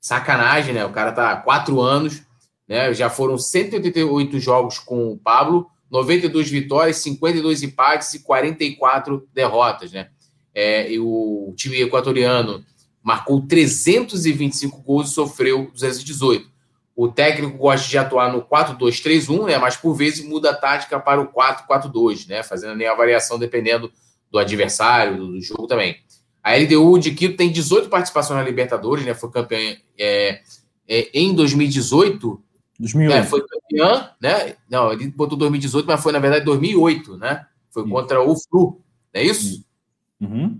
sacanagem, 0.00 0.74
né? 0.74 0.84
O 0.84 0.90
cara 0.90 1.12
tá 1.12 1.30
há 1.30 1.36
quatro 1.36 1.80
anos, 1.80 2.22
né? 2.66 2.92
Já 2.92 3.08
foram 3.08 3.38
188 3.38 4.40
jogos 4.40 4.78
com 4.78 5.12
o 5.12 5.18
Pablo, 5.18 5.70
92 5.90 6.48
vitórias, 6.50 6.98
52 6.98 7.62
empates 7.62 8.14
e 8.14 8.20
44 8.20 9.28
derrotas, 9.34 9.92
né? 9.92 10.08
É, 10.54 10.90
e 10.92 10.98
o 10.98 11.52
time 11.56 11.80
equatoriano 11.80 12.64
marcou 13.02 13.46
325 13.46 14.82
gols 14.82 15.10
e 15.10 15.14
sofreu 15.14 15.70
218. 15.72 16.50
O 16.94 17.08
técnico 17.08 17.56
gosta 17.56 17.88
de 17.88 17.96
atuar 17.96 18.32
no 18.32 18.42
4-2-3-1, 18.42 19.46
né? 19.46 19.58
Mas 19.58 19.76
por 19.76 19.94
vezes 19.94 20.24
muda 20.24 20.50
a 20.50 20.54
tática 20.54 21.00
para 21.00 21.20
o 21.20 21.28
4-4-2, 21.28 22.28
né? 22.28 22.42
Fazendo 22.42 22.74
nem 22.74 22.86
a 22.86 22.94
variação 22.94 23.38
dependendo 23.38 23.90
do 24.30 24.38
adversário, 24.38 25.16
do 25.16 25.40
jogo 25.40 25.66
também. 25.66 25.96
A 26.42 26.54
LDU 26.56 26.98
de 26.98 27.12
Quito 27.12 27.36
tem 27.36 27.50
18 27.50 27.88
participações 27.88 28.38
na 28.38 28.44
Libertadores, 28.44 29.04
né? 29.04 29.14
Foi 29.14 29.30
campeã 29.30 29.76
é, 29.98 30.40
é, 30.86 31.10
em 31.14 31.34
2018. 31.34 32.42
2008. 32.80 33.16
É, 33.16 33.22
foi 33.22 33.42
campeão, 33.46 34.08
né? 34.20 34.56
Não, 34.68 34.92
ele 34.92 35.08
botou 35.08 35.36
2018, 35.38 35.86
mas 35.86 36.02
foi 36.02 36.12
na 36.12 36.18
verdade 36.18 36.44
2008, 36.44 37.16
né? 37.18 37.46
Foi 37.70 37.82
isso. 37.82 37.92
contra 37.92 38.20
o 38.20 38.34
Flu, 38.36 38.80
não 39.14 39.20
é 39.20 39.24
isso? 39.24 39.64
Uhum. 40.20 40.58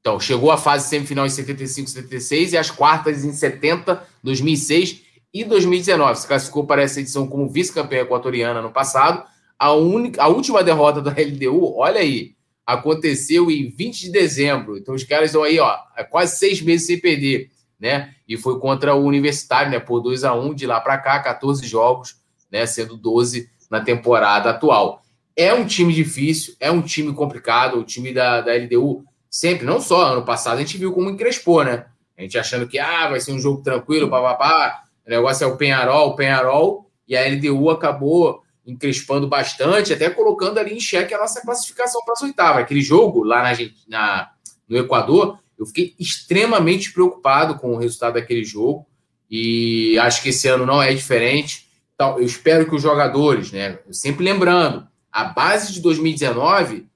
Então, 0.00 0.18
chegou 0.18 0.50
a 0.50 0.56
fase 0.56 0.88
semifinal 0.88 1.26
em 1.26 1.30
75, 1.30 1.90
76 1.90 2.54
e 2.54 2.56
as 2.56 2.70
quartas 2.70 3.24
em 3.24 3.32
70, 3.32 4.02
2006 4.22 5.02
e 5.32 5.44
2019. 5.44 6.20
Se 6.20 6.26
classificou 6.26 6.66
para 6.66 6.82
essa 6.82 7.00
edição 7.00 7.26
como 7.26 7.48
vice-campeã 7.48 8.00
equatoriana 8.00 8.62
no 8.62 8.72
passado. 8.72 9.22
A, 9.58 9.72
única, 9.72 10.22
a 10.22 10.28
última 10.28 10.64
derrota 10.64 11.02
da 11.02 11.10
LDU, 11.10 11.76
olha 11.76 12.00
aí, 12.00 12.34
aconteceu 12.64 13.50
em 13.50 13.68
20 13.68 14.00
de 14.00 14.10
dezembro. 14.10 14.78
Então, 14.78 14.94
os 14.94 15.04
caras 15.04 15.26
estão 15.26 15.42
aí, 15.42 15.58
ó, 15.58 15.76
quase 16.08 16.38
seis 16.38 16.62
meses 16.62 16.86
sem 16.86 16.98
perder, 16.98 17.50
né? 17.80 18.14
E 18.28 18.36
foi 18.36 18.58
contra 18.60 18.94
o 18.94 19.04
Universitário, 19.04 19.70
né? 19.70 19.80
Por 19.80 20.00
2 20.00 20.24
a 20.24 20.34
1 20.34 20.54
de 20.54 20.66
lá 20.66 20.80
para 20.80 20.98
cá, 20.98 21.18
14 21.18 21.66
jogos, 21.66 22.16
né? 22.50 22.66
Sendo 22.66 22.96
12 22.96 23.48
na 23.70 23.80
temporada 23.80 24.50
atual. 24.50 25.02
É 25.34 25.54
um 25.54 25.64
time 25.64 25.94
difícil, 25.94 26.54
é 26.60 26.70
um 26.70 26.82
time 26.82 27.12
complicado. 27.14 27.78
O 27.78 27.84
time 27.84 28.12
da, 28.12 28.42
da 28.42 28.52
LDU 28.52 29.04
sempre, 29.30 29.64
não 29.64 29.80
só 29.80 30.12
ano 30.12 30.24
passado, 30.24 30.58
a 30.58 30.60
gente 30.60 30.76
viu 30.76 30.92
como 30.92 31.08
encrespou, 31.08 31.64
né? 31.64 31.86
A 32.18 32.22
gente 32.22 32.38
achando 32.38 32.68
que 32.68 32.78
ah, 32.78 33.08
vai 33.08 33.20
ser 33.20 33.32
um 33.32 33.38
jogo 33.38 33.62
tranquilo, 33.62 34.10
papapá. 34.10 34.82
O 35.06 35.10
negócio 35.10 35.44
é 35.44 35.46
o 35.46 35.56
Penharol, 35.56 36.10
o 36.10 36.16
Penharol, 36.16 36.90
e 37.08 37.16
a 37.16 37.26
LDU 37.26 37.70
acabou 37.70 38.42
encrespando 38.66 39.26
bastante, 39.26 39.92
até 39.92 40.10
colocando 40.10 40.58
ali 40.58 40.74
em 40.74 40.80
xeque 40.80 41.14
a 41.14 41.18
nossa 41.18 41.40
classificação 41.40 42.02
para 42.04 42.12
as 42.12 42.22
oitavas. 42.22 42.62
Aquele 42.62 42.82
jogo 42.82 43.24
lá 43.24 43.42
na, 43.42 43.52
na, 43.88 44.30
no 44.68 44.76
Equador, 44.76 45.38
eu 45.60 45.66
fiquei 45.66 45.94
extremamente 45.98 46.90
preocupado 46.90 47.56
com 47.56 47.74
o 47.74 47.76
resultado 47.76 48.14
daquele 48.14 48.42
jogo 48.42 48.86
e 49.30 49.98
acho 49.98 50.22
que 50.22 50.30
esse 50.30 50.48
ano 50.48 50.64
não 50.64 50.82
é 50.82 50.92
diferente. 50.94 51.68
Então, 51.94 52.18
eu 52.18 52.24
espero 52.24 52.66
que 52.66 52.74
os 52.74 52.80
jogadores, 52.80 53.52
né, 53.52 53.78
sempre 53.90 54.24
lembrando, 54.24 54.88
a 55.12 55.24
base 55.24 55.70
de 55.72 55.80
2019 55.80 56.88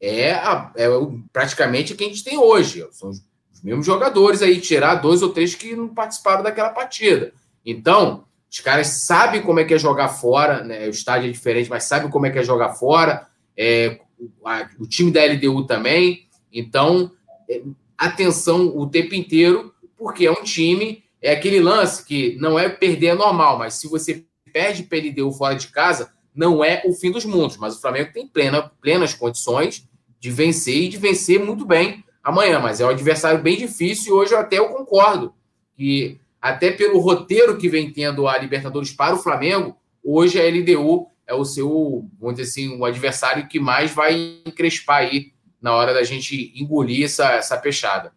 é, 0.00 0.32
a, 0.32 0.72
é 0.76 0.88
praticamente 1.30 1.92
o 1.92 1.96
que 1.96 2.04
a 2.04 2.08
gente 2.08 2.24
tem 2.24 2.38
hoje. 2.38 2.86
São 2.92 3.10
os, 3.10 3.22
os 3.52 3.62
mesmos 3.62 3.84
jogadores 3.84 4.40
aí, 4.40 4.60
tirar 4.62 4.94
dois 4.94 5.20
ou 5.20 5.28
três 5.28 5.54
que 5.54 5.76
não 5.76 5.88
participaram 5.88 6.42
daquela 6.42 6.70
partida. 6.70 7.34
Então, 7.64 8.24
os 8.50 8.60
caras 8.60 9.04
sabem 9.04 9.42
como 9.42 9.60
é 9.60 9.64
que 9.64 9.74
é 9.74 9.78
jogar 9.78 10.08
fora, 10.08 10.64
né? 10.64 10.86
O 10.86 10.90
estádio 10.90 11.28
é 11.28 11.32
diferente, 11.32 11.68
mas 11.68 11.84
sabem 11.84 12.10
como 12.10 12.24
é 12.24 12.30
que 12.30 12.38
é 12.38 12.42
jogar 12.42 12.70
fora. 12.74 13.26
É, 13.54 14.00
a, 14.42 14.70
o 14.78 14.86
time 14.86 15.10
da 15.10 15.22
LDU 15.22 15.66
também. 15.66 16.26
Então, 16.50 17.10
é, 17.50 17.62
atenção 17.98 18.76
o 18.76 18.86
tempo 18.86 19.14
inteiro, 19.14 19.74
porque 19.96 20.26
é 20.26 20.30
um 20.30 20.42
time, 20.42 21.04
é 21.20 21.32
aquele 21.32 21.60
lance 21.60 22.04
que 22.04 22.36
não 22.40 22.58
é 22.58 22.68
perder 22.68 23.08
é 23.08 23.14
normal, 23.14 23.58
mas 23.58 23.74
se 23.74 23.88
você 23.88 24.24
perde 24.52 24.82
para 24.82 24.98
LDU 24.98 25.32
fora 25.32 25.54
de 25.54 25.68
casa, 25.68 26.12
não 26.34 26.62
é 26.62 26.82
o 26.84 26.92
fim 26.92 27.10
dos 27.10 27.24
mundos, 27.24 27.56
mas 27.56 27.76
o 27.76 27.80
Flamengo 27.80 28.12
tem 28.12 28.26
plena, 28.26 28.70
plenas 28.80 29.14
condições 29.14 29.88
de 30.20 30.30
vencer 30.30 30.76
e 30.76 30.88
de 30.88 30.98
vencer 30.98 31.42
muito 31.42 31.64
bem 31.64 32.04
amanhã, 32.22 32.58
mas 32.58 32.80
é 32.80 32.84
um 32.84 32.90
adversário 32.90 33.40
bem 33.40 33.56
difícil 33.56 34.14
e 34.14 34.18
hoje 34.18 34.34
eu 34.34 34.38
até 34.38 34.58
eu 34.58 34.68
concordo 34.68 35.32
que 35.76 36.20
até 36.40 36.70
pelo 36.70 36.98
roteiro 36.98 37.56
que 37.56 37.68
vem 37.68 37.90
tendo 37.90 38.28
a 38.28 38.36
Libertadores 38.38 38.92
para 38.92 39.14
o 39.14 39.18
Flamengo, 39.18 39.76
hoje 40.04 40.40
a 40.40 40.44
LDU 40.44 41.08
é 41.26 41.34
o 41.34 41.44
seu, 41.44 42.08
vamos 42.20 42.36
dizer 42.36 42.50
assim, 42.50 42.78
o 42.78 42.84
adversário 42.84 43.48
que 43.48 43.58
mais 43.58 43.90
vai 43.92 44.40
encrespar 44.46 44.98
aí 44.98 45.32
na 45.66 45.74
hora 45.74 45.92
da 45.92 46.04
gente 46.04 46.52
engolir 46.54 47.04
essa, 47.04 47.32
essa 47.32 47.56
peixada. 47.58 48.12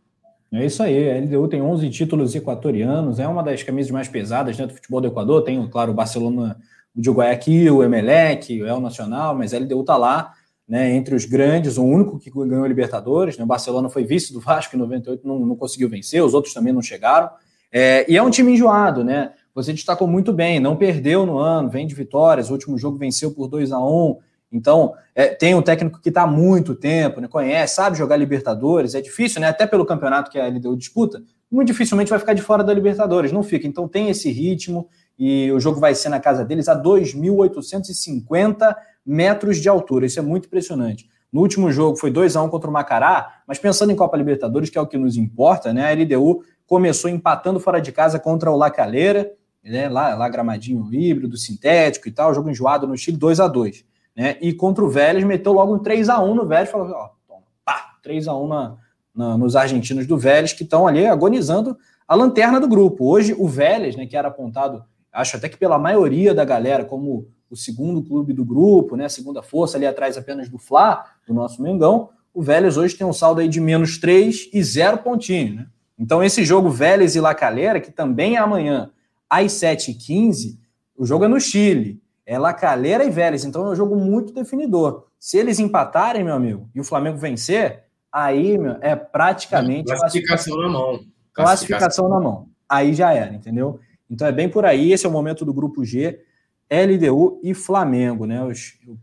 É 0.54 0.64
isso 0.64 0.84
aí, 0.84 1.12
a 1.12 1.20
LDU 1.20 1.48
tem 1.48 1.60
11 1.60 1.90
títulos 1.90 2.36
equatorianos, 2.36 3.18
é 3.18 3.28
uma 3.28 3.42
das 3.42 3.64
camisas 3.64 3.92
mais 3.92 4.08
pesadas 4.08 4.56
né, 4.56 4.68
do 4.68 4.74
futebol 4.76 5.02
do 5.02 5.08
Equador, 5.08 5.42
tem, 5.42 5.68
claro, 5.68 5.92
o 5.92 5.96
Barcelona 5.96 6.58
de 6.96 7.10
Guayaquil, 7.10 7.78
o 7.78 7.84
Emelec, 7.84 8.62
o 8.62 8.68
El 8.68 8.80
Nacional, 8.80 9.36
mas 9.36 9.52
a 9.52 9.58
LDU 9.58 9.82
está 9.82 9.98
lá, 9.98 10.32
né, 10.68 10.94
entre 10.94 11.16
os 11.16 11.26
grandes, 11.26 11.80
o 11.80 11.84
único 11.84 12.20
que 12.20 12.30
ganhou 12.30 12.64
a 12.64 12.68
Libertadores, 12.68 13.36
né, 13.36 13.44
o 13.44 13.48
Barcelona 13.48 13.90
foi 13.90 14.04
vice 14.04 14.32
do 14.32 14.40
Vasco 14.40 14.76
em 14.76 14.80
98, 14.80 15.28
não, 15.28 15.40
não 15.40 15.56
conseguiu 15.56 15.90
vencer, 15.90 16.24
os 16.24 16.36
outros 16.36 16.54
também 16.54 16.72
não 16.72 16.84
chegaram, 16.84 17.32
é, 17.72 18.06
e 18.08 18.16
é 18.16 18.22
um 18.22 18.30
time 18.30 18.52
enjoado, 18.52 19.04
né, 19.04 19.34
você 19.56 19.74
destacou 19.74 20.08
muito 20.08 20.32
bem, 20.32 20.60
não 20.60 20.76
perdeu 20.76 21.26
no 21.26 21.40
ano, 21.40 21.68
vem 21.68 21.88
de 21.88 21.96
vitórias, 21.96 22.52
o 22.52 22.54
último 22.54 22.78
jogo 22.78 23.00
venceu 23.00 23.32
por 23.32 23.48
2 23.48 23.72
a 23.72 23.80
1 23.80 24.18
então 24.52 24.94
é, 25.14 25.28
tem 25.28 25.54
um 25.56 25.62
técnico 25.62 26.02
que 26.02 26.10
está 26.10 26.24
há 26.24 26.28
muito 26.28 26.76
tempo, 26.76 27.22
né, 27.22 27.28
conhece, 27.28 27.76
sabe 27.76 27.98
jogar 27.98 28.18
Libertadores, 28.18 28.96
é 28.96 29.02
difícil, 29.02 29.42
né, 29.42 29.48
até 29.48 29.68
pelo 29.68 29.86
campeonato 29.86 30.32
que 30.32 30.40
a 30.40 30.48
LDU 30.48 30.76
disputa, 30.76 31.22
muito 31.52 31.68
dificilmente 31.68 32.10
vai 32.10 32.20
ficar 32.20 32.34
de 32.34 32.42
fora 32.42 32.64
da 32.64 32.74
Libertadores, 32.74 33.32
não 33.32 33.44
fica, 33.44 33.68
então 33.68 33.88
tem 33.88 34.10
esse 34.10 34.32
ritmo, 34.32 34.88
e 35.18 35.52
o 35.52 35.60
jogo 35.60 35.80
vai 35.80 35.94
ser 35.94 36.10
na 36.10 36.20
casa 36.20 36.46
deles 36.46 36.70
a 36.70 36.82
2.850 36.82 38.76
metros 39.06 39.58
de 39.58 39.68
altura. 39.68 40.06
Isso 40.06 40.18
é 40.18 40.22
muito 40.22 40.46
impressionante. 40.46 41.10
No 41.32 41.42
último 41.42 41.70
jogo 41.72 41.98
foi 41.98 42.10
2 42.10 42.38
a 42.38 42.44
1 42.44 42.50
contra 42.50 42.70
o 42.70 42.74
Macará, 42.74 43.42
mas 43.46 43.60
pensando 43.60 43.92
em 43.92 43.96
Copa 43.98 44.16
Libertadores, 44.16 44.70
que 44.70 44.78
é 44.78 44.82
o 44.82 44.88
que 44.88 44.98
nos 44.98 45.18
importa, 45.18 45.74
né? 45.74 45.92
A 45.92 45.94
LDU 45.94 46.42
começou 46.66 47.10
empatando 47.10 47.60
fora 47.60 47.82
de 47.82 47.92
casa 47.92 48.18
contra 48.18 48.50
o 48.50 48.56
La 48.56 48.72
Calera, 48.72 49.30
né? 49.62 49.90
Lá, 49.90 50.16
lá 50.16 50.30
gramadinho 50.30 50.88
híbrido, 50.92 51.38
sintético 51.38 52.08
e 52.08 52.12
tal, 52.12 52.34
jogo 52.34 52.50
enjoado 52.50 52.88
no 52.88 52.98
Chile 52.98 53.18
2 53.18 53.42
a 53.42 53.48
2 53.48 53.89
né? 54.20 54.36
E 54.42 54.52
contra 54.52 54.84
o 54.84 54.90
Vélez 54.90 55.24
meteu 55.24 55.54
logo 55.54 55.74
um 55.74 55.80
3 55.80 56.10
a 56.10 56.22
1 56.22 56.36
no 56.36 56.46
Vélez, 56.46 56.70
falou, 56.70 56.92
ó, 56.92 57.12
toma, 57.26 57.44
pá, 57.64 57.96
3 58.04 58.28
a 58.28 58.36
1 58.36 58.48
na, 58.50 58.76
na, 59.16 59.38
nos 59.38 59.56
argentinos 59.56 60.06
do 60.06 60.18
Vélez 60.18 60.52
que 60.52 60.64
estão 60.64 60.86
ali 60.86 61.08
agonizando 61.08 61.78
a 62.06 62.16
lanterna 62.16 62.60
do 62.60 62.68
grupo. 62.68 63.10
Hoje 63.10 63.34
o 63.34 63.48
Vélez, 63.48 63.96
né, 63.96 64.06
que 64.06 64.18
era 64.18 64.28
apontado 64.28 64.84
acho 65.10 65.38
até 65.38 65.48
que 65.48 65.56
pela 65.56 65.80
maioria 65.80 66.34
da 66.34 66.44
galera, 66.44 66.84
como 66.84 67.30
o 67.50 67.56
segundo 67.56 68.04
clube 68.04 68.34
do 68.34 68.44
grupo, 68.44 68.98
né, 68.98 69.06
a 69.06 69.10
segunda 69.10 69.42
força 69.42 69.78
ali 69.78 69.88
atrás 69.88 70.18
apenas 70.18 70.50
do 70.50 70.58
Fla, 70.58 71.06
do 71.26 71.34
nosso 71.34 71.62
Mengão, 71.64 72.10
o 72.34 72.42
Vélez 72.42 72.76
hoje 72.76 72.98
tem 72.98 73.08
um 73.08 73.14
saldo 73.14 73.40
aí 73.40 73.48
de 73.48 73.62
menos 73.62 73.98
3 74.00 74.50
e 74.52 74.62
zero 74.62 74.98
pontinho, 74.98 75.56
né? 75.56 75.68
Então 75.98 76.22
esse 76.22 76.44
jogo 76.44 76.70
Vélez 76.70 77.16
e 77.16 77.22
La 77.22 77.34
Calera, 77.34 77.80
que 77.80 77.90
também 77.90 78.36
é 78.36 78.40
amanhã 78.40 78.92
às 79.30 79.54
7h15, 79.54 80.58
o 80.98 81.06
jogo 81.06 81.24
é 81.24 81.28
no 81.30 81.40
Chile, 81.40 82.02
é 82.30 82.38
La 82.38 82.54
Calera 82.54 83.04
e 83.04 83.10
Vélez, 83.10 83.44
então 83.44 83.66
é 83.66 83.72
um 83.72 83.76
jogo 83.76 83.96
muito 83.96 84.32
definidor. 84.32 85.08
Se 85.20 85.36
eles 85.36 85.58
empatarem, 85.58 86.24
meu 86.24 86.36
amigo, 86.36 86.70
e 86.76 86.80
o 86.80 86.84
Flamengo 86.84 87.18
vencer, 87.18 87.86
aí 88.12 88.56
meu, 88.56 88.78
é 88.82 88.96
praticamente... 88.96 89.86
Classificação, 89.86 90.54
classificação 90.54 90.58
na 90.60 90.70
mão. 90.70 91.00
Classificação, 91.34 91.44
classificação 91.44 92.10
na 92.10 92.20
mão. 92.20 92.48
Aí 92.70 92.94
já 92.94 93.12
era, 93.12 93.34
entendeu? 93.34 93.80
Então 94.08 94.28
é 94.28 94.32
bem 94.32 94.48
por 94.48 94.64
aí, 94.64 94.92
esse 94.92 95.08
é 95.08 95.10
o 95.10 95.12
momento 95.12 95.44
do 95.44 95.52
grupo 95.52 95.84
G, 95.84 96.22
LDU 96.70 97.40
e 97.42 97.56
Flamengo, 97.56 98.28
né? 98.28 98.40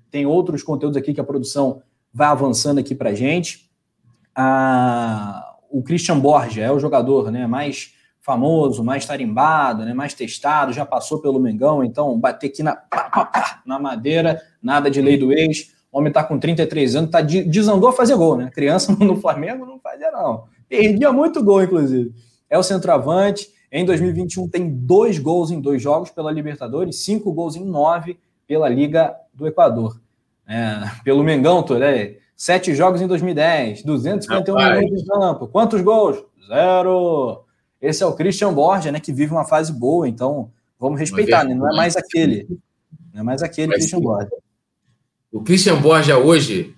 Tem 0.08 0.24
outros 0.24 0.62
conteúdos 0.62 0.96
aqui 0.96 1.12
que 1.12 1.20
a 1.20 1.24
produção 1.24 1.82
vai 2.14 2.28
avançando 2.28 2.78
aqui 2.78 2.94
pra 2.94 3.12
gente. 3.12 3.68
Ah, 4.36 5.56
o 5.68 5.82
Christian 5.82 6.20
Borja 6.20 6.62
é 6.62 6.70
o 6.70 6.78
jogador 6.78 7.32
né, 7.32 7.44
mais 7.48 7.95
famoso, 8.26 8.82
mais 8.82 9.06
tarimbado, 9.06 9.84
né, 9.84 9.94
mais 9.94 10.12
testado, 10.12 10.72
já 10.72 10.84
passou 10.84 11.20
pelo 11.20 11.38
Mengão, 11.38 11.84
então 11.84 12.18
bater 12.18 12.48
aqui 12.48 12.60
na, 12.60 12.74
pá, 12.74 13.04
pá, 13.04 13.24
pá, 13.24 13.62
na 13.64 13.78
madeira, 13.78 14.42
nada 14.60 14.90
de 14.90 15.00
lei 15.00 15.16
do 15.16 15.32
ex. 15.32 15.72
O 15.92 15.98
homem 15.98 16.12
tá 16.12 16.24
com 16.24 16.36
33 16.36 16.96
anos, 16.96 17.10
tá 17.12 17.20
de, 17.20 17.44
desandou 17.44 17.88
a 17.88 17.92
fazer 17.92 18.16
gol, 18.16 18.36
né? 18.36 18.50
Criança 18.52 18.92
no 18.98 19.16
Flamengo 19.20 19.64
não 19.64 19.78
fazia, 19.78 20.10
não. 20.10 20.42
Perdia 20.68 21.12
muito 21.12 21.42
gol, 21.42 21.62
inclusive. 21.62 22.12
É 22.50 22.58
o 22.58 22.64
centroavante, 22.64 23.48
em 23.70 23.84
2021 23.84 24.48
tem 24.48 24.68
dois 24.68 25.20
gols 25.20 25.52
em 25.52 25.60
dois 25.60 25.80
jogos 25.80 26.10
pela 26.10 26.32
Libertadores, 26.32 27.04
cinco 27.04 27.32
gols 27.32 27.54
em 27.54 27.64
nove 27.64 28.18
pela 28.44 28.68
Liga 28.68 29.14
do 29.32 29.46
Equador. 29.46 30.00
É, 30.48 30.80
pelo 31.04 31.22
Mengão, 31.22 31.64
né? 31.78 32.16
sete 32.34 32.74
jogos 32.74 33.00
em 33.00 33.06
2010, 33.06 33.84
251 33.84 34.56
minutos 34.56 35.04
de 35.04 35.08
campo. 35.08 35.46
Quantos 35.46 35.80
gols? 35.80 36.24
Zero. 36.48 37.45
Esse 37.86 38.02
é 38.02 38.06
o 38.06 38.14
Christian 38.14 38.52
Borja, 38.52 38.90
né, 38.90 39.00
que 39.00 39.12
vive 39.12 39.32
uma 39.32 39.44
fase 39.44 39.72
boa, 39.72 40.08
então 40.08 40.50
vamos 40.78 40.98
respeitar, 40.98 41.44
né? 41.44 41.54
Não 41.54 41.70
é 41.72 41.76
mais 41.76 41.96
aquele. 41.96 42.46
Não 43.12 43.20
é 43.20 43.22
mais 43.22 43.42
aquele 43.42 43.68
Mas, 43.68 43.78
Christian 43.78 44.00
Borja. 44.00 44.30
O 45.32 45.42
Christian 45.42 45.80
Borja 45.80 46.18
hoje 46.18 46.74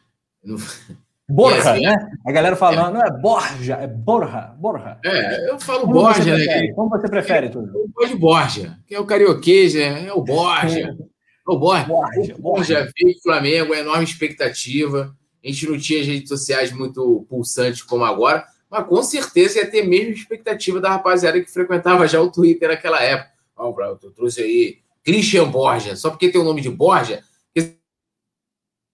Borja, 1.28 1.70
assim, 1.72 1.82
né? 1.82 2.10
A 2.26 2.32
galera 2.32 2.56
falando, 2.56 2.96
é. 2.96 2.98
não 2.98 3.06
é 3.06 3.10
Borja, 3.20 3.74
é 3.74 3.86
Borja, 3.86 4.54
Borja. 4.58 4.98
É, 5.04 5.50
eu 5.50 5.58
falo 5.60 5.80
Como 5.80 5.94
Borja, 5.94 6.36
né? 6.36 6.72
Como 6.72 6.88
você 6.88 7.08
prefere, 7.08 7.50
tudo? 7.50 7.68
Eu 7.74 7.88
gosto 7.88 8.14
de 8.14 8.18
Borja, 8.18 8.78
que 8.86 8.94
é 8.94 9.00
o 9.00 9.06
carioquês, 9.06 9.74
né? 9.74 10.06
É 10.06 10.12
o 10.12 10.22
Borja. 10.22 10.80
É 10.80 11.50
o 11.50 11.58
Borja. 11.58 11.84
Borja, 11.84 12.34
o 12.36 12.42
Borja 12.42 12.92
veio 12.96 13.14
do 13.14 13.22
Flamengo, 13.22 13.74
é 13.74 13.80
enorme 13.80 14.04
expectativa. 14.04 15.14
A 15.42 15.48
gente 15.48 15.68
não 15.68 15.78
tinha 15.78 16.04
redes 16.04 16.28
sociais 16.28 16.72
muito 16.72 17.24
pulsantes 17.28 17.82
como 17.82 18.04
agora, 18.04 18.44
mas 18.70 18.86
com 18.86 19.02
certeza 19.02 19.58
ia 19.58 19.70
ter 19.70 19.86
mesmo 19.86 20.12
expectativa 20.12 20.80
da 20.80 20.90
rapaziada 20.90 21.40
que 21.40 21.50
frequentava 21.50 22.06
já 22.06 22.20
o 22.20 22.30
Twitter 22.30 22.68
naquela 22.68 23.02
época. 23.02 23.30
Ó, 23.56 23.74
oh, 23.76 23.82
eu 23.82 24.10
trouxe 24.12 24.42
aí 24.42 24.78
Christian 25.04 25.50
Borja, 25.50 25.96
só 25.96 26.10
porque 26.10 26.30
tem 26.30 26.40
o 26.40 26.44
nome 26.44 26.60
de 26.60 26.70
Borja, 26.70 27.22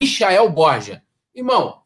Michael 0.01 0.51
Borja. 0.51 1.03
Irmão, 1.35 1.81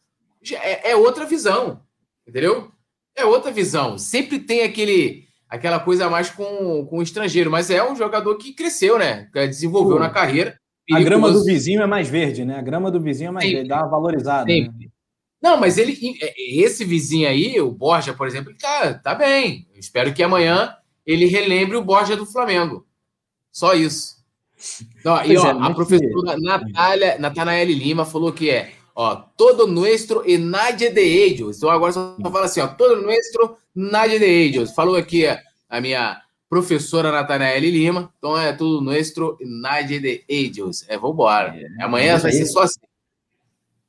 é, 0.52 0.90
é 0.90 0.96
outra 0.96 1.24
visão, 1.24 1.80
entendeu? 2.26 2.70
É 3.16 3.24
outra 3.24 3.50
visão. 3.50 3.98
Sempre 3.98 4.38
tem 4.38 4.62
aquele 4.62 5.26
aquela 5.48 5.80
coisa 5.80 6.10
mais 6.10 6.28
com, 6.28 6.86
com 6.86 6.98
o 6.98 7.02
estrangeiro, 7.02 7.50
mas 7.50 7.70
é 7.70 7.82
um 7.82 7.96
jogador 7.96 8.36
que 8.36 8.52
cresceu, 8.52 8.98
né? 8.98 9.28
Que 9.32 9.46
desenvolveu 9.46 9.96
Pô, 9.96 10.02
na 10.02 10.10
carreira. 10.10 10.58
A 10.92 11.00
grama 11.00 11.30
do 11.30 11.44
vizinho 11.44 11.82
é 11.82 11.86
mais 11.86 12.08
verde, 12.08 12.44
né? 12.44 12.58
A 12.58 12.62
grama 12.62 12.90
do 12.90 13.00
vizinho 13.00 13.28
é 13.28 13.32
mais 13.32 13.44
Sempre. 13.44 13.56
verde, 13.56 13.68
dá 13.68 13.80
uma 13.80 13.88
valorizada. 13.88 14.44
Né? 14.44 14.68
Não, 15.40 15.56
mas 15.56 15.78
ele, 15.78 15.96
esse 16.36 16.84
vizinho 16.84 17.28
aí, 17.28 17.60
o 17.60 17.70
Borja, 17.70 18.12
por 18.12 18.26
exemplo, 18.26 18.52
tá, 18.60 18.94
tá 18.94 19.14
bem. 19.14 19.68
Eu 19.72 19.78
espero 19.78 20.12
que 20.12 20.22
amanhã 20.22 20.74
ele 21.06 21.26
relembre 21.26 21.76
o 21.76 21.84
Borja 21.84 22.16
do 22.16 22.26
Flamengo. 22.26 22.86
Só 23.52 23.74
isso. 23.74 24.18
Então, 24.98 25.24
e 25.24 25.36
ó, 25.36 25.46
é, 25.46 25.50
a 25.50 25.70
professora 25.72 26.34
que... 26.34 26.42
Natália, 26.42 27.18
Natanael 27.18 27.68
Lima 27.68 28.04
falou 28.04 28.32
que 28.32 28.50
é 28.50 28.72
ó, 28.94 29.14
todo 29.36 29.68
nuestro 29.68 30.28
e 30.28 30.36
nadie 30.36 30.90
de 30.90 31.00
ellos. 31.00 31.56
Então 31.56 31.70
agora 31.70 31.92
só 31.92 32.16
fala 32.20 32.46
assim, 32.46 32.60
ó, 32.60 32.66
todo 32.66 33.00
nuestro, 33.00 33.56
nadie 33.72 34.18
de 34.18 34.24
ellos. 34.24 34.72
Falou 34.72 34.96
aqui 34.96 35.24
a 35.68 35.80
minha 35.80 36.20
professora 36.50 37.12
Natanael 37.12 37.60
Lima. 37.60 38.12
Então 38.18 38.36
é 38.36 38.52
tudo 38.52 38.80
nuestro 38.80 39.38
e 39.40 39.46
nadie 39.46 40.00
de 40.00 40.24
ellos. 40.28 40.84
É, 40.88 40.98
vambora. 40.98 41.54
É, 41.56 41.82
Amanhã 41.84 42.18
vai 42.18 42.32
ser 42.32 42.46
só 42.46 42.62
assim. 42.62 42.80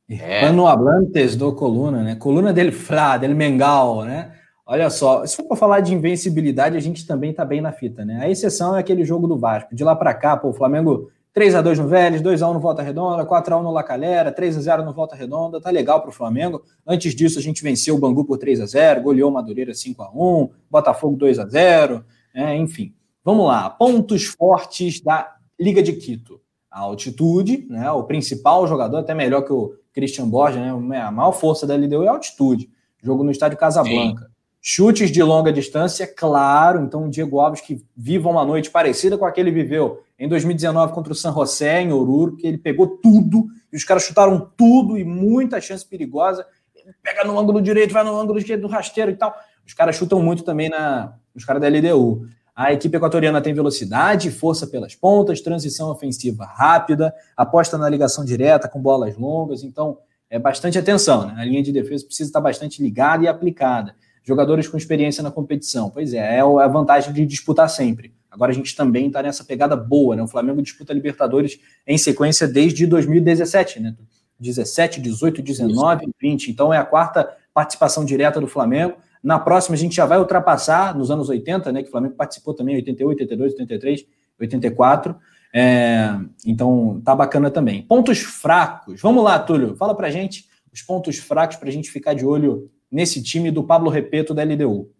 É. 0.09 0.41
Pano 0.41 0.65
hablantes 0.65 1.35
do 1.35 1.53
coluna, 1.53 2.01
né? 2.01 2.15
Coluna 2.15 2.51
dele 2.51 2.71
Flá, 2.71 3.17
dele 3.17 3.33
Mengal, 3.33 4.03
né? 4.03 4.31
Olha 4.65 4.89
só, 4.89 5.25
se 5.25 5.35
for 5.35 5.45
para 5.45 5.57
falar 5.57 5.79
de 5.79 5.93
invencibilidade, 5.93 6.77
a 6.77 6.79
gente 6.79 7.05
também 7.05 7.33
tá 7.33 7.43
bem 7.43 7.61
na 7.61 7.71
fita, 7.71 8.05
né? 8.05 8.19
A 8.21 8.29
exceção 8.29 8.75
é 8.75 8.79
aquele 8.79 9.03
jogo 9.03 9.27
do 9.27 9.37
Vasco. 9.37 9.75
De 9.75 9.83
lá 9.83 9.95
para 9.95 10.13
cá, 10.13 10.37
pô, 10.37 10.49
o 10.49 10.53
Flamengo 10.53 11.09
3 11.33 11.55
a 11.55 11.61
2 11.61 11.79
no 11.79 11.87
Vélez, 11.87 12.21
2 12.21 12.41
a 12.41 12.49
1 12.49 12.53
no 12.53 12.59
Volta 12.59 12.81
Redonda, 12.81 13.25
4 13.25 13.53
a 13.53 13.57
1 13.57 13.63
no 13.63 13.71
La 13.71 13.83
Calera, 13.83 14.31
3 14.31 14.57
a 14.57 14.61
0 14.61 14.83
no 14.83 14.93
Volta 14.93 15.15
Redonda, 15.15 15.61
tá 15.61 15.69
legal 15.69 16.01
para 16.01 16.09
o 16.09 16.13
Flamengo. 16.13 16.63
Antes 16.85 17.15
disso, 17.15 17.39
a 17.39 17.41
gente 17.41 17.63
venceu 17.63 17.95
o 17.95 17.99
Bangu 17.99 18.25
por 18.25 18.37
3 18.37 18.61
a 18.61 18.65
0, 18.65 19.01
goleou 19.01 19.29
o 19.29 19.33
Madureira 19.33 19.73
5 19.73 20.01
a 20.01 20.11
1, 20.11 20.49
Botafogo 20.69 21.15
2 21.17 21.39
a 21.39 21.47
0, 21.47 22.03
é, 22.33 22.55
enfim. 22.55 22.93
Vamos 23.23 23.47
lá, 23.47 23.69
pontos 23.69 24.25
fortes 24.25 25.01
da 25.01 25.35
Liga 25.59 25.83
de 25.83 25.93
Quito. 25.93 26.39
A 26.71 26.81
altitude, 26.81 27.65
né? 27.69 27.89
O 27.91 28.03
principal 28.03 28.67
jogador, 28.67 28.97
até 28.97 29.15
melhor 29.15 29.41
que 29.41 29.51
o 29.51 29.73
Christian 29.93 30.27
Borges, 30.27 30.59
né? 30.59 31.01
A 31.01 31.11
maior 31.11 31.31
força 31.31 31.65
da 31.65 31.75
LDU 31.75 32.03
é 32.03 32.07
a 32.07 32.11
altitude. 32.11 32.69
Jogo 33.01 33.23
no 33.23 33.31
estádio 33.31 33.57
Casablanca. 33.57 34.25
Sim. 34.25 34.31
Chutes 34.61 35.09
de 35.09 35.23
longa 35.23 35.53
distância, 35.53 36.05
claro. 36.05 36.81
Então, 36.83 37.05
o 37.05 37.09
Diego 37.09 37.39
Alves 37.39 37.61
que 37.61 37.81
viva 37.95 38.29
uma 38.29 38.43
noite 38.43 38.69
parecida 38.69 39.17
com 39.17 39.25
a 39.25 39.31
que 39.31 39.39
ele 39.39 39.51
viveu 39.51 40.03
em 40.17 40.27
2019 40.27 40.93
contra 40.93 41.13
o 41.13 41.15
San 41.15 41.33
José, 41.33 41.81
em 41.81 41.93
Oruro, 41.93 42.35
que 42.35 42.45
ele 42.45 42.57
pegou 42.57 42.87
tudo 42.87 43.47
e 43.71 43.77
os 43.77 43.83
caras 43.85 44.03
chutaram 44.03 44.51
tudo 44.57 44.97
e 44.97 45.03
muita 45.03 45.61
chance 45.61 45.85
perigosa. 45.85 46.45
Ele 46.75 46.93
pega 47.01 47.23
no 47.23 47.39
ângulo 47.39 47.61
direito, 47.61 47.93
vai 47.93 48.03
no 48.03 48.19
ângulo 48.19 48.37
esquerdo 48.37 48.61
do 48.61 48.67
rasteiro 48.67 49.11
e 49.11 49.15
tal. 49.15 49.33
Os 49.65 49.73
caras 49.73 49.95
chutam 49.95 50.21
muito 50.21 50.43
também 50.43 50.67
na, 50.67 51.13
os 51.33 51.45
caras 51.45 51.61
da 51.61 51.69
LDU. 51.69 52.27
A 52.59 52.73
equipe 52.73 52.97
equatoriana 52.97 53.39
tem 53.39 53.53
velocidade, 53.53 54.29
força 54.29 54.67
pelas 54.67 54.93
pontas, 54.93 55.39
transição 55.39 55.89
ofensiva 55.89 56.43
rápida, 56.43 57.15
aposta 57.37 57.77
na 57.77 57.87
ligação 57.87 58.25
direta 58.25 58.67
com 58.67 58.81
bolas 58.81 59.15
longas, 59.15 59.63
então 59.63 59.97
é 60.29 60.37
bastante 60.37 60.77
atenção. 60.77 61.25
Né? 61.25 61.35
A 61.37 61.45
linha 61.45 61.63
de 61.63 61.71
defesa 61.71 62.05
precisa 62.05 62.27
estar 62.27 62.41
bastante 62.41 62.83
ligada 62.83 63.23
e 63.23 63.29
aplicada. 63.29 63.95
Jogadores 64.25 64.67
com 64.67 64.75
experiência 64.75 65.23
na 65.23 65.31
competição. 65.31 65.89
Pois 65.89 66.13
é, 66.13 66.35
é 66.35 66.41
a 66.41 66.67
vantagem 66.67 67.13
de 67.13 67.25
disputar 67.25 67.69
sempre. 67.69 68.13
Agora 68.29 68.51
a 68.51 68.53
gente 68.53 68.75
também 68.75 69.07
está 69.07 69.23
nessa 69.23 69.45
pegada 69.45 69.77
boa, 69.77 70.17
né? 70.17 70.21
O 70.21 70.27
Flamengo 70.27 70.61
disputa 70.61 70.91
Libertadores 70.91 71.61
em 71.87 71.97
sequência 71.97 72.45
desde 72.45 72.85
2017, 72.85 73.79
né? 73.79 73.95
17, 74.37 74.99
18, 74.99 75.41
19, 75.41 76.09
20. 76.21 76.51
Então 76.51 76.73
é 76.73 76.77
a 76.77 76.83
quarta 76.83 77.33
participação 77.53 78.03
direta 78.03 78.41
do 78.41 78.47
Flamengo. 78.47 78.97
Na 79.21 79.37
próxima, 79.37 79.75
a 79.75 79.77
gente 79.77 79.95
já 79.95 80.05
vai 80.05 80.17
ultrapassar, 80.17 80.95
nos 80.97 81.11
anos 81.11 81.29
80, 81.29 81.71
né? 81.71 81.81
Que 81.81 81.89
o 81.89 81.91
Flamengo 81.91 82.15
participou 82.15 82.53
também, 82.53 82.75
88, 82.75 83.21
82, 83.23 83.51
83, 83.53 84.05
84. 84.39 85.15
É, 85.53 86.15
então, 86.45 87.01
tá 87.03 87.15
bacana 87.15 87.49
também. 87.49 87.81
Pontos 87.81 88.19
fracos. 88.19 89.01
Vamos 89.01 89.23
lá, 89.23 89.37
Túlio. 89.39 89.75
Fala 89.75 89.95
pra 89.95 90.09
gente 90.09 90.47
os 90.71 90.81
pontos 90.81 91.17
fracos 91.17 91.57
para 91.57 91.69
a 91.69 91.71
gente 91.71 91.89
ficar 91.89 92.13
de 92.13 92.25
olho 92.25 92.69
nesse 92.91 93.21
time 93.21 93.51
do 93.51 93.63
Pablo 93.63 93.89
Repeto 93.89 94.33
da 94.33 94.43
LDU. 94.43 94.91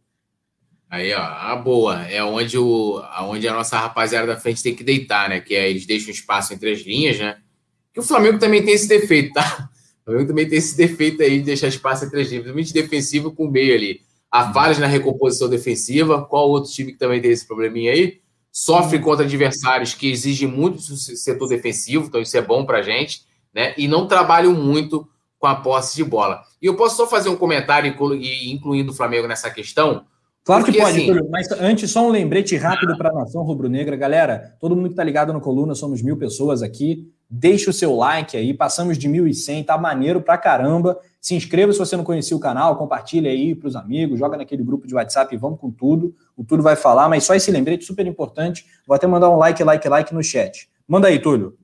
Aí, 0.90 1.14
ó, 1.14 1.22
a 1.22 1.56
boa. 1.56 2.04
É 2.08 2.24
onde, 2.24 2.58
o, 2.58 3.02
onde 3.22 3.48
a 3.48 3.54
nossa 3.54 3.78
rapaziada 3.78 4.26
da 4.26 4.38
frente 4.38 4.64
tem 4.64 4.76
que 4.76 4.84
deitar, 4.84 5.30
né? 5.30 5.40
Que 5.40 5.56
é 5.56 5.70
eles 5.70 5.86
deixam 5.86 6.10
espaço 6.10 6.54
entre 6.54 6.72
as 6.72 6.82
linhas, 6.82 7.20
né? 7.20 7.38
Que 7.94 8.00
o 8.00 8.04
Flamengo 8.04 8.40
também 8.40 8.64
tem 8.64 8.74
esse 8.74 8.88
defeito, 8.88 9.34
tá? 9.34 9.70
O 10.02 10.06
Flamengo 10.06 10.30
também 10.30 10.50
tem 10.50 10.58
esse 10.58 10.76
defeito 10.76 11.22
aí 11.22 11.38
de 11.38 11.44
deixar 11.44 11.68
espaço 11.68 12.06
entre 12.06 12.22
as 12.22 12.30
linhas, 12.30 12.44
principalmente 12.44 12.74
defensivo 12.74 13.32
com 13.32 13.46
o 13.46 13.52
meio 13.52 13.76
ali. 13.76 14.02
Há 14.32 14.54
falhas 14.54 14.78
na 14.78 14.88
recomposição 14.88 15.50
defensiva. 15.50 16.24
Qual 16.26 16.50
outro 16.50 16.72
time 16.72 16.92
que 16.92 17.00
também 17.00 17.22
tem 17.22 17.32
esse 17.32 17.48
probleminha 17.48 17.92
aí? 17.92 18.20
Sofre 18.52 18.98
uhum. 18.98 19.04
contra 19.04 19.26
adversários 19.26 19.94
que 19.94 20.10
exigem 20.10 20.48
muito 20.48 20.78
do 20.78 20.96
setor 20.96 21.48
defensivo, 21.48 22.08
então 22.08 22.22
isso 22.22 22.36
é 22.38 22.42
bom 22.42 22.66
pra 22.66 22.82
gente, 22.82 23.22
né? 23.54 23.74
E 23.78 23.88
não 23.88 24.08
trabalham 24.08 24.54
muito 24.54 25.08
com 25.38 25.48
a 25.48 25.56
posse 25.56 25.96
de 25.96 26.04
bola. 26.04 26.42
E 26.62 26.66
eu 26.66 26.76
posso 26.76 26.98
só 26.98 27.08
fazer 27.08 27.30
um 27.30 27.36
comentário 27.36 27.90
incluindo 27.90 28.92
o 28.92 28.96
Flamengo 28.96 29.28
nessa 29.28 29.50
questão? 29.50 30.04
Claro 30.44 30.64
Porque, 30.64 30.78
que 30.78 30.84
pode, 30.84 31.12
assim, 31.12 31.30
mas 31.30 31.52
antes, 31.52 31.92
só 31.92 32.06
um 32.06 32.10
lembrete 32.10 32.56
rápido 32.58 32.98
para 32.98 33.10
a 33.10 33.14
nação 33.14 33.44
rubro-negra. 33.44 33.96
Galera, 33.96 34.56
todo 34.60 34.76
mundo 34.76 34.88
que 34.88 34.94
está 34.94 35.04
ligado 35.04 35.32
no 35.32 35.40
Coluna, 35.40 35.76
somos 35.76 36.02
mil 36.02 36.18
pessoas 36.18 36.64
aqui. 36.64 37.08
Deixa 37.30 37.70
o 37.70 37.74
seu 37.74 37.96
like 37.96 38.36
aí, 38.36 38.56
passamos 38.56 38.98
de 38.98 39.08
1.100, 39.08 39.64
tá 39.64 39.78
maneiro 39.78 40.20
pra 40.20 40.36
caramba. 40.36 41.00
Se 41.22 41.36
inscreva 41.36 41.72
se 41.72 41.78
você 41.78 41.96
não 41.96 42.04
conhecia 42.04 42.36
o 42.36 42.40
canal, 42.40 42.76
compartilha 42.76 43.30
aí 43.30 43.54
para 43.54 43.68
os 43.68 43.76
amigos, 43.76 44.18
joga 44.18 44.36
naquele 44.36 44.64
grupo 44.64 44.88
de 44.88 44.96
WhatsApp 44.96 45.36
e 45.36 45.38
vamos 45.38 45.60
com 45.60 45.70
tudo. 45.70 46.16
O 46.36 46.44
Túlio 46.44 46.64
vai 46.64 46.76
falar, 46.76 47.08
mas 47.08 47.24
só 47.26 47.36
esse 47.36 47.52
lembrete 47.52 47.86
super 47.86 48.08
importante. 48.08 48.66
Vou 48.88 48.96
até 48.96 49.06
mandar 49.06 49.30
um 49.30 49.38
like, 49.38 49.64
like, 49.64 49.88
like 49.88 50.14
no 50.14 50.24
chat. 50.24 50.68
Manda 50.88 51.08
aí, 51.08 51.20
Túlio. 51.20 51.56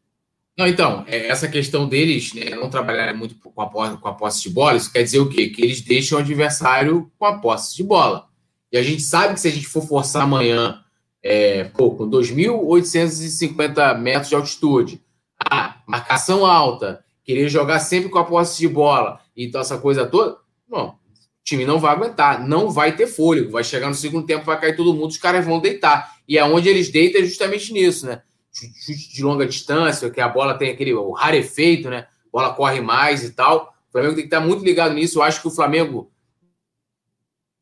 Não, 0.56 0.68
então, 0.68 1.04
é, 1.08 1.28
essa 1.28 1.48
questão 1.48 1.90
deles 1.90 2.34
né, 2.34 2.52
não 2.52 2.70
trabalharem 2.70 3.16
muito 3.16 3.36
com 3.36 3.62
a, 3.62 3.68
posse, 3.68 3.98
com 3.98 4.08
a 4.08 4.14
posse 4.14 4.44
de 4.44 4.50
bola, 4.52 4.78
isso 4.78 4.92
quer 4.92 5.04
dizer 5.04 5.20
o 5.20 5.28
quê? 5.28 5.50
Que 5.50 5.64
eles 5.64 5.82
deixam 5.82 6.18
o 6.18 6.22
adversário 6.22 7.12
com 7.18 7.26
a 7.26 7.40
posse 7.40 7.76
de 7.76 7.84
bola. 7.84 8.28
E 8.72 8.78
a 8.78 8.84
gente 8.84 9.02
sabe 9.02 9.34
que 9.34 9.40
se 9.40 9.48
a 9.48 9.52
gente 9.52 9.68
for 9.68 9.82
forçar 9.82 10.22
amanhã, 10.22 10.80
é, 11.24 11.66
pô, 11.66 11.92
com 11.92 12.10
2.850 12.10 13.98
metros 13.98 14.30
de 14.30 14.36
altitude, 14.36 15.02
ah, 15.50 15.82
marcação 15.88 16.46
alta, 16.46 17.04
querer 17.24 17.50
jogar 17.50 17.80
sempre 17.80 18.10
com 18.10 18.20
a 18.20 18.26
posse 18.26 18.60
de 18.60 18.68
bola, 18.68 19.20
então 19.36 19.62
essa 19.62 19.78
coisa 19.78 20.06
toda, 20.06 20.38
bom, 20.68 20.90
o 20.90 21.44
time 21.44 21.66
não 21.66 21.80
vai 21.80 21.92
aguentar, 21.92 22.46
não 22.48 22.70
vai 22.70 22.96
ter 22.96 23.08
fôlego, 23.08 23.52
vai 23.52 23.64
chegar 23.64 23.88
no 23.88 23.94
segundo 23.94 24.26
tempo, 24.26 24.46
vai 24.46 24.60
cair 24.60 24.76
todo 24.76 24.94
mundo, 24.94 25.10
os 25.10 25.18
caras 25.18 25.46
vão 25.46 25.60
deitar. 25.60 26.16
E 26.28 26.38
é 26.38 26.44
onde 26.44 26.70
eles 26.70 26.90
deitam 26.90 27.22
é 27.22 27.26
justamente 27.26 27.72
nisso, 27.72 28.08
né? 28.08 28.22
Chute 28.52 29.14
de 29.14 29.24
longa 29.24 29.46
distância, 29.46 30.10
que 30.10 30.22
a 30.22 30.28
bola 30.28 30.58
tem 30.58 30.72
aquele 30.72 30.94
o 30.94 31.12
rarefeito, 31.12 31.90
né? 31.90 32.08
A 32.28 32.32
bola 32.32 32.54
corre 32.54 32.82
mais 32.82 33.24
e 33.24 33.32
tal. 33.32 33.76
O 33.90 33.92
Flamengo 33.92 34.16
tem 34.16 34.24
que 34.24 34.34
estar 34.34 34.40
muito 34.40 34.64
ligado 34.64 34.94
nisso. 34.94 35.20
Eu 35.20 35.24
acho 35.24 35.42
que 35.42 35.48
o 35.48 35.52
Flamengo. 35.52 36.12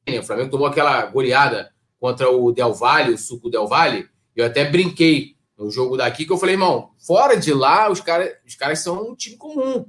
O 0.07 0.24
Flamengo 0.24 0.52
tomou 0.52 0.68
aquela 0.68 1.06
goleada 1.07 1.74
contra 1.99 2.30
o 2.30 2.52
Del 2.52 2.74
Valle, 2.74 3.14
o 3.14 3.18
Suco 3.18 3.49
Del 3.49 3.68
Valle. 3.68 4.07
Eu 4.36 4.45
até 4.45 4.64
brinquei 4.66 5.36
no 5.64 5.72
jogo 5.72 5.98
daqui, 5.98 6.26
que 6.26 6.31
eu 6.31 6.38
falei, 6.38 6.56
irmão, 6.56 6.90
fora 6.99 7.35
de 7.35 7.53
lá, 7.53 7.90
os, 7.90 8.02
cara, 8.02 8.31
os 8.45 8.56
caras 8.56 8.80
são 8.80 9.11
um 9.11 9.15
time 9.15 9.38
comum. 9.38 9.85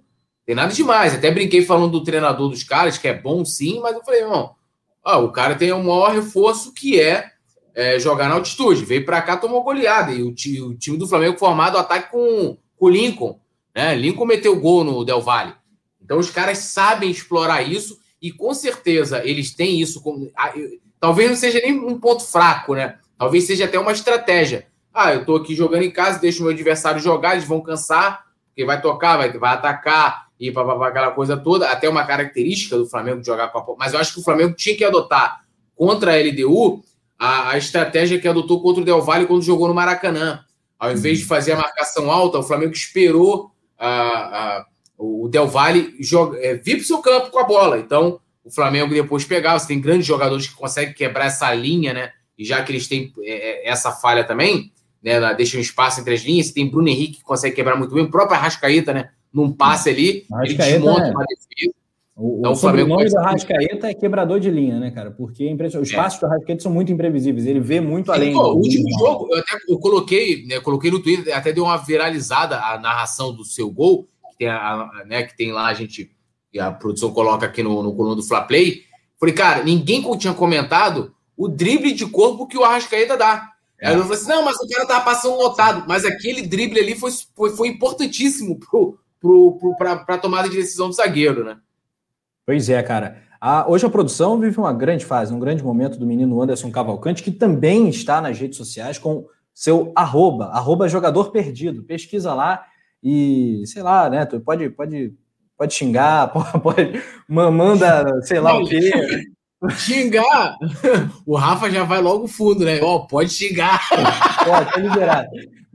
Tem 0.46 0.54
nada 0.54 0.72
demais. 0.72 1.14
Até 1.14 1.30
brinquei 1.30 1.64
falando 1.64 1.92
do 1.92 2.04
treinador 2.04 2.48
dos 2.48 2.62
caras, 2.62 2.98
que 2.98 3.08
é 3.08 3.14
bom 3.14 3.44
sim, 3.44 3.80
mas 3.80 3.94
eu 3.94 4.04
falei, 4.04 4.20
irmão, 4.20 4.54
ó, 5.04 5.24
o 5.24 5.32
cara 5.32 5.54
tem 5.54 5.72
o 5.72 5.82
maior 5.82 6.12
reforço 6.12 6.72
que 6.72 7.00
é, 7.00 7.30
é 7.74 7.98
jogar 7.98 8.28
na 8.28 8.34
altitude. 8.34 8.84
Veio 8.84 9.04
para 9.04 9.22
cá, 9.22 9.36
tomou 9.36 9.62
goleada. 9.62 10.12
E 10.12 10.22
o, 10.22 10.28
o, 10.28 10.74
time 10.74 10.96
do 10.96 11.08
Flamengo 11.08 11.38
formado 11.38 11.78
ataque 11.78 12.10
com, 12.10 12.56
o 12.78 12.88
Lincoln. 12.88 13.40
Né? 13.74 13.94
Lincoln 13.94 14.26
meteu 14.26 14.58
gol 14.60 14.84
no 14.84 15.04
Del 15.04 15.20
Valle. 15.20 15.54
Então 16.02 16.18
os 16.18 16.30
caras 16.30 16.58
sabem 16.58 17.10
explorar 17.10 17.62
isso 17.62 17.98
e 18.20 18.30
com 18.30 18.52
certeza 18.52 19.26
eles 19.26 19.54
têm 19.54 19.80
isso 19.80 20.02
como. 20.02 20.30
Talvez 21.00 21.30
não 21.30 21.36
seja 21.36 21.60
nem 21.60 21.78
um 21.78 21.98
ponto 21.98 22.22
fraco, 22.22 22.74
né? 22.74 22.98
Talvez 23.18 23.44
seja 23.44 23.64
até 23.64 23.78
uma 23.78 23.92
estratégia. 23.92 24.66
Ah, 24.94 25.12
eu 25.12 25.24
tô 25.24 25.34
aqui 25.34 25.56
jogando 25.56 25.82
em 25.82 25.90
casa, 25.90 26.20
deixo 26.20 26.42
meu 26.42 26.52
adversário 26.52 27.00
jogar, 27.00 27.32
eles 27.32 27.48
vão 27.48 27.60
cansar, 27.60 28.24
porque 28.46 28.64
vai 28.64 28.80
tocar, 28.80 29.16
vai, 29.16 29.32
vai 29.36 29.54
atacar 29.54 30.28
e 30.38 30.52
papapá, 30.52 30.88
aquela 30.88 31.10
coisa 31.10 31.36
toda. 31.36 31.68
Até 31.68 31.88
uma 31.88 32.04
característica 32.04 32.76
do 32.76 32.86
Flamengo 32.86 33.20
de 33.20 33.26
jogar 33.26 33.48
com 33.48 33.58
a. 33.58 33.76
Mas 33.76 33.92
eu 33.92 33.98
acho 33.98 34.14
que 34.14 34.20
o 34.20 34.22
Flamengo 34.22 34.54
tinha 34.54 34.76
que 34.76 34.84
adotar 34.84 35.44
contra 35.74 36.12
a 36.12 36.16
LDU 36.16 36.84
a, 37.18 37.50
a 37.50 37.58
estratégia 37.58 38.20
que 38.20 38.28
adotou 38.28 38.62
contra 38.62 38.82
o 38.82 38.84
Del 38.84 39.02
Valle 39.02 39.26
quando 39.26 39.42
jogou 39.42 39.66
no 39.66 39.74
Maracanã. 39.74 40.44
Ao 40.78 40.92
invés 40.92 41.18
de 41.18 41.24
fazer 41.24 41.52
a 41.52 41.56
marcação 41.56 42.10
alta, 42.10 42.38
o 42.38 42.42
Flamengo 42.42 42.72
esperou 42.72 43.50
a, 43.78 43.88
a, 43.88 44.66
o 44.98 45.28
Del 45.28 45.48
Valle 45.48 45.94
é, 46.40 46.54
vir 46.54 46.76
para 46.76 46.82
o 46.82 46.86
seu 46.86 46.98
campo 46.98 47.30
com 47.30 47.38
a 47.38 47.44
bola. 47.44 47.78
Então, 47.78 48.20
o 48.44 48.50
Flamengo 48.50 48.92
depois 48.92 49.24
pegava. 49.24 49.58
Você 49.58 49.68
tem 49.68 49.80
grandes 49.80 50.06
jogadores 50.06 50.46
que 50.46 50.54
conseguem 50.54 50.94
quebrar 50.94 51.26
essa 51.26 51.52
linha, 51.54 51.92
né? 51.92 52.12
E 52.36 52.44
já 52.44 52.62
que 52.62 52.72
eles 52.72 52.86
têm 52.86 53.12
é, 53.22 53.66
é 53.66 53.70
essa 53.70 53.92
falha 53.92 54.24
também, 54.24 54.72
né? 55.04 55.34
Deixa 55.34 55.58
um 55.58 55.60
espaço 55.60 56.00
entre 56.00 56.14
as 56.14 56.22
linhas. 56.22 56.50
Tem 56.50 56.68
Bruno 56.68 56.88
Henrique 56.88 57.18
que 57.18 57.22
consegue 57.22 57.54
quebrar 57.54 57.76
muito 57.76 57.94
bem, 57.94 58.04
o 58.04 58.10
próprio 58.10 58.36
Arrascaeta, 58.36 58.94
né? 58.94 59.10
Num 59.32 59.52
passe 59.52 59.90
ali, 59.90 60.26
ele 60.42 60.54
desmonta 60.54 61.08
é. 61.08 61.10
uma 61.10 61.24
defesa. 61.24 61.74
O, 62.16 62.38
então, 62.38 62.52
o 62.52 62.56
sobrenome 62.56 63.10
do 63.10 63.18
Arrascaeta 63.18 63.88
é 63.88 63.94
quebrador 63.94 64.38
de 64.38 64.48
linha, 64.48 64.78
né, 64.78 64.90
cara? 64.92 65.10
Porque 65.10 65.44
é 65.44 65.78
os 65.78 65.92
é. 65.92 65.96
passos 65.96 66.20
do 66.20 66.26
Arrascaeta 66.26 66.62
são 66.62 66.72
muito 66.72 66.92
imprevisíveis. 66.92 67.44
Ele 67.44 67.60
vê 67.60 67.80
muito 67.80 68.12
além. 68.12 68.32
Do 68.32 68.38
o 68.38 68.54
último 68.54 68.88
jogo, 68.98 69.28
eu 69.32 69.38
até 69.40 69.58
eu 69.68 69.78
coloquei, 69.78 70.46
né, 70.46 70.60
coloquei 70.60 70.90
no 70.90 71.02
Twitter, 71.02 71.36
até 71.36 71.52
deu 71.52 71.64
uma 71.64 71.76
viralizada 71.76 72.58
a 72.60 72.78
narração 72.78 73.34
do 73.34 73.44
seu 73.44 73.68
gol, 73.68 74.08
que 74.30 74.38
tem, 74.38 74.48
a, 74.48 74.88
né, 75.06 75.24
que 75.24 75.36
tem 75.36 75.52
lá 75.52 75.66
a 75.66 75.74
gente, 75.74 76.08
a 76.56 76.70
produção 76.70 77.10
coloca 77.10 77.44
aqui 77.44 77.62
no, 77.62 77.82
no 77.82 77.94
coluna 77.94 78.14
do 78.14 78.22
Fla 78.22 78.42
Play. 78.42 78.82
Falei, 79.18 79.34
cara, 79.34 79.64
ninguém 79.64 80.00
tinha 80.16 80.32
comentado 80.34 81.12
o 81.36 81.48
drible 81.48 81.92
de 81.92 82.06
corpo 82.06 82.46
que 82.46 82.56
o 82.56 82.62
Arrascaeta 82.62 83.16
dá. 83.16 83.53
É. 83.80 83.88
Aí 83.88 83.94
eu 83.94 84.02
falei 84.02 84.18
assim: 84.18 84.28
não, 84.28 84.44
mas 84.44 84.56
o 84.56 84.68
cara 84.68 84.86
tava 84.86 85.04
passando 85.04 85.36
lotado. 85.36 85.84
Mas 85.86 86.04
aquele 86.04 86.42
drible 86.42 86.80
ali 86.80 86.94
foi, 86.94 87.10
foi, 87.34 87.50
foi 87.50 87.68
importantíssimo 87.68 88.58
pro, 88.70 88.98
pro, 89.20 89.58
pro, 89.58 89.76
para 89.76 90.02
a 90.06 90.18
tomada 90.18 90.48
de 90.48 90.56
decisão 90.56 90.88
do 90.88 90.94
zagueiro, 90.94 91.44
né? 91.44 91.58
Pois 92.46 92.68
é, 92.68 92.82
cara. 92.82 93.22
A, 93.40 93.68
hoje 93.68 93.84
a 93.84 93.90
produção 93.90 94.40
vive 94.40 94.58
uma 94.58 94.72
grande 94.72 95.04
fase, 95.04 95.34
um 95.34 95.38
grande 95.38 95.62
momento 95.62 95.98
do 95.98 96.06
menino 96.06 96.40
Anderson 96.40 96.70
Cavalcante, 96.70 97.22
que 97.22 97.30
também 97.30 97.88
está 97.88 98.20
nas 98.20 98.38
redes 98.38 98.56
sociais 98.56 98.98
com 98.98 99.26
seu 99.52 99.92
arroba, 99.94 100.46
arroba 100.46 100.88
jogador 100.88 101.30
perdido. 101.30 101.82
Pesquisa 101.84 102.32
lá 102.32 102.64
e, 103.02 103.62
sei 103.66 103.82
lá, 103.82 104.08
né? 104.08 104.24
Tu 104.24 104.40
pode, 104.40 104.70
pode, 104.70 105.14
pode 105.58 105.74
xingar, 105.74 106.32
pode, 106.32 106.52
pode 106.60 107.02
manda, 107.28 108.20
sei 108.22 108.40
lá 108.40 108.56
o 108.58 108.66
quê. 108.66 108.90
Xingar! 109.70 110.56
O 111.26 111.36
Rafa 111.36 111.70
já 111.70 111.84
vai 111.84 112.00
logo 112.00 112.26
fundo, 112.26 112.64
né? 112.64 112.80
Ó, 112.82 112.96
oh, 112.96 113.06
pode 113.06 113.30
xingar. 113.30 113.80
Pode, 114.44 114.72
tá 114.72 114.78
liberado. 114.78 115.28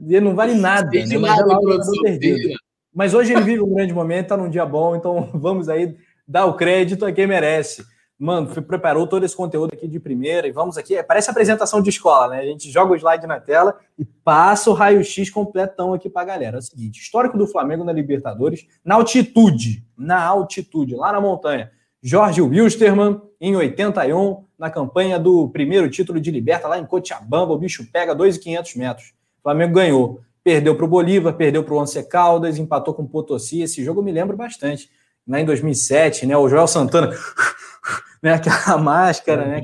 E 0.06 0.20
não 0.20 0.34
vale 0.34 0.54
nada, 0.54 0.88
né? 0.88 1.18
Mas, 1.18 1.40
é 1.40 1.44
lá, 1.44 1.58
perdido. 2.02 2.56
Mas 2.94 3.14
hoje 3.14 3.32
ele 3.32 3.42
vive 3.42 3.62
um 3.62 3.74
grande 3.74 3.92
momento, 3.92 4.28
tá 4.28 4.36
num 4.36 4.50
dia 4.50 4.66
bom, 4.66 4.96
então 4.96 5.30
vamos 5.34 5.68
aí 5.68 5.96
dar 6.26 6.46
o 6.46 6.54
crédito 6.54 7.04
a 7.04 7.12
quem 7.12 7.26
merece. 7.26 7.84
Mano, 8.18 8.48
preparou 8.62 9.06
todo 9.06 9.24
esse 9.24 9.34
conteúdo 9.34 9.72
aqui 9.72 9.88
de 9.88 9.98
primeira 9.98 10.46
e 10.46 10.52
vamos 10.52 10.76
aqui. 10.76 11.02
Parece 11.02 11.30
apresentação 11.30 11.80
de 11.80 11.88
escola, 11.88 12.28
né? 12.28 12.40
A 12.40 12.44
gente 12.44 12.70
joga 12.70 12.92
o 12.92 12.96
slide 12.96 13.26
na 13.26 13.40
tela 13.40 13.78
e 13.98 14.04
passa 14.04 14.68
o 14.68 14.74
raio-x 14.74 15.30
completão 15.30 15.94
aqui 15.94 16.10
para 16.10 16.22
a 16.22 16.26
galera. 16.26 16.56
É 16.56 16.58
o 16.58 16.62
seguinte: 16.62 17.00
histórico 17.00 17.38
do 17.38 17.46
Flamengo 17.46 17.82
na 17.82 17.92
Libertadores, 17.92 18.66
na 18.84 18.96
altitude, 18.96 19.82
na 19.96 20.22
altitude, 20.22 20.94
lá 20.96 21.12
na 21.12 21.20
montanha. 21.20 21.70
Jorge 22.02 22.42
Wilstermann, 22.42 23.22
em 23.40 23.56
81, 23.56 24.44
na 24.58 24.68
campanha 24.68 25.18
do 25.18 25.48
primeiro 25.48 25.88
título 25.88 26.20
de 26.20 26.30
Liberta, 26.30 26.68
lá 26.68 26.78
em 26.78 26.84
Cochabamba, 26.84 27.54
o 27.54 27.58
bicho 27.58 27.86
pega 27.90 28.14
2,500 28.14 28.76
metros. 28.76 29.14
O 29.38 29.42
Flamengo 29.42 29.72
ganhou. 29.72 30.20
Perdeu 30.44 30.74
para 30.76 30.84
o 30.84 30.88
Bolívar, 30.88 31.34
perdeu 31.34 31.64
para 31.64 31.72
o 31.72 31.78
Once 31.78 32.02
Caldas, 32.02 32.58
empatou 32.58 32.92
com 32.92 33.02
o 33.02 33.08
Potosí. 33.08 33.62
Esse 33.62 33.82
jogo 33.82 34.00
eu 34.00 34.04
me 34.04 34.12
lembro 34.12 34.36
bastante. 34.36 34.90
Lá 35.26 35.40
em 35.40 35.44
2007, 35.44 36.26
né, 36.26 36.36
o 36.36 36.48
Joel 36.48 36.66
Santana, 36.66 37.10
né, 38.22 38.34
aquela 38.34 38.76
máscara, 38.76 39.46
né, 39.46 39.62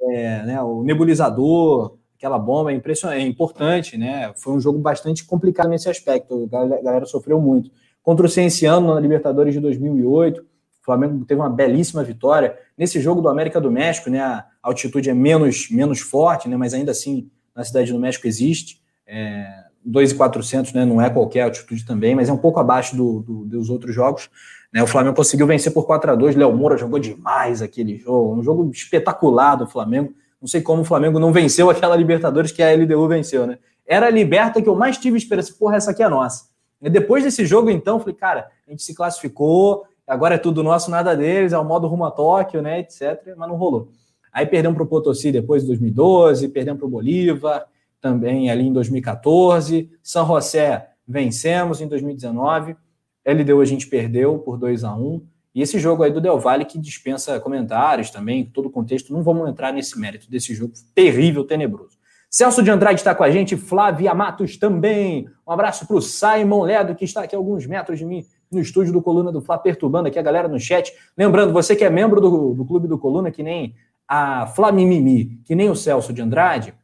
é, 0.00 0.42
né, 0.42 0.62
o 0.62 0.82
nebulizador, 0.82 1.96
aquela 2.16 2.38
bomba 2.38 2.72
é 2.72 2.74
impressionante, 2.74 3.20
é 3.20 3.26
importante, 3.26 3.96
né? 3.98 4.32
Foi 4.36 4.54
um 4.54 4.60
jogo 4.60 4.78
bastante 4.78 5.24
complicado 5.24 5.68
nesse 5.68 5.88
aspecto. 5.88 6.48
A 6.52 6.82
galera 6.82 7.04
sofreu 7.04 7.40
muito. 7.40 7.70
Contra 8.02 8.26
o 8.26 8.28
Cienciano 8.28 8.94
na 8.94 9.00
Libertadores 9.00 9.52
de 9.52 9.60
2008, 9.60 10.44
o 10.84 10.86
Flamengo 10.86 11.24
teve 11.24 11.40
uma 11.40 11.48
belíssima 11.48 12.04
vitória. 12.04 12.58
Nesse 12.76 13.00
jogo 13.00 13.22
do 13.22 13.28
América 13.30 13.58
do 13.58 13.72
México, 13.72 14.10
né, 14.10 14.20
a 14.20 14.44
altitude 14.62 15.08
é 15.08 15.14
menos, 15.14 15.70
menos 15.70 16.00
forte, 16.00 16.46
né, 16.46 16.58
mas 16.58 16.74
ainda 16.74 16.90
assim 16.90 17.30
na 17.56 17.64
cidade 17.64 17.90
do 17.90 17.98
México 17.98 18.26
existe. 18.26 18.82
É, 19.06 19.64
2,400 19.82 20.74
né, 20.74 20.84
não 20.84 21.00
é 21.00 21.08
qualquer 21.08 21.42
altitude 21.42 21.86
também, 21.86 22.14
mas 22.14 22.28
é 22.28 22.32
um 22.32 22.38
pouco 22.38 22.60
abaixo 22.60 22.94
do, 22.94 23.20
do, 23.20 23.44
dos 23.46 23.70
outros 23.70 23.94
jogos. 23.94 24.28
Né, 24.70 24.82
o 24.82 24.86
Flamengo 24.86 25.16
conseguiu 25.16 25.46
vencer 25.46 25.72
por 25.72 25.86
4 25.86 26.12
a 26.12 26.14
2 26.14 26.36
Léo 26.36 26.54
Moura 26.54 26.76
jogou 26.76 26.98
demais 26.98 27.62
aquele 27.62 27.96
jogo, 27.96 28.38
um 28.38 28.42
jogo 28.42 28.70
espetacular 28.70 29.56
do 29.56 29.66
Flamengo. 29.66 30.12
Não 30.38 30.46
sei 30.46 30.60
como 30.60 30.82
o 30.82 30.84
Flamengo 30.84 31.18
não 31.18 31.32
venceu 31.32 31.70
aquela 31.70 31.96
Libertadores 31.96 32.52
que 32.52 32.62
a 32.62 32.70
LDU 32.74 33.08
venceu, 33.08 33.46
né? 33.46 33.58
Era 33.86 34.06
a 34.06 34.10
liberta 34.10 34.60
que 34.60 34.68
eu 34.68 34.74
mais 34.74 34.98
tive 34.98 35.16
esperança. 35.16 35.54
Porra, 35.58 35.76
essa 35.76 35.92
aqui 35.92 36.02
é 36.02 36.08
nossa. 36.08 36.46
E 36.82 36.90
depois 36.90 37.24
desse 37.24 37.46
jogo, 37.46 37.70
então, 37.70 37.98
falei, 37.98 38.14
cara, 38.14 38.50
a 38.66 38.70
gente 38.70 38.82
se 38.82 38.94
classificou, 38.94 39.84
agora 40.06 40.34
é 40.34 40.38
tudo 40.38 40.62
nosso, 40.62 40.90
nada 40.90 41.16
deles, 41.16 41.52
é 41.52 41.58
o 41.58 41.64
modo 41.64 41.86
rumo 41.86 42.04
a 42.04 42.10
Tóquio, 42.10 42.62
né, 42.62 42.80
etc. 42.80 43.34
Mas 43.36 43.48
não 43.48 43.56
rolou. 43.56 43.90
Aí 44.32 44.46
perdemos 44.46 44.76
para 44.76 44.84
o 44.84 44.88
Potosí 44.88 45.30
depois 45.30 45.62
de 45.62 45.68
2012, 45.68 46.48
perdemos 46.48 46.80
para 46.80 46.86
o 46.86 46.90
Bolívar, 46.90 47.66
também 48.00 48.50
ali 48.50 48.66
em 48.66 48.72
2014. 48.72 49.90
São 50.02 50.26
José 50.26 50.90
vencemos 51.06 51.80
em 51.80 51.86
2019. 51.86 52.76
LDU 53.24 53.60
a 53.60 53.64
gente 53.64 53.86
perdeu 53.86 54.38
por 54.38 54.58
2 54.58 54.84
a 54.84 54.94
1 54.94 55.22
E 55.54 55.62
esse 55.62 55.78
jogo 55.78 56.02
aí 56.02 56.10
do 56.10 56.20
Del 56.20 56.38
Valle 56.38 56.64
que 56.64 56.78
dispensa 56.78 57.40
comentários 57.40 58.10
também, 58.10 58.44
todo 58.44 58.66
o 58.66 58.70
contexto. 58.70 59.12
Não 59.12 59.22
vamos 59.22 59.48
entrar 59.48 59.72
nesse 59.72 59.98
mérito 59.98 60.28
desse 60.28 60.54
jogo 60.54 60.74
terrível, 60.94 61.44
tenebroso. 61.44 61.96
Celso 62.28 62.64
de 62.64 62.70
Andrade 62.70 62.98
está 62.98 63.14
com 63.14 63.22
a 63.22 63.30
gente, 63.30 63.56
Flávia 63.56 64.12
Matos 64.12 64.56
também. 64.56 65.28
Um 65.46 65.52
abraço 65.52 65.86
para 65.86 65.96
o 65.96 66.02
Simon 66.02 66.62
Ledo, 66.62 66.96
que 66.96 67.04
está 67.04 67.22
aqui 67.22 67.36
a 67.36 67.38
alguns 67.38 67.64
metros 67.64 67.96
de 67.96 68.04
mim 68.04 68.24
no 68.54 68.60
estúdio 68.60 68.92
do 68.92 69.02
Coluna 69.02 69.30
do 69.30 69.40
Fla, 69.40 69.58
perturbando 69.58 70.08
aqui 70.08 70.18
a 70.18 70.22
galera 70.22 70.48
no 70.48 70.58
chat. 70.58 70.92
Lembrando, 71.16 71.52
você 71.52 71.74
que 71.74 71.84
é 71.84 71.90
membro 71.90 72.20
do, 72.20 72.54
do 72.54 72.64
Clube 72.64 72.88
do 72.88 72.98
Coluna, 72.98 73.30
que 73.30 73.42
nem 73.42 73.74
a 74.06 74.46
Flamimimi, 74.46 75.40
que 75.44 75.54
nem 75.54 75.70
o 75.70 75.76
Celso 75.76 76.12
de 76.12 76.22
Andrade, 76.22 76.74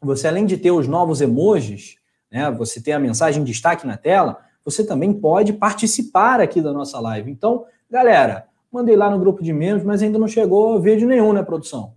você 0.00 0.28
além 0.28 0.46
de 0.46 0.56
ter 0.56 0.70
os 0.70 0.88
novos 0.88 1.20
emojis, 1.20 1.96
né, 2.30 2.50
você 2.50 2.80
tem 2.80 2.94
a 2.94 2.98
mensagem 2.98 3.44
de 3.44 3.52
destaque 3.52 3.86
na 3.86 3.96
tela, 3.96 4.38
você 4.64 4.84
também 4.84 5.12
pode 5.12 5.52
participar 5.52 6.40
aqui 6.40 6.60
da 6.60 6.72
nossa 6.72 6.98
live. 7.00 7.30
Então, 7.30 7.64
galera, 7.90 8.46
mandei 8.72 8.96
lá 8.96 9.10
no 9.10 9.18
grupo 9.18 9.42
de 9.42 9.52
membros, 9.52 9.84
mas 9.84 10.02
ainda 10.02 10.18
não 10.18 10.28
chegou 10.28 10.80
vídeo 10.80 11.08
nenhum, 11.08 11.32
né, 11.32 11.42
produção? 11.42 11.94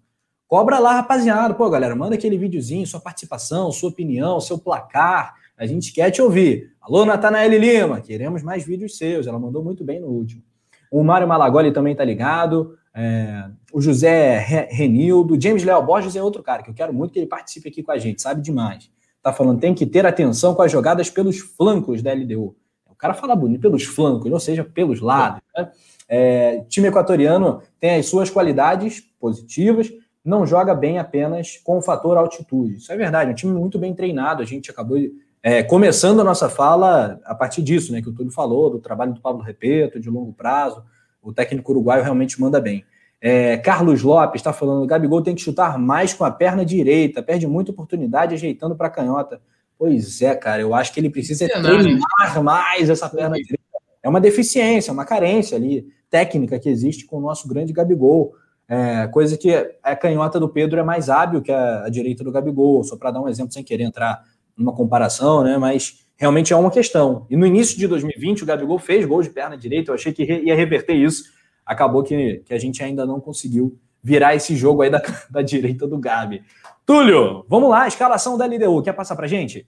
Cobra 0.48 0.80
lá, 0.80 0.94
rapaziada. 0.94 1.54
Pô, 1.54 1.70
galera, 1.70 1.96
manda 1.96 2.16
aquele 2.16 2.38
videozinho, 2.38 2.86
sua 2.86 3.00
participação, 3.00 3.72
sua 3.72 3.90
opinião, 3.90 4.40
seu 4.40 4.58
placar. 4.58 5.36
A 5.64 5.66
gente 5.66 5.94
quer 5.94 6.12
te 6.12 6.22
ouvir. 6.22 6.74
Alô, 6.82 7.06
Natanael 7.06 7.50
Lima, 7.58 8.02
queremos 8.02 8.44
mais 8.44 8.66
vídeos 8.66 8.98
seus. 8.98 9.28
Ela 9.28 9.40
mandou 9.40 9.64
muito 9.64 9.82
bem 9.82 9.98
no 9.98 10.08
último. 10.08 10.44
O 10.92 11.02
Mário 11.06 11.26
Malagoli 11.26 11.72
também 11.72 11.96
tá 11.96 12.04
ligado. 12.04 12.78
É, 12.94 13.46
o 13.72 13.80
José 13.80 14.40
Renildo. 14.70 15.40
James 15.42 15.64
Léo 15.64 15.82
Borges 15.82 16.18
é 16.18 16.22
outro 16.22 16.44
cara 16.44 16.64
que 16.64 16.70
eu 16.70 16.74
quero 16.74 16.94
muito 16.94 17.14
que 17.14 17.20
ele 17.20 17.28
participe 17.28 17.70
aqui 17.70 17.82
com 17.82 17.94
a 17.94 17.98
gente, 17.98 18.22
sabe 18.22 18.42
demais. 18.42 18.92
Tá 19.22 19.32
falando, 19.32 19.62
tem 19.62 19.74
que 19.74 19.86
ter 19.86 20.06
atenção 20.06 20.54
com 20.54 20.64
as 20.64 20.70
jogadas 20.70 21.10
pelos 21.10 21.40
flancos 21.40 22.02
da 22.02 22.14
LDU. 22.14 22.54
O 22.86 22.96
cara 22.98 23.14
fala 23.14 23.34
bonito, 23.34 23.62
pelos 23.62 23.86
flancos, 23.86 24.30
ou 24.30 24.40
seja, 24.42 24.66
pelos 24.66 25.00
lados. 25.00 25.42
Né? 25.56 25.72
É, 26.10 26.66
time 26.68 26.90
equatoriano 26.90 27.62
tem 27.80 27.96
as 27.96 28.06
suas 28.08 28.30
qualidades 28.30 29.00
positivas, 29.18 29.90
não 30.26 30.46
joga 30.46 30.76
bem 30.76 31.00
apenas 31.00 31.56
com 31.64 31.78
o 31.78 31.82
fator 31.82 32.18
altitude. 32.18 32.76
Isso 32.76 32.92
é 32.92 32.98
verdade, 32.98 33.30
é 33.30 33.32
um 33.32 33.36
time 33.36 33.54
muito 33.54 33.80
bem 33.80 33.94
treinado. 33.94 34.42
A 34.42 34.46
gente 34.46 34.70
acabou 34.70 34.98
é, 35.46 35.62
começando 35.62 36.22
a 36.22 36.24
nossa 36.24 36.48
fala 36.48 37.20
a 37.26 37.36
partir 37.36 37.62
disso, 37.62 37.92
né, 37.92 38.02
que 38.02 38.08
o 38.08 38.14
Túlio 38.14 38.32
falou, 38.32 38.70
do 38.70 38.80
trabalho 38.80 39.14
do 39.14 39.20
Pablo 39.20 39.44
Repeto, 39.44 40.00
de 40.00 40.10
longo 40.10 40.32
prazo. 40.32 40.82
O 41.22 41.34
técnico 41.34 41.74
uruguaio 41.74 42.02
realmente 42.02 42.40
manda 42.40 42.62
bem. 42.62 42.86
É, 43.22 43.58
Carlos 43.58 44.02
Lopes 44.02 44.40
está 44.40 44.54
falando: 44.54 44.84
o 44.84 44.88
Gabigol 44.88 45.22
tem 45.22 45.36
que 45.36 45.42
chutar 45.42 45.78
mais 45.78 46.14
com 46.14 46.24
a 46.24 46.32
perna 46.32 46.66
direita, 46.66 47.22
perde 47.22 47.46
muita 47.46 47.72
oportunidade 47.72 48.34
ajeitando 48.34 48.74
para 48.76 48.88
a 48.88 48.90
canhota. 48.90 49.42
Pois 49.78 50.22
é, 50.22 50.34
cara, 50.34 50.62
eu 50.62 50.74
acho 50.74 50.94
que 50.94 51.00
ele 51.02 51.10
precisa 51.10 51.48
treinar 51.48 52.44
mais 52.44 52.90
essa 52.90 53.10
perna 53.10 53.36
direita. 53.36 53.64
É 54.02 54.08
uma 54.08 54.22
deficiência, 54.22 54.94
uma 54.94 55.06
carência 55.06 55.58
ali 55.58 55.88
técnica 56.10 56.58
que 56.58 56.70
existe 56.70 57.06
com 57.06 57.18
o 57.18 57.22
nosso 57.22 57.50
grande 57.50 57.74
Gabigol. 57.74 58.34
É, 58.68 59.08
coisa 59.08 59.38
que 59.38 59.54
a 59.84 59.96
canhota 59.96 60.40
do 60.40 60.48
Pedro 60.48 60.80
é 60.80 60.84
mais 60.84 61.10
hábil 61.10 61.42
que 61.42 61.52
a, 61.52 61.84
a 61.84 61.90
direita 61.90 62.24
do 62.24 62.32
Gabigol, 62.32 62.84
só 62.84 62.96
para 62.96 63.12
dar 63.12 63.22
um 63.22 63.28
exemplo 63.28 63.52
sem 63.52 63.64
querer 63.64 63.84
entrar 63.84 64.24
numa 64.58 64.74
comparação, 64.74 65.44
né? 65.44 65.58
Mas 65.58 66.06
realmente 66.16 66.54
é 66.54 66.56
uma 66.56 66.72
questão. 66.72 67.26
E 67.30 67.36
no 67.36 67.46
início 67.46 67.78
de 67.78 67.88
2020, 67.88 68.44
o 68.44 68.46
Gabigol 68.46 68.80
fez 68.80 69.06
gol 69.06 69.22
de 69.22 69.30
perna 69.30 69.58
direita, 69.58 69.92
eu 69.92 69.96
achei 69.96 70.14
que 70.14 70.24
ia 70.24 70.56
reverter 70.56 70.96
isso. 70.96 71.26
Acabou 71.66 72.04
que, 72.04 72.44
que 72.46 72.54
a 72.54 72.60
gente 72.60 72.84
ainda 72.84 73.06
não 73.06 73.20
conseguiu 73.20 73.78
virar 74.02 74.36
esse 74.36 74.56
jogo 74.56 74.82
aí 74.82 74.90
da, 74.90 75.02
da 75.30 75.42
direita 75.42 75.88
do 75.88 75.98
Gabi. 75.98 76.44
Túlio, 76.86 77.46
vamos 77.48 77.70
lá, 77.70 77.88
escalação 77.88 78.38
da 78.38 78.46
LDU. 78.46 78.84
Quer 78.84 78.94
passar 78.94 79.16
pra 79.16 79.28
gente? 79.28 79.68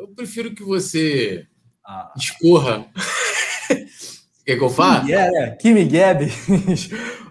Eu 0.00 0.08
prefiro 0.08 0.54
que 0.54 0.64
você 0.64 1.46
ah. 1.84 2.12
escorra 2.16 2.86
Quer 4.44 4.56
que 4.56 4.64
eu 4.64 4.70
fale? 4.70 5.12
É, 5.12 5.50
Kimi 5.52 5.84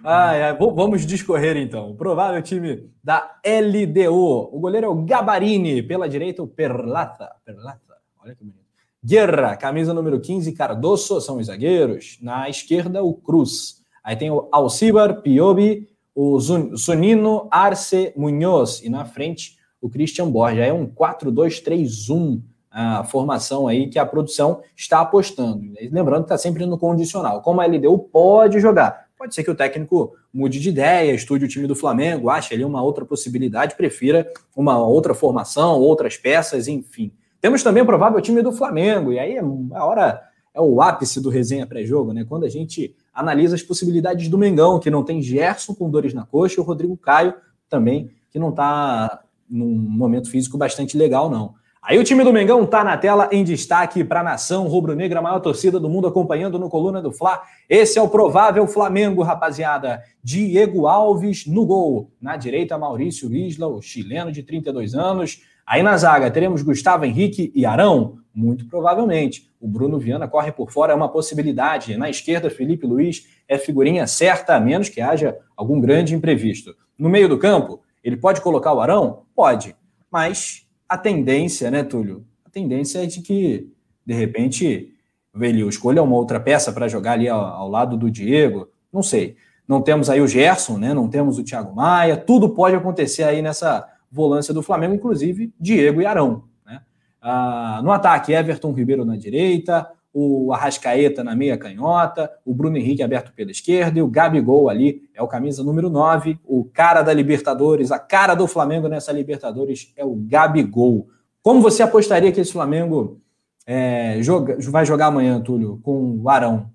Guedes. 0.09 0.61
ah, 0.61 0.71
vamos 0.73 1.05
discorrer 1.05 1.57
então. 1.57 1.91
O 1.91 1.95
provável 1.95 2.41
time 2.41 2.89
da 3.03 3.39
LDU. 3.45 4.49
O 4.51 4.59
goleiro 4.59 4.87
é 4.87 4.89
o 4.89 5.03
Gabarini. 5.03 5.83
Pela 5.83 6.09
direita, 6.09 6.41
o 6.41 6.47
Perlata. 6.47 7.31
Perlata. 7.45 7.79
Olha 8.23 8.35
que 8.35 8.43
bonito. 8.43 8.59
Guerra, 9.03 9.55
camisa 9.55 9.93
número 9.93 10.19
15, 10.19 10.51
Cardoso, 10.51 11.21
são 11.21 11.37
os 11.37 11.47
zagueiros. 11.47 12.17
Na 12.21 12.49
esquerda, 12.49 13.01
o 13.01 13.13
Cruz. 13.13 13.81
Aí 14.03 14.15
tem 14.15 14.29
o 14.29 14.49
Alcibar, 14.51 15.21
Piobi, 15.21 15.87
o 16.13 16.37
Zunino, 16.39 17.47
Arce, 17.49 18.11
Munhoz. 18.17 18.81
E 18.83 18.89
na 18.89 19.05
frente, 19.05 19.57
o 19.81 19.89
Christian 19.89 20.29
Borja. 20.29 20.65
É 20.65 20.73
um 20.73 20.85
4-2-3-1 20.85 22.41
a 22.71 23.03
formação 23.03 23.67
aí 23.67 23.87
que 23.87 23.97
a 23.97 24.05
produção 24.05 24.61
está 24.75 25.01
apostando. 25.01 25.61
Lembrando 25.91 26.25
que 26.25 26.25
está 26.25 26.37
sempre 26.37 26.65
no 26.65 26.77
condicional. 26.77 27.41
Como 27.41 27.61
a 27.61 27.65
LDU 27.65 27.97
pode 27.97 28.59
jogar. 28.59 29.08
Pode 29.19 29.35
ser 29.35 29.43
que 29.43 29.51
o 29.51 29.55
técnico 29.55 30.15
mude 30.33 30.61
de 30.61 30.69
ideia, 30.69 31.11
estude 31.11 31.43
o 31.43 31.47
time 31.49 31.67
do 31.67 31.75
Flamengo, 31.75 32.29
ache 32.29 32.53
ali 32.53 32.63
uma 32.63 32.81
outra 32.81 33.03
possibilidade, 33.03 33.75
prefira 33.75 34.31
uma 34.55 34.81
outra 34.81 35.13
formação, 35.13 35.77
outras 35.77 36.15
peças, 36.15 36.69
enfim. 36.69 37.11
Temos 37.41 37.61
também 37.61 37.83
o 37.83 37.85
provável 37.85 38.21
time 38.21 38.41
do 38.41 38.53
Flamengo, 38.53 39.11
e 39.11 39.19
aí 39.19 39.33
é 39.33 39.41
a 39.41 39.85
hora, 39.85 40.21
é 40.53 40.61
o 40.61 40.81
ápice 40.81 41.19
do 41.19 41.29
resenha 41.29 41.67
pré-jogo, 41.67 42.13
né? 42.13 42.23
Quando 42.23 42.45
a 42.45 42.49
gente 42.49 42.95
analisa 43.13 43.55
as 43.55 43.61
possibilidades 43.61 44.29
do 44.29 44.37
Mengão, 44.37 44.79
que 44.79 44.89
não 44.89 45.03
tem 45.03 45.21
Gerson 45.21 45.75
com 45.75 45.89
dores 45.89 46.13
na 46.13 46.25
coxa, 46.25 46.55
e 46.57 46.63
o 46.63 46.65
Rodrigo 46.65 46.95
Caio 46.95 47.33
também, 47.67 48.11
que 48.31 48.39
não 48.39 48.51
está 48.51 49.21
num 49.49 49.67
momento 49.67 50.29
físico 50.29 50.57
bastante 50.57 50.97
legal, 50.97 51.29
não. 51.29 51.55
Aí 51.81 51.97
o 51.97 52.03
time 52.03 52.25
do 52.25 52.33
Mengão 52.33 52.63
está 52.63 52.83
na 52.83 52.97
tela 52.97 53.29
em 53.31 53.41
destaque 53.41 54.03
para 54.03 54.19
a 54.19 54.23
nação 54.23 54.67
rubro-negra, 54.67 55.19
a 55.19 55.21
maior 55.21 55.39
torcida 55.39 55.79
do 55.79 55.89
mundo 55.89 56.07
acompanhando 56.07 56.59
no 56.59 56.69
Coluna 56.69 57.01
do 57.01 57.11
Fla. 57.11 57.41
Esse 57.69 57.97
é 57.97 58.01
o 58.01 58.09
provável 58.09 58.67
Flamengo, 58.67 59.23
rapaziada. 59.23 60.03
Diego 60.21 60.87
Alves 60.87 61.47
no 61.47 61.65
gol. 61.65 62.11
Na 62.21 62.35
direita, 62.35 62.77
Maurício 62.77 63.33
Isla, 63.33 63.67
o 63.67 63.81
chileno 63.81 64.29
de 64.29 64.43
32 64.43 64.93
anos. 64.93 65.41
Aí 65.65 65.81
na 65.81 65.95
zaga 65.95 66.29
teremos 66.29 66.61
Gustavo 66.61 67.05
Henrique 67.05 67.49
e 67.55 67.65
Arão? 67.65 68.17
Muito 68.35 68.67
provavelmente. 68.67 69.49
O 69.59 69.67
Bruno 69.67 69.97
Viana 69.97 70.27
corre 70.27 70.51
por 70.51 70.71
fora, 70.71 70.91
é 70.91 70.95
uma 70.95 71.09
possibilidade. 71.09 71.95
Na 71.95 72.09
esquerda, 72.09 72.49
Felipe 72.49 72.85
Luiz 72.85 73.23
é 73.47 73.57
figurinha 73.57 74.05
certa, 74.05 74.55
a 74.55 74.59
menos 74.59 74.89
que 74.89 74.99
haja 74.99 75.37
algum 75.55 75.79
grande 75.79 76.13
imprevisto. 76.13 76.75
No 76.97 77.07
meio 77.07 77.29
do 77.29 77.37
campo, 77.37 77.79
ele 78.03 78.17
pode 78.17 78.41
colocar 78.41 78.73
o 78.73 78.81
Arão? 78.81 79.23
Pode. 79.33 79.75
Mas 80.11 80.67
a 80.89 80.97
tendência, 80.97 81.69
né, 81.69 81.83
Túlio? 81.83 82.25
A 82.43 82.49
tendência 82.49 83.03
é 83.03 83.05
de 83.05 83.21
que, 83.21 83.71
de 84.03 84.13
repente, 84.13 84.95
ele 85.39 85.61
escolha 85.67 86.01
uma 86.01 86.15
outra 86.15 86.39
peça 86.39 86.73
para 86.73 86.87
jogar 86.87 87.13
ali 87.13 87.29
ao, 87.29 87.39
ao, 87.39 87.69
lado 87.69 87.95
do 87.95 88.09
Diego. 88.09 88.67
Não 88.91 89.03
sei. 89.03 89.37
Não 89.67 89.81
temos 89.83 90.09
aí 90.09 90.19
o 90.19 90.27
Gerson, 90.27 90.79
né? 90.79 90.93
Não 90.93 91.07
temos 91.07 91.37
o 91.37 91.43
Thiago 91.43 91.75
Maia. 91.75 92.17
Tudo 92.17 92.49
pode 92.49 92.75
acontecer 92.75 93.23
aí 93.23 93.39
nessa 93.39 93.87
volância 94.11 94.51
do 94.51 94.63
Flamengo, 94.63 94.95
inclusive 94.95 95.53
Diego 95.59 96.01
e 96.01 96.07
Arão. 96.07 96.43
Né? 96.65 96.81
Ah, 97.21 97.79
no 97.83 97.91
ataque, 97.91 98.33
Everton 98.33 98.71
Ribeiro 98.71 99.05
na 99.05 99.15
direita, 99.15 99.87
o 100.13 100.51
Arrascaeta 100.53 101.23
na 101.23 101.35
meia 101.35 101.57
canhota, 101.57 102.31
o 102.45 102.53
Bruno 102.53 102.77
Henrique 102.77 103.03
aberto 103.03 103.31
pela 103.33 103.51
esquerda 103.51 103.99
e 103.99 104.01
o 104.01 104.07
Gabigol 104.07 104.69
ali 104.69 105.09
é 105.13 105.21
o 105.21 105.27
camisa 105.27 105.63
número 105.63 105.89
9, 105.89 106.39
o 106.43 106.65
cara 106.65 107.01
da 107.01 107.13
Libertadores, 107.13 107.91
a 107.91 107.99
cara 107.99 108.33
do 108.33 108.47
Flamengo 108.47 108.87
nessa 108.87 109.11
Libertadores 109.11 109.93
é 109.95 110.03
o 110.03 110.15
Gabigol. 110.15 111.07
Como 111.41 111.61
você 111.61 111.83
apostaria 111.83 112.31
que 112.31 112.41
esse 112.41 112.51
Flamengo 112.51 113.21
é, 113.65 114.17
joga, 114.21 114.57
vai 114.69 114.85
jogar 114.85 115.07
amanhã, 115.07 115.39
Túlio, 115.39 115.79
com 115.83 116.19
o 116.19 116.29
Arão 116.29 116.71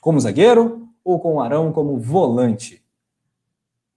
como 0.00 0.20
zagueiro 0.20 0.88
ou 1.04 1.20
com 1.20 1.34
o 1.34 1.40
Arão 1.40 1.72
como 1.72 1.98
volante? 1.98 2.82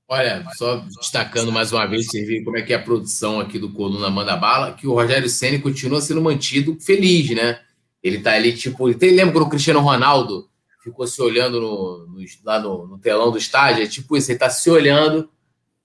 Olha, 0.07 0.45
só 0.57 0.83
destacando 0.99 1.53
mais 1.53 1.71
uma 1.71 1.85
vez, 1.85 2.07
como 2.43 2.57
é 2.57 2.61
que 2.61 2.73
é 2.73 2.75
a 2.75 2.83
produção 2.83 3.39
aqui 3.39 3.57
do 3.57 3.71
Coluna 3.71 4.09
Manda 4.09 4.35
Bala, 4.35 4.73
que 4.73 4.85
o 4.85 4.93
Rogério 4.93 5.29
Senna 5.29 5.57
continua 5.59 6.01
sendo 6.01 6.21
mantido 6.21 6.77
feliz, 6.81 7.29
né? 7.29 7.61
Ele 8.03 8.19
tá 8.19 8.33
ali, 8.33 8.53
tipo. 8.53 8.89
Ele 8.89 9.11
lembra 9.11 9.33
quando 9.33 9.45
o 9.47 9.49
Cristiano 9.49 9.79
Ronaldo 9.79 10.49
ficou 10.81 11.05
se 11.05 11.21
olhando 11.21 11.61
no, 11.61 12.07
no, 12.07 12.25
lá 12.43 12.59
no, 12.59 12.87
no, 12.87 12.97
telão 12.97 13.31
do 13.31 13.37
estádio? 13.37 13.83
É 13.83 13.87
tipo 13.87 14.17
isso, 14.17 14.31
ele 14.31 14.39
tá 14.39 14.49
se 14.49 14.69
olhando, 14.69 15.29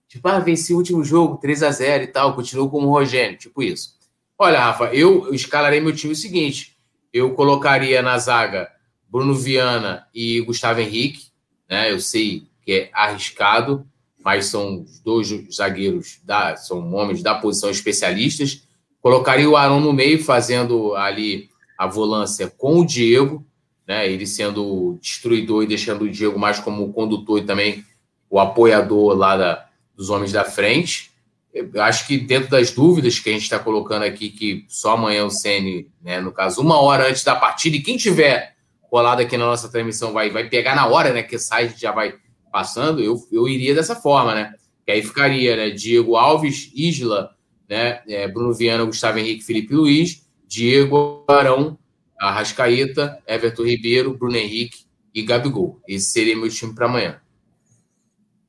tipo, 0.08 0.26
ah, 0.26 0.38
venci 0.38 0.72
o 0.72 0.78
último 0.78 1.04
jogo, 1.04 1.36
3 1.36 1.62
a 1.62 1.70
0 1.70 2.04
e 2.04 2.06
tal, 2.06 2.34
continuou 2.34 2.70
como 2.70 2.88
o 2.88 2.90
Rogério, 2.90 3.36
tipo 3.36 3.62
isso. 3.62 3.94
Olha, 4.38 4.58
Rafa, 4.58 4.86
eu, 4.94 5.26
eu 5.26 5.34
escalarei 5.34 5.80
meu 5.80 5.94
time 5.94 6.12
o 6.12 6.16
seguinte: 6.16 6.76
eu 7.12 7.32
colocaria 7.34 8.02
na 8.02 8.18
zaga 8.18 8.70
Bruno 9.08 9.34
Viana 9.34 10.06
e 10.14 10.40
Gustavo 10.40 10.80
Henrique, 10.80 11.26
né? 11.68 11.90
Eu 11.90 12.00
sei 12.00 12.46
que 12.62 12.72
é 12.72 12.90
arriscado, 12.92 13.86
mas 14.22 14.46
são 14.46 14.84
dois 15.04 15.28
zagueiros, 15.54 16.20
da, 16.24 16.56
são 16.56 16.92
homens 16.94 17.22
da 17.22 17.34
posição 17.34 17.70
especialistas. 17.70 18.62
Colocaria 19.00 19.48
o 19.48 19.56
Arão 19.56 19.80
no 19.80 19.92
meio, 19.92 20.22
fazendo 20.22 20.94
ali 20.96 21.48
a 21.78 21.86
volância 21.86 22.52
com 22.56 22.80
o 22.80 22.86
Diego, 22.86 23.44
né? 23.86 24.10
Ele 24.10 24.26
sendo 24.26 24.64
o 24.64 24.98
destruidor 25.00 25.62
e 25.62 25.66
deixando 25.66 26.02
o 26.02 26.10
Diego 26.10 26.38
mais 26.38 26.58
como 26.58 26.92
condutor 26.92 27.38
e 27.38 27.46
também 27.46 27.84
o 28.28 28.40
apoiador 28.40 29.14
lá 29.14 29.36
da, 29.36 29.66
dos 29.94 30.10
homens 30.10 30.32
da 30.32 30.44
frente. 30.44 31.10
Eu 31.54 31.82
acho 31.82 32.06
que 32.06 32.18
dentro 32.18 32.50
das 32.50 32.70
dúvidas 32.70 33.18
que 33.18 33.30
a 33.30 33.32
gente 33.32 33.44
está 33.44 33.58
colocando 33.58 34.02
aqui, 34.02 34.28
que 34.28 34.64
só 34.68 34.92
amanhã 34.92 35.24
o 35.24 35.30
Ceni, 35.30 35.88
né, 36.02 36.20
no 36.20 36.30
caso, 36.30 36.60
uma 36.60 36.78
hora 36.80 37.08
antes 37.08 37.24
da 37.24 37.34
partida, 37.34 37.76
e 37.76 37.82
quem 37.82 37.96
tiver 37.96 38.54
colado 38.90 39.20
aqui 39.20 39.36
na 39.36 39.46
nossa 39.46 39.68
transmissão 39.68 40.12
vai, 40.12 40.30
vai 40.30 40.48
pegar 40.48 40.74
na 40.74 40.86
hora, 40.86 41.12
né? 41.12 41.22
Que 41.22 41.38
sai 41.38 41.72
já 41.76 41.92
vai 41.92 42.14
passando, 42.52 43.02
eu, 43.02 43.16
eu 43.32 43.48
iria 43.48 43.74
dessa 43.74 43.94
forma, 43.96 44.34
né? 44.34 44.54
Que 44.84 44.92
aí 44.92 45.02
ficaria, 45.02 45.56
né? 45.56 45.70
Diego 45.70 46.16
Alves, 46.16 46.70
Isla, 46.74 47.30
né? 47.68 48.00
É, 48.08 48.28
Bruno 48.28 48.52
Viana, 48.52 48.84
Gustavo 48.84 49.18
Henrique, 49.18 49.44
Felipe 49.44 49.74
Luiz, 49.74 50.25
Diego 50.56 51.22
Arão, 51.28 51.76
Arrascaeta, 52.18 53.18
Everton 53.28 53.64
Ribeiro, 53.64 54.16
Bruno 54.16 54.36
Henrique 54.36 54.86
e 55.14 55.20
Gabigol. 55.20 55.78
Esse 55.86 56.12
seria 56.12 56.34
meu 56.34 56.48
time 56.48 56.74
para 56.74 56.86
amanhã. 56.86 57.20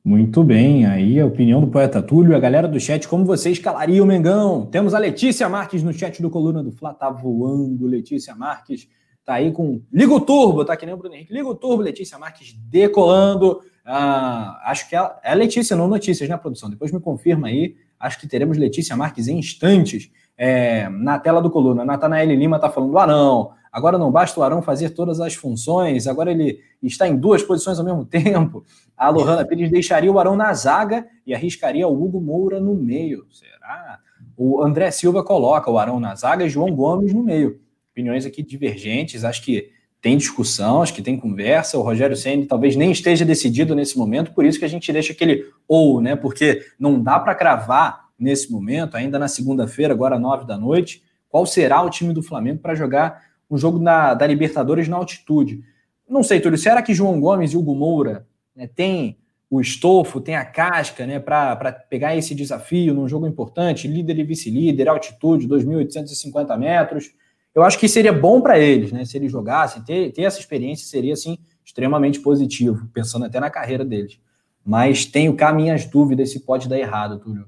Muito 0.06 0.42
bem, 0.42 0.86
aí 0.86 1.20
a 1.20 1.26
opinião 1.26 1.60
do 1.60 1.68
poeta 1.68 2.02
Túlio, 2.02 2.34
a 2.34 2.40
galera 2.40 2.66
do 2.66 2.80
chat, 2.80 3.06
como 3.10 3.26
você 3.26 3.52
escalaria 3.52 4.02
o 4.02 4.06
Mengão? 4.06 4.66
Temos 4.68 4.94
a 4.94 5.00
Letícia 5.00 5.50
Marques 5.50 5.84
no 5.84 5.92
chat 5.92 6.22
do 6.22 6.30
Coluna 6.30 6.64
do 6.64 6.72
Fla, 6.72 6.94
tá 6.94 7.10
voando, 7.10 7.86
Letícia 7.86 8.34
Marques, 8.34 8.88
tá 9.26 9.34
aí 9.34 9.52
com, 9.52 9.82
liga 9.92 10.14
o 10.14 10.22
turbo, 10.22 10.64
tá 10.64 10.78
que 10.78 10.86
nem 10.86 10.96
o 10.96 10.98
Bruno 10.98 11.14
Henrique, 11.14 11.34
liga 11.34 11.50
o 11.50 11.56
turbo, 11.56 11.84
Letícia 11.84 12.18
Marques 12.18 12.54
decolando, 12.70 13.60
ah, 13.86 14.62
acho 14.64 14.88
que 14.88 14.96
é, 14.96 15.12
é 15.26 15.36
Letícia, 15.36 15.76
não 15.76 15.90
notícias, 15.90 16.30
né, 16.30 16.38
produção? 16.38 16.70
Depois 16.70 16.90
me 16.90 17.02
confirma 17.02 17.50
aí, 17.50 17.76
acho 18.00 18.18
que 18.18 18.30
teremos 18.30 18.58
Letícia 18.58 18.96
Marques 18.96 19.28
em 19.28 19.38
instantes, 19.38 20.10
é, 20.38 20.88
na 20.90 21.18
tela 21.18 21.42
do 21.42 21.50
Coluna, 21.50 21.84
Natanael 21.84 22.28
Lima 22.28 22.58
está 22.58 22.70
falando, 22.70 22.98
ah 23.00 23.08
não, 23.08 23.52
agora 23.72 23.98
não 23.98 24.12
basta 24.12 24.40
o 24.40 24.44
Arão 24.44 24.62
fazer 24.62 24.92
todas 24.92 25.20
as 25.20 25.34
funções, 25.34 26.06
agora 26.06 26.32
ele 26.32 26.60
está 26.84 27.08
em 27.08 27.18
duas 27.18 27.42
posições 27.42 27.80
ao 27.80 27.86
mesmo 27.86 28.06
tempo. 28.06 28.64
A 28.96 29.10
Lohana 29.10 29.46
Pires 29.46 29.72
deixaria 29.72 30.12
o 30.12 30.20
Arão 30.20 30.36
na 30.36 30.54
zaga 30.54 31.08
e 31.26 31.34
arriscaria 31.34 31.88
o 31.88 32.04
Hugo 32.04 32.22
Moura 32.22 32.60
no 32.60 32.76
meio. 32.76 33.26
Será? 33.32 34.00
O 34.38 34.62
André 34.62 34.92
Silva 34.92 35.24
coloca 35.24 35.72
o 35.72 35.80
Arão 35.80 36.00
na 36.00 36.14
zaga 36.14 36.46
e 36.46 36.50
João 36.50 36.76
Gomes 36.76 37.14
no 37.14 37.24
meio. 37.24 37.60
Opiniões 37.92 38.26
aqui 38.26 38.44
divergentes, 38.44 39.24
acho 39.24 39.44
que 39.44 39.72
tem 40.00 40.16
discussão, 40.16 40.84
acho 40.84 40.94
que 40.94 41.02
tem 41.02 41.18
conversa. 41.18 41.78
O 41.78 41.82
Rogério 41.82 42.16
Senna 42.16 42.46
talvez 42.48 42.76
nem 42.76 42.92
esteja 42.92 43.26
decidido 43.26 43.74
nesse 43.74 43.98
momento, 43.98 44.32
por 44.34 44.46
isso 44.46 44.60
que 44.60 44.66
a 44.66 44.70
gente 44.70 44.94
deixa 44.94 45.14
aquele 45.14 45.46
ou, 45.68 46.00
né? 46.00 46.16
Porque 46.16 46.64
não 46.80 47.02
dá 47.02 47.20
para 47.20 47.34
cravar 47.34 48.07
nesse 48.18 48.52
momento, 48.52 48.96
ainda 48.96 49.20
na 49.20 49.28
segunda-feira, 49.28 49.94
agora 49.94 50.18
nove 50.18 50.46
da 50.46 50.58
noite, 50.58 51.04
qual 51.30 51.46
será 51.46 51.82
o 51.82 51.90
time 51.90 52.14
do 52.14 52.24
Flamengo 52.24 52.60
para 52.60 52.76
jogar 52.76 53.22
um 53.50 53.58
jogo 53.58 53.80
da 53.80 54.28
Libertadores 54.28 54.88
na 54.88 54.98
altitude. 54.98 55.64
Não 56.08 56.24
sei, 56.24 56.40
Túlio, 56.40 56.58
será 56.58 56.82
que 56.82 56.94
João 56.94 57.20
Gomes 57.20 57.54
e 57.54 57.58
Hugo 57.58 57.76
Moura 57.76 58.26
né, 58.56 58.68
tem 58.68 59.18
o 59.50 59.62
estofo, 59.62 60.20
tem 60.20 60.36
a 60.36 60.44
casca 60.44 61.06
né, 61.06 61.20
para 61.20 61.72
pegar 61.90 62.16
esse 62.16 62.36
desafio 62.36 62.94
num 62.94 63.08
jogo 63.08 63.28
importante, 63.28 63.88
líder 63.88 64.20
e 64.20 64.24
vice-líder, 64.24 64.90
altitude, 64.90 65.48
2.850 65.48 66.58
metros? 66.58 67.12
Eu 67.56 67.64
acho 67.64 67.80
que 67.80 67.88
seria 67.88 68.14
bom 68.14 68.40
para 68.42 68.60
eles, 68.60 68.92
né? 68.92 69.04
Se 69.04 69.18
eles 69.18 69.32
jogassem, 69.32 69.82
ter, 69.82 70.12
ter 70.12 70.24
essa 70.24 70.40
experiência 70.40 70.86
seria 70.86 71.14
assim 71.14 71.38
extremamente 71.66 72.20
positivo, 72.20 72.88
pensando 72.94 73.26
até 73.26 73.40
na 73.40 73.50
carreira 73.50 73.84
deles. 73.84 74.20
Mas 74.64 75.06
tenho 75.06 75.36
cá 75.36 75.52
minhas 75.52 75.86
dúvidas 75.86 76.32
se 76.32 76.42
pode 76.42 76.70
dar 76.70 76.78
errado, 76.78 77.20
Túlio. 77.20 77.48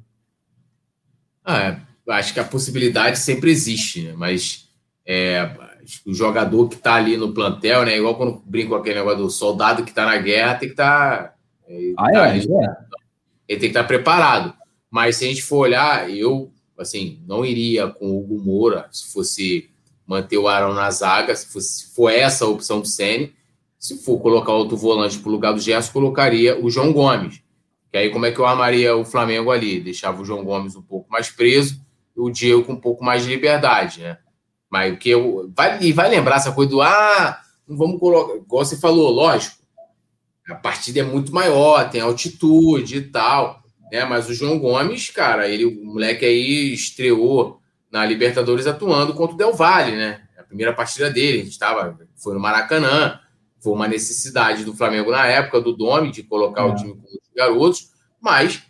Ah, 1.44 1.62
é. 1.62 1.82
acho 2.14 2.34
que 2.34 2.40
a 2.40 2.44
possibilidade 2.44 3.20
sempre 3.20 3.52
existe, 3.52 4.04
né? 4.04 4.14
mas 4.16 4.70
é, 5.06 5.50
o 6.06 6.14
jogador 6.14 6.68
que 6.70 6.76
está 6.76 6.96
ali 6.96 7.18
no 7.18 7.34
plantel, 7.34 7.86
né? 7.86 7.98
Igual 7.98 8.16
quando 8.16 8.42
brinco 8.46 8.70
com 8.70 8.76
aquele 8.76 9.00
negócio 9.00 9.20
do 9.20 9.30
soldado 9.30 9.84
que 9.84 9.90
está 9.90 10.06
na 10.06 10.18
guerra, 10.18 10.56
tem 10.56 10.70
que 10.70 10.74
estar. 10.74 11.20
Tá, 11.20 11.34
ah, 11.98 12.12
tá, 12.12 12.30
é, 12.30 12.38
ele, 12.38 12.54
é. 12.54 12.78
ele 13.48 13.60
tem 13.60 13.60
que 13.60 13.66
estar 13.68 13.82
tá 13.82 13.88
preparado. 13.88 14.54
Mas 14.92 15.16
se 15.16 15.26
a 15.26 15.28
gente 15.28 15.42
for 15.42 15.58
olhar, 15.58 16.10
eu 16.10 16.52
assim, 16.78 17.22
não 17.28 17.46
iria 17.46 17.88
com 17.88 18.10
o 18.10 18.20
Hugo 18.20 18.40
Moura 18.40 18.88
se 18.92 19.12
fosse 19.12 19.70
manter 20.08 20.38
o 20.38 20.48
Arão 20.48 20.74
na 20.74 20.90
zaga, 20.90 21.36
se, 21.36 21.48
fosse, 21.48 21.86
se 21.86 21.96
for 21.96 22.10
essa 22.10 22.46
a 22.46 22.48
opção 22.48 22.82
do 22.82 22.88
Sene. 22.88 23.34
Se 23.78 23.98
for 24.04 24.20
colocar 24.20 24.52
outro 24.52 24.76
volante 24.76 25.18
para 25.20 25.30
o 25.30 25.32
lugar 25.32 25.54
do 25.54 25.60
Gerson, 25.60 25.94
colocaria 25.94 26.60
o 26.60 26.70
João 26.70 26.92
Gomes. 26.92 27.42
Que 27.92 27.98
aí 27.98 28.10
como 28.12 28.26
é 28.26 28.32
que 28.32 28.40
eu 28.40 28.46
armaria 28.46 28.96
o 28.96 29.04
Flamengo 29.04 29.52
ali? 29.52 29.80
Deixava 29.80 30.22
o 30.22 30.26
João 30.26 30.44
Gomes 30.44 30.76
um 30.76 30.82
pouco 30.82 31.10
mais 31.12 31.30
preso 31.30 31.82
e 32.16 32.20
o 32.20 32.30
Diego 32.30 32.64
com 32.64 32.74
um 32.74 32.80
pouco 32.80 33.04
mais 33.04 33.24
de 33.24 33.30
liberdade, 33.30 34.02
né? 34.02 34.18
Mas 34.70 34.94
o 34.94 34.98
que 34.98 35.10
eu. 35.10 35.52
Vai, 35.56 35.82
e 35.82 35.92
vai 35.92 36.10
lembrar 36.10 36.36
essa 36.36 36.52
coisa 36.52 36.70
do 36.70 36.82
ah, 36.82 37.42
não 37.68 37.76
vamos 37.76 38.00
colocar. 38.00 38.36
Igual 38.36 38.66
você 38.66 38.78
falou, 38.78 39.10
lógico. 39.10 39.58
A 40.48 40.56
partida 40.56 41.00
é 41.00 41.04
muito 41.04 41.34
maior, 41.34 41.90
tem 41.90 42.02
altitude 42.02 42.98
e 42.98 43.02
tal. 43.02 43.62
Né? 43.92 44.06
Mas 44.06 44.30
o 44.30 44.34
João 44.34 44.60
Gomes, 44.60 45.10
cara, 45.10 45.48
ele, 45.48 45.66
o 45.66 45.86
moleque 45.86 46.26
aí 46.26 46.74
estreou 46.74 47.60
na 47.92 48.06
Libertadores 48.06 48.68
atuando 48.68 49.14
contra 49.14 49.36
o 49.36 49.38
Del 49.38 49.54
Valle, 49.54 49.96
né? 49.96 50.22
A 50.38 50.44
primeira 50.44 50.74
partida 50.74 51.10
dele, 51.10 51.40
a 51.40 51.44
gente 51.44 51.52
estava, 51.52 51.98
foi 52.16 52.34
no 52.34 52.40
Maracanã, 52.40 53.20
foi 53.60 53.74
uma 53.74 53.88
necessidade 53.88 54.64
do 54.64 54.76
Flamengo 54.76 55.12
na 55.12 55.26
época 55.26 55.60
do 55.60 55.76
Domi 55.76 56.12
de 56.12 56.24
colocar 56.24 56.62
é. 56.62 56.66
o 56.66 56.76
time 56.76 56.94
com 56.94 57.08
garotos, 57.40 57.90
mas 58.22 58.62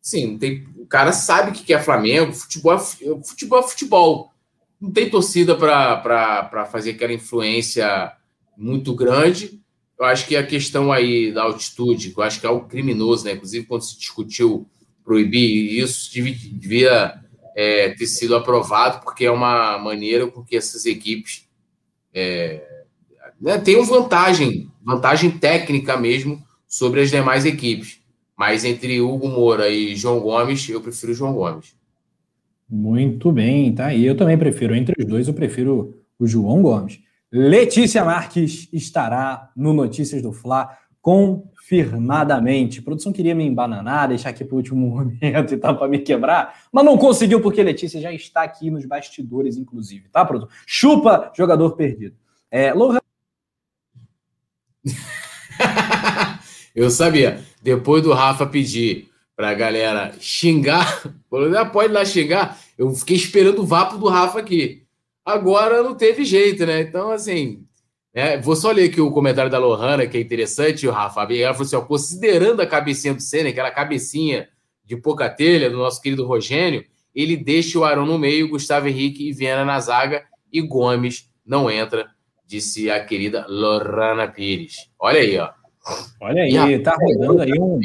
sim, 0.00 0.38
tem, 0.38 0.66
o 0.76 0.86
cara 0.86 1.12
sabe 1.12 1.52
que 1.52 1.74
é 1.74 1.82
Flamengo, 1.82 2.32
futebol 2.32 2.74
é 2.74 2.78
futebol. 2.78 3.58
É 3.58 3.62
futebol. 3.62 4.32
Não 4.80 4.90
tem 4.90 5.08
torcida 5.08 5.54
para 5.56 6.68
fazer 6.70 6.90
aquela 6.92 7.12
influência 7.12 8.12
muito 8.56 8.94
grande. 8.94 9.60
Eu 9.98 10.04
acho 10.04 10.26
que 10.26 10.36
a 10.36 10.46
questão 10.46 10.92
aí 10.92 11.32
da 11.32 11.44
altitude, 11.44 12.12
eu 12.14 12.22
acho 12.22 12.38
que 12.38 12.46
é 12.46 12.48
algo 12.48 12.68
criminoso, 12.68 13.24
né? 13.24 13.32
Inclusive, 13.32 13.66
quando 13.66 13.82
se 13.82 13.98
discutiu 13.98 14.68
proibir 15.02 15.78
isso, 15.78 16.10
devia 16.12 17.20
é, 17.56 17.90
ter 17.90 18.06
sido 18.06 18.36
aprovado, 18.36 19.02
porque 19.02 19.24
é 19.24 19.30
uma 19.30 19.78
maneira 19.78 20.26
com 20.26 20.44
que 20.44 20.56
essas 20.56 20.84
equipes 20.84 21.48
é, 22.12 22.62
né, 23.40 23.58
tenham 23.58 23.84
vantagem, 23.84 24.70
vantagem 24.82 25.30
técnica 25.30 25.96
mesmo 25.96 26.44
sobre 26.66 27.00
as 27.00 27.10
demais 27.10 27.44
equipes. 27.44 28.00
Mas 28.36 28.64
entre 28.64 29.00
Hugo 29.00 29.28
Moura 29.28 29.68
e 29.68 29.96
João 29.96 30.20
Gomes, 30.20 30.68
eu 30.68 30.80
prefiro 30.80 31.14
João 31.14 31.34
Gomes. 31.34 31.74
Muito 32.68 33.32
bem, 33.32 33.72
tá 33.74 33.86
aí. 33.86 34.04
Eu 34.04 34.16
também 34.16 34.36
prefiro. 34.36 34.74
Entre 34.74 34.94
os 34.98 35.06
dois, 35.06 35.28
eu 35.28 35.34
prefiro 35.34 36.02
o 36.18 36.26
João 36.26 36.60
Gomes. 36.60 37.00
Letícia 37.32 38.04
Marques 38.04 38.68
estará 38.72 39.50
no 39.56 39.72
Notícias 39.72 40.20
do 40.22 40.32
Fla 40.32 40.76
confirmadamente. 41.00 42.80
A 42.80 42.82
produção 42.82 43.12
queria 43.12 43.34
me 43.34 43.44
embananar, 43.44 44.08
deixar 44.08 44.30
aqui 44.30 44.44
para 44.44 44.54
o 44.54 44.56
último 44.56 44.88
momento 44.90 45.54
e 45.54 45.56
tal, 45.56 45.78
para 45.78 45.86
me 45.86 46.00
quebrar, 46.00 46.62
mas 46.72 46.84
não 46.84 46.98
conseguiu 46.98 47.40
porque 47.40 47.62
Letícia 47.62 48.00
já 48.00 48.12
está 48.12 48.42
aqui 48.42 48.70
nos 48.70 48.84
bastidores, 48.84 49.56
inclusive, 49.56 50.08
tá, 50.08 50.24
produção? 50.24 50.52
Chupa, 50.66 51.30
jogador 51.36 51.76
perdido. 51.76 52.16
É, 52.50 52.72
Lohan... 52.72 52.98
Eu 56.74 56.90
sabia. 56.90 57.40
Depois 57.66 58.00
do 58.00 58.12
Rafa 58.12 58.46
pedir 58.46 59.08
para 59.34 59.50
a 59.50 59.54
galera 59.54 60.14
xingar, 60.20 61.02
pode 61.72 61.92
lá 61.92 62.04
xingar, 62.04 62.56
eu 62.78 62.88
fiquei 62.92 63.16
esperando 63.16 63.60
o 63.60 63.66
vapo 63.66 63.98
do 63.98 64.06
Rafa 64.06 64.38
aqui. 64.38 64.84
Agora 65.24 65.82
não 65.82 65.92
teve 65.92 66.24
jeito, 66.24 66.64
né? 66.64 66.82
Então, 66.82 67.10
assim, 67.10 67.64
é, 68.14 68.38
vou 68.38 68.54
só 68.54 68.70
ler 68.70 68.88
aqui 68.88 69.00
o 69.00 69.10
comentário 69.10 69.50
da 69.50 69.58
Lohana, 69.58 70.06
que 70.06 70.16
é 70.16 70.20
interessante, 70.20 70.86
o 70.86 70.92
Rafa. 70.92 71.22
Ela 71.22 71.54
falou 71.54 71.66
assim: 71.66 71.74
ó, 71.74 71.80
considerando 71.80 72.62
a 72.62 72.66
cabecinha 72.68 73.14
do 73.14 73.20
Senna, 73.20 73.48
aquela 73.48 73.72
cabecinha 73.72 74.48
de 74.84 74.96
pouca 74.96 75.28
telha 75.28 75.68
do 75.68 75.76
nosso 75.76 76.00
querido 76.00 76.24
Rogênio, 76.24 76.84
ele 77.12 77.36
deixa 77.36 77.80
o 77.80 77.84
Arão 77.84 78.06
no 78.06 78.16
meio, 78.16 78.48
Gustavo 78.48 78.86
Henrique 78.86 79.28
e 79.28 79.32
Viana 79.32 79.64
na 79.64 79.80
zaga, 79.80 80.24
e 80.52 80.60
Gomes 80.60 81.28
não 81.44 81.68
entra, 81.68 82.06
disse 82.46 82.88
a 82.92 83.04
querida 83.04 83.44
Lorana 83.48 84.28
Pires. 84.28 84.88
Olha 85.00 85.18
aí, 85.18 85.36
ó. 85.36 85.50
Olha 86.20 86.42
aí, 86.42 86.78
tá 86.80 86.96
rodando 86.98 87.42
aí 87.42 87.58
um, 87.60 87.80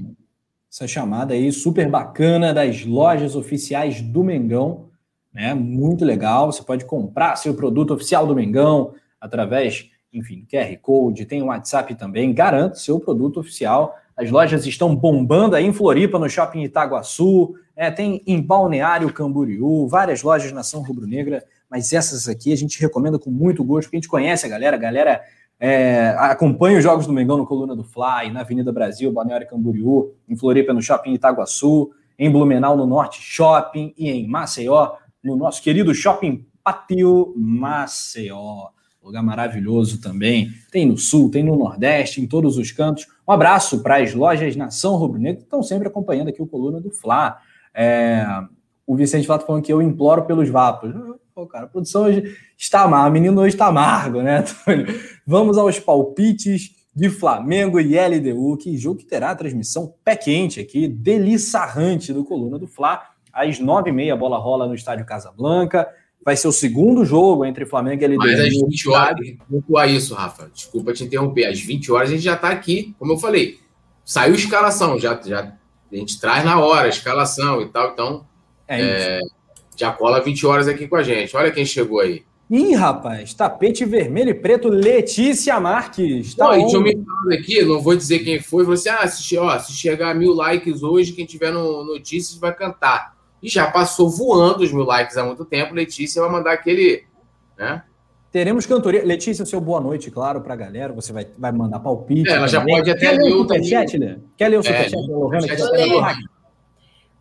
essa 0.72 0.88
chamada 0.88 1.34
aí 1.34 1.52
super 1.52 1.90
bacana 1.90 2.54
das 2.54 2.86
lojas 2.86 3.36
oficiais 3.36 4.02
do 4.02 4.24
Mengão 4.24 4.92
né? 5.34 5.54
Muito 5.54 6.04
legal. 6.04 6.52
Você 6.52 6.64
pode 6.64 6.86
comprar 6.86 7.36
seu 7.36 7.54
produto 7.54 7.94
oficial 7.94 8.28
do 8.28 8.36
Mengão 8.36 8.94
através, 9.20 9.90
enfim, 10.12 10.46
QR 10.50 10.76
Code, 10.82 11.26
tem 11.26 11.42
o 11.42 11.48
WhatsApp 11.48 11.96
também. 11.96 12.34
Garanto 12.34 12.80
seu 12.80 13.00
produto 13.00 13.40
oficial. 13.40 13.96
As 14.16 14.30
lojas 14.30 14.66
estão 14.66 14.96
bombando 14.96 15.56
aí 15.56 15.66
em 15.66 15.74
Floripa, 15.74 16.20
no 16.20 16.30
Shopping 16.30 16.64
Itaguaçu, 16.64 17.56
é, 17.76 17.90
tem 17.90 18.22
em 18.28 18.42
Balneário 18.42 19.12
Camboriú, 19.12 19.88
várias 19.88 20.22
lojas 20.22 20.52
na 20.52 20.64
São 20.64 20.82
Rubro 20.82 21.08
Negra, 21.08 21.44
mas 21.70 21.94
essas 21.94 22.28
aqui 22.28 22.52
a 22.52 22.58
gente 22.58 22.80
recomenda 22.80 23.18
com 23.18 23.32
muito 23.32 23.64
gosto, 23.64 23.88
porque 23.88 23.96
a 23.96 24.00
gente 24.00 24.10
conhece 24.10 24.46
a 24.46 24.50
galera, 24.50 24.76
a 24.76 24.80
galera 24.80 25.22
é, 25.64 26.16
acompanha 26.18 26.80
os 26.80 26.84
jogos 26.84 27.06
do 27.06 27.14
Mengão 27.14 27.38
no 27.38 27.46
Coluna 27.46 27.76
do 27.76 27.84
Fly, 27.84 28.32
na 28.34 28.40
Avenida 28.42 28.72
Brasil, 28.72 29.14
Balneário 29.14 29.48
Camboriú, 29.48 30.12
em 30.28 30.36
Floripa, 30.36 30.74
no 30.74 30.82
Shopping 30.82 31.14
Itaguaçu, 31.14 31.92
em 32.18 32.32
Blumenau, 32.32 32.76
no 32.76 32.88
Norte 32.88 33.22
Shopping 33.22 33.94
e 33.96 34.10
em 34.10 34.28
Maceió, 34.28 34.94
no 35.24 35.36
nosso 35.36 35.62
querido 35.62 35.94
Shopping 35.94 36.48
Pátio 36.64 37.32
Maceió. 37.38 38.70
Lugar 39.04 39.22
maravilhoso 39.22 40.02
também. 40.02 40.50
Tem 40.72 40.88
no 40.88 40.98
Sul, 40.98 41.30
tem 41.30 41.44
no 41.44 41.56
Nordeste, 41.56 42.20
em 42.20 42.28
todos 42.28 42.58
os 42.58 42.72
cantos. 42.72 43.06
Um 43.28 43.32
abraço 43.32 43.84
para 43.84 43.98
as 43.98 44.16
lojas 44.16 44.56
Nação 44.56 44.96
Rubro 44.96 45.20
Negro 45.20 45.42
que 45.42 45.44
estão 45.44 45.62
sempre 45.62 45.88
acompanhando 45.88 46.30
aqui 46.30 46.42
o 46.42 46.48
Coluna 46.48 46.82
do 46.82 46.90
Fla. 46.90 47.38
É, 47.72 48.26
o 48.86 48.96
Vicente 48.96 49.28
Fato 49.28 49.46
falando 49.46 49.64
que 49.64 49.72
eu 49.72 49.80
imploro 49.80 50.26
pelos 50.26 50.50
vapos. 50.50 50.92
Pô, 51.34 51.48
cara, 51.48 51.66
a 51.66 51.68
produção 51.68 52.04
hoje 52.04 52.38
está 52.58 52.82
amarga. 52.82 53.10
O 53.10 53.14
menino 53.14 53.42
hoje 53.42 53.56
está 53.56 53.68
amargo, 53.68 54.22
né, 54.22 54.44
Vamos 55.26 55.58
aos 55.58 55.80
palpites 55.80 56.76
de 56.94 57.10
Flamengo 57.10 57.80
e 57.80 57.98
LDU, 57.98 58.58
que 58.58 58.78
jogo 58.78 59.00
que 59.00 59.06
terá 59.06 59.32
a 59.32 59.36
transmissão 59.36 59.94
pé 60.04 60.16
quente 60.16 60.60
aqui, 60.60 60.88
deliçarrante 60.88 62.12
do 62.12 62.26
Coluna 62.26 62.60
do 62.60 62.68
Fla 62.68 63.02
às 63.32 63.60
nove 63.60 63.90
e 63.90 63.94
meia 63.94 64.14
a 64.14 64.18
bola 64.18 64.38
rola 64.38 64.68
no 64.68 64.76
estádio 64.76 65.06
Casablanca. 65.06 65.88
Vai 66.24 66.36
ser 66.36 66.48
o 66.48 66.52
segundo 66.52 67.04
jogo 67.04 67.46
entre 67.46 67.66
Flamengo 67.66 68.04
e 68.04 68.08
LDU. 68.08 68.18
Mas 68.18 68.40
às 68.40 68.50
20 68.50 68.90
horas, 68.90 69.28
pontuar 69.50 69.90
isso, 69.90 70.14
Rafa. 70.14 70.52
Desculpa 70.54 70.94
te 70.94 71.04
interromper. 71.04 71.46
Às 71.46 71.60
20 71.60 71.92
horas 71.92 72.10
a 72.10 72.12
gente 72.12 72.24
já 72.24 72.36
está 72.36 72.50
aqui, 72.50 72.94
como 73.00 73.14
eu 73.14 73.18
falei. 73.18 73.60
Saiu 74.06 74.36
escalação, 74.36 75.00
já, 75.00 75.20
já 75.24 75.54
a 75.92 75.96
gente 75.96 76.20
traz 76.20 76.44
na 76.46 76.60
hora 76.60 76.86
a 76.86 76.90
escalação 76.90 77.62
e 77.62 77.70
tal. 77.70 77.92
Então, 77.92 78.26
é 78.68 78.82
é, 78.82 79.20
já 79.82 79.92
cola 79.92 80.22
20 80.22 80.46
horas 80.46 80.68
aqui 80.68 80.88
com 80.88 80.96
a 80.96 81.04
gente. 81.04 81.36
Olha 81.36 81.52
quem 81.52 81.66
chegou 81.66 82.00
aí. 82.00 82.24
Ih, 82.50 82.76
rapaz, 82.76 83.34
tapete 83.34 83.86
vermelho 83.86 84.30
e 84.30 84.34
preto, 84.34 84.68
Letícia 84.68 85.60
Marques. 85.60 86.36
Tá 86.36 86.46
não, 86.56 86.68
tinha 86.68 86.82
me 86.82 86.94
falado 86.94 87.32
aqui, 87.40 87.64
não 87.64 87.80
vou 87.80 87.96
dizer 87.96 88.20
quem 88.20 88.40
foi, 88.40 88.64
falou 88.64 88.76
assim: 88.76 88.90
ah, 88.90 89.08
se, 89.08 89.38
ó, 89.38 89.58
se 89.58 89.74
chegar 89.74 90.12
a 90.12 90.14
mil 90.14 90.34
likes 90.34 90.84
hoje, 90.84 91.14
quem 91.14 91.26
tiver 91.26 91.52
no 91.52 91.84
Notícias 91.84 92.38
vai 92.38 92.54
cantar. 92.54 93.16
E 93.42 93.50
já 93.50 93.72
passou 93.72 94.10
voando 94.10 94.64
os 94.64 94.72
mil 94.72 94.84
likes 94.84 95.18
há 95.18 95.24
muito 95.24 95.46
tempo. 95.46 95.74
Letícia 95.74 96.22
vai 96.22 96.30
mandar 96.30 96.52
aquele. 96.52 97.06
Né? 97.58 97.82
Teremos 98.32 98.66
cantoria. 98.66 99.04
Letícia, 99.04 99.46
seu 99.46 99.62
boa 99.62 99.80
noite, 99.80 100.12
claro, 100.12 100.42
para 100.42 100.54
a 100.54 100.58
galera. 100.58 100.94
Você 100.94 101.12
vai, 101.12 101.26
vai 101.38 101.52
mandar 101.52 101.80
palpite. 101.80 102.30
É, 102.30 102.34
ela 102.34 102.48
já 102.48 102.64
pode 102.64 102.92
até 102.92 103.12
ler 103.12 103.34
o 103.34 103.40
superchat, 103.40 103.98
né? 103.98 104.20
Quer 104.38 104.50
ler 104.50 104.60
o 104.60 104.64
superchat 104.64 104.94
é, 104.94 105.08
Lohana? 105.08 105.48
Que 105.48 106.31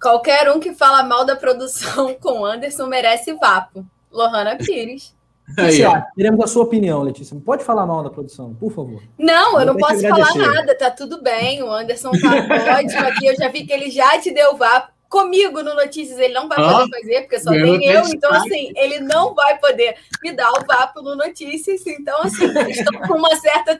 Qualquer 0.00 0.50
um 0.50 0.58
que 0.58 0.72
fala 0.72 1.02
mal 1.02 1.24
da 1.24 1.36
produção 1.36 2.14
com 2.20 2.44
Anderson 2.44 2.86
merece 2.86 3.32
vapo. 3.34 3.84
Lohana 4.10 4.56
Pires. 4.56 5.14
Aí, 5.56 5.82
Queremos 6.14 6.44
a 6.44 6.46
sua 6.46 6.62
opinião, 6.62 7.02
Letícia. 7.02 7.36
Pode 7.44 7.64
falar 7.64 7.84
mal 7.84 8.02
da 8.02 8.10
produção, 8.10 8.54
por 8.54 8.72
favor. 8.72 9.02
Não, 9.18 9.54
eu, 9.54 9.60
eu 9.60 9.66
não 9.66 9.76
posso 9.76 10.00
falar 10.00 10.34
nada, 10.34 10.76
tá 10.76 10.90
tudo 10.90 11.20
bem. 11.22 11.62
O 11.62 11.70
Anderson 11.70 12.12
tá 12.12 12.78
ótimo 12.78 13.06
aqui. 13.06 13.26
Eu 13.26 13.36
já 13.36 13.48
vi 13.48 13.66
que 13.66 13.72
ele 13.72 13.90
já 13.90 14.18
te 14.20 14.32
deu 14.32 14.56
vapo 14.56 14.92
comigo 15.10 15.60
no 15.62 15.74
Notícias 15.74 16.20
ele 16.20 16.32
não 16.32 16.48
vai 16.48 16.56
poder 16.56 16.88
fazer, 16.88 17.20
porque 17.22 17.40
só 17.40 17.50
tem 17.50 17.84
eu. 17.84 18.06
Então, 18.06 18.32
assim, 18.32 18.72
ele 18.76 19.00
não 19.00 19.34
vai 19.34 19.58
poder 19.58 19.96
me 20.22 20.32
dar 20.32 20.52
o 20.52 20.64
vapo 20.64 21.02
no 21.02 21.16
Notícias. 21.16 21.84
Então, 21.86 22.22
assim, 22.22 22.46
estou 22.70 23.00
com 23.00 23.14
uma 23.14 23.34
certa. 23.36 23.78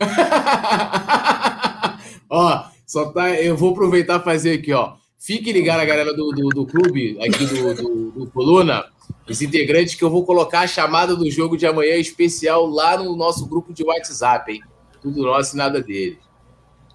ó, 2.30 2.66
só 2.88 3.12
tá. 3.12 3.30
Eu 3.38 3.54
vou 3.54 3.72
aproveitar 3.72 4.18
e 4.18 4.24
fazer 4.24 4.52
aqui, 4.54 4.72
ó. 4.72 4.94
Fique 5.18 5.52
ligado, 5.52 5.80
a 5.80 5.84
galera 5.84 6.14
do, 6.14 6.30
do, 6.30 6.48
do 6.48 6.66
clube, 6.66 7.18
aqui 7.20 7.44
do, 7.44 7.74
do, 7.74 8.10
do 8.12 8.30
Coluna, 8.30 8.86
os 9.28 9.42
integrantes, 9.42 9.94
que 9.94 10.02
eu 10.02 10.08
vou 10.08 10.24
colocar 10.24 10.60
a 10.60 10.66
chamada 10.66 11.14
do 11.14 11.30
jogo 11.30 11.56
de 11.56 11.66
amanhã 11.66 11.96
especial 11.96 12.64
lá 12.66 12.96
no 12.96 13.14
nosso 13.14 13.46
grupo 13.46 13.74
de 13.74 13.84
WhatsApp, 13.84 14.52
hein? 14.52 14.62
Tudo 15.02 15.22
nosso 15.22 15.54
e 15.54 15.58
nada 15.58 15.82
deles. 15.82 16.18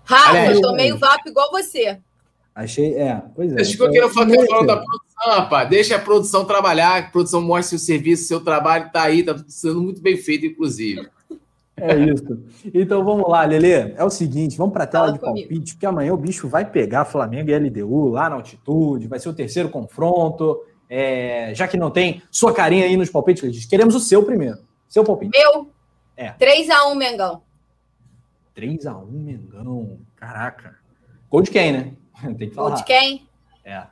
Rafa, 0.03 0.51
eu 0.51 0.61
tomei 0.61 0.91
o 0.91 0.97
vapo 0.97 1.29
igual 1.29 1.51
você. 1.51 1.99
Achei, 2.55 2.95
é, 2.95 3.21
pois 3.35 3.51
é. 3.51 3.55
Deixa 3.55 3.77
que 3.77 3.83
eu 3.83 3.91
quero 3.91 4.09
falar 4.09 4.65
da 4.65 4.77
produção, 4.77 5.27
rapaz. 5.27 5.69
Deixa 5.69 5.95
a 5.95 5.99
produção 5.99 6.45
trabalhar, 6.45 6.97
a 6.97 7.03
produção 7.03 7.41
mostre 7.41 7.75
o 7.75 7.79
serviço, 7.79 8.25
seu 8.25 8.39
trabalho 8.39 8.89
tá 8.91 9.03
aí, 9.03 9.23
tá 9.23 9.33
tudo 9.33 9.51
sendo 9.51 9.81
muito 9.81 10.01
bem 10.01 10.17
feito, 10.17 10.45
inclusive. 10.45 11.07
É 11.83 11.99
isso. 11.99 12.41
Então 12.73 13.03
vamos 13.03 13.29
lá, 13.29 13.43
Lelê. 13.43 13.93
É 13.95 14.03
o 14.03 14.09
seguinte, 14.09 14.57
vamos 14.57 14.71
para 14.73 14.85
a 14.85 14.87
tela 14.87 15.05
Fala 15.07 15.13
de 15.13 15.19
comigo. 15.19 15.49
palpite, 15.49 15.73
porque 15.73 15.85
amanhã 15.85 16.13
o 16.13 16.17
bicho 16.17 16.47
vai 16.47 16.63
pegar 16.63 17.03
Flamengo 17.03 17.49
e 17.49 17.57
LDU 17.57 18.09
lá 18.09 18.29
na 18.29 18.35
altitude, 18.35 19.07
vai 19.07 19.19
ser 19.19 19.27
o 19.27 19.33
terceiro 19.33 19.67
confronto. 19.69 20.63
É, 20.89 21.53
já 21.53 21.67
que 21.67 21.75
não 21.75 21.91
tem 21.91 22.21
sua 22.31 22.53
carinha 22.53 22.85
aí 22.85 22.95
nos 22.95 23.09
palpites, 23.09 23.51
diz, 23.51 23.65
queremos 23.65 23.95
o 23.95 23.99
seu 23.99 24.23
primeiro. 24.23 24.59
Seu 24.87 25.03
palpite. 25.03 25.37
Meu? 25.37 25.69
É. 26.15 26.31
3x1, 26.33 26.95
Mengão. 26.95 27.41
3x1, 28.55 29.11
Mengão. 29.11 29.99
Caraca. 30.15 30.77
Gol 31.29 31.41
de 31.41 31.51
quem, 31.51 31.73
né? 31.73 31.93
Tem 32.37 32.49
que 32.49 32.55
falar. 32.55 32.69
Gol 32.69 32.77
de 32.77 32.85
quem? 32.85 33.27
É. 33.65 33.83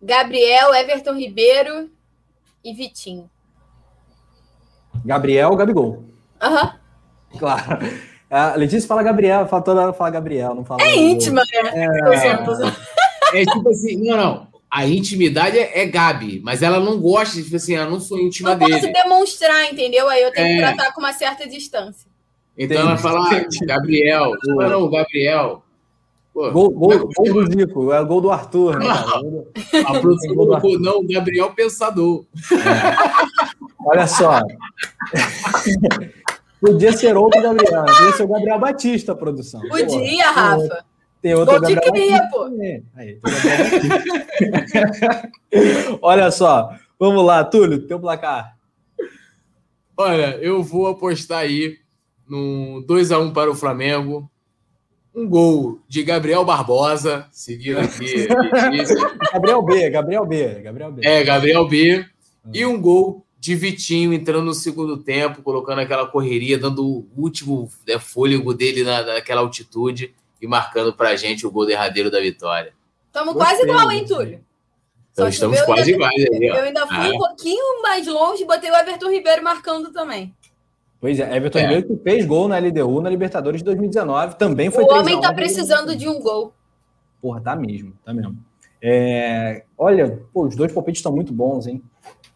Gabriel, 0.00 0.74
Everton 0.74 1.14
Ribeiro 1.14 1.90
e 2.64 2.72
Vitinho. 2.72 3.28
Gabriel, 5.04 5.54
Gabigol. 5.56 6.04
Aham. 6.40 6.62
Uhum. 6.62 6.77
Claro. 7.38 7.78
A 8.30 8.56
Letícia 8.56 8.86
fala 8.86 9.02
Gabriel, 9.02 9.46
fala 9.46 9.62
toda 9.62 9.80
hora 9.82 9.92
fala 9.92 10.10
Gabriel, 10.10 10.54
não 10.54 10.64
fala. 10.64 10.82
É 10.82 10.94
íntima, 10.96 11.40
né? 11.40 11.88
É, 13.32 13.40
é 13.40 13.44
tipo 13.46 13.70
assim, 13.70 13.96
não, 13.96 14.16
não. 14.16 14.48
a 14.70 14.86
intimidade 14.86 15.58
é, 15.58 15.80
é, 15.80 15.86
Gabi, 15.86 16.40
mas 16.44 16.62
ela 16.62 16.78
não 16.78 17.00
gosta 17.00 17.36
de 17.36 17.44
tipo 17.44 17.56
assim, 17.56 17.74
eu 17.74 17.90
não 17.90 18.00
sou 18.00 18.18
íntima 18.18 18.50
não 18.50 18.58
dele. 18.58 18.72
Não 18.72 18.80
posso 18.80 18.92
demonstrar, 18.92 19.72
entendeu? 19.72 20.08
Aí 20.08 20.22
eu 20.22 20.30
tenho 20.30 20.46
é. 20.46 20.54
que 20.54 20.58
tratar 20.58 20.92
com 20.92 21.00
uma 21.00 21.12
certa 21.14 21.48
distância. 21.48 22.08
Então 22.56 22.76
Entendi. 22.76 22.88
ela 22.88 22.98
fala, 22.98 23.30
ah, 23.30 23.46
Gabriel, 23.66 24.32
não, 24.44 24.68
não, 24.68 24.90
Gabriel. 24.90 25.62
Pô, 26.34 26.50
gol, 26.50 26.70
gol, 26.70 26.92
é 26.92 26.98
gol 26.98 27.32
do 27.32 27.46
Zico, 27.46 27.92
é 27.92 28.04
gol 28.04 28.20
do 28.20 28.30
Arthur. 28.30 28.78
Né, 28.78 28.86
a 29.86 29.98
produção 29.98 30.34
colocou, 30.34 30.78
não, 30.78 31.04
Gabriel 31.06 31.50
Pensador. 31.52 32.24
É. 32.52 33.86
Olha 33.86 34.06
só. 34.06 34.40
Podia 36.60 36.92
ser 36.92 37.16
outro 37.16 37.40
Gabriel, 37.40 37.84
podia 37.84 38.12
ser 38.12 38.22
o 38.24 38.28
Gabriel 38.28 38.58
Batista 38.58 39.14
produção. 39.14 39.60
Podia, 39.68 40.26
pô, 40.26 40.32
Rafa. 40.32 40.84
Tem 41.22 41.34
outro 41.34 41.60
Gol 41.60 41.62
Gabriel 41.74 41.92
queria, 41.92 42.28
pô. 42.30 42.48
Aí, 42.96 43.18
Olha 46.02 46.30
só, 46.30 46.70
vamos 46.98 47.24
lá, 47.24 47.44
Túlio, 47.44 47.86
teu 47.86 48.00
placar. 48.00 48.56
Olha, 49.96 50.38
eu 50.40 50.62
vou 50.62 50.86
apostar 50.86 51.40
aí 51.40 51.76
no 52.28 52.84
2 52.86 53.10
a 53.10 53.18
1 53.18 53.32
para 53.32 53.50
o 53.50 53.54
Flamengo. 53.54 54.30
Um 55.14 55.28
gol 55.28 55.80
de 55.88 56.04
Gabriel 56.04 56.44
Barbosa, 56.44 57.26
seguindo 57.32 57.80
aqui. 57.80 58.28
Gabriel 59.32 59.62
B, 59.62 59.90
Gabriel 59.90 60.26
B, 60.26 60.60
Gabriel 60.60 60.92
B. 60.92 61.02
É, 61.04 61.24
Gabriel 61.24 61.66
B. 61.66 62.06
E 62.52 62.64
um 62.64 62.80
gol 62.80 63.26
de 63.38 63.54
Vitinho 63.54 64.12
entrando 64.12 64.44
no 64.44 64.54
segundo 64.54 64.96
tempo, 64.96 65.42
colocando 65.42 65.80
aquela 65.80 66.06
correria, 66.06 66.58
dando 66.58 66.84
o 66.84 67.08
último 67.16 67.70
né, 67.86 67.98
fôlego 67.98 68.52
dele 68.52 68.82
na, 68.82 69.02
naquela 69.02 69.40
altitude 69.40 70.14
e 70.40 70.46
marcando 70.46 70.92
pra 70.92 71.16
gente 71.16 71.46
o 71.46 71.50
gol 71.50 71.66
derradeiro 71.66 72.10
da 72.10 72.20
vitória. 72.20 72.72
Estamos 73.06 73.34
quase 73.34 73.62
igual, 73.62 73.90
hein, 73.90 74.04
Túlio? 74.04 74.40
Então, 75.12 75.28
estamos 75.28 75.60
quase 75.62 75.92
iguais 75.92 76.14
aí. 76.32 76.46
Eu 76.46 76.62
ainda 76.62 76.86
fui 76.86 76.96
ah. 76.96 77.10
um 77.10 77.18
pouquinho 77.18 77.82
mais 77.82 78.06
longe 78.06 78.42
e 78.42 78.46
botei 78.46 78.70
o 78.70 78.74
Everton 78.74 79.10
Ribeiro 79.10 79.42
marcando 79.42 79.92
também. 79.92 80.32
Pois 81.00 81.18
é, 81.18 81.36
Everton 81.36 81.58
é. 81.58 81.62
Ribeiro 81.62 81.86
que 81.88 81.96
fez 82.02 82.24
gol 82.24 82.48
na 82.48 82.58
LDU 82.58 83.00
na 83.00 83.10
Libertadores 83.10 83.60
de 83.60 83.64
2019, 83.64 84.36
também 84.36 84.70
foi 84.70 84.84
O 84.84 84.88
homem 84.88 85.20
tá 85.20 85.32
precisando 85.32 85.96
de 85.96 86.08
um 86.08 86.20
gol. 86.20 86.52
Porra, 87.20 87.40
tá 87.40 87.56
mesmo, 87.56 87.94
tá 88.04 88.12
mesmo. 88.12 88.36
É, 88.80 89.64
olha, 89.76 90.22
pô, 90.32 90.44
os 90.46 90.54
dois 90.54 90.72
palpites 90.72 91.00
estão 91.00 91.12
muito 91.12 91.32
bons, 91.32 91.66
hein? 91.66 91.82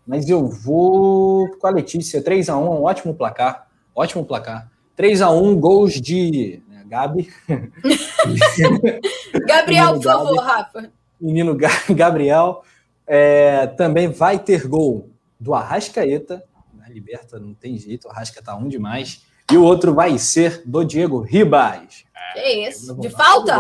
Mas 0.07 0.29
eu 0.29 0.47
vou 0.47 1.49
com 1.59 1.67
a 1.67 1.71
Letícia, 1.71 2.23
3 2.23 2.49
x 2.49 2.55
1 2.55 2.61
um 2.61 2.83
ótimo 2.83 3.15
placar, 3.15 3.69
ótimo 3.95 4.25
placar. 4.25 4.71
3 4.97 5.21
x 5.21 5.31
1 5.31 5.61
gols 5.61 6.01
de 6.01 6.63
Gabi. 6.93 7.33
Gabriel, 9.47 9.95
por 9.95 10.03
favor, 10.03 10.39
Rafa. 10.39 10.93
Menino 11.19 11.57
Gabriel. 11.97 12.63
É, 13.07 13.67
também 13.69 14.09
vai 14.09 14.39
ter 14.39 14.69
gol 14.69 15.09
do 15.41 15.55
Arrascaeta. 15.55 16.45
Na 16.75 16.87
né, 16.87 16.93
Liberta 16.93 17.39
não 17.39 17.55
tem 17.55 17.79
jeito, 17.79 18.07
o 18.07 18.11
Arrasca 18.11 18.43
tá 18.43 18.55
um 18.55 18.69
demais. 18.69 19.23
E 19.51 19.57
o 19.57 19.65
outro 19.65 19.95
vai 19.95 20.19
ser 20.19 20.63
do 20.67 20.85
Diego 20.85 21.21
Ribas. 21.21 22.05
Que 22.35 22.69
isso? 22.69 22.95
De 22.97 23.09
falta? 23.09 23.59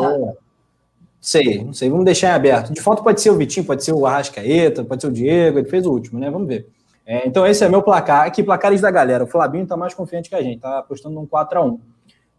Sei, 1.22 1.62
não 1.62 1.72
sei. 1.72 1.88
Vamos 1.88 2.04
deixar 2.04 2.30
em 2.30 2.32
aberto. 2.32 2.72
De 2.72 2.80
falta 2.80 3.00
pode 3.00 3.20
ser 3.20 3.30
o 3.30 3.36
Vitinho, 3.36 3.64
pode 3.64 3.84
ser 3.84 3.92
o 3.92 4.04
Arrascaeta, 4.04 4.82
pode 4.82 5.00
ser 5.00 5.06
o 5.06 5.12
Diego. 5.12 5.60
Ele 5.60 5.68
fez 5.68 5.86
o 5.86 5.92
último, 5.92 6.18
né? 6.18 6.28
Vamos 6.28 6.48
ver. 6.48 6.68
É, 7.06 7.28
então, 7.28 7.46
esse 7.46 7.64
é 7.64 7.68
meu 7.68 7.80
placar. 7.80 8.26
Aqui, 8.26 8.42
placares 8.42 8.80
da 8.80 8.90
galera. 8.90 9.22
O 9.22 9.28
Flabinho 9.28 9.64
tá 9.64 9.76
mais 9.76 9.94
confiante 9.94 10.28
que 10.28 10.34
a 10.34 10.42
gente, 10.42 10.58
tá 10.60 10.80
apostando 10.80 11.14
num 11.14 11.24
4x1. 11.24 11.78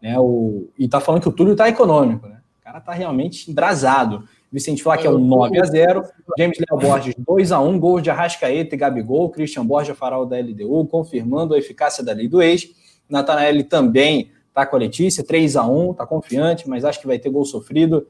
Né, 0.02 0.18
o, 0.18 0.68
e 0.78 0.86
tá 0.86 1.00
falando 1.00 1.22
que 1.22 1.28
o 1.28 1.32
Túlio 1.32 1.56
tá 1.56 1.66
econômico, 1.66 2.28
né? 2.28 2.40
O 2.60 2.64
cara 2.64 2.78
tá 2.78 2.92
realmente 2.92 3.50
embrasado. 3.50 4.28
Vicente 4.52 4.82
Flá, 4.82 4.98
que 4.98 5.06
é 5.06 5.10
um 5.10 5.18
9 5.18 5.58
a 5.58 5.64
0 5.64 6.04
James 6.38 6.58
Léo 6.58 6.78
Borges 6.78 7.14
2 7.18 7.52
a 7.52 7.60
1 7.60 7.78
gols 7.80 8.02
de 8.02 8.10
Arrascaeta 8.10 8.74
e 8.74 8.78
Gabigol, 8.78 9.30
Christian 9.30 9.64
Borges 9.64 9.96
farol 9.96 10.26
da 10.26 10.38
LDU, 10.38 10.86
confirmando 10.86 11.54
a 11.54 11.58
eficácia 11.58 12.04
da 12.04 12.12
lei 12.12 12.28
do 12.28 12.42
ex. 12.42 12.68
Natanael 13.08 13.64
também 13.64 14.30
tá 14.52 14.64
com 14.66 14.76
a 14.76 14.78
Letícia, 14.78 15.24
3 15.24 15.56
a 15.56 15.66
1 15.66 15.94
tá 15.94 16.06
confiante, 16.06 16.68
mas 16.68 16.84
acho 16.84 17.00
que 17.00 17.06
vai 17.06 17.18
ter 17.18 17.30
gol 17.30 17.44
sofrido. 17.44 18.06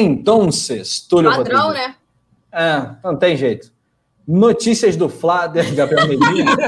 Então, 0.00 0.48
Túlio 1.08 1.30
Padrão, 1.30 1.66
Rodrigues. 1.66 1.88
né? 1.88 1.96
É, 2.52 2.94
não 3.04 3.16
tem 3.16 3.36
jeito. 3.36 3.72
Notícias 4.26 4.96
do 4.96 5.08
Flá, 5.08 5.46
Gabriel 5.46 6.08
Medina. 6.08 6.52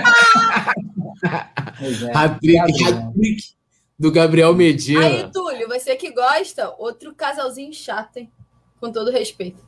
é, 2.10 2.18
do 3.98 4.10
Gabriel 4.10 4.55
Medina. 4.55 5.06
Aí, 5.06 5.30
Túlio, 5.32 5.68
você 5.68 5.94
que 5.96 6.12
gosta, 6.12 6.74
outro 6.78 7.14
casalzinho 7.14 7.72
chato, 7.72 8.16
hein? 8.16 8.30
Com 8.80 8.90
todo 8.90 9.10
respeito. 9.10 9.62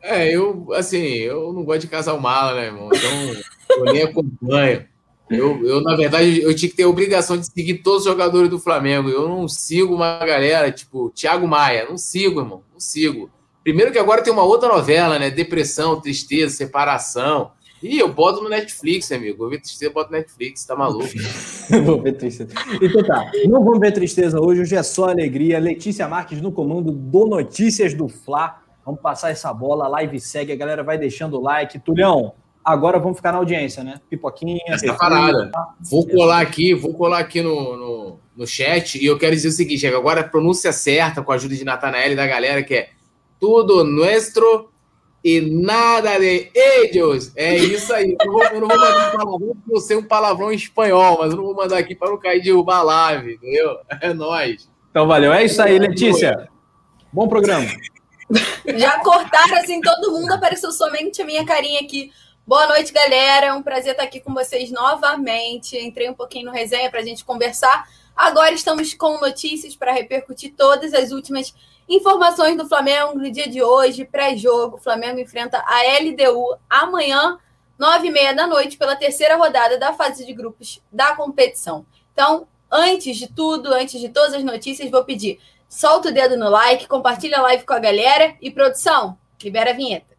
É, 0.00 0.34
eu, 0.34 0.72
assim, 0.74 0.98
eu 0.98 1.52
não 1.52 1.64
gosto 1.64 1.82
de 1.82 1.86
casal 1.86 2.18
mala, 2.18 2.54
né, 2.54 2.66
irmão? 2.66 2.88
Então, 2.92 3.42
eu 3.76 3.84
nem 3.92 4.02
acompanho. 4.02 4.88
Eu, 5.30 5.64
eu, 5.66 5.80
na 5.80 5.96
verdade, 5.96 6.42
eu 6.42 6.54
tinha 6.54 6.68
que 6.68 6.76
ter 6.76 6.82
a 6.82 6.88
obrigação 6.88 7.36
de 7.38 7.46
seguir 7.46 7.78
todos 7.78 8.00
os 8.00 8.04
jogadores 8.04 8.50
do 8.50 8.58
Flamengo. 8.58 9.08
Eu 9.08 9.28
não 9.28 9.48
sigo 9.48 9.94
uma 9.94 10.18
galera, 10.18 10.70
tipo, 10.70 11.10
Thiago 11.10 11.48
Maia. 11.48 11.86
Não 11.88 11.96
sigo, 11.96 12.40
irmão. 12.40 12.62
Não 12.72 12.78
sigo. 12.80 13.30
Primeiro 13.62 13.92
que 13.92 13.98
agora 13.98 14.22
tem 14.22 14.32
uma 14.32 14.42
outra 14.42 14.68
novela, 14.68 15.18
né? 15.18 15.30
Depressão, 15.30 16.00
tristeza, 16.00 16.56
separação. 16.56 17.52
Ih, 17.82 17.98
eu 17.98 18.12
boto 18.12 18.42
no 18.42 18.48
Netflix, 18.48 19.10
amigo. 19.10 19.38
Vou 19.38 19.50
ver 19.50 19.60
tristeza, 19.60 19.86
eu 19.86 19.94
boto 19.94 20.12
no 20.12 20.18
Netflix, 20.18 20.64
tá 20.64 20.76
maluco? 20.76 21.08
vou 21.84 22.00
ver 22.00 22.12
tristeza. 22.12 22.52
Então 22.80 23.02
tá, 23.02 23.30
não 23.46 23.64
vamos 23.64 23.80
ver 23.80 23.92
tristeza 23.92 24.40
hoje, 24.40 24.60
hoje 24.60 24.76
é 24.76 24.82
só 24.82 25.08
alegria. 25.08 25.58
Letícia 25.58 26.06
Marques 26.06 26.40
no 26.40 26.52
comando 26.52 26.92
do 26.92 27.26
Notícias 27.26 27.94
do 27.94 28.08
Fla. 28.08 28.60
Vamos 28.84 29.00
passar 29.00 29.30
essa 29.30 29.52
bola, 29.52 29.86
a 29.86 29.88
live 29.88 30.20
segue, 30.20 30.52
a 30.52 30.56
galera 30.56 30.82
vai 30.82 30.98
deixando 30.98 31.36
o 31.36 31.40
like. 31.40 31.78
Tulhão, 31.80 32.34
agora 32.64 32.98
vamos 32.98 33.16
ficar 33.16 33.32
na 33.32 33.38
audiência, 33.38 33.82
né? 33.82 34.00
Pipoquinha. 34.08 34.60
Essa 34.68 34.94
parada. 34.94 35.50
Vou 35.80 36.06
colar 36.06 36.40
aqui, 36.40 36.74
vou 36.74 36.94
colar 36.94 37.18
aqui 37.18 37.42
no, 37.42 37.76
no, 37.76 38.20
no 38.36 38.46
chat 38.46 39.02
e 39.02 39.06
eu 39.06 39.18
quero 39.18 39.34
dizer 39.34 39.48
o 39.48 39.52
seguinte: 39.52 39.86
agora 39.86 40.20
a 40.20 40.28
pronúncia 40.28 40.72
certa 40.72 41.22
com 41.22 41.32
a 41.32 41.34
ajuda 41.34 41.54
de 41.54 41.64
Natanael 41.64 42.12
e 42.12 42.16
da 42.16 42.26
galera, 42.26 42.62
que 42.62 42.74
é 42.74 42.90
tudo 43.40 43.84
nuestro 43.84 44.70
e 45.24 45.40
nada 45.40 46.18
de 46.18 46.50
ellos. 46.54 47.32
É 47.36 47.56
isso 47.56 47.92
aí. 47.92 48.16
Eu 48.20 48.26
não 48.26 48.32
vou, 48.32 48.44
eu 48.44 48.60
não 48.60 48.68
vou 48.68 48.78
mandar 48.78 49.08
um 49.08 49.18
palavrão 49.18 49.56
porque 49.56 49.76
eu 49.76 49.80
sei 49.80 49.96
um 49.96 50.02
palavrão 50.02 50.52
em 50.52 50.56
espanhol, 50.56 51.18
mas 51.20 51.30
eu 51.30 51.36
não 51.36 51.44
vou 51.44 51.54
mandar 51.54 51.78
aqui 51.78 51.94
para 51.94 52.10
não 52.10 52.18
cair 52.18 52.38
de 52.38 52.46
derrubar 52.46 52.78
a 52.78 52.82
live, 52.82 53.34
entendeu? 53.34 53.78
É 54.00 54.12
nóis. 54.12 54.68
Então 54.90 55.06
valeu. 55.06 55.32
É 55.32 55.44
isso 55.44 55.62
aí, 55.62 55.78
Letícia. 55.78 56.48
Bom 57.12 57.28
programa. 57.28 57.66
Já 58.76 58.98
cortaram 59.00 59.56
assim, 59.56 59.80
todo 59.80 60.12
mundo 60.12 60.32
apareceu 60.32 60.72
somente 60.72 61.20
a 61.20 61.24
minha 61.24 61.44
carinha 61.44 61.80
aqui. 61.80 62.10
Boa 62.44 62.66
noite, 62.66 62.92
galera. 62.92 63.46
É 63.46 63.52
um 63.52 63.62
prazer 63.62 63.92
estar 63.92 64.02
aqui 64.02 64.20
com 64.20 64.34
vocês 64.34 64.70
novamente. 64.70 65.78
Entrei 65.78 66.10
um 66.10 66.14
pouquinho 66.14 66.46
no 66.46 66.52
resenha 66.52 66.90
para 66.90 67.00
a 67.00 67.04
gente 67.04 67.24
conversar. 67.24 67.88
Agora 68.16 68.52
estamos 68.52 68.92
com 68.94 69.20
notícias 69.20 69.76
para 69.76 69.92
repercutir 69.92 70.54
todas 70.56 70.92
as 70.92 71.12
últimas 71.12 71.54
Informações 71.88 72.56
do 72.56 72.66
Flamengo 72.68 73.18
no 73.18 73.30
dia 73.30 73.48
de 73.48 73.62
hoje, 73.62 74.04
pré-jogo. 74.04 74.76
O 74.76 74.80
Flamengo 74.80 75.20
enfrenta 75.20 75.62
a 75.66 75.82
LDU 76.00 76.56
amanhã, 76.70 77.38
nove 77.78 78.08
e 78.08 78.10
meia 78.10 78.32
da 78.32 78.46
noite, 78.46 78.78
pela 78.78 78.96
terceira 78.96 79.36
rodada 79.36 79.78
da 79.78 79.92
fase 79.92 80.24
de 80.24 80.32
grupos 80.32 80.80
da 80.90 81.14
competição. 81.14 81.84
Então, 82.12 82.46
antes 82.70 83.16
de 83.16 83.28
tudo, 83.28 83.74
antes 83.74 84.00
de 84.00 84.08
todas 84.08 84.32
as 84.34 84.44
notícias, 84.44 84.90
vou 84.90 85.04
pedir, 85.04 85.40
solta 85.68 86.08
o 86.08 86.12
dedo 86.12 86.36
no 86.36 86.48
like, 86.48 86.86
compartilha 86.86 87.38
a 87.38 87.42
live 87.42 87.64
com 87.64 87.74
a 87.74 87.78
galera 87.78 88.36
e 88.40 88.50
produção, 88.50 89.18
libera 89.42 89.70
a 89.70 89.74
vinheta. 89.74 90.11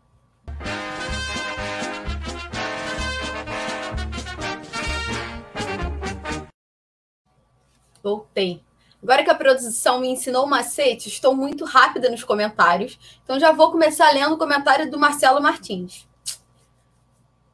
Voltei. 8.03 8.61
Agora 9.01 9.23
que 9.23 9.29
a 9.29 9.35
produção 9.35 10.01
me 10.01 10.09
ensinou 10.09 10.43
o 10.43 10.49
macete, 10.49 11.07
estou 11.07 11.33
muito 11.33 11.63
rápida 11.63 12.09
nos 12.09 12.21
comentários. 12.21 12.99
Então 13.23 13.39
já 13.39 13.53
vou 13.53 13.71
começar 13.71 14.11
lendo 14.11 14.35
o 14.35 14.37
comentário 14.37 14.91
do 14.91 14.99
Marcelo 14.99 15.41
Martins. 15.41 16.05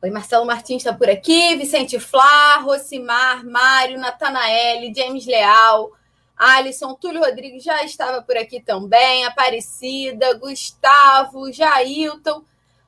Oi, 0.01 0.09
Marcelo 0.09 0.47
Martins 0.47 0.77
está 0.77 0.91
por 0.91 1.07
aqui, 1.07 1.55
Vicente 1.55 1.99
Flá, 1.99 2.57
Rosimar, 2.61 3.45
Mário, 3.45 3.99
Natanael, 3.99 4.91
James 4.95 5.27
Leal, 5.27 5.91
Alisson, 6.35 6.95
Túlio 6.95 7.19
Rodrigues 7.19 7.63
já 7.63 7.83
estava 7.83 8.21
por 8.23 8.35
aqui 8.35 8.59
também, 8.59 9.25
Aparecida, 9.25 10.33
Gustavo, 10.35 11.51
Jailton. 11.51 12.41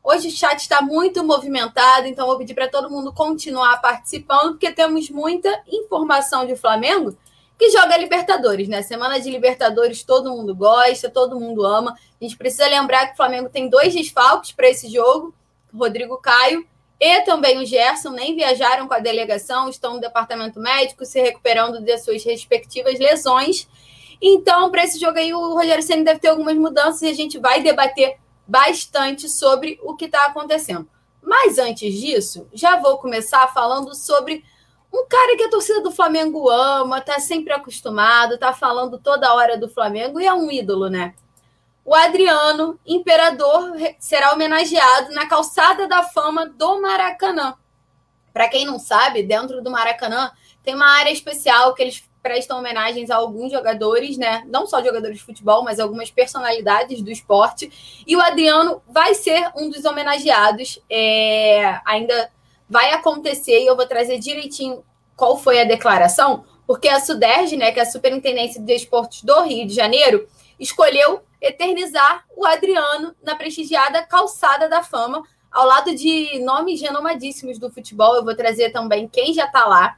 Hoje 0.04 0.30
o 0.30 0.32
chat 0.32 0.58
está 0.58 0.82
muito 0.82 1.24
movimentado, 1.24 2.08
então 2.08 2.26
vou 2.26 2.40
pedir 2.40 2.56
para 2.56 2.70
todo 2.70 2.90
mundo 2.90 3.14
continuar 3.14 3.80
participando, 3.82 4.54
porque 4.54 4.72
temos 4.72 5.12
muita 5.12 5.62
informação 5.68 6.48
de 6.48 6.56
Flamengo 6.56 7.16
que 7.62 7.70
joga 7.70 7.96
Libertadores, 7.96 8.68
né? 8.68 8.82
Semana 8.82 9.20
de 9.20 9.30
Libertadores 9.30 10.02
todo 10.02 10.32
mundo 10.32 10.56
gosta, 10.56 11.12
todo 11.12 11.40
mundo 11.40 11.64
ama. 11.64 11.96
A 12.20 12.24
gente 12.24 12.36
precisa 12.36 12.68
lembrar 12.68 13.06
que 13.06 13.14
o 13.14 13.16
Flamengo 13.16 13.50
tem 13.50 13.70
dois 13.70 13.94
desfalques 13.94 14.52
para 14.52 14.68
esse 14.68 14.92
jogo: 14.92 15.32
Rodrigo 15.72 16.18
Caio 16.18 16.66
e 17.00 17.22
também 17.22 17.60
o 17.60 17.66
Gerson. 17.66 18.10
Nem 18.10 18.36
viajaram 18.36 18.88
com 18.88 18.96
a 18.96 19.00
delegação, 19.00 19.70
estão 19.70 19.94
no 19.94 20.02
departamento 20.02 20.60
médico 20.60 21.06
se 21.06 21.22
recuperando 21.22 21.80
de 21.80 21.96
suas 22.00 22.24
respectivas 22.24 22.98
lesões. 22.98 23.68
Então, 24.20 24.72
para 24.72 24.84
esse 24.84 25.00
jogo 25.00 25.20
aí, 25.20 25.32
o 25.32 25.54
Rogério 25.54 25.84
Senna 25.84 26.04
deve 26.04 26.20
ter 26.20 26.30
algumas 26.30 26.58
mudanças 26.58 27.04
e 27.04 27.10
a 27.10 27.14
gente 27.14 27.38
vai 27.38 27.62
debater 27.62 28.18
bastante 28.48 29.30
sobre 29.30 29.80
o 29.84 29.96
que 29.96 30.06
está 30.06 30.26
acontecendo. 30.26 30.90
Mas 31.22 31.60
antes 31.60 31.94
disso, 31.94 32.48
já 32.52 32.78
vou 32.78 32.98
começar 32.98 33.54
falando 33.54 33.94
sobre 33.94 34.44
um 34.94 35.06
cara 35.08 35.38
que 35.38 35.44
a 35.44 35.50
torcida 35.50 35.82
do 35.82 35.92
Flamengo 35.92 36.50
ama, 36.50 37.00
tá 37.00 37.20
sempre 37.20 37.54
acostumado, 37.54 38.38
tá 38.38 38.54
falando 38.54 39.00
toda 39.00 39.34
hora 39.34 39.58
do 39.58 39.70
Flamengo 39.70 40.20
e 40.20 40.26
é 40.26 40.34
um 40.34 40.52
ídolo, 40.52 40.90
né? 40.90 41.14
O 41.84 41.96
Adriano, 41.96 42.80
imperador, 42.86 43.74
será 43.98 44.34
homenageado 44.34 45.12
na 45.14 45.28
calçada 45.28 45.88
da 45.88 46.04
fama 46.04 46.46
do 46.46 46.82
Maracanã. 46.82 47.56
Para 48.34 48.48
quem 48.48 48.66
não 48.66 48.78
sabe, 48.78 49.24
dentro 49.24 49.62
do 49.62 49.72
Maracanã 49.72 50.32
tem 50.64 50.76
uma 50.76 50.88
área 50.88 51.12
especial 51.12 51.74
que 51.74 51.82
eles 51.82 52.04
prestam 52.22 52.60
homenagens 52.60 53.10
a 53.10 53.16
alguns 53.16 53.52
jogadores, 53.52 54.18
né? 54.18 54.44
Não 54.46 54.68
só 54.68 54.84
jogadores 54.84 55.18
de 55.18 55.24
futebol, 55.24 55.64
mas 55.64 55.80
algumas 55.80 56.12
personalidades 56.12 57.02
do 57.02 57.10
esporte. 57.10 58.04
E 58.06 58.16
o 58.16 58.22
Adriano 58.22 58.82
vai 58.88 59.16
ser 59.16 59.52
um 59.56 59.70
dos 59.70 59.84
homenageados. 59.86 60.80
É... 60.90 61.80
Ainda 61.84 62.32
vai 62.72 62.94
acontecer 62.94 63.62
e 63.62 63.68
eu 63.68 63.76
vou 63.76 63.86
trazer 63.86 64.18
direitinho 64.18 64.82
qual 65.14 65.38
foi 65.38 65.60
a 65.60 65.66
declaração, 65.66 66.46
porque 66.66 66.88
a 66.88 67.02
SUDERJ, 67.02 67.58
né, 67.58 67.70
que 67.74 67.82
é 67.82 67.84
a 67.84 67.86
Superintendência 67.86 68.62
de 68.62 68.74
Esportes 68.74 69.24
do 69.24 69.42
Rio 69.42 69.68
de 69.68 69.74
Janeiro, 69.74 70.26
escolheu 70.58 71.22
eternizar 71.42 72.24
o 72.34 72.46
Adriano 72.46 73.14
na 73.22 73.36
prestigiada 73.36 74.02
Calçada 74.04 74.70
da 74.70 74.82
Fama, 74.82 75.22
ao 75.52 75.68
lado 75.68 75.94
de 75.94 76.40
nomes 76.40 76.82
renomadíssimos 76.82 77.60
do 77.60 77.70
futebol. 77.70 78.16
Eu 78.16 78.24
vou 78.24 78.36
trazer 78.38 78.72
também 78.72 79.06
quem 79.06 79.34
já 79.34 79.48
está 79.48 79.66
lá. 79.66 79.98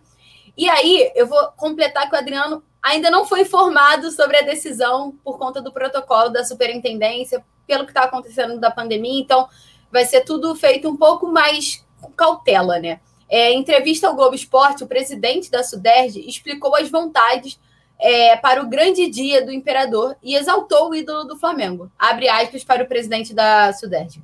E 0.57 0.67
aí, 0.67 1.11
eu 1.13 1.27
vou 1.27 1.51
completar 1.55 2.09
que 2.09 2.15
o 2.15 2.17
Adriano 2.17 2.63
ainda 2.81 3.11
não 3.11 3.23
foi 3.23 3.41
informado 3.41 4.09
sobre 4.09 4.37
a 4.37 4.41
decisão 4.41 5.15
por 5.23 5.37
conta 5.37 5.61
do 5.61 5.71
protocolo 5.71 6.29
da 6.29 6.43
superintendência, 6.43 7.45
pelo 7.67 7.85
que 7.85 7.91
está 7.91 8.05
acontecendo 8.05 8.59
da 8.59 8.71
pandemia. 8.71 9.21
Então, 9.21 9.47
vai 9.91 10.05
ser 10.05 10.21
tudo 10.21 10.55
feito 10.55 10.89
um 10.89 10.97
pouco 10.97 11.27
mais 11.27 11.82
com 12.03 12.11
cautela, 12.11 12.79
né? 12.79 12.99
É, 13.29 13.51
em 13.51 13.59
entrevista 13.59 14.07
ao 14.07 14.15
Globo 14.15 14.35
Esporte, 14.35 14.83
o 14.83 14.87
presidente 14.87 15.49
da 15.49 15.63
Suderj 15.63 16.19
explicou 16.27 16.75
as 16.75 16.89
vontades 16.89 17.59
é, 17.99 18.35
para 18.37 18.61
o 18.61 18.67
grande 18.67 19.09
dia 19.09 19.43
do 19.43 19.51
imperador 19.51 20.15
e 20.21 20.35
exaltou 20.35 20.89
o 20.89 20.95
ídolo 20.95 21.23
do 21.23 21.37
Flamengo. 21.37 21.91
Abre 21.97 22.29
aspas 22.29 22.63
para 22.63 22.83
o 22.83 22.87
presidente 22.87 23.33
da 23.33 23.71
Suderj. 23.73 24.21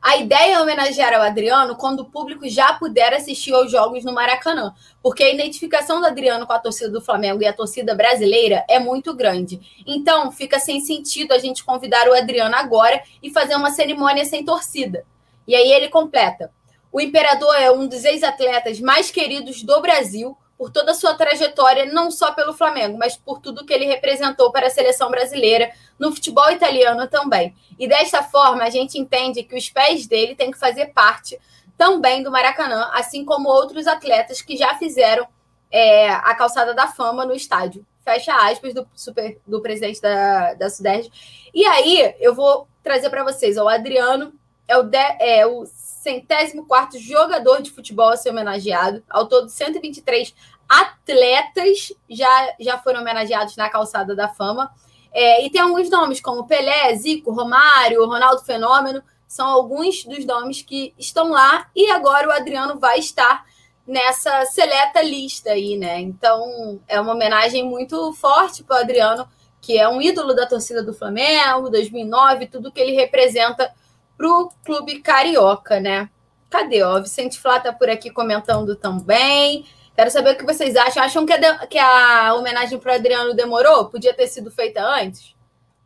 A 0.00 0.18
ideia 0.18 0.54
é 0.54 0.60
homenagear 0.60 1.14
ao 1.14 1.22
Adriano 1.22 1.74
quando 1.74 2.00
o 2.00 2.04
público 2.04 2.48
já 2.48 2.74
puder 2.74 3.12
assistir 3.12 3.52
aos 3.52 3.72
jogos 3.72 4.04
no 4.04 4.12
Maracanã, 4.12 4.72
porque 5.02 5.24
a 5.24 5.34
identificação 5.34 6.00
do 6.00 6.06
Adriano 6.06 6.46
com 6.46 6.52
a 6.52 6.60
torcida 6.60 6.90
do 6.90 7.00
Flamengo 7.00 7.42
e 7.42 7.46
a 7.46 7.52
torcida 7.52 7.92
brasileira 7.92 8.64
é 8.68 8.78
muito 8.78 9.14
grande. 9.14 9.60
Então, 9.84 10.30
fica 10.30 10.60
sem 10.60 10.80
sentido 10.80 11.32
a 11.32 11.38
gente 11.38 11.64
convidar 11.64 12.08
o 12.08 12.14
Adriano 12.14 12.54
agora 12.54 13.02
e 13.20 13.30
fazer 13.30 13.56
uma 13.56 13.70
cerimônia 13.70 14.24
sem 14.24 14.44
torcida. 14.44 15.04
E 15.44 15.56
aí 15.56 15.72
ele 15.72 15.88
completa: 15.88 16.52
o 16.96 17.00
Imperador 17.00 17.54
é 17.56 17.70
um 17.70 17.86
dos 17.86 18.06
ex-atletas 18.06 18.80
mais 18.80 19.10
queridos 19.10 19.62
do 19.62 19.82
Brasil 19.82 20.34
por 20.56 20.70
toda 20.70 20.92
a 20.92 20.94
sua 20.94 21.12
trajetória, 21.12 21.84
não 21.84 22.10
só 22.10 22.32
pelo 22.32 22.54
Flamengo, 22.54 22.96
mas 22.96 23.14
por 23.14 23.38
tudo 23.38 23.66
que 23.66 23.74
ele 23.74 23.84
representou 23.84 24.50
para 24.50 24.68
a 24.68 24.70
seleção 24.70 25.10
brasileira, 25.10 25.70
no 25.98 26.10
futebol 26.10 26.50
italiano 26.50 27.06
também. 27.06 27.54
E 27.78 27.86
desta 27.86 28.22
forma, 28.22 28.62
a 28.62 28.70
gente 28.70 28.98
entende 28.98 29.42
que 29.42 29.54
os 29.54 29.68
pés 29.68 30.06
dele 30.06 30.34
têm 30.34 30.50
que 30.50 30.58
fazer 30.58 30.86
parte 30.94 31.38
também 31.76 32.22
do 32.22 32.30
Maracanã, 32.30 32.88
assim 32.94 33.26
como 33.26 33.50
outros 33.50 33.86
atletas 33.86 34.40
que 34.40 34.56
já 34.56 34.74
fizeram 34.76 35.28
é, 35.70 36.08
a 36.08 36.34
calçada 36.34 36.72
da 36.72 36.86
fama 36.86 37.26
no 37.26 37.34
estádio. 37.34 37.84
Fecha 38.02 38.34
aspas 38.50 38.72
do, 38.72 38.88
super, 38.94 39.38
do 39.46 39.60
presidente 39.60 40.00
da, 40.00 40.54
da 40.54 40.70
Sudeste. 40.70 41.12
E 41.52 41.62
aí, 41.66 42.14
eu 42.18 42.34
vou 42.34 42.66
trazer 42.82 43.10
para 43.10 43.22
vocês: 43.22 43.58
o 43.58 43.68
Adriano 43.68 44.32
é 44.66 44.78
o, 44.78 44.82
de, 44.82 44.96
é 45.20 45.46
o 45.46 45.66
centésimo 46.06 46.66
quarto 46.66 46.96
jogador 47.00 47.60
de 47.60 47.72
futebol 47.72 48.10
a 48.10 48.16
ser 48.16 48.30
homenageado. 48.30 49.02
Ao 49.10 49.26
todo, 49.26 49.48
123 49.48 50.32
atletas 50.68 51.92
já, 52.08 52.54
já 52.60 52.78
foram 52.78 53.00
homenageados 53.00 53.56
na 53.56 53.68
calçada 53.68 54.14
da 54.14 54.28
fama. 54.28 54.70
É, 55.12 55.44
e 55.44 55.50
tem 55.50 55.60
alguns 55.60 55.90
nomes, 55.90 56.20
como 56.20 56.46
Pelé, 56.46 56.94
Zico, 56.94 57.32
Romário, 57.32 58.06
Ronaldo 58.06 58.44
Fenômeno, 58.44 59.02
são 59.26 59.48
alguns 59.48 60.04
dos 60.04 60.24
nomes 60.24 60.62
que 60.62 60.94
estão 60.96 61.30
lá. 61.32 61.68
E 61.74 61.90
agora 61.90 62.28
o 62.28 62.32
Adriano 62.32 62.78
vai 62.78 63.00
estar 63.00 63.44
nessa 63.84 64.44
seleta 64.46 65.02
lista 65.02 65.50
aí, 65.50 65.76
né? 65.76 66.00
Então 66.00 66.80
é 66.86 67.00
uma 67.00 67.14
homenagem 67.14 67.64
muito 67.64 68.12
forte 68.12 68.62
para 68.62 68.76
o 68.76 68.80
Adriano, 68.80 69.28
que 69.60 69.76
é 69.76 69.88
um 69.88 70.00
ídolo 70.00 70.34
da 70.34 70.46
torcida 70.46 70.84
do 70.84 70.94
Flamengo, 70.94 71.70
2009, 71.70 72.46
tudo 72.46 72.70
que 72.70 72.80
ele 72.80 72.92
representa 72.92 73.72
para 74.16 74.28
o 74.28 74.50
clube 74.64 75.00
carioca, 75.00 75.80
né? 75.80 76.08
Cadê? 76.50 76.82
Ó, 76.82 77.00
Vicente 77.00 77.38
Flá 77.38 77.58
está 77.58 77.72
por 77.72 77.90
aqui 77.90 78.10
comentando 78.10 78.76
também. 78.76 79.66
Quero 79.94 80.10
saber 80.10 80.34
o 80.34 80.36
que 80.36 80.44
vocês 80.44 80.76
acham. 80.76 81.02
Acham 81.02 81.26
que 81.26 81.32
a, 81.32 81.36
de... 81.36 81.66
que 81.68 81.78
a 81.78 82.34
homenagem 82.34 82.78
para 82.78 82.94
Adriano 82.94 83.34
demorou? 83.34 83.86
Podia 83.86 84.14
ter 84.14 84.26
sido 84.26 84.50
feita 84.50 84.82
antes? 84.82 85.34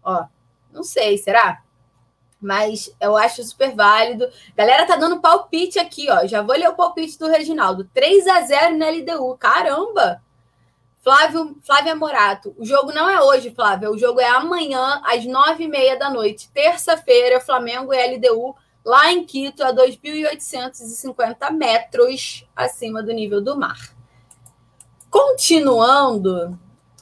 Ó, 0.03 0.25
não 0.73 0.83
sei, 0.83 1.17
será? 1.19 1.63
Mas 2.41 2.95
eu 3.01 3.17
acho 3.17 3.43
super 3.45 3.75
válido. 3.75 4.29
Galera 4.57 4.87
tá 4.87 4.97
dando 4.97 5.21
palpite 5.21 5.79
aqui, 5.79 6.11
ó. 6.11 6.27
Já 6.27 6.43
vou 6.43 6.57
ler 6.57 6.69
o 6.69 6.75
palpite 6.75 7.19
do 7.19 7.29
Reginaldo. 7.29 7.85
3 7.93 8.27
a 8.27 8.41
0 8.43 8.77
na 8.77 8.91
LDU. 8.91 9.37
Caramba! 9.37 10.23
Flávio, 11.03 11.57
Flávia 11.63 11.95
Morato, 11.95 12.55
o 12.59 12.65
jogo 12.65 12.93
não 12.93 13.09
é 13.09 13.23
hoje, 13.23 13.51
Flávia. 13.51 13.91
O 13.91 13.99
jogo 13.99 14.21
é 14.21 14.29
amanhã, 14.29 15.01
às 15.05 15.25
nove 15.25 15.65
e 15.65 15.69
meia 15.69 15.99
da 15.99 16.11
noite. 16.11 16.51
Terça-feira, 16.53 17.41
Flamengo 17.41 17.93
e 17.95 18.17
LDU, 18.17 18.55
lá 18.85 19.11
em 19.11 19.25
Quito, 19.25 19.65
a 19.65 19.73
2.850 19.73 21.51
metros 21.53 22.47
acima 22.55 23.03
do 23.03 23.13
nível 23.13 23.41
do 23.41 23.57
mar. 23.57 23.79
Continuando, 25.09 26.59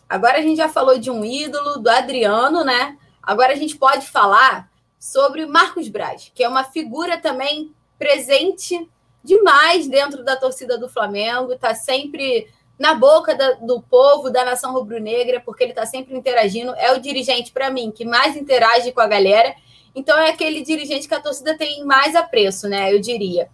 agora 0.08 0.38
a 0.38 0.42
gente 0.42 0.56
já 0.56 0.68
falou 0.68 0.98
de 0.98 1.10
um 1.10 1.24
ídolo, 1.24 1.78
do 1.78 1.90
Adriano, 1.90 2.64
né? 2.64 2.96
Agora 3.20 3.52
a 3.52 3.56
gente 3.56 3.76
pode 3.76 4.06
falar 4.06 4.70
sobre 4.98 5.44
Marcos 5.44 5.88
Braz, 5.88 6.30
que 6.34 6.42
é 6.42 6.48
uma 6.48 6.64
figura 6.64 7.18
também 7.18 7.74
presente 7.98 8.88
demais 9.22 9.88
dentro 9.88 10.24
da 10.24 10.36
torcida 10.36 10.78
do 10.78 10.88
Flamengo, 10.88 11.52
está 11.52 11.74
sempre 11.74 12.48
na 12.78 12.94
boca 12.94 13.34
da, 13.34 13.52
do 13.54 13.82
povo, 13.82 14.30
da 14.30 14.44
nação 14.44 14.72
rubro-negra, 14.72 15.40
porque 15.40 15.64
ele 15.64 15.72
está 15.72 15.84
sempre 15.84 16.16
interagindo. 16.16 16.74
É 16.76 16.92
o 16.92 17.00
dirigente, 17.00 17.50
para 17.50 17.70
mim, 17.70 17.90
que 17.90 18.04
mais 18.04 18.36
interage 18.36 18.92
com 18.92 19.00
a 19.00 19.08
galera. 19.08 19.54
Então, 19.94 20.16
é 20.16 20.30
aquele 20.30 20.62
dirigente 20.62 21.08
que 21.08 21.14
a 21.14 21.20
torcida 21.20 21.58
tem 21.58 21.84
mais 21.84 22.14
apreço, 22.14 22.68
né? 22.68 22.92
Eu 22.92 23.00
diria. 23.00 23.50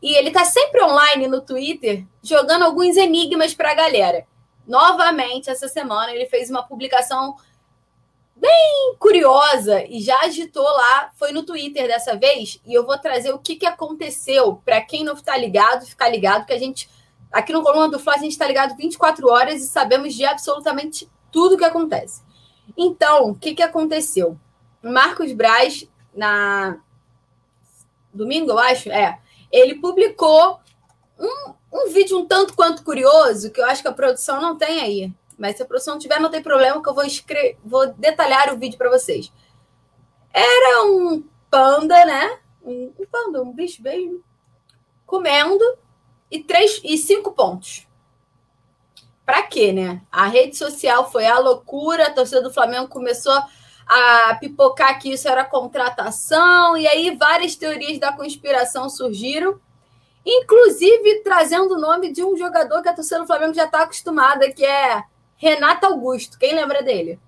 E 0.00 0.14
ele 0.14 0.28
está 0.28 0.44
sempre 0.44 0.82
online 0.82 1.26
no 1.26 1.40
Twitter, 1.40 2.04
jogando 2.22 2.64
alguns 2.64 2.96
enigmas 2.96 3.54
para 3.54 3.72
a 3.72 3.74
galera. 3.74 4.24
Novamente, 4.66 5.50
essa 5.50 5.66
semana, 5.66 6.12
ele 6.12 6.26
fez 6.26 6.48
uma 6.48 6.62
publicação 6.62 7.34
bem 8.36 8.94
curiosa 8.98 9.84
e 9.84 10.00
já 10.00 10.18
agitou 10.20 10.64
lá. 10.64 11.10
Foi 11.16 11.32
no 11.32 11.42
Twitter 11.42 11.88
dessa 11.88 12.16
vez. 12.16 12.60
E 12.64 12.72
eu 12.72 12.86
vou 12.86 12.96
trazer 12.96 13.32
o 13.32 13.38
que, 13.38 13.56
que 13.56 13.66
aconteceu 13.66 14.60
para 14.64 14.80
quem 14.80 15.02
não 15.02 15.14
está 15.14 15.36
ligado, 15.36 15.84
ficar 15.84 16.08
ligado, 16.08 16.46
que 16.46 16.52
a 16.52 16.58
gente 16.58 16.88
Aqui 17.32 17.52
no 17.52 17.62
Coluna 17.62 17.88
do 17.88 17.98
Fla, 17.98 18.14
a 18.14 18.18
gente 18.18 18.32
está 18.32 18.46
ligado 18.46 18.76
24 18.76 19.28
horas 19.28 19.62
e 19.62 19.66
sabemos 19.66 20.14
de 20.14 20.24
absolutamente 20.24 21.08
tudo 21.30 21.56
que 21.56 21.64
acontece. 21.64 22.22
Então, 22.76 23.30
o 23.30 23.34
que, 23.34 23.54
que 23.54 23.62
aconteceu? 23.62 24.38
Marcos 24.82 25.32
Braz, 25.32 25.88
na 26.14 26.80
domingo, 28.12 28.50
eu 28.50 28.58
acho, 28.58 28.90
é, 28.90 29.20
ele 29.52 29.76
publicou 29.76 30.58
um, 31.18 31.52
um 31.72 31.90
vídeo 31.90 32.18
um 32.18 32.26
tanto 32.26 32.54
quanto 32.54 32.82
curioso, 32.82 33.50
que 33.50 33.60
eu 33.60 33.66
acho 33.66 33.82
que 33.82 33.88
a 33.88 33.92
produção 33.92 34.40
não 34.40 34.56
tem 34.56 34.80
aí. 34.80 35.12
Mas 35.38 35.56
se 35.56 35.62
a 35.62 35.66
produção 35.66 35.98
tiver, 35.98 36.20
não 36.20 36.30
tem 36.30 36.42
problema, 36.42 36.82
que 36.82 36.88
eu 36.88 36.94
vou, 36.94 37.04
escrever, 37.04 37.56
vou 37.64 37.86
detalhar 37.94 38.52
o 38.52 38.58
vídeo 38.58 38.76
para 38.76 38.90
vocês. 38.90 39.32
Era 40.32 40.84
um 40.84 41.22
panda, 41.50 42.04
né? 42.04 42.38
Um, 42.62 42.92
um 42.98 43.06
panda, 43.10 43.42
um 43.42 43.52
bicho 43.52 43.82
bem 43.82 44.20
comendo 45.06 45.64
e, 46.30 46.42
três, 46.42 46.80
e 46.84 46.96
cinco 46.96 47.32
pontos. 47.32 47.86
Para 49.24 49.42
quê, 49.42 49.72
né? 49.72 50.02
A 50.10 50.26
rede 50.26 50.56
social 50.56 51.10
foi 51.10 51.26
a 51.26 51.38
loucura, 51.38 52.06
a 52.06 52.12
torcida 52.12 52.42
do 52.42 52.52
Flamengo 52.52 52.88
começou 52.88 53.32
a 53.86 54.34
pipocar 54.36 55.00
que 55.00 55.12
isso 55.12 55.28
era 55.28 55.44
contratação, 55.44 56.76
e 56.76 56.86
aí 56.86 57.16
várias 57.16 57.56
teorias 57.56 57.98
da 57.98 58.12
conspiração 58.12 58.88
surgiram, 58.88 59.60
inclusive 60.24 61.22
trazendo 61.22 61.74
o 61.74 61.80
nome 61.80 62.12
de 62.12 62.22
um 62.22 62.36
jogador 62.36 62.82
que 62.82 62.88
a 62.88 62.94
torcida 62.94 63.20
do 63.20 63.26
Flamengo 63.26 63.54
já 63.54 63.64
está 63.64 63.82
acostumada, 63.82 64.50
que 64.52 64.64
é 64.64 65.02
Renato 65.36 65.86
Augusto. 65.86 66.38
Quem 66.38 66.54
lembra 66.54 66.82
dele? 66.82 67.18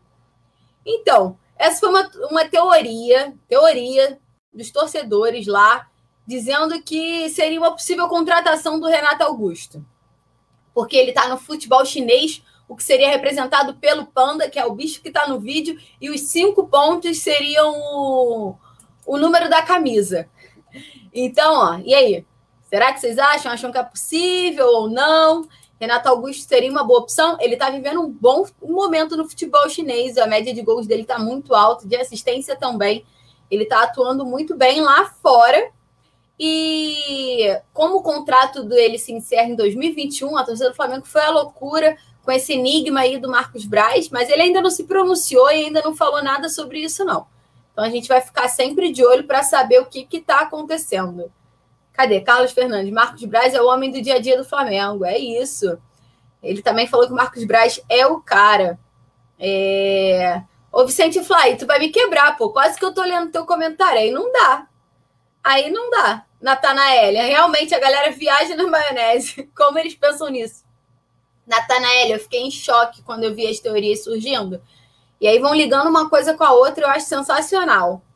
Então, 0.85 1.37
essa 1.57 1.81
foi 1.81 1.89
uma, 1.89 2.11
uma 2.31 2.49
teoria, 2.49 3.35
teoria 3.49 4.19
dos 4.53 4.71
torcedores 4.71 5.47
lá, 5.47 5.89
dizendo 6.33 6.83
que 6.83 7.29
seria 7.29 7.59
uma 7.59 7.73
possível 7.73 8.09
contratação 8.09 8.81
do 8.81 8.87
Renato 8.87 9.23
Augusto. 9.23 9.85
Porque 10.73 10.97
ele 10.97 11.11
está 11.11 11.29
no 11.29 11.37
futebol 11.37 11.85
chinês, 11.85 12.43
o 12.67 12.75
que 12.75 12.83
seria 12.83 13.11
representado 13.11 13.75
pelo 13.75 14.07
panda, 14.07 14.49
que 14.49 14.59
é 14.59 14.65
o 14.65 14.75
bicho 14.75 15.03
que 15.03 15.09
está 15.09 15.29
no 15.29 15.39
vídeo, 15.39 15.79
e 16.01 16.09
os 16.09 16.23
cinco 16.23 16.67
pontos 16.69 17.19
seriam 17.19 17.75
o, 17.77 18.57
o 19.07 19.19
número 19.19 19.51
da 19.51 19.61
camisa. 19.61 20.27
Então, 21.13 21.55
ó, 21.55 21.79
e 21.85 21.95
aí? 21.95 22.27
Será 22.63 22.95
que 22.95 23.01
vocês 23.01 23.19
acham? 23.19 23.53
Acham 23.53 23.71
que 23.71 23.77
é 23.77 23.83
possível 23.83 24.67
ou 24.67 24.89
não? 24.89 25.47
Renato 25.79 26.09
Augusto 26.09 26.49
seria 26.49 26.71
uma 26.71 26.83
boa 26.83 27.01
opção. 27.01 27.37
Ele 27.41 27.53
está 27.55 27.69
vivendo 27.69 28.01
um 28.01 28.09
bom 28.09 28.47
momento 28.63 29.19
no 29.19 29.29
futebol 29.29 29.69
chinês. 29.69 30.17
A 30.17 30.27
média 30.27 30.55
de 30.55 30.63
gols 30.63 30.87
dele 30.87 31.03
está 31.03 31.19
muito 31.19 31.55
alta, 31.55 31.87
de 31.87 31.95
assistência 31.97 32.57
também. 32.57 33.05
Ele 33.51 33.65
está 33.65 33.83
atuando 33.83 34.25
muito 34.25 34.57
bem 34.57 34.81
lá 34.81 35.05
fora. 35.21 35.71
E 36.45 37.57
como 37.73 37.99
o 37.99 38.03
contrato 38.03 38.65
dele 38.65 38.99
se 38.99 39.13
encerra 39.13 39.49
em 39.49 39.55
2021, 39.55 40.37
a 40.37 40.45
torcida 40.45 40.71
do 40.71 40.75
Flamengo 40.75 41.07
foi 41.07 41.23
a 41.23 41.31
loucura 41.31 41.97
com 42.25 42.33
esse 42.33 42.55
enigma 42.55 42.99
aí 42.99 43.17
do 43.17 43.31
Marcos 43.31 43.65
Braz, 43.65 44.09
mas 44.09 44.29
ele 44.29 44.43
ainda 44.43 44.61
não 44.61 44.69
se 44.69 44.83
pronunciou 44.83 45.49
e 45.53 45.67
ainda 45.67 45.81
não 45.83 45.95
falou 45.95 46.21
nada 46.21 46.49
sobre 46.49 46.81
isso, 46.81 47.05
não. 47.05 47.29
Então 47.73 47.85
a 47.85 47.89
gente 47.89 48.09
vai 48.09 48.21
ficar 48.21 48.49
sempre 48.49 48.91
de 48.91 49.05
olho 49.05 49.23
para 49.23 49.45
saber 49.45 49.79
o 49.79 49.87
que 49.87 50.05
está 50.11 50.41
acontecendo. 50.41 51.31
Cadê? 51.93 52.21
Carlos 52.21 52.51
Fernandes. 52.51 52.93
Marcos 52.93 53.25
Braz 53.25 53.55
é 53.55 53.63
o 53.63 53.69
homem 53.69 53.93
do 53.93 54.03
dia 54.03 54.17
a 54.17 54.19
dia 54.19 54.37
do 54.37 54.45
Flamengo. 54.45 55.05
É 55.05 55.17
isso. 55.17 55.79
Ele 56.43 56.61
também 56.61 56.89
falou 56.89 57.07
que 57.07 57.13
o 57.13 57.17
Marcos 57.17 57.45
Braz 57.45 57.81
é 57.89 58.05
o 58.05 58.21
cara. 58.21 58.81
É... 59.39 60.43
Ô, 60.73 60.85
Vicente 60.85 61.23
Fly, 61.23 61.57
tu 61.57 61.67
vai 61.67 61.79
me 61.79 61.91
quebrar, 61.91 62.37
pô. 62.37 62.51
Quase 62.51 62.77
que 62.77 62.85
eu 62.85 62.93
tô 62.93 63.03
lendo 63.03 63.31
teu 63.31 63.47
comentário. 63.47 64.01
Aí 64.01 64.11
não 64.11 64.33
dá. 64.33 64.67
Aí 65.45 65.71
não 65.71 65.89
dá. 65.89 66.27
Natanaélia. 66.43 67.23
Realmente 67.23 67.73
a 67.73 67.79
galera 67.79 68.11
viaja 68.11 68.57
na 68.57 68.67
maionese. 68.67 69.49
Como 69.57 69.79
eles 69.79 69.95
pensam 69.95 70.29
nisso? 70.29 70.65
Natanaélia, 71.47 72.17
eu 72.17 72.21
fiquei 72.21 72.41
em 72.41 72.51
choque 72.51 73.03
quando 73.03 73.25
eu 73.25 73.35
vi 73.35 73.47
as 73.47 73.61
teorias 73.61 74.03
surgindo. 74.03 74.61
E 75.21 75.29
aí 75.29 75.39
vão 75.39 75.55
ligando 75.55 75.89
uma 75.89 76.11
coisa 76.11 76.35
com 76.35 76.43
a 76.43 76.53
outra, 76.53 76.85
eu 76.85 76.91
acho 76.91 77.07
sensacional. 77.07 78.03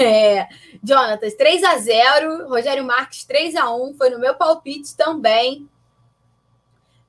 É, 0.00 0.46
Jonatas, 0.84 1.34
3 1.34 1.64
a 1.64 1.78
0 1.78 2.48
Rogério 2.48 2.84
Marques 2.84 3.24
3 3.24 3.56
a 3.56 3.74
1 3.74 3.94
foi 3.94 4.08
no 4.08 4.20
meu 4.20 4.36
palpite 4.36 4.96
também. 4.96 5.68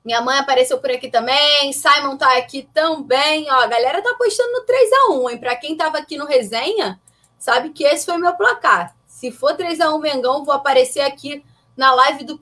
Minha 0.04 0.20
mãe 0.20 0.36
apareceu 0.38 0.80
por 0.80 0.90
aqui 0.90 1.08
também, 1.08 1.72
Simon 1.72 2.16
tá 2.16 2.36
aqui 2.36 2.68
também. 2.74 3.48
Ó, 3.48 3.54
a 3.54 3.68
galera 3.68 4.02
tá 4.02 4.10
apostando 4.10 4.50
no 4.50 4.62
3 4.62 4.90
a 4.92 5.10
1 5.12 5.30
hein? 5.30 5.38
Para 5.38 5.54
quem 5.54 5.76
tava 5.76 5.98
aqui 5.98 6.18
no 6.18 6.26
resenha, 6.26 7.00
sabe 7.38 7.70
que 7.70 7.84
esse 7.84 8.04
foi 8.04 8.16
meu 8.18 8.34
placar. 8.34 8.95
Se 9.16 9.30
for 9.30 9.56
3 9.56 9.80
a 9.80 9.94
1 9.94 9.98
Mengão, 9.98 10.44
vou 10.44 10.52
aparecer 10.52 11.00
aqui 11.00 11.42
na 11.74 11.90
live 11.94 12.22
do, 12.22 12.38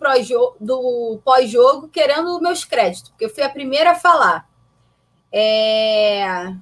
do 0.59 1.21
pós-jogo 1.25 1.87
querendo 1.87 2.41
meus 2.41 2.65
créditos, 2.65 3.11
porque 3.11 3.27
eu 3.27 3.31
fui 3.33 3.45
a 3.45 3.49
primeira 3.49 3.93
a 3.93 3.95
falar. 3.95 4.51
É... 5.31 6.53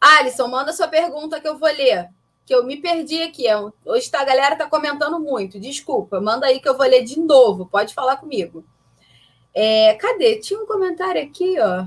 Alisson, 0.00 0.48
manda 0.48 0.72
sua 0.72 0.88
pergunta 0.88 1.38
que 1.38 1.46
eu 1.46 1.58
vou 1.58 1.68
ler. 1.68 2.08
Que 2.46 2.54
eu 2.54 2.64
me 2.64 2.78
perdi 2.78 3.22
aqui. 3.22 3.46
É 3.46 3.58
hoje 3.84 4.10
tá, 4.10 4.22
a 4.22 4.24
galera 4.24 4.54
está 4.54 4.66
comentando 4.66 5.20
muito. 5.20 5.60
Desculpa, 5.60 6.18
manda 6.18 6.46
aí 6.46 6.58
que 6.58 6.66
eu 6.66 6.78
vou 6.78 6.86
ler 6.86 7.04
de 7.04 7.20
novo. 7.20 7.66
Pode 7.66 7.92
falar 7.92 8.16
comigo. 8.16 8.64
É, 9.52 9.92
cadê? 9.96 10.36
Tinha 10.36 10.58
um 10.58 10.66
comentário 10.66 11.22
aqui, 11.22 11.60
ó. 11.60 11.84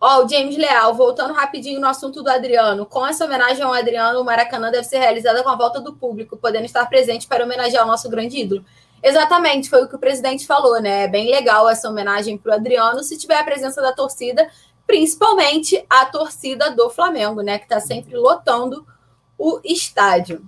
Ó, 0.00 0.24
o 0.24 0.28
James 0.28 0.56
Leal, 0.56 0.94
voltando 0.94 1.34
rapidinho 1.34 1.78
no 1.78 1.86
assunto 1.86 2.22
do 2.22 2.30
Adriano. 2.30 2.86
Com 2.86 3.06
essa 3.06 3.26
homenagem 3.26 3.62
ao 3.62 3.74
Adriano, 3.74 4.20
o 4.20 4.24
Maracanã 4.24 4.70
deve 4.70 4.84
ser 4.84 4.98
realizada 4.98 5.42
com 5.42 5.50
a 5.50 5.56
volta 5.56 5.78
do 5.78 5.94
público, 5.94 6.38
podendo 6.38 6.64
estar 6.64 6.86
presente 6.86 7.26
para 7.26 7.44
homenagear 7.44 7.84
o 7.84 7.86
nosso 7.86 8.08
grande 8.08 8.38
ídolo. 8.38 8.64
Exatamente, 9.02 9.68
foi 9.68 9.82
o 9.84 9.88
que 9.88 9.96
o 9.96 9.98
presidente 9.98 10.46
falou, 10.46 10.80
né? 10.80 11.04
É 11.04 11.08
bem 11.08 11.30
legal 11.30 11.68
essa 11.68 11.88
homenagem 11.88 12.38
para 12.38 12.52
o 12.52 12.54
Adriano, 12.54 13.02
se 13.02 13.18
tiver 13.18 13.38
a 13.38 13.44
presença 13.44 13.82
da 13.82 13.92
torcida, 13.92 14.50
principalmente 14.86 15.84
a 15.88 16.06
torcida 16.06 16.70
do 16.70 16.88
Flamengo, 16.88 17.42
né? 17.42 17.58
Que 17.58 17.64
está 17.64 17.78
sempre 17.78 18.16
lotando 18.16 18.86
o 19.36 19.60
estádio. 19.62 20.42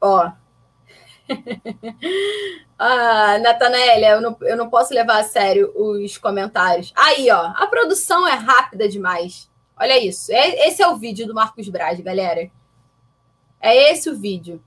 Ó. 0.00 0.30
ah, 2.78 3.38
Natanaélia, 3.38 4.10
eu 4.10 4.20
não, 4.20 4.36
eu 4.42 4.56
não 4.56 4.70
posso 4.70 4.94
levar 4.94 5.18
a 5.18 5.24
sério 5.24 5.72
os 5.74 6.16
comentários. 6.18 6.92
Aí, 6.96 7.30
ó, 7.30 7.52
a 7.56 7.66
produção 7.66 8.26
é 8.26 8.34
rápida 8.34 8.88
demais. 8.88 9.50
Olha 9.78 10.02
isso. 10.02 10.32
É, 10.32 10.68
esse 10.68 10.82
é 10.82 10.88
o 10.88 10.96
vídeo 10.96 11.26
do 11.26 11.34
Marcos 11.34 11.68
Braz, 11.68 12.00
galera. 12.00 12.50
É 13.60 13.92
esse 13.92 14.08
o 14.08 14.18
vídeo. 14.18 14.62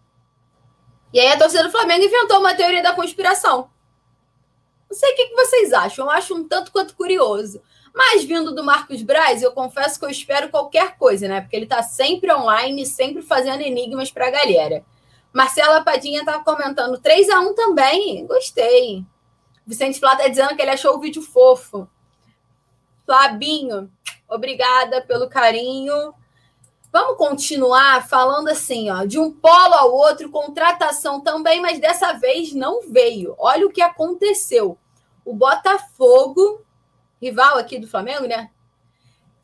E 1.11 1.19
aí 1.19 1.27
a 1.31 1.37
torcida 1.37 1.63
do 1.63 1.71
Flamengo 1.71 2.05
inventou 2.05 2.39
uma 2.39 2.53
teoria 2.53 2.83
da 2.83 2.93
conspiração. 2.93 3.69
Não 4.89 4.97
sei 4.97 5.11
o 5.11 5.15
que 5.15 5.35
vocês 5.35 5.73
acham. 5.73 6.05
Eu 6.05 6.11
acho 6.11 6.35
um 6.35 6.47
tanto 6.47 6.71
quanto 6.71 6.95
curioso. 6.95 7.61
Mas 7.93 8.23
vindo 8.23 8.53
do 8.53 8.63
Marcos 8.63 9.01
Braz, 9.01 9.41
eu 9.41 9.51
confesso 9.51 9.99
que 9.99 10.05
eu 10.05 10.09
espero 10.09 10.49
qualquer 10.49 10.97
coisa, 10.97 11.27
né? 11.27 11.41
Porque 11.41 11.55
ele 11.55 11.65
tá 11.65 11.81
sempre 11.81 12.31
online, 12.31 12.85
sempre 12.85 13.21
fazendo 13.21 13.61
enigmas 13.61 14.11
pra 14.11 14.29
galera. 14.29 14.83
Marcela 15.33 15.83
Padinha 15.83 16.25
tá 16.25 16.39
comentando 16.39 16.97
3 16.99 17.29
a 17.29 17.39
1 17.39 17.55
também. 17.55 18.25
Gostei. 18.25 19.05
Vicente 19.65 19.99
Flá 19.99 20.15
tá 20.15 20.27
dizendo 20.27 20.55
que 20.55 20.61
ele 20.61 20.71
achou 20.71 20.95
o 20.95 20.99
vídeo 20.99 21.21
fofo. 21.21 21.87
Flabinho, 23.05 23.91
obrigada 24.27 25.01
pelo 25.01 25.29
carinho. 25.29 26.13
Vamos 26.91 27.17
continuar 27.17 28.07
falando 28.07 28.47
assim, 28.47 28.89
ó, 28.89 29.05
de 29.05 29.19
um 29.19 29.31
polo 29.31 29.75
ao 29.75 29.93
outro, 29.93 30.31
contratação 30.31 31.21
também, 31.21 31.61
mas 31.61 31.79
dessa 31.79 32.13
vez 32.13 32.53
não 32.53 32.81
veio. 32.89 33.35
Olha 33.37 33.67
o 33.67 33.71
que 33.71 33.81
aconteceu. 33.81 34.77
O 35.23 35.33
Botafogo 35.33 36.63
rival 37.21 37.57
aqui 37.57 37.77
do 37.77 37.87
Flamengo, 37.87 38.25
né? 38.25 38.49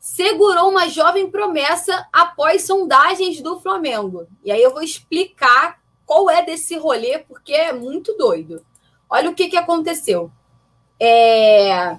Segurou 0.06 0.70
uma 0.70 0.88
jovem 0.88 1.28
promessa 1.28 2.06
após 2.12 2.62
sondagens 2.62 3.40
do 3.40 3.58
Flamengo. 3.58 4.28
E 4.44 4.52
aí 4.52 4.62
eu 4.62 4.70
vou 4.70 4.80
explicar 4.80 5.80
qual 6.06 6.30
é 6.30 6.42
desse 6.42 6.78
rolê, 6.78 7.18
porque 7.18 7.52
é 7.52 7.72
muito 7.72 8.16
doido. 8.16 8.64
Olha 9.10 9.28
o 9.28 9.34
que, 9.34 9.48
que 9.48 9.56
aconteceu. 9.56 10.30
É... 11.00 11.98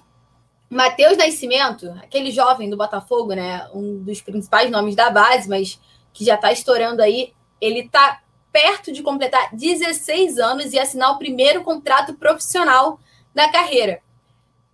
Matheus 0.70 1.18
Nascimento, 1.18 1.92
aquele 2.02 2.32
jovem 2.32 2.70
do 2.70 2.78
Botafogo, 2.78 3.34
né? 3.34 3.68
Um 3.74 4.02
dos 4.02 4.22
principais 4.22 4.72
nomes 4.72 4.96
da 4.96 5.10
base, 5.10 5.50
mas 5.50 5.78
que 6.14 6.24
já 6.24 6.36
está 6.36 6.50
estourando 6.50 7.02
aí, 7.02 7.34
ele 7.60 7.82
está 7.82 8.22
perto 8.54 8.90
de 8.90 9.04
completar 9.04 9.54
16 9.54 10.40
anos 10.40 10.72
e 10.72 10.80
assinar 10.80 11.12
o 11.12 11.20
primeiro 11.20 11.62
contrato 11.62 12.14
profissional 12.14 13.02
da 13.36 13.52
carreira. 13.52 14.02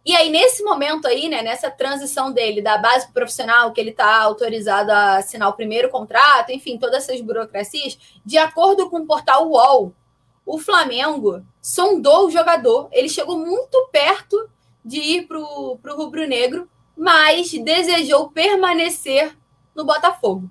E 0.06 0.14
aí, 0.14 0.30
nesse 0.30 0.64
momento 0.64 1.08
aí, 1.08 1.30
né, 1.30 1.42
nessa 1.42 1.72
transição 1.72 2.32
dele 2.32 2.62
da 2.62 2.78
base 2.78 3.10
profissional, 3.14 3.72
que 3.72 3.80
ele 3.80 3.92
está 3.92 4.22
autorizado 4.22 4.92
a 4.92 5.18
assinar 5.18 5.48
o 5.48 5.54
primeiro 5.54 5.90
contrato, 5.90 6.52
enfim, 6.52 6.78
todas 6.78 7.04
essas 7.04 7.22
burocracias, 7.22 7.98
de 8.26 8.38
acordo 8.38 8.90
com 8.90 8.98
o 8.98 9.06
portal 9.06 9.48
UOL, 9.48 9.94
o 10.46 10.58
Flamengo 10.58 11.42
sondou 11.62 12.28
o 12.28 12.32
jogador. 12.32 12.90
Ele 12.92 13.08
chegou 13.08 13.38
muito 13.38 13.88
perto 13.94 14.50
de 14.84 15.00
ir 15.00 15.28
para 15.28 15.40
o 15.40 15.80
rubro-negro, 15.96 16.70
mas 16.98 17.54
desejou 17.54 18.30
permanecer 18.30 19.38
no 19.74 19.86
Botafogo. 19.86 20.50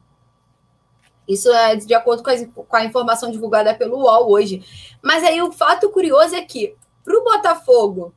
Isso 1.29 1.53
é 1.53 1.77
de 1.77 1.95
acordo 1.95 2.23
com 2.23 2.31
a, 2.31 2.65
com 2.65 2.77
a 2.77 2.85
informação 2.85 3.31
divulgada 3.31 3.75
pelo 3.75 3.99
UOL 3.99 4.31
hoje. 4.31 4.65
Mas 5.03 5.23
aí 5.23 5.43
o 5.43 5.53
fato 5.53 5.91
curioso 5.91 6.35
é 6.35 6.41
que, 6.41 6.75
para 7.05 7.19
o 7.19 7.23
Botafogo 7.23 8.15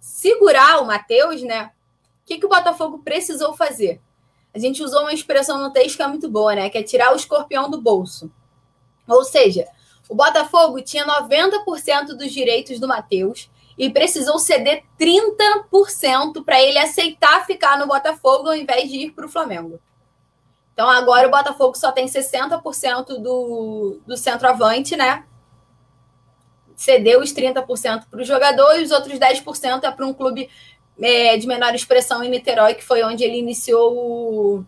segurar 0.00 0.82
o 0.82 0.86
Matheus, 0.86 1.42
né? 1.42 1.70
O 2.22 2.26
que, 2.26 2.38
que 2.38 2.46
o 2.46 2.48
Botafogo 2.48 3.00
precisou 3.04 3.54
fazer? 3.54 4.00
A 4.52 4.58
gente 4.58 4.82
usou 4.82 5.02
uma 5.02 5.12
expressão 5.12 5.58
no 5.58 5.72
texto 5.72 5.96
que 5.96 6.02
é 6.02 6.06
muito 6.08 6.28
boa, 6.28 6.54
né? 6.54 6.70
Que 6.70 6.78
é 6.78 6.82
tirar 6.82 7.12
o 7.12 7.16
escorpião 7.16 7.70
do 7.70 7.80
bolso. 7.80 8.32
Ou 9.06 9.24
seja, 9.24 9.68
o 10.08 10.14
Botafogo 10.14 10.80
tinha 10.82 11.06
90% 11.06 12.16
dos 12.16 12.32
direitos 12.32 12.80
do 12.80 12.88
Matheus 12.88 13.50
e 13.78 13.88
precisou 13.88 14.38
ceder 14.38 14.84
30% 14.98 16.44
para 16.44 16.60
ele 16.60 16.78
aceitar 16.78 17.46
ficar 17.46 17.78
no 17.78 17.86
Botafogo 17.86 18.48
ao 18.48 18.54
invés 18.54 18.90
de 18.90 18.96
ir 18.96 19.10
para 19.12 19.26
o 19.26 19.28
Flamengo. 19.28 19.80
Então 20.72 20.88
agora 20.88 21.28
o 21.28 21.30
Botafogo 21.30 21.76
só 21.76 21.92
tem 21.92 22.06
60% 22.06 23.18
do, 23.18 24.00
do 24.06 24.16
centroavante, 24.16 24.96
né? 24.96 25.24
Cedeu 26.80 27.20
os 27.20 27.30
30% 27.30 28.06
para 28.10 28.22
o 28.22 28.24
jogador 28.24 28.80
e 28.80 28.82
os 28.82 28.90
outros 28.90 29.18
10% 29.18 29.84
é 29.84 29.90
para 29.90 30.06
um 30.06 30.14
clube 30.14 30.48
é, 30.98 31.36
de 31.36 31.46
menor 31.46 31.74
expressão 31.74 32.24
em 32.24 32.30
Niterói, 32.30 32.72
que 32.72 32.82
foi 32.82 33.02
onde 33.02 33.22
ele 33.22 33.36
iniciou 33.36 33.94
o, 33.94 34.64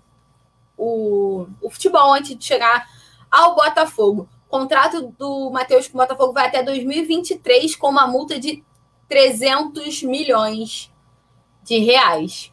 o, 0.77 1.47
o 1.63 1.71
futebol 1.71 2.13
antes 2.13 2.37
de 2.37 2.45
chegar 2.45 2.87
ao 3.31 3.55
Botafogo. 3.55 4.29
O 4.47 4.51
contrato 4.51 5.15
do 5.19 5.51
Matheus 5.51 5.89
com 5.89 5.97
o 5.97 6.03
Botafogo 6.03 6.35
vai 6.35 6.49
até 6.49 6.63
2023 6.63 7.77
com 7.77 7.89
uma 7.89 8.07
multa 8.07 8.39
de 8.39 8.63
300 9.09 10.03
milhões 10.03 10.93
de 11.63 11.79
reais. 11.79 12.53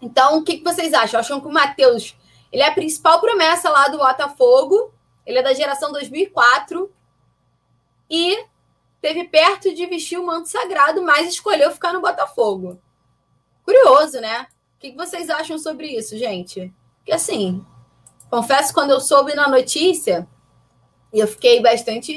Então, 0.00 0.38
o 0.38 0.42
que, 0.42 0.56
que 0.56 0.64
vocês 0.64 0.94
acham? 0.94 1.20
Acham 1.20 1.40
que 1.42 1.46
o 1.46 1.52
Matheus 1.52 2.16
ele 2.50 2.62
é 2.62 2.68
a 2.68 2.74
principal 2.74 3.20
promessa 3.20 3.68
lá 3.68 3.88
do 3.88 3.98
Botafogo? 3.98 4.94
Ele 5.26 5.40
é 5.40 5.42
da 5.42 5.52
geração 5.52 5.92
2004 5.92 6.90
e 8.08 8.50
teve 9.02 9.24
perto 9.24 9.74
de 9.74 9.84
vestir 9.84 10.18
o 10.18 10.24
manto 10.24 10.48
sagrado, 10.48 11.02
mas 11.02 11.28
escolheu 11.28 11.70
ficar 11.70 11.92
no 11.92 12.00
Botafogo. 12.00 12.80
Curioso, 13.62 14.18
né? 14.20 14.46
O 14.76 14.80
que 14.80 14.92
vocês 14.92 15.28
acham 15.28 15.58
sobre 15.58 15.88
isso, 15.88 16.16
gente? 16.16 16.72
Porque 16.98 17.12
assim, 17.12 17.62
Confesso, 18.32 18.72
quando 18.72 18.92
eu 18.92 18.98
soube 18.98 19.34
na 19.34 19.46
notícia, 19.46 20.26
eu 21.12 21.28
fiquei 21.28 21.60
bastante 21.60 22.10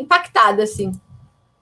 impactada, 0.00 0.62
assim. 0.62 0.98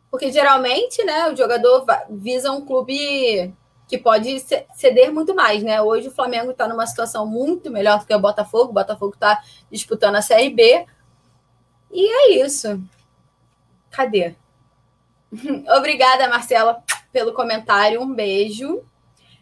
Porque 0.08 0.30
geralmente, 0.30 1.02
né, 1.02 1.28
o 1.28 1.36
jogador 1.36 1.84
visa 2.08 2.52
um 2.52 2.64
clube 2.64 3.52
que 3.88 3.98
pode 3.98 4.38
ceder 4.76 5.12
muito 5.12 5.34
mais, 5.34 5.60
né? 5.64 5.82
Hoje 5.82 6.06
o 6.06 6.12
Flamengo 6.12 6.52
está 6.52 6.68
numa 6.68 6.86
situação 6.86 7.26
muito 7.26 7.68
melhor 7.68 7.98
do 7.98 8.06
que 8.06 8.14
o 8.14 8.20
Botafogo. 8.20 8.70
O 8.70 8.74
Botafogo 8.74 9.14
está 9.14 9.42
disputando 9.72 10.14
a 10.14 10.22
Série 10.22 10.50
B. 10.50 10.86
E 11.90 12.06
é 12.06 12.44
isso. 12.46 12.80
Cadê? 13.90 14.36
Obrigada, 15.76 16.28
Marcela, 16.28 16.82
pelo 17.12 17.32
comentário. 17.32 18.00
Um 18.00 18.12
beijo. 18.12 18.82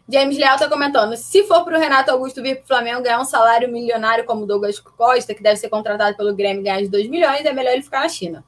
James 0.07 0.37
Leal 0.37 0.55
está 0.55 0.69
comentando: 0.69 1.15
se 1.15 1.43
for 1.43 1.63
para 1.63 1.77
o 1.77 1.79
Renato 1.79 2.11
Augusto 2.11 2.41
vir 2.41 2.57
para 2.57 2.63
o 2.63 2.67
Flamengo 2.67 3.01
ganhar 3.01 3.19
um 3.19 3.25
salário 3.25 3.71
milionário 3.71 4.25
como 4.25 4.45
Douglas 4.45 4.79
Costa, 4.79 5.33
que 5.33 5.41
deve 5.41 5.57
ser 5.57 5.69
contratado 5.69 6.15
pelo 6.15 6.35
Grêmio 6.35 6.63
ganhar 6.63 6.81
de 6.81 6.87
2 6.87 7.07
milhões, 7.07 7.45
é 7.45 7.53
melhor 7.53 7.73
ele 7.73 7.83
ficar 7.83 8.01
na 8.01 8.09
China. 8.09 8.43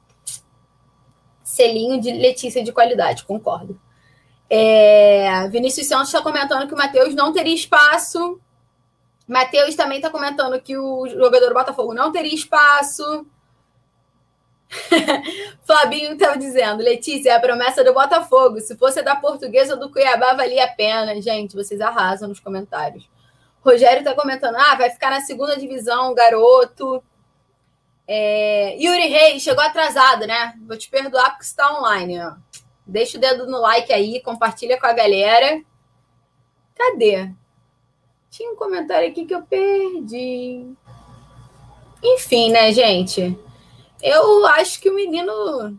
Selinho 1.42 2.00
de 2.00 2.12
Letícia 2.12 2.62
de 2.62 2.72
qualidade, 2.72 3.24
concordo. 3.24 3.80
É, 4.50 5.48
Vinícius 5.48 5.86
Santos 5.86 6.08
está 6.08 6.22
comentando 6.22 6.66
que 6.66 6.74
o 6.74 6.76
Matheus 6.76 7.14
não 7.14 7.32
teria 7.32 7.54
espaço. 7.54 8.40
Matheus 9.26 9.74
também 9.74 9.98
está 9.98 10.08
comentando 10.08 10.60
que 10.60 10.76
o 10.76 11.06
jogador 11.08 11.48
do 11.48 11.54
Botafogo 11.54 11.92
não 11.92 12.10
teria 12.10 12.34
espaço. 12.34 13.26
Fabinho 15.64 16.12
estava 16.12 16.36
dizendo, 16.36 16.82
Letícia, 16.82 17.30
é 17.30 17.34
a 17.34 17.40
promessa 17.40 17.82
do 17.82 17.94
Botafogo. 17.94 18.60
Se 18.60 18.76
fosse 18.76 19.02
da 19.02 19.16
Portuguesa 19.16 19.74
ou 19.74 19.80
do 19.80 19.90
Cuiabá, 19.90 20.34
valia 20.34 20.64
a 20.64 20.68
pena. 20.68 21.20
Gente, 21.20 21.56
vocês 21.56 21.80
arrasam 21.80 22.28
nos 22.28 22.40
comentários. 22.40 23.08
Rogério 23.60 23.98
está 23.98 24.14
comentando, 24.14 24.56
ah, 24.56 24.74
vai 24.76 24.90
ficar 24.90 25.10
na 25.10 25.20
segunda 25.20 25.56
divisão, 25.56 26.14
garoto. 26.14 27.02
É... 28.06 28.76
Yuri 28.78 29.08
Reis, 29.08 29.42
chegou 29.42 29.62
atrasado, 29.62 30.26
né? 30.26 30.54
Vou 30.66 30.76
te 30.76 30.88
perdoar 30.88 31.30
porque 31.30 31.44
está 31.44 31.78
online. 31.78 32.20
Ó. 32.20 32.32
Deixa 32.86 33.18
o 33.18 33.20
dedo 33.20 33.46
no 33.46 33.60
like 33.60 33.92
aí, 33.92 34.20
compartilha 34.22 34.78
com 34.80 34.86
a 34.86 34.92
galera. 34.92 35.60
Cadê? 36.74 37.30
Tinha 38.30 38.50
um 38.50 38.56
comentário 38.56 39.08
aqui 39.08 39.26
que 39.26 39.34
eu 39.34 39.42
perdi. 39.42 40.72
Enfim, 42.02 42.50
né, 42.50 42.72
gente? 42.72 43.36
Eu 44.02 44.46
acho 44.46 44.80
que 44.80 44.90
o 44.90 44.94
menino. 44.94 45.76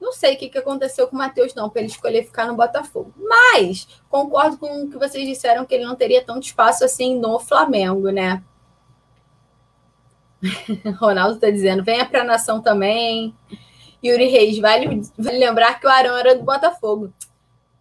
Não 0.00 0.12
sei 0.12 0.34
o 0.34 0.38
que, 0.38 0.56
aconteceu 0.56 1.08
com 1.08 1.16
o 1.16 1.18
Matheus, 1.18 1.54
não, 1.54 1.68
para 1.68 1.80
ele 1.82 1.90
escolher 1.90 2.24
ficar 2.24 2.46
no 2.46 2.54
Botafogo. 2.54 3.12
Mas 3.16 3.88
concordo 4.08 4.56
com 4.56 4.84
o 4.84 4.88
que 4.88 4.96
vocês 4.96 5.26
disseram 5.26 5.66
que 5.66 5.74
ele 5.74 5.84
não 5.84 5.96
teria 5.96 6.24
tanto 6.24 6.44
espaço 6.44 6.84
assim 6.84 7.18
no 7.18 7.40
Flamengo, 7.40 8.08
né? 8.10 8.42
Ronaldo 10.98 11.34
está 11.34 11.50
dizendo: 11.50 11.82
venha 11.82 12.06
para 12.06 12.22
a 12.22 12.24
nação 12.24 12.62
também. 12.62 13.34
Yuri 14.02 14.28
Reis, 14.28 14.58
vale, 14.58 15.02
vale 15.18 15.38
lembrar 15.38 15.80
que 15.80 15.86
o 15.86 15.90
Arão 15.90 16.16
era 16.16 16.36
do 16.36 16.44
Botafogo. 16.44 17.12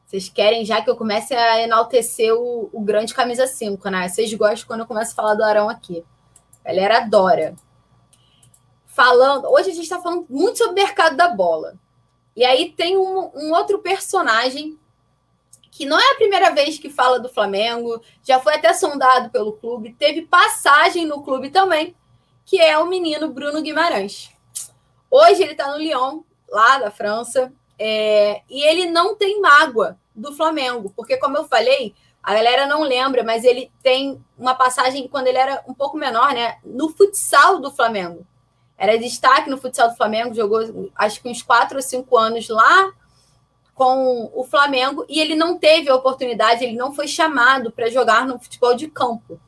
Vocês 0.03 0.27
querem 0.29 0.65
já 0.65 0.81
que 0.81 0.89
eu 0.89 0.95
comece 0.95 1.35
a 1.35 1.61
enaltecer 1.61 2.34
o, 2.34 2.69
o 2.73 2.81
grande 2.81 3.13
camisa 3.13 3.45
5, 3.45 3.89
né? 3.89 4.07
Vocês 4.07 4.34
gostam 4.34 4.65
quando 4.67 4.79
eu 4.79 4.88
começo 4.88 5.11
a 5.11 5.15
falar 5.15 5.35
do 5.35 5.43
Arão 5.43 5.69
aqui. 5.69 6.03
A 6.65 6.69
galera 6.69 6.97
adora 6.97 7.55
falando. 8.98 9.45
Hoje 9.52 9.69
a 9.69 9.74
gente 9.74 9.84
está 9.84 10.02
falando 10.02 10.26
muito 10.28 10.57
sobre 10.57 10.72
o 10.72 10.84
mercado 10.84 11.15
da 11.15 11.28
bola. 11.28 11.76
E 12.36 12.44
aí 12.44 12.72
tem 12.72 12.98
um, 12.98 13.30
um, 13.36 13.53
outro 13.53 13.78
personagem 13.78 14.76
que 15.69 15.86
não 15.86 15.99
é 15.99 16.14
a 16.14 16.15
primeira 16.15 16.49
vez 16.49 16.80
que 16.80 16.90
fala 16.90 17.19
do 17.19 17.30
Flamengo, 17.30 18.02
já 18.24 18.40
foi 18.40 18.56
até 18.56 18.74
sondado 18.74 19.30
pelo 19.30 19.53
clube, 19.53 19.94
teve 19.94 20.24
passagem 20.24 21.06
no 21.06 21.22
clube 21.22 21.52
também, 21.52 21.95
que 22.44 22.60
é 22.60 22.76
o 22.80 22.88
menino 22.88 23.30
Bruno 23.30 23.61
Guimarães. 23.61 24.32
Hoje 25.11 25.44
ele 25.44 25.52
está 25.52 25.72
no 25.72 25.78
Lyon, 25.78 26.22
lá 26.49 26.80
da 26.80 26.90
França, 26.90 27.53
é, 27.78 28.41
e 28.49 28.64
ele 28.64 28.88
não 28.88 29.15
tem 29.15 29.40
mágoa 29.40 29.99
do 30.15 30.34
Flamengo, 30.34 30.91
porque, 30.95 31.18
como 31.18 31.38
eu 31.38 31.48
falei, 31.48 31.94
a 32.24 32.34
galera 32.34 32.65
não 32.65 32.82
lembra, 32.82 33.24
mas 33.24 33.44
ele 33.44 33.72
tem 33.84 34.19
uma 34.36 34.56
passagem 34.56 35.07
quando 35.07 35.28
ele 35.28 35.38
era 35.38 35.64
um 35.68 35.76
pouco 35.76 35.95
menor, 35.95 36.34
né? 36.34 36.57
No 36.65 36.90
futsal 36.90 37.60
do 37.60 37.69
Flamengo 37.72 38.26
era 38.77 38.97
destaque 38.97 39.49
no 39.49 39.57
futsal 39.57 39.89
do 39.89 39.95
Flamengo, 39.95 40.35
jogou 40.35 40.91
acho 40.95 41.21
que 41.21 41.29
uns 41.29 41.41
quatro 41.41 41.77
ou 41.77 41.81
cinco 41.81 42.17
anos 42.17 42.47
lá 42.47 42.91
com 43.73 44.31
o 44.33 44.43
Flamengo 44.43 45.05
e 45.07 45.19
ele 45.19 45.35
não 45.35 45.57
teve 45.57 45.89
a 45.89 45.95
oportunidade, 45.95 46.63
ele 46.63 46.75
não 46.75 46.93
foi 46.93 47.07
chamado 47.07 47.71
para 47.71 47.89
jogar 47.89 48.25
no 48.25 48.39
futebol 48.39 48.75
de 48.75 48.87
campo. 48.87 49.39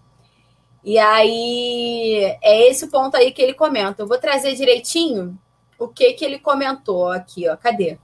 E 0.83 0.97
aí 0.97 2.37
é 2.41 2.69
esse 2.69 2.87
ponto 2.87 3.17
aí 3.17 3.31
que 3.31 3.41
ele 3.41 3.53
comenta. 3.53 4.01
Eu 4.01 4.07
vou 4.07 4.17
trazer 4.17 4.55
direitinho 4.55 5.37
o 5.77 5.87
que 5.87 6.13
que 6.13 6.23
ele 6.23 6.39
comentou 6.39 7.11
aqui, 7.11 7.47
ó. 7.49 7.57
Cadê? 7.57 7.97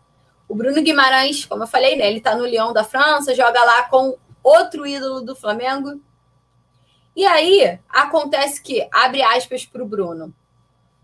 O 0.47 0.55
Bruno 0.55 0.81
Guimarães, 0.81 1.45
como 1.45 1.63
eu 1.63 1.67
falei, 1.67 1.95
né? 1.95 2.07
Ele 2.07 2.19
tá 2.19 2.35
no 2.35 2.45
Lyon 2.45 2.73
da 2.73 2.83
França, 2.83 3.35
joga 3.35 3.63
lá 3.63 3.83
com 3.83 4.17
outro 4.43 4.85
ídolo 4.85 5.21
do 5.21 5.35
Flamengo. 5.35 6.01
E 7.15 7.25
aí 7.25 7.79
acontece 7.89 8.61
que 8.61 8.87
abre 8.91 9.21
aspas 9.21 9.65
para 9.65 9.81
o 9.81 9.87
Bruno. 9.87 10.33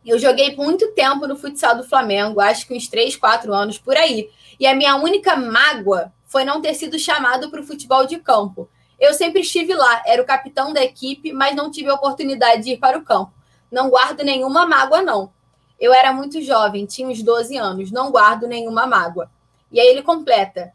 Eu 0.06 0.18
joguei 0.18 0.56
muito 0.56 0.91
tempo 0.94 1.28
no 1.28 1.36
futsal 1.36 1.78
do 1.78 1.84
Flamengo, 1.84 2.41
acho 2.41 2.65
que 2.65 2.73
uns 2.73 2.88
3, 2.88 3.15
4 3.15 3.53
anos 3.53 3.78
por 3.78 3.95
aí. 3.95 4.30
E 4.60 4.65
a 4.65 4.76
minha 4.76 4.95
única 4.95 5.36
mágoa 5.36 6.11
foi 6.26 6.44
não 6.44 6.61
ter 6.61 6.73
sido 6.73 6.98
chamado 6.98 7.52
para 7.52 7.61
o 7.61 7.65
futebol 7.65 8.06
de 8.06 8.18
campo. 8.18 8.68
Eu 8.99 9.14
sempre 9.14 9.41
estive 9.41 9.73
lá, 9.73 10.02
era 10.06 10.22
o 10.22 10.26
capitão 10.26 10.73
da 10.73 10.84
equipe, 10.84 11.32
mas 11.32 11.56
não 11.56 11.69
tive 11.69 11.90
a 11.90 11.94
oportunidade 11.94 12.64
de 12.64 12.72
ir 12.72 12.78
para 12.78 12.98
o 12.98 13.03
campo. 13.03 13.32
Não 13.72 13.90
guardo 13.90 14.23
nenhuma 14.23 14.65
mágoa, 14.65 15.02
não. 15.02 15.32
Eu 15.80 15.94
era 15.94 16.14
muito 16.14 16.41
jovem, 16.41 16.86
tinha 16.86 17.07
uns 17.07 17.22
12 17.22 17.57
anos, 17.57 17.91
não 17.91 18.11
guardo 18.11 18.48
nenhuma 18.48 18.86
mágoa. 18.86 19.30
E 19.72 19.80
aí 19.80 19.88
ele 19.88 20.02
completa: 20.02 20.72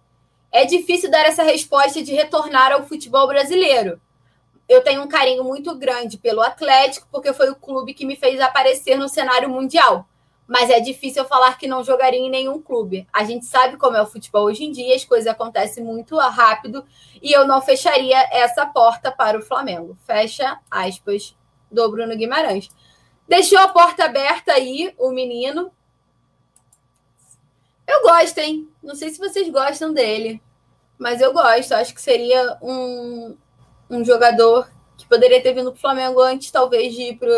É 0.53 0.65
difícil 0.65 1.11
dar 1.11 1.27
essa 1.27 1.43
resposta 1.43 2.03
de 2.03 2.12
retornar 2.12 2.73
ao 2.73 2.85
futebol 2.85 3.27
brasileiro 3.27 4.01
eu 4.69 4.83
tenho 4.83 5.03
um 5.03 5.09
carinho 5.09 5.45
muito 5.45 5.75
grande 5.77 6.19
pelo 6.19 6.41
Atlético, 6.41 7.07
porque 7.11 7.33
foi 7.33 7.51
o 7.51 7.57
clube 7.57 7.95
que 7.95 8.05
me 8.05 8.17
fez 8.17 8.41
aparecer 8.41 8.97
no 8.97 9.09
cenário 9.09 9.49
mundial. 9.49 10.09
Mas 10.47 10.71
é 10.71 10.79
difícil 10.79 11.23
eu 11.23 11.29
falar 11.29 11.59
que 11.59 11.67
não 11.67 11.83
jogaria 11.83 12.21
em 12.21 12.31
nenhum 12.31 12.61
clube. 12.61 13.07
A 13.13 13.25
gente 13.25 13.47
sabe 13.47 13.77
como 13.77 13.97
é 13.97 14.03
o 14.03 14.07
futebol 14.07 14.45
hoje 14.45 14.65
em 14.65 14.71
dia, 14.71 14.95
as 14.95 15.05
coisas 15.05 15.27
acontecem 15.27 15.83
muito 15.83 16.17
rápido 16.17 16.85
e 17.21 17.33
eu 17.33 17.47
não 17.47 17.61
fecharia 17.61 18.19
essa 18.31 18.65
porta 18.65 19.11
para 19.11 19.39
o 19.39 19.43
Flamengo. 19.43 19.97
Fecha 20.07 20.59
aspas 20.71 21.37
do 21.71 21.91
Bruno 21.91 22.17
Guimarães. 22.17 22.69
Deixou 23.29 23.59
a 23.59 23.69
porta 23.69 24.05
aberta 24.05 24.53
aí, 24.53 24.95
o 24.99 25.11
menino. 25.11 25.73
Eu 27.87 28.03
gosto, 28.03 28.39
hein? 28.39 28.69
Não 28.83 28.95
sei 28.95 29.11
se 29.11 29.19
vocês 29.19 29.49
gostam 29.49 29.93
dele, 29.93 30.41
mas 30.97 31.21
eu 31.21 31.33
gosto. 31.33 31.73
Acho 31.73 31.93
que 31.93 32.01
seria 32.01 32.57
um, 32.63 33.37
um 33.89 34.05
jogador 34.05 34.69
que 34.97 35.07
poderia 35.07 35.43
ter 35.43 35.53
vindo 35.53 35.71
para 35.71 35.79
o 35.79 35.81
Flamengo 35.81 36.21
antes, 36.21 36.51
talvez, 36.51 36.95
de 36.95 37.03
ir 37.03 37.19
para 37.19 37.29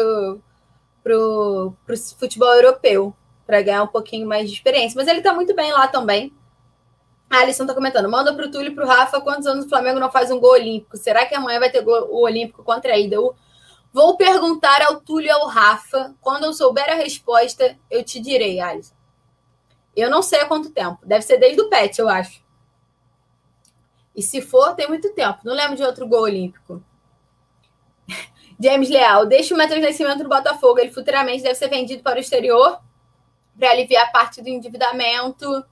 pro, 1.02 1.74
pro 1.86 1.96
futebol 2.18 2.52
europeu, 2.54 3.14
para 3.46 3.62
ganhar 3.62 3.82
um 3.82 3.88
pouquinho 3.88 4.28
mais 4.28 4.48
de 4.48 4.56
experiência. 4.56 4.96
Mas 4.96 5.08
ele 5.08 5.18
está 5.18 5.32
muito 5.32 5.54
bem 5.54 5.72
lá 5.72 5.88
também. 5.88 6.32
A 7.30 7.38
Alisson 7.38 7.64
está 7.64 7.74
comentando: 7.74 8.10
manda 8.10 8.34
para 8.34 8.46
o 8.46 8.50
Túlio 8.50 8.72
e 8.72 8.74
para 8.74 8.84
o 8.84 8.88
Rafa 8.88 9.20
quantos 9.20 9.46
anos 9.46 9.66
o 9.66 9.68
Flamengo 9.68 10.00
não 10.00 10.10
faz 10.10 10.30
um 10.30 10.38
gol 10.38 10.52
olímpico? 10.52 10.96
Será 10.96 11.26
que 11.26 11.34
amanhã 11.34 11.58
vai 11.58 11.70
ter 11.70 11.82
gol 11.82 12.22
olímpico 12.22 12.62
contra 12.62 12.92
a 12.92 12.98
IDU? 12.98 13.34
Vou 13.92 14.16
perguntar 14.16 14.82
ao 14.82 15.00
Túlio 15.00 15.28
e 15.28 15.30
ao 15.30 15.46
Rafa. 15.46 16.14
Quando 16.20 16.44
eu 16.44 16.52
souber 16.52 16.88
a 16.90 16.94
resposta, 16.94 17.76
eu 17.90 18.04
te 18.04 18.20
direi, 18.20 18.60
Alisson. 18.60 18.94
Eu 19.96 20.10
não 20.10 20.22
sei 20.22 20.40
há 20.40 20.46
quanto 20.46 20.70
tempo. 20.70 20.98
Deve 21.04 21.22
ser 21.22 21.38
desde 21.38 21.60
o 21.60 21.68
PET, 21.68 21.98
eu 21.98 22.08
acho. 22.08 22.40
E 24.18 24.22
se 24.22 24.42
for, 24.42 24.74
tem 24.74 24.88
muito 24.88 25.14
tempo. 25.14 25.38
Não 25.44 25.54
lembro 25.54 25.76
de 25.76 25.84
outro 25.84 26.04
gol 26.04 26.22
olímpico. 26.22 26.82
James 28.58 28.90
Leal, 28.90 29.26
deixa 29.26 29.54
o 29.54 29.56
Matheus 29.56 29.80
Nascimento 29.80 30.24
no 30.24 30.28
Botafogo. 30.28 30.80
Ele 30.80 30.90
futuramente 30.90 31.44
deve 31.44 31.54
ser 31.54 31.68
vendido 31.68 32.02
para 32.02 32.16
o 32.16 32.20
exterior 32.20 32.80
para 33.56 33.70
aliviar 33.70 34.10
parte 34.10 34.42
do 34.42 34.48
endividamento. 34.48 35.64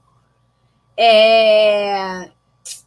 É... 0.95 2.31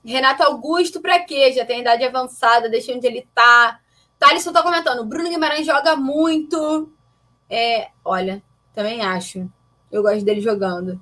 Renato 0.02 0.42
Augusto, 0.44 0.98
para 0.98 1.20
quê? 1.20 1.52
Já 1.52 1.66
tem 1.66 1.82
idade 1.82 2.04
avançada, 2.04 2.70
deixa 2.70 2.94
onde 2.94 3.06
ele 3.06 3.28
tá. 3.34 3.80
Thalisson 4.18 4.54
tá 4.54 4.62
comentando. 4.62 5.04
Bruno 5.04 5.28
Guimarães 5.28 5.66
joga 5.66 5.94
muito. 5.94 6.90
É... 7.50 7.90
Olha, 8.02 8.42
também 8.72 9.02
acho. 9.02 9.46
Eu 9.92 10.02
gosto 10.02 10.24
dele 10.24 10.40
jogando. 10.40 10.98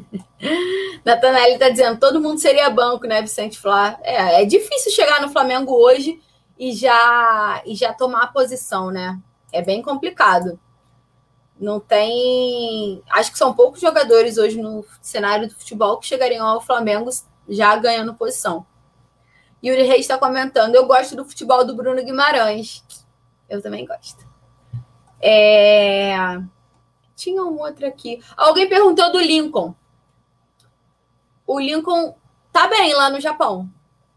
Natanelli 1.04 1.54
está 1.54 1.68
dizendo, 1.68 1.98
todo 1.98 2.20
mundo 2.20 2.38
seria 2.38 2.70
banco, 2.70 3.06
né, 3.06 3.22
Vicente 3.22 3.58
Flá? 3.58 3.98
É, 4.02 4.42
é 4.42 4.44
difícil 4.44 4.92
chegar 4.92 5.20
no 5.20 5.28
Flamengo 5.28 5.72
hoje 5.72 6.20
e 6.58 6.72
já, 6.72 7.62
e 7.64 7.74
já 7.74 7.92
tomar 7.92 8.24
a 8.24 8.28
posição, 8.28 8.90
né? 8.90 9.18
É 9.52 9.62
bem 9.62 9.82
complicado. 9.82 10.58
Não 11.58 11.80
tem. 11.80 13.02
Acho 13.10 13.32
que 13.32 13.38
são 13.38 13.54
poucos 13.54 13.80
jogadores 13.80 14.36
hoje 14.36 14.60
no 14.60 14.84
cenário 15.00 15.48
do 15.48 15.54
futebol 15.54 15.98
que 15.98 16.06
chegariam 16.06 16.46
ao 16.46 16.60
Flamengo 16.60 17.10
já 17.48 17.74
ganhando 17.76 18.14
posição. 18.14 18.66
Yuri 19.64 19.82
Reis 19.82 20.00
está 20.00 20.18
comentando: 20.18 20.74
eu 20.74 20.86
gosto 20.86 21.16
do 21.16 21.24
futebol 21.24 21.64
do 21.64 21.74
Bruno 21.74 22.04
Guimarães. 22.04 22.84
Eu 23.48 23.62
também 23.62 23.86
gosto. 23.86 24.26
É... 25.20 26.14
Tinha 27.14 27.42
um 27.42 27.58
outro 27.58 27.86
aqui. 27.86 28.22
Alguém 28.36 28.68
perguntou 28.68 29.10
do 29.10 29.18
Lincoln. 29.18 29.74
O 31.46 31.60
Lincoln 31.60 32.14
tá 32.52 32.66
bem 32.66 32.94
lá 32.94 33.08
no 33.08 33.20
Japão. 33.20 33.70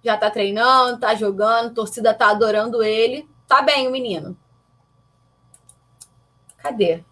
Já 0.04 0.18
tá 0.18 0.32
treinando, 0.32 1.00
tá 1.00 1.14
jogando, 1.14 1.74
torcida 1.74 2.14
tá 2.14 2.30
adorando 2.30 2.82
ele. 2.82 3.28
Tá 3.48 3.62
bem 3.62 3.88
o 3.88 3.92
menino. 3.92 4.38
Cadê? 6.58 7.04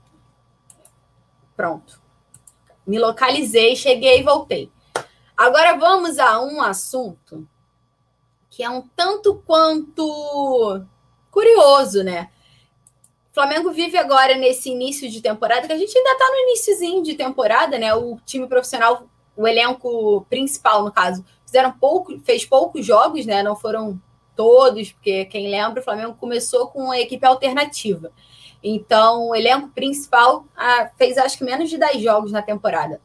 Pronto. 1.55 2.01
Me 2.85 2.97
localizei, 2.97 3.75
cheguei 3.75 4.19
e 4.19 4.23
voltei. 4.23 4.71
Agora 5.35 5.77
vamos 5.77 6.17
a 6.17 6.39
um 6.41 6.61
assunto 6.61 7.47
que 8.49 8.63
é 8.63 8.69
um 8.69 8.81
tanto 8.95 9.35
quanto 9.45 10.83
curioso, 11.29 12.03
né? 12.03 12.31
O 13.29 13.33
Flamengo 13.35 13.71
vive 13.71 13.97
agora 13.97 14.35
nesse 14.35 14.71
início 14.71 15.07
de 15.11 15.21
temporada, 15.21 15.67
que 15.67 15.73
a 15.73 15.77
gente 15.77 15.95
ainda 15.95 16.11
está 16.13 16.25
no 16.27 16.37
iníciozinho 16.37 17.03
de 17.03 17.13
temporada, 17.13 17.77
né? 17.77 17.93
O 17.93 18.17
time 18.25 18.47
profissional, 18.47 19.07
o 19.37 19.47
elenco 19.47 20.25
principal, 20.29 20.83
no 20.83 20.91
caso, 20.91 21.23
fizeram 21.45 21.71
pouco, 21.71 22.19
fez 22.19 22.43
poucos 22.43 22.85
jogos, 22.85 23.25
né? 23.25 23.43
Não 23.43 23.55
foram 23.55 24.01
todos, 24.35 24.91
porque 24.91 25.25
quem 25.25 25.49
lembra, 25.49 25.81
o 25.81 25.83
Flamengo 25.83 26.15
começou 26.15 26.67
com 26.67 26.91
a 26.91 26.99
equipe 26.99 27.25
alternativa. 27.25 28.11
Então, 28.63 29.29
o 29.29 29.35
elenco 29.35 29.69
principal 29.69 30.45
ah, 30.55 30.89
fez 30.97 31.17
acho 31.17 31.37
que 31.37 31.43
menos 31.43 31.69
de 31.69 31.77
10 31.77 32.01
jogos 32.01 32.31
na 32.31 32.41
temporada. 32.41 32.99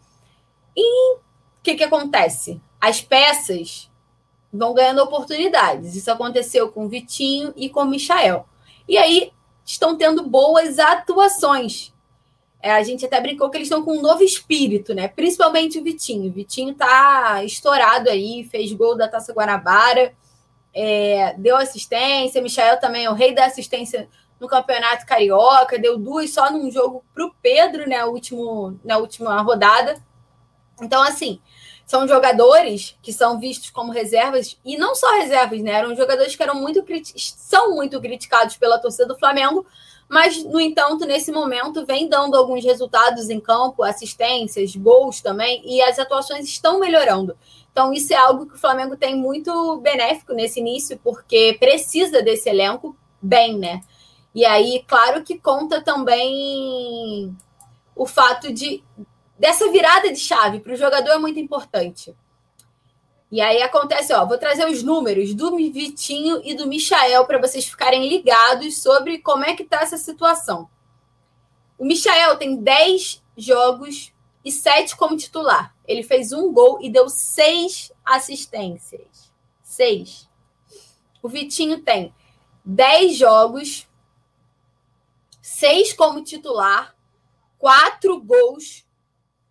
E 0.74 1.14
o 1.14 1.20
que, 1.62 1.74
que 1.74 1.84
acontece? 1.84 2.60
As 2.80 3.00
peças 3.00 3.90
vão 4.52 4.74
ganhando 4.74 5.02
oportunidades. 5.02 5.94
Isso 5.94 6.10
aconteceu 6.10 6.72
com 6.72 6.86
o 6.86 6.88
Vitinho 6.88 7.52
e 7.54 7.68
com 7.68 7.80
o 7.80 7.86
Michael. 7.86 8.46
E 8.88 8.98
aí 8.98 9.32
estão 9.64 9.96
tendo 9.96 10.26
boas 10.28 10.78
atuações. 10.78 11.91
É, 12.62 12.70
a 12.70 12.82
gente 12.84 13.04
até 13.04 13.20
brincou 13.20 13.50
que 13.50 13.56
eles 13.56 13.66
estão 13.66 13.82
com 13.82 13.98
um 13.98 14.00
novo 14.00 14.22
espírito, 14.22 14.94
né? 14.94 15.08
Principalmente 15.08 15.80
o 15.80 15.82
Vitinho. 15.82 16.30
O 16.30 16.32
Vitinho 16.32 16.72
tá 16.74 17.42
estourado 17.42 18.08
aí, 18.08 18.44
fez 18.44 18.72
gol 18.72 18.96
da 18.96 19.08
Taça 19.08 19.32
Guanabara, 19.32 20.14
é, 20.72 21.34
deu 21.36 21.56
assistência. 21.56 22.40
Michael 22.40 22.78
também 22.78 23.04
é 23.04 23.10
o 23.10 23.14
rei 23.14 23.34
da 23.34 23.46
assistência 23.46 24.08
no 24.38 24.46
Campeonato 24.46 25.04
Carioca, 25.04 25.78
deu 25.78 25.98
duas 25.98 26.30
só 26.30 26.52
num 26.52 26.70
jogo 26.70 27.04
para 27.12 27.24
o 27.24 27.34
Pedro, 27.42 27.88
né? 27.88 28.04
Último, 28.04 28.78
na 28.84 28.96
última 28.96 29.42
rodada. 29.42 30.00
Então, 30.80 31.02
assim, 31.02 31.40
são 31.84 32.06
jogadores 32.06 32.96
que 33.02 33.12
são 33.12 33.40
vistos 33.40 33.70
como 33.70 33.92
reservas, 33.92 34.58
e 34.64 34.76
não 34.76 34.94
só 34.94 35.18
reservas, 35.18 35.60
né? 35.60 35.72
Eram 35.72 35.96
jogadores 35.96 36.34
que 36.34 36.42
eram 36.42 36.54
muito 36.54 36.84
são 37.16 37.74
muito 37.74 38.00
criticados 38.00 38.56
pela 38.56 38.78
torcida 38.78 39.06
do 39.06 39.18
Flamengo, 39.18 39.66
mas, 40.12 40.44
no 40.44 40.60
entanto, 40.60 41.06
nesse 41.06 41.32
momento, 41.32 41.86
vem 41.86 42.06
dando 42.06 42.36
alguns 42.36 42.62
resultados 42.62 43.30
em 43.30 43.40
campo, 43.40 43.82
assistências, 43.82 44.76
gols 44.76 45.22
também, 45.22 45.62
e 45.64 45.80
as 45.80 45.98
atuações 45.98 46.44
estão 46.44 46.78
melhorando. 46.78 47.34
Então, 47.72 47.94
isso 47.94 48.12
é 48.12 48.16
algo 48.16 48.44
que 48.44 48.54
o 48.54 48.58
Flamengo 48.58 48.94
tem 48.94 49.16
muito 49.16 49.78
benéfico 49.78 50.34
nesse 50.34 50.60
início, 50.60 51.00
porque 51.02 51.56
precisa 51.58 52.20
desse 52.20 52.50
elenco 52.50 52.94
bem, 53.22 53.56
né? 53.56 53.80
E 54.34 54.44
aí, 54.44 54.84
claro 54.86 55.22
que 55.22 55.38
conta 55.38 55.80
também 55.80 57.34
o 57.96 58.04
fato 58.04 58.52
de 58.52 58.84
dessa 59.38 59.70
virada 59.70 60.12
de 60.12 60.18
chave 60.18 60.60
para 60.60 60.74
o 60.74 60.76
jogador 60.76 61.12
é 61.12 61.18
muito 61.18 61.40
importante. 61.40 62.14
E 63.32 63.40
aí 63.40 63.62
acontece, 63.62 64.12
ó, 64.12 64.26
vou 64.26 64.36
trazer 64.36 64.68
os 64.68 64.82
números 64.82 65.32
do 65.32 65.56
Vitinho 65.56 66.42
e 66.44 66.54
do 66.54 66.66
Michael 66.66 67.24
para 67.24 67.40
vocês 67.40 67.64
ficarem 67.64 68.06
ligados 68.06 68.82
sobre 68.82 69.20
como 69.20 69.42
é 69.42 69.56
que 69.56 69.64
tá 69.64 69.80
essa 69.80 69.96
situação. 69.96 70.68
O 71.78 71.86
Michael 71.86 72.36
tem 72.36 72.56
10 72.56 73.22
jogos 73.34 74.12
e 74.44 74.52
7 74.52 74.94
como 74.96 75.16
titular. 75.16 75.74
Ele 75.86 76.02
fez 76.02 76.30
um 76.30 76.52
gol 76.52 76.78
e 76.82 76.90
deu 76.90 77.08
6 77.08 77.90
assistências. 78.04 79.32
6. 79.62 80.28
O 81.22 81.28
Vitinho 81.30 81.80
tem 81.80 82.14
10 82.62 83.16
jogos, 83.16 83.88
6 85.40 85.94
como 85.94 86.22
titular, 86.22 86.94
4 87.58 88.20
gols 88.20 88.84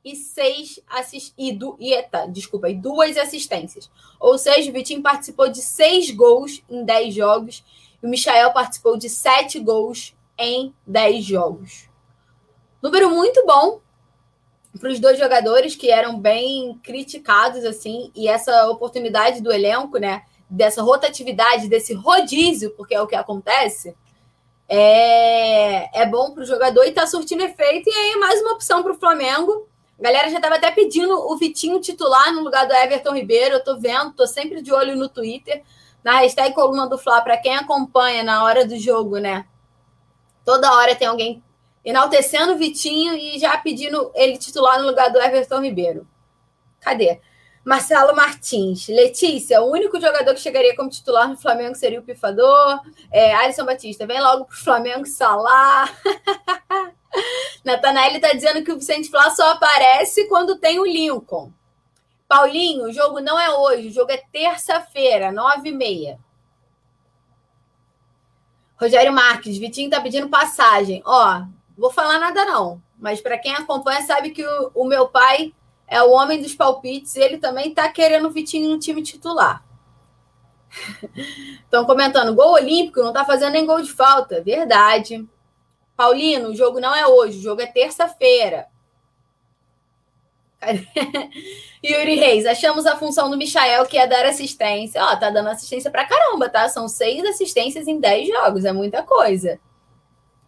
e 0.03 0.15
seis 0.15 0.79
assist... 0.87 1.33
e, 1.37 1.51
du... 1.51 1.75
e, 1.79 2.01
tá, 2.03 2.25
desculpa, 2.25 2.69
e 2.69 2.75
duas 2.75 3.17
assistências. 3.17 3.89
Ou 4.19 4.37
seja, 4.37 4.69
o 4.69 4.73
Vitinho 4.73 5.01
participou 5.01 5.47
de 5.49 5.61
seis 5.61 6.09
gols 6.11 6.63
em 6.69 6.83
dez 6.83 7.13
jogos 7.13 7.63
e 8.01 8.05
o 8.05 8.09
Michael 8.09 8.51
participou 8.51 8.97
de 8.97 9.09
sete 9.09 9.59
gols 9.59 10.15
em 10.37 10.73
dez 10.85 11.23
jogos. 11.23 11.89
Número 12.81 13.11
muito 13.11 13.45
bom 13.45 13.79
para 14.79 14.89
os 14.89 14.99
dois 14.99 15.19
jogadores 15.19 15.75
que 15.75 15.91
eram 15.91 16.19
bem 16.19 16.79
criticados 16.81 17.63
assim 17.63 18.11
e 18.15 18.27
essa 18.27 18.69
oportunidade 18.69 19.41
do 19.41 19.51
elenco, 19.51 19.97
né? 19.97 20.23
Dessa 20.49 20.81
rotatividade, 20.81 21.67
desse 21.67 21.93
rodízio, 21.93 22.71
porque 22.71 22.95
é 22.95 23.01
o 23.01 23.07
que 23.07 23.15
acontece. 23.15 23.95
É, 24.67 26.01
é 26.01 26.05
bom 26.05 26.31
para 26.31 26.43
o 26.43 26.45
jogador 26.45 26.83
e 26.85 26.89
está 26.89 27.05
surtindo 27.05 27.43
efeito. 27.43 27.89
E 27.89 27.93
aí, 27.93 28.15
mais 28.17 28.41
uma 28.41 28.53
opção 28.53 28.81
para 28.81 28.93
o 28.93 28.97
Flamengo 28.97 29.67
galera 30.01 30.29
já 30.29 30.37
estava 30.37 30.55
até 30.55 30.71
pedindo 30.71 31.13
o 31.13 31.37
Vitinho 31.37 31.79
titular 31.79 32.33
no 32.33 32.41
lugar 32.41 32.67
do 32.67 32.73
Everton 32.73 33.13
Ribeiro. 33.13 33.55
Eu 33.55 33.63
tô 33.63 33.79
vendo, 33.79 34.13
tô 34.13 34.25
sempre 34.25 34.61
de 34.61 34.73
olho 34.73 34.95
no 34.95 35.07
Twitter, 35.07 35.63
na 36.03 36.19
hashtag 36.19 36.53
Coluna 36.55 36.87
do 36.87 36.97
Fla, 36.97 37.21
para 37.21 37.37
quem 37.37 37.55
acompanha 37.55 38.23
na 38.23 38.43
hora 38.43 38.65
do 38.65 38.77
jogo, 38.77 39.19
né? 39.19 39.45
Toda 40.43 40.73
hora 40.73 40.95
tem 40.95 41.07
alguém 41.07 41.43
enaltecendo 41.85 42.53
o 42.53 42.57
Vitinho 42.57 43.13
e 43.13 43.39
já 43.39 43.55
pedindo 43.57 44.11
ele 44.15 44.37
titular 44.37 44.79
no 44.79 44.87
lugar 44.87 45.11
do 45.11 45.21
Everton 45.21 45.61
Ribeiro. 45.61 46.07
Cadê? 46.79 47.21
Marcelo 47.63 48.15
Martins. 48.15 48.87
Letícia, 48.87 49.61
o 49.61 49.71
único 49.71 49.99
jogador 49.99 50.33
que 50.33 50.39
chegaria 50.39 50.75
como 50.75 50.89
titular 50.89 51.29
no 51.29 51.37
Flamengo 51.37 51.75
seria 51.75 51.99
o 51.99 52.03
Pifador. 52.03 52.81
É, 53.11 53.33
Alisson 53.35 53.65
Batista, 53.65 54.07
vem 54.07 54.19
logo 54.19 54.45
pro 54.45 54.57
Flamengo 54.57 55.05
Salah. 55.05 55.87
Natanael 57.63 58.15
está 58.15 58.33
dizendo 58.33 58.63
que 58.63 58.71
o 58.71 58.77
Vicente 58.77 59.09
Flá 59.09 59.29
só 59.31 59.51
aparece 59.51 60.27
quando 60.27 60.57
tem 60.57 60.79
o 60.79 60.85
Lincoln. 60.85 61.51
Paulinho, 62.27 62.85
o 62.85 62.93
jogo 62.93 63.19
não 63.19 63.37
é 63.37 63.49
hoje, 63.51 63.89
o 63.89 63.91
jogo 63.91 64.11
é 64.11 64.23
terça-feira, 64.31 65.31
nove 65.31 65.69
e 65.69 65.73
meia. 65.73 66.19
Rogério 68.79 69.11
Marques, 69.13 69.57
Vitinho 69.57 69.87
está 69.87 69.99
pedindo 69.99 70.29
passagem. 70.29 71.03
Ó, 71.05 71.43
vou 71.77 71.91
falar 71.91 72.17
nada 72.17 72.45
não, 72.45 72.81
mas 72.97 73.21
para 73.21 73.37
quem 73.37 73.53
acompanha 73.53 74.01
sabe 74.01 74.31
que 74.31 74.43
o, 74.43 74.71
o, 74.73 74.85
meu 74.85 75.07
pai 75.07 75.53
é 75.87 76.01
o 76.01 76.11
homem 76.11 76.41
dos 76.41 76.55
palpites 76.55 77.15
ele 77.15 77.37
também 77.37 77.69
está 77.69 77.89
querendo 77.89 78.27
o 78.27 78.31
Vitinho 78.31 78.69
no 78.69 78.79
time 78.79 79.03
titular. 79.03 79.63
Estão 81.63 81.85
comentando, 81.85 82.33
gol 82.33 82.53
olímpico, 82.53 83.01
não 83.01 83.09
está 83.09 83.25
fazendo 83.25 83.51
nem 83.51 83.65
gol 83.65 83.81
de 83.81 83.91
falta. 83.91 84.41
Verdade. 84.41 85.27
Paulino, 86.01 86.49
o 86.49 86.55
jogo 86.55 86.79
não 86.79 86.95
é 86.95 87.05
hoje, 87.05 87.37
o 87.37 87.41
jogo 87.43 87.61
é 87.61 87.67
terça-feira. 87.67 88.65
Yuri 91.85 92.15
Reis, 92.15 92.47
achamos 92.47 92.87
a 92.87 92.97
função 92.97 93.29
do 93.29 93.37
Michael 93.37 93.85
que 93.85 93.99
é 93.99 94.07
dar 94.07 94.25
assistência. 94.25 94.99
Ó, 95.03 95.15
tá 95.15 95.29
dando 95.29 95.49
assistência 95.49 95.91
pra 95.91 96.07
caramba, 96.07 96.49
tá? 96.49 96.67
São 96.69 96.87
seis 96.87 97.23
assistências 97.23 97.87
em 97.87 97.99
dez 97.99 98.27
jogos, 98.27 98.65
é 98.65 98.73
muita 98.73 99.03
coisa. 99.03 99.59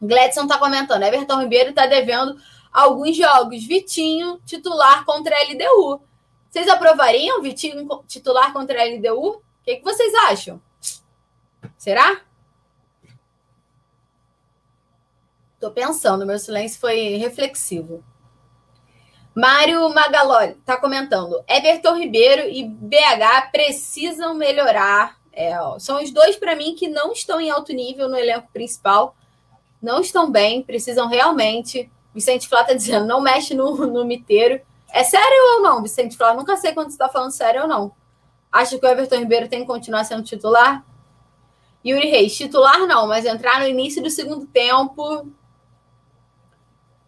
Gledson 0.02 0.48
tá 0.48 0.58
comentando, 0.58 1.04
Everton 1.04 1.42
Ribeiro 1.42 1.72
tá 1.72 1.86
devendo 1.86 2.36
alguns 2.72 3.16
jogos. 3.16 3.64
Vitinho, 3.64 4.42
titular 4.48 5.06
contra 5.06 5.36
a 5.36 5.44
LDU. 5.44 6.02
Vocês 6.50 6.68
aprovariam 6.68 7.44
Vitinho 7.44 7.88
titular 8.08 8.52
contra 8.54 8.82
a 8.82 8.86
LDU? 8.86 9.36
O 9.36 9.42
que, 9.64 9.76
que 9.76 9.84
vocês 9.84 10.16
acham? 10.16 10.60
Será? 11.78 12.22
Tô 15.64 15.72
pensando, 15.72 16.26
meu 16.26 16.38
silêncio 16.38 16.78
foi 16.78 17.16
reflexivo. 17.16 18.04
Mário 19.34 19.88
Magaloli 19.94 20.58
está 20.60 20.76
comentando: 20.76 21.42
Everton 21.48 21.96
Ribeiro 21.96 22.50
e 22.50 22.66
BH 22.66 23.50
precisam 23.50 24.34
melhorar. 24.34 25.18
É, 25.32 25.58
ó, 25.62 25.80
são 25.80 26.04
os 26.04 26.12
dois, 26.12 26.36
para 26.36 26.54
mim, 26.54 26.76
que 26.76 26.90
não 26.90 27.14
estão 27.14 27.40
em 27.40 27.50
alto 27.50 27.72
nível 27.72 28.10
no 28.10 28.18
elenco 28.18 28.50
principal. 28.52 29.16
Não 29.82 30.02
estão 30.02 30.30
bem, 30.30 30.62
precisam 30.62 31.08
realmente. 31.08 31.90
Vicente 32.14 32.50
Flá 32.50 32.60
está 32.60 32.74
dizendo: 32.74 33.06
não 33.06 33.22
mexe 33.22 33.54
no, 33.54 33.88
no 33.88 34.04
miteiro. 34.04 34.60
É 34.92 35.02
sério 35.06 35.56
ou 35.56 35.62
não, 35.62 35.82
Vicente 35.82 36.18
Flá? 36.18 36.34
Nunca 36.34 36.58
sei 36.58 36.74
quando 36.74 36.90
você 36.90 36.96
está 36.96 37.08
falando 37.08 37.32
sério 37.32 37.62
ou 37.62 37.68
não. 37.70 37.94
Acha 38.52 38.78
que 38.78 38.86
o 38.86 38.90
Everton 38.90 39.20
Ribeiro 39.20 39.48
tem 39.48 39.62
que 39.62 39.68
continuar 39.68 40.04
sendo 40.04 40.24
titular? 40.24 40.86
Yuri 41.86 42.10
Reis, 42.10 42.36
titular 42.36 42.86
não, 42.86 43.08
mas 43.08 43.24
entrar 43.24 43.62
no 43.62 43.68
início 43.68 44.04
do 44.04 44.10
segundo 44.10 44.46
tempo 44.46 45.32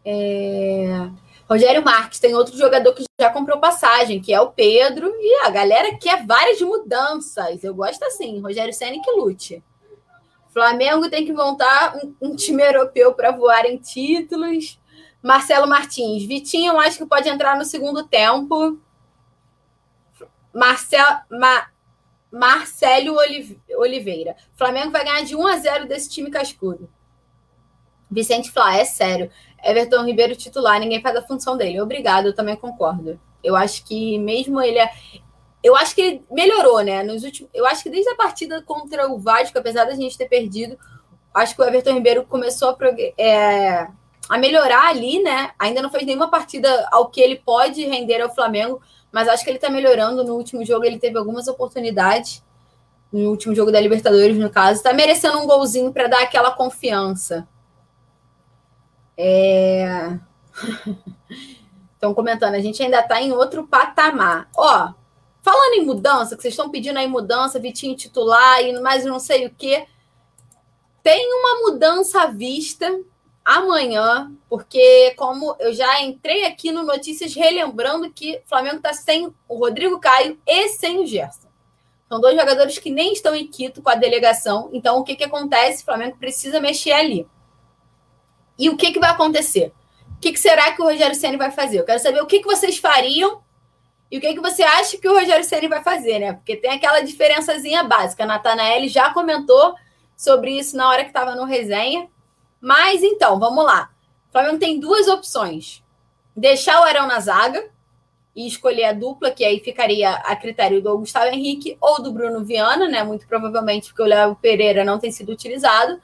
é... 0.05 1.09
Rogério 1.49 1.83
Marques 1.83 2.19
tem 2.19 2.33
outro 2.33 2.57
jogador 2.57 2.93
que 2.93 3.03
já 3.19 3.29
comprou 3.29 3.59
passagem, 3.59 4.19
que 4.19 4.33
é 4.33 4.41
o 4.41 4.51
Pedro, 4.51 5.13
e 5.19 5.45
a 5.45 5.49
galera 5.49 5.95
quer 5.97 6.25
várias 6.25 6.59
mudanças. 6.61 7.63
Eu 7.63 7.73
gosto 7.73 8.03
assim, 8.03 8.39
Rogério 8.39 8.73
Senna 8.73 9.01
que 9.01 9.11
lute. 9.11 9.63
Flamengo 10.51 11.09
tem 11.09 11.25
que 11.25 11.33
montar 11.33 11.97
um, 11.97 12.15
um 12.21 12.35
time 12.35 12.63
europeu 12.63 13.13
para 13.13 13.31
voar 13.31 13.65
em 13.65 13.77
títulos. 13.77 14.79
Marcelo 15.21 15.67
Martins. 15.67 16.23
Vitinho, 16.23 16.73
eu 16.73 16.79
acho 16.79 16.97
que 16.99 17.05
pode 17.05 17.27
entrar 17.27 17.57
no 17.57 17.65
segundo 17.65 18.07
tempo. 18.07 18.79
Marcel, 20.53 21.05
Ma, 21.29 21.67
Marcelo 22.31 23.17
Oliveira. 23.77 24.35
Flamengo 24.55 24.91
vai 24.91 25.03
ganhar 25.03 25.23
de 25.23 25.35
1 25.35 25.47
a 25.47 25.57
0 25.57 25.87
desse 25.87 26.09
time 26.09 26.31
cascudo. 26.31 26.89
Vicente 28.09 28.51
Flá, 28.51 28.77
é 28.77 28.85
sério. 28.85 29.29
Everton 29.65 30.05
Ribeiro 30.05 30.35
titular, 30.35 30.79
ninguém 30.79 31.01
faz 31.01 31.15
a 31.15 31.21
função 31.23 31.57
dele. 31.57 31.81
Obrigado, 31.81 32.27
eu 32.27 32.35
também 32.35 32.55
concordo. 32.55 33.19
Eu 33.43 33.55
acho 33.55 33.83
que 33.83 34.19
mesmo 34.19 34.61
ele 34.61 34.77
é... 34.77 34.89
Eu 35.63 35.75
acho 35.75 35.95
que 35.95 36.01
ele 36.01 36.23
melhorou, 36.29 36.81
né? 36.81 37.01
Nos 37.01 37.23
últimos... 37.23 37.49
Eu 37.51 37.65
acho 37.65 37.81
que 37.81 37.89
desde 37.89 38.09
a 38.11 38.15
partida 38.15 38.61
contra 38.61 39.11
o 39.11 39.17
Vasco, 39.17 39.57
apesar 39.57 39.85
da 39.85 39.95
gente 39.95 40.17
ter 40.17 40.29
perdido, 40.29 40.77
acho 41.33 41.55
que 41.55 41.61
o 41.61 41.65
Everton 41.65 41.93
Ribeiro 41.93 42.23
começou 42.25 42.69
a, 42.69 42.73
prog... 42.73 42.95
é... 43.17 43.87
a 44.29 44.37
melhorar 44.37 44.89
ali, 44.89 45.23
né? 45.23 45.51
Ainda 45.57 45.81
não 45.81 45.89
fez 45.89 46.05
nenhuma 46.05 46.29
partida 46.29 46.87
ao 46.91 47.09
que 47.09 47.19
ele 47.19 47.37
pode 47.37 47.83
render 47.83 48.21
ao 48.21 48.33
Flamengo, 48.33 48.79
mas 49.11 49.27
acho 49.27 49.43
que 49.43 49.49
ele 49.49 49.57
tá 49.57 49.69
melhorando. 49.69 50.23
No 50.23 50.35
último 50.35 50.63
jogo, 50.63 50.85
ele 50.85 50.99
teve 50.99 51.17
algumas 51.17 51.47
oportunidades. 51.47 52.43
No 53.11 53.31
último 53.31 53.55
jogo 53.55 53.71
da 53.71 53.79
Libertadores, 53.79 54.37
no 54.37 54.49
caso, 54.49 54.83
tá 54.83 54.93
merecendo 54.93 55.39
um 55.39 55.47
golzinho 55.47 55.91
para 55.91 56.07
dar 56.07 56.21
aquela 56.21 56.51
confiança. 56.51 57.47
É... 59.17 60.17
Estão 61.93 62.13
comentando, 62.13 62.53
a 62.53 62.59
gente 62.59 62.83
ainda 62.83 62.99
está 62.99 63.21
em 63.21 63.31
outro 63.31 63.65
patamar. 63.65 64.49
Ó, 64.55 64.93
falando 65.41 65.73
em 65.75 65.85
mudança, 65.85 66.35
que 66.35 66.41
vocês 66.41 66.53
estão 66.53 66.69
pedindo 66.69 66.99
aí 66.99 67.07
mudança, 67.07 67.59
Vitinho 67.59 67.95
titular 67.95 68.61
e 68.61 68.79
mais 68.79 69.05
não 69.05 69.19
sei 69.19 69.47
o 69.47 69.55
quê. 69.55 69.87
Tem 71.01 71.27
uma 71.33 71.69
mudança 71.69 72.23
à 72.23 72.27
vista 72.27 72.87
amanhã, 73.43 74.31
porque 74.49 75.13
como 75.15 75.55
eu 75.59 75.71
já 75.71 76.01
entrei 76.01 76.45
aqui 76.45 76.71
no 76.71 76.83
Notícias 76.83 77.35
relembrando 77.35 78.11
que 78.11 78.37
o 78.37 78.49
Flamengo 78.49 78.77
está 78.77 78.91
sem 78.91 79.31
o 79.47 79.57
Rodrigo 79.57 79.99
Caio 79.99 80.39
e 80.47 80.69
sem 80.69 80.99
o 80.99 81.05
Gerson. 81.05 81.47
São 82.09 82.19
dois 82.19 82.35
jogadores 82.35 82.77
que 82.77 82.89
nem 82.89 83.13
estão 83.13 83.35
em 83.35 83.47
Quito 83.47 83.81
com 83.81 83.89
a 83.89 83.95
delegação. 83.95 84.69
Então, 84.73 84.99
o 84.99 85.03
que, 85.03 85.15
que 85.15 85.23
acontece? 85.23 85.81
O 85.81 85.85
Flamengo 85.85 86.17
precisa 86.17 86.59
mexer 86.59 86.91
ali. 86.91 87.27
E 88.57 88.69
o 88.69 88.77
que, 88.77 88.91
que 88.91 88.99
vai 88.99 89.09
acontecer? 89.09 89.73
O 90.15 90.19
que, 90.19 90.31
que 90.31 90.39
será 90.39 90.71
que 90.71 90.81
o 90.81 90.85
Rogério 90.85 91.15
Ceni 91.15 91.37
vai 91.37 91.51
fazer? 91.51 91.79
Eu 91.79 91.85
quero 91.85 91.99
saber 91.99 92.21
o 92.21 92.25
que, 92.25 92.39
que 92.39 92.45
vocês 92.45 92.77
fariam 92.77 93.41
e 94.09 94.17
o 94.17 94.21
que, 94.21 94.33
que 94.33 94.39
você 94.39 94.63
acha 94.63 94.97
que 94.97 95.07
o 95.07 95.13
Rogério 95.13 95.43
Ceni 95.43 95.67
vai 95.67 95.83
fazer, 95.83 96.19
né? 96.19 96.33
Porque 96.33 96.55
tem 96.55 96.71
aquela 96.71 97.01
diferençazinha 97.01 97.83
básica. 97.83 98.23
A 98.23 98.27
Natanael 98.27 98.87
já 98.87 99.13
comentou 99.13 99.75
sobre 100.15 100.57
isso 100.57 100.77
na 100.77 100.89
hora 100.89 101.03
que 101.03 101.09
estava 101.09 101.35
no 101.35 101.43
resenha. 101.43 102.07
Mas 102.61 103.03
então, 103.03 103.39
vamos 103.39 103.65
lá. 103.65 103.89
O 104.29 104.31
Flamengo 104.31 104.57
tem 104.57 104.79
duas 104.79 105.07
opções: 105.07 105.83
deixar 106.35 106.79
o 106.79 106.83
Arão 106.83 107.07
na 107.07 107.19
zaga 107.19 107.69
e 108.35 108.47
escolher 108.47 108.85
a 108.85 108.93
dupla, 108.93 109.31
que 109.31 109.45
aí 109.45 109.59
ficaria 109.59 110.11
a 110.11 110.35
critério 110.35 110.81
do 110.81 110.97
Gustavo 110.97 111.27
Henrique 111.27 111.77
ou 111.79 112.01
do 112.01 112.11
Bruno 112.11 112.43
Viana, 112.43 112.87
né? 112.87 113.03
Muito 113.03 113.27
provavelmente 113.27 113.89
porque 113.89 114.01
o 114.01 114.05
Léo 114.05 114.35
Pereira 114.35 114.83
não 114.83 114.99
tem 114.99 115.11
sido 115.11 115.31
utilizado, 115.31 116.01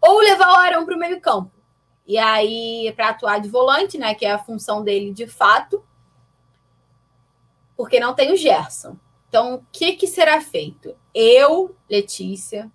ou 0.00 0.18
levar 0.18 0.50
o 0.50 0.56
Arão 0.56 0.84
para 0.84 0.96
o 0.96 0.98
meio-campo. 0.98 1.57
E 2.08 2.16
aí, 2.16 2.90
para 2.96 3.10
atuar 3.10 3.38
de 3.38 3.50
volante, 3.50 3.98
né? 3.98 4.14
Que 4.14 4.24
é 4.24 4.32
a 4.32 4.38
função 4.38 4.82
dele 4.82 5.12
de 5.12 5.26
fato, 5.26 5.84
porque 7.76 8.00
não 8.00 8.14
tem 8.14 8.32
o 8.32 8.36
Gerson. 8.36 8.96
Então, 9.28 9.56
o 9.56 9.66
que, 9.70 9.92
que 9.92 10.06
será 10.06 10.40
feito? 10.40 10.96
Eu, 11.14 11.76
Letícia, 11.88 12.72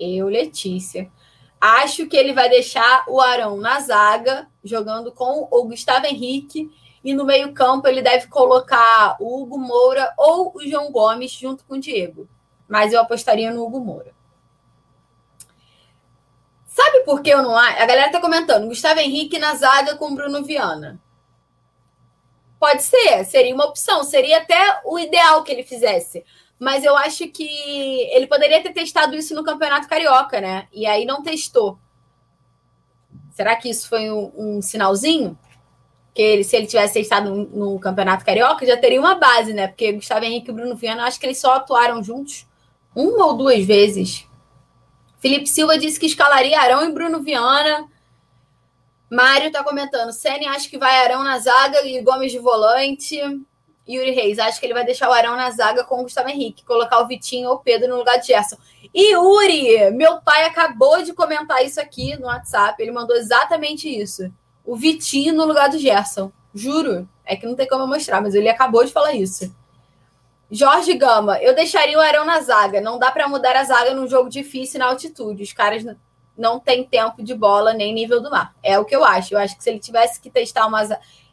eu, 0.00 0.28
Letícia, 0.28 1.12
acho 1.60 2.06
que 2.06 2.16
ele 2.16 2.32
vai 2.32 2.48
deixar 2.48 3.04
o 3.06 3.20
Arão 3.20 3.58
na 3.58 3.80
zaga, 3.80 4.48
jogando 4.64 5.12
com 5.12 5.46
o 5.50 5.64
Gustavo 5.64 6.06
Henrique, 6.06 6.70
e 7.04 7.12
no 7.12 7.26
meio-campo 7.26 7.86
ele 7.86 8.00
deve 8.00 8.28
colocar 8.28 9.18
o 9.20 9.42
Hugo 9.42 9.58
Moura 9.58 10.10
ou 10.16 10.56
o 10.56 10.66
João 10.66 10.90
Gomes 10.90 11.32
junto 11.32 11.66
com 11.66 11.74
o 11.74 11.80
Diego. 11.80 12.26
Mas 12.66 12.94
eu 12.94 13.00
apostaria 13.02 13.52
no 13.52 13.62
Hugo 13.62 13.78
Moura. 13.78 14.14
Sabe 16.74 17.04
por 17.04 17.22
que 17.22 17.30
eu 17.30 17.40
não 17.40 17.56
acho? 17.56 17.80
A 17.80 17.86
galera 17.86 18.10
tá 18.10 18.20
comentando. 18.20 18.66
Gustavo 18.66 18.98
Henrique 18.98 19.38
na 19.38 19.54
zaga 19.54 19.94
com 19.94 20.12
Bruno 20.12 20.42
Viana. 20.42 21.00
Pode 22.58 22.82
ser, 22.82 23.24
seria 23.26 23.54
uma 23.54 23.66
opção. 23.66 24.02
Seria 24.02 24.38
até 24.38 24.80
o 24.84 24.98
ideal 24.98 25.44
que 25.44 25.52
ele 25.52 25.62
fizesse. 25.62 26.24
Mas 26.58 26.82
eu 26.82 26.96
acho 26.96 27.28
que 27.28 27.46
ele 28.10 28.26
poderia 28.26 28.60
ter 28.60 28.72
testado 28.72 29.14
isso 29.14 29.36
no 29.36 29.44
Campeonato 29.44 29.86
Carioca, 29.86 30.40
né? 30.40 30.66
E 30.72 30.84
aí 30.84 31.04
não 31.04 31.22
testou. 31.22 31.78
Será 33.30 33.54
que 33.54 33.68
isso 33.70 33.88
foi 33.88 34.10
um, 34.10 34.32
um 34.36 34.60
sinalzinho? 34.60 35.38
Que 36.12 36.22
ele, 36.22 36.42
se 36.42 36.56
ele 36.56 36.66
tivesse 36.66 36.94
testado 36.94 37.30
no, 37.30 37.44
no, 37.74 37.78
Campeonato 37.78 38.24
Carioca, 38.24 38.66
já 38.66 38.76
teria 38.76 38.98
uma 38.98 39.14
base, 39.14 39.52
né? 39.52 39.68
Porque 39.68 39.92
Gustavo 39.92 40.24
Henrique 40.24 40.50
e 40.50 40.54
Bruno 40.54 40.74
Viana, 40.74 41.04
acho 41.04 41.20
que 41.20 41.26
eles 41.26 41.38
só 41.38 41.52
atuaram 41.52 42.02
juntos 42.02 42.48
uma 42.96 43.26
ou 43.26 43.36
duas 43.36 43.64
vezes 43.64 44.26
Felipe 45.24 45.48
Silva 45.48 45.78
disse 45.78 45.98
que 45.98 46.04
escalaria 46.04 46.60
Arão 46.60 46.84
e 46.84 46.92
Bruno 46.92 47.22
Viana. 47.22 47.88
Mário 49.10 49.46
está 49.46 49.64
comentando. 49.64 50.12
Sene 50.12 50.44
acho 50.44 50.68
que 50.68 50.76
vai 50.76 50.98
Arão 50.98 51.24
na 51.24 51.38
zaga 51.38 51.80
e 51.82 51.98
Gomes 52.02 52.30
de 52.30 52.38
volante. 52.38 53.18
Yuri 53.88 54.10
Reis, 54.10 54.38
acho 54.38 54.60
que 54.60 54.66
ele 54.66 54.74
vai 54.74 54.84
deixar 54.84 55.08
o 55.08 55.14
Arão 55.14 55.34
na 55.34 55.50
zaga 55.50 55.82
com 55.82 55.98
o 55.98 56.02
Gustavo 56.02 56.28
Henrique, 56.28 56.62
colocar 56.66 56.98
o 57.00 57.06
Vitinho 57.06 57.48
ou 57.48 57.54
o 57.54 57.58
Pedro 57.60 57.88
no 57.88 57.96
lugar 57.96 58.18
de 58.18 58.26
Gerson. 58.26 58.58
E 58.92 59.14
Yuri, 59.14 59.92
meu 59.92 60.20
pai 60.20 60.44
acabou 60.44 61.02
de 61.02 61.14
comentar 61.14 61.64
isso 61.64 61.80
aqui 61.80 62.14
no 62.18 62.26
WhatsApp. 62.26 62.82
Ele 62.82 62.92
mandou 62.92 63.16
exatamente 63.16 63.88
isso. 63.88 64.30
O 64.62 64.76
Vitinho 64.76 65.32
no 65.32 65.46
lugar 65.46 65.70
do 65.70 65.78
Gerson. 65.78 66.30
Juro. 66.54 67.08
É 67.24 67.34
que 67.34 67.46
não 67.46 67.56
tem 67.56 67.66
como 67.66 67.84
eu 67.84 67.88
mostrar, 67.88 68.20
mas 68.20 68.34
ele 68.34 68.50
acabou 68.50 68.84
de 68.84 68.92
falar 68.92 69.14
isso. 69.14 69.50
Jorge 70.50 70.94
Gama, 70.94 71.38
eu 71.40 71.54
deixaria 71.54 71.96
o 71.98 72.00
Arão 72.00 72.24
na 72.24 72.40
zaga. 72.40 72.80
Não 72.80 72.98
dá 72.98 73.10
para 73.10 73.28
mudar 73.28 73.56
a 73.56 73.64
zaga 73.64 73.94
num 73.94 74.06
jogo 74.06 74.28
difícil 74.28 74.78
na 74.78 74.86
altitude. 74.86 75.42
Os 75.42 75.52
caras 75.52 75.84
não 76.36 76.60
têm 76.60 76.84
tempo 76.84 77.22
de 77.22 77.34
bola 77.34 77.72
nem 77.72 77.94
nível 77.94 78.20
do 78.20 78.30
mar. 78.30 78.54
É 78.62 78.78
o 78.78 78.84
que 78.84 78.94
eu 78.94 79.04
acho. 79.04 79.34
Eu 79.34 79.38
acho 79.38 79.56
que 79.56 79.62
se 79.62 79.70
ele 79.70 79.78
tivesse 79.78 80.20
que 80.20 80.30
testar 80.30 80.66
uma, 80.66 80.82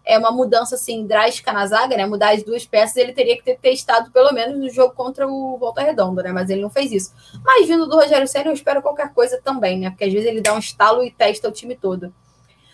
é 0.06 0.18
uma 0.18 0.32
mudança 0.32 0.76
assim 0.76 1.06
drástica 1.06 1.52
na 1.52 1.66
zaga, 1.68 1.98
né? 1.98 2.06
Mudar 2.06 2.34
as 2.34 2.44
duas 2.44 2.66
peças, 2.66 2.96
ele 2.98 3.14
teria 3.14 3.36
que 3.36 3.44
ter 3.44 3.58
testado 3.58 4.12
pelo 4.12 4.32
menos 4.34 4.58
no 4.58 4.70
jogo 4.70 4.94
contra 4.94 5.28
o 5.28 5.58
Volta 5.58 5.82
Redonda, 5.82 6.24
né? 6.24 6.32
Mas 6.32 6.50
ele 6.50 6.62
não 6.62 6.70
fez 6.70 6.92
isso. 6.92 7.14
Mas 7.44 7.68
vindo 7.68 7.88
do 7.88 7.96
Rogério 7.96 8.28
Senna, 8.28 8.50
eu 8.50 8.54
espero 8.54 8.82
qualquer 8.82 9.14
coisa 9.14 9.40
também, 9.44 9.80
né? 9.80 9.90
Porque 9.90 10.06
às 10.06 10.14
vezes 10.14 10.28
ele 10.28 10.42
dá 10.42 10.54
um 10.54 10.60
estalo 10.60 11.04
e 11.04 11.12
testa 11.12 11.48
o 11.48 11.52
time 11.52 11.76
todo. 11.76 12.14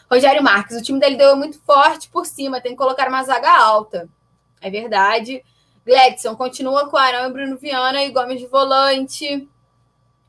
Rogério 0.09 0.41
Marques, 0.41 0.77
o 0.77 0.81
time 0.81 0.99
dele 0.99 1.17
deu 1.17 1.35
muito 1.35 1.59
forte 1.63 2.09
por 2.09 2.25
cima, 2.25 2.61
tem 2.61 2.71
que 2.71 2.77
colocar 2.77 3.09
uma 3.09 3.23
zaga 3.23 3.51
alta. 3.51 4.07
É 4.61 4.69
verdade. 4.69 5.43
Gledson 5.87 6.35
continua 6.35 6.89
com 6.89 6.97
Arão 6.97 7.29
e 7.29 7.31
Bruno 7.31 7.57
Viana 7.57 8.03
e 8.03 8.11
Gomes 8.11 8.41
de 8.41 8.45
volante. 8.45 9.47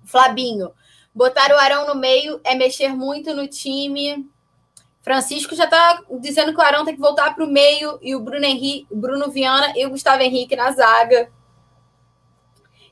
Flabinho. 0.05 0.71
Botar 1.13 1.51
o 1.51 1.59
Arão 1.59 1.85
no 1.89 1.97
meio 1.97 2.41
é 2.45 2.55
mexer 2.55 2.91
muito 2.91 3.35
no 3.35 3.49
time. 3.49 4.31
Francisco 5.03 5.57
já 5.57 5.65
está 5.65 6.01
dizendo 6.21 6.55
que 6.55 6.61
o 6.61 6.65
Arão 6.65 6.85
tem 6.85 6.95
que 6.95 7.01
voltar 7.01 7.35
para 7.35 7.45
o 7.45 7.51
meio 7.51 7.99
e 8.01 8.15
o 8.15 8.21
Bruno, 8.21 8.45
Henrique, 8.45 8.87
Bruno 8.89 9.33
Viana 9.33 9.73
e 9.77 9.85
o 9.85 9.91
Gustavo 9.91 10.23
Henrique 10.23 10.55
na 10.55 10.71
zaga. 10.71 11.29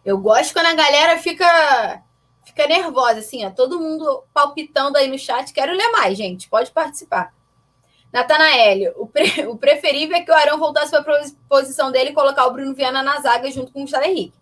Eu 0.05 0.19
gosto 0.19 0.53
quando 0.53 0.67
a 0.67 0.75
galera 0.75 1.19
fica 1.19 2.03
fica 2.45 2.67
nervosa, 2.67 3.21
assim, 3.21 3.45
ó, 3.45 3.51
todo 3.51 3.79
mundo 3.79 4.25
palpitando 4.35 4.99
aí 4.99 5.07
no 5.07 5.19
chat. 5.19 5.53
Quero 5.53 5.73
ler 5.73 5.91
mais, 5.93 6.19
gente. 6.19 6.49
Pode 6.49 6.73
participar. 6.73 7.33
Natanael, 8.17 8.95
o, 8.97 9.07
pre, 9.07 9.45
o 9.47 9.59
preferível 9.59 10.17
é 10.17 10.23
que 10.23 10.31
o 10.31 10.35
Arão 10.35 10.59
voltasse 10.59 10.91
para 10.91 11.21
a 11.21 11.25
posição 11.51 11.93
dele 11.93 12.11
e 12.11 12.15
colocar 12.15 12.47
o 12.47 12.51
Bruno 12.51 12.75
Viana 12.75 13.03
na 13.03 13.21
zaga 13.21 13.51
junto 13.51 13.71
com 13.71 13.81
o 13.81 13.83
Gustavo 13.83 14.07
Henrique. 14.07 14.33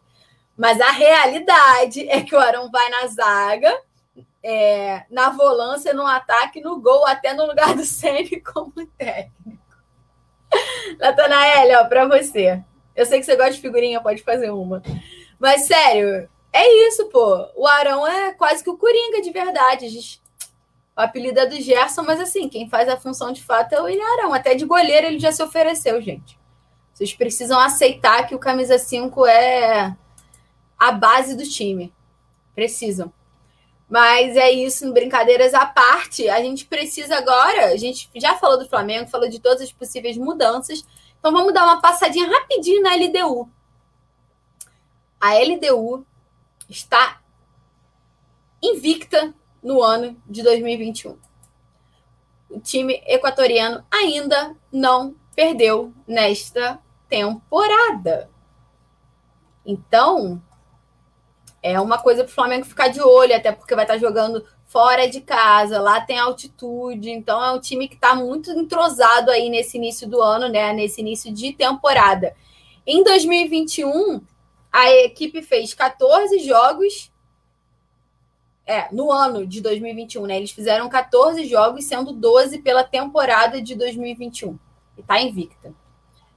Mas 0.56 0.80
a 0.80 0.92
realidade 0.92 2.08
é 2.08 2.22
que 2.22 2.36
o 2.36 2.38
Arão 2.38 2.70
vai 2.70 2.88
na 2.88 3.08
zaga, 3.08 3.76
é, 4.44 5.02
na 5.10 5.30
volância, 5.30 5.92
no 5.92 6.06
ataque, 6.06 6.60
no 6.60 6.80
gol, 6.80 7.04
até 7.04 7.34
no 7.34 7.46
lugar 7.46 7.74
do 7.74 7.84
Sene 7.84 8.40
como 8.40 8.72
técnico. 8.96 9.58
Natanael, 11.00 11.88
para 11.88 12.06
você. 12.06 12.62
Eu 12.94 13.04
sei 13.04 13.18
que 13.18 13.26
você 13.26 13.34
gosta 13.34 13.54
de 13.54 13.60
figurinha, 13.60 14.00
pode 14.00 14.22
fazer 14.22 14.50
uma. 14.50 14.84
Mas 15.36 15.66
sério, 15.66 16.28
é 16.52 16.86
isso, 16.86 17.06
pô. 17.06 17.48
O 17.56 17.66
Arão 17.66 18.06
é 18.06 18.34
quase 18.34 18.62
que 18.62 18.70
o 18.70 18.78
Coringa 18.78 19.20
de 19.20 19.32
verdade. 19.32 19.84
A 19.84 19.90
gente 19.90 20.22
o 20.96 21.00
apelido 21.00 21.40
é 21.40 21.46
do 21.46 21.60
Gerson, 21.60 22.02
mas 22.02 22.20
assim, 22.20 22.48
quem 22.48 22.68
faz 22.68 22.88
a 22.88 22.96
função 22.96 23.32
de 23.32 23.42
fato 23.42 23.72
é 23.72 23.82
o 23.82 23.88
Ilharão. 23.88 24.32
Até 24.32 24.54
de 24.54 24.64
goleiro 24.64 25.08
ele 25.08 25.18
já 25.18 25.32
se 25.32 25.42
ofereceu, 25.42 26.00
gente. 26.00 26.38
Vocês 26.92 27.12
precisam 27.12 27.58
aceitar 27.58 28.26
que 28.28 28.34
o 28.34 28.38
camisa 28.38 28.78
5 28.78 29.26
é 29.26 29.96
a 30.78 30.92
base 30.92 31.36
do 31.36 31.42
time. 31.42 31.92
Precisam. 32.54 33.12
Mas 33.88 34.36
é 34.36 34.50
isso, 34.52 34.92
brincadeiras 34.92 35.52
à 35.52 35.66
parte. 35.66 36.28
A 36.28 36.40
gente 36.40 36.66
precisa 36.66 37.16
agora, 37.16 37.66
a 37.66 37.76
gente 37.76 38.08
já 38.14 38.36
falou 38.36 38.58
do 38.58 38.68
Flamengo, 38.68 39.10
falou 39.10 39.28
de 39.28 39.40
todas 39.40 39.62
as 39.62 39.72
possíveis 39.72 40.16
mudanças. 40.16 40.84
Então 41.18 41.32
vamos 41.32 41.52
dar 41.52 41.64
uma 41.64 41.80
passadinha 41.80 42.28
rapidinho 42.28 42.82
na 42.82 42.94
LDU. 42.94 43.50
A 45.20 45.34
LDU 45.34 46.06
está 46.68 47.20
invicta 48.62 49.34
no 49.64 49.82
ano 49.82 50.14
de 50.26 50.42
2021. 50.42 51.16
O 52.50 52.60
time 52.60 53.02
equatoriano 53.06 53.82
ainda 53.90 54.54
não 54.70 55.16
perdeu 55.34 55.92
nesta 56.06 56.78
temporada. 57.08 58.30
Então, 59.64 60.40
é 61.62 61.80
uma 61.80 61.96
coisa 61.96 62.22
para 62.22 62.30
o 62.30 62.34
Flamengo 62.34 62.66
ficar 62.66 62.88
de 62.88 63.00
olho, 63.00 63.34
até 63.34 63.50
porque 63.50 63.74
vai 63.74 63.84
estar 63.84 63.96
jogando 63.96 64.44
fora 64.66 65.08
de 65.08 65.20
casa, 65.20 65.80
lá 65.80 66.00
tem 66.00 66.18
altitude, 66.18 67.10
então 67.10 67.42
é 67.42 67.52
um 67.52 67.60
time 67.60 67.88
que 67.88 67.94
está 67.94 68.14
muito 68.14 68.50
entrosado 68.50 69.30
aí 69.30 69.48
nesse 69.48 69.76
início 69.78 70.06
do 70.08 70.20
ano, 70.20 70.48
né? 70.48 70.72
Nesse 70.72 71.00
início 71.00 71.32
de 71.32 71.52
temporada. 71.52 72.36
Em 72.86 73.02
2021, 73.02 74.20
a 74.70 74.90
equipe 74.90 75.40
fez 75.40 75.72
14 75.72 76.40
jogos. 76.40 77.10
É, 78.66 78.88
no 78.92 79.12
ano 79.12 79.46
de 79.46 79.60
2021, 79.60 80.26
né? 80.26 80.36
Eles 80.36 80.50
fizeram 80.50 80.88
14 80.88 81.44
jogos, 81.46 81.84
sendo 81.84 82.12
12 82.12 82.58
pela 82.58 82.82
temporada 82.82 83.60
de 83.60 83.74
2021. 83.74 84.58
E 84.96 85.02
tá 85.02 85.20
invicta. 85.20 85.74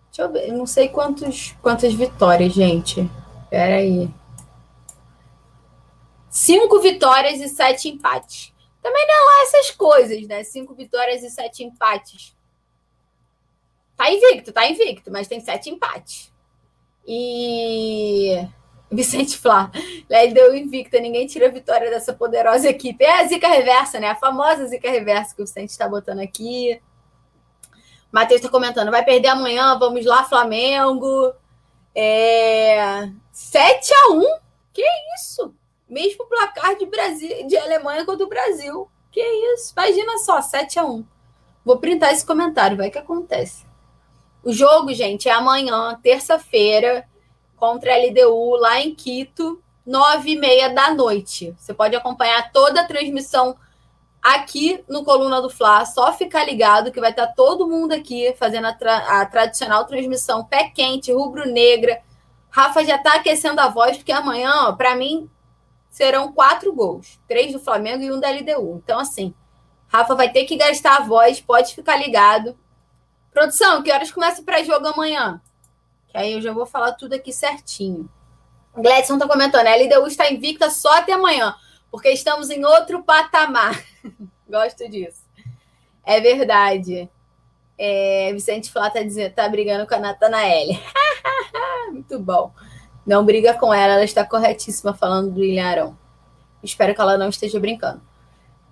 Deixa 0.08 0.22
eu 0.24 0.32
ver, 0.32 0.52
não 0.52 0.66
sei 0.66 0.90
quantos, 0.90 1.56
quantas 1.62 1.94
vitórias, 1.94 2.54
gente. 2.54 3.10
Pera 3.50 3.76
aí. 3.76 4.10
Cinco 6.30 6.80
vitórias 6.82 7.40
e 7.40 7.48
sete 7.48 7.90
empates. 7.90 8.54
Também 8.82 9.08
não 9.08 9.14
é 9.14 9.26
lá 9.26 9.44
essas 9.44 9.72
coisas, 9.72 10.28
né? 10.28 10.44
Cinco 10.44 10.74
vitórias 10.74 11.24
e 11.24 11.30
sete 11.30 11.64
empates. 11.64 12.36
Tá 13.96 14.12
invicto, 14.12 14.52
tá 14.52 14.68
invicto, 14.68 15.12
mas 15.12 15.28
tem 15.28 15.40
sete 15.40 15.70
empates. 15.70 16.32
E 17.06 18.48
Vicente 18.90 19.38
Flá, 19.38 19.70
Led 20.10 20.34
deu 20.34 20.56
invicta, 20.56 21.00
ninguém 21.00 21.28
tira 21.28 21.48
a 21.48 21.52
vitória 21.52 21.90
dessa 21.90 22.14
poderosa 22.14 22.70
equipe. 22.70 23.04
É 23.04 23.20
a 23.20 23.28
zica 23.28 23.48
reversa, 23.48 24.00
né? 24.00 24.10
A 24.10 24.16
famosa 24.16 24.66
zica 24.66 24.90
reversa 24.90 25.36
que 25.36 25.42
o 25.42 25.46
Vicente 25.46 25.70
está 25.70 25.88
botando 25.90 26.20
aqui. 26.20 26.82
Matheus 28.12 28.40
está 28.40 28.50
comentando, 28.50 28.90
vai 28.90 29.04
perder 29.04 29.28
amanhã, 29.28 29.78
vamos 29.78 30.06
lá, 30.06 30.24
Flamengo. 30.24 31.34
É... 31.94 33.10
7 33.32 33.94
a 33.94 34.12
1 34.14 34.22
Que 34.72 34.84
isso? 35.16 35.54
Mesmo 35.90 36.26
placar 36.26 36.78
de 36.78 36.86
Brasil, 36.86 37.46
de 37.48 37.58
Alemanha 37.58 38.06
contra 38.06 38.26
o 38.26 38.30
Brasil. 38.30 38.90
Que 39.12 39.22
isso? 39.22 39.74
Imagina 39.76 40.18
só, 40.20 40.42
7 40.42 40.80
a 40.80 40.86
1 40.86 41.06
Vou 41.66 41.80
printar 41.80 42.14
esse 42.14 42.26
comentário, 42.26 42.78
vai 42.78 42.90
que 42.90 42.98
acontece. 42.98 43.66
O 44.42 44.54
jogo, 44.54 44.94
gente, 44.94 45.28
é 45.28 45.34
amanhã, 45.34 46.00
terça-feira, 46.02 47.06
contra 47.58 47.94
a 47.94 47.98
LDU, 47.98 48.56
lá 48.56 48.80
em 48.80 48.96
Quito, 48.96 49.62
nove 49.86 50.32
e 50.32 50.40
meia 50.40 50.70
da 50.70 50.94
noite. 50.94 51.54
Você 51.58 51.74
pode 51.74 51.96
acompanhar 51.96 52.52
toda 52.52 52.82
a 52.82 52.88
transmissão 52.88 53.58
aqui 54.22 54.84
no 54.88 55.04
Coluna 55.04 55.42
do 55.42 55.50
Fla, 55.50 55.86
só 55.86 56.14
ficar 56.14 56.44
ligado 56.44 56.92
que 56.92 57.00
vai 57.00 57.12
estar 57.12 57.28
todo 57.28 57.68
mundo 57.68 57.94
aqui 57.94 58.34
fazendo 58.38 58.68
a, 58.68 58.74
tra 58.74 59.22
a 59.22 59.26
tradicional 59.26 59.86
transmissão 59.86 60.46
pé 60.46 60.70
quente, 60.70 61.12
rubro-negra. 61.12 62.02
Rafa 62.50 62.84
já 62.84 62.96
está 62.96 63.16
aquecendo 63.16 63.60
a 63.60 63.70
voz, 63.70 63.98
porque 63.98 64.12
amanhã, 64.12 64.74
para 64.76 64.96
mim, 64.96 65.30
serão 65.90 66.32
quatro 66.32 66.74
gols: 66.74 67.20
três 67.28 67.54
do 67.54 67.60
Flamengo 67.60 68.04
e 68.04 68.12
um 68.12 68.20
da 68.20 68.30
LDU. 68.30 68.82
Então, 68.84 69.00
assim, 69.00 69.34
Rafa 69.88 70.16
vai 70.16 70.32
ter 70.32 70.46
que 70.46 70.56
gastar 70.56 70.98
a 70.98 71.02
voz, 71.02 71.40
pode 71.40 71.74
ficar 71.74 71.98
ligado. 71.98 72.58
Produção, 73.32 73.84
que 73.84 73.92
horas 73.92 74.12
começa 74.12 74.42
o 74.42 74.46
pré-jogo 74.46 74.88
amanhã? 74.88 75.42
Aí 76.18 76.34
eu 76.34 76.42
já 76.42 76.52
vou 76.52 76.66
falar 76.66 76.94
tudo 76.94 77.14
aqui 77.14 77.32
certinho. 77.32 78.10
Gledson 78.76 79.14
está 79.14 79.28
comentando, 79.28 79.68
a 79.68 79.76
LDU 79.76 80.08
está 80.08 80.32
invicta 80.32 80.70
só 80.70 80.98
até 80.98 81.14
amanhã 81.14 81.56
porque 81.92 82.10
estamos 82.10 82.50
em 82.50 82.66
outro 82.66 83.04
patamar. 83.04 83.84
Gosto 84.48 84.90
disso. 84.90 85.26
É 86.06 86.20
verdade. 86.20 87.10
É, 87.78 88.32
Vicente 88.34 88.72
Flá 88.72 88.90
tá, 88.90 89.02
dizendo, 89.02 89.34
tá 89.34 89.48
brigando 89.48 89.88
com 89.88 89.96
a 89.96 90.00
Natanael. 90.00 90.78
Muito 91.92 92.20
bom. 92.20 92.52
Não 93.06 93.26
briga 93.26 93.54
com 93.54 93.74
ela, 93.74 93.94
ela 93.94 94.04
está 94.04 94.26
corretíssima 94.26 94.94
falando 94.94 95.32
do 95.32 95.44
Ilharão. 95.44 95.98
Espero 96.62 96.94
que 96.94 97.02
ela 97.02 97.18
não 97.18 97.30
esteja 97.30 97.60
brincando. 97.60 98.02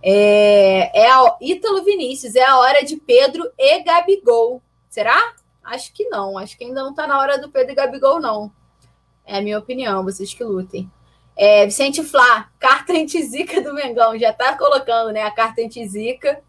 É, 0.02 1.06
é 1.06 1.10
a 1.10 1.38
Ítalo 1.42 1.84
Vinícius, 1.84 2.36
é 2.36 2.44
a 2.44 2.58
hora 2.58 2.84
de 2.84 2.98
Pedro 2.98 3.50
e 3.58 3.84
Gabigol. 3.84 4.62
Será? 4.90 5.36
Acho 5.66 5.92
que 5.92 6.08
não. 6.10 6.38
Acho 6.38 6.58
que 6.58 6.64
ainda 6.64 6.84
não 6.84 6.92
está 6.92 7.08
na 7.08 7.20
hora 7.20 7.40
do 7.40 7.50
Pedro 7.50 7.72
e 7.72 7.76
Gabigol, 7.76 8.20
não. 8.20 8.52
É 9.26 9.38
a 9.38 9.42
minha 9.42 9.58
opinião, 9.58 10.04
vocês 10.04 10.34
que 10.34 10.44
lutem. 10.44 10.90
É, 11.36 11.66
Vicente 11.66 12.04
Flá, 12.04 12.50
carta 12.60 12.94
antizica 12.94 13.60
do 13.62 13.74
Mengão, 13.74 14.18
já 14.18 14.30
está 14.30 14.56
colocando 14.58 15.12
né, 15.12 15.24
a 15.24 15.32
carta 15.32 15.62
antizica. 15.62 16.42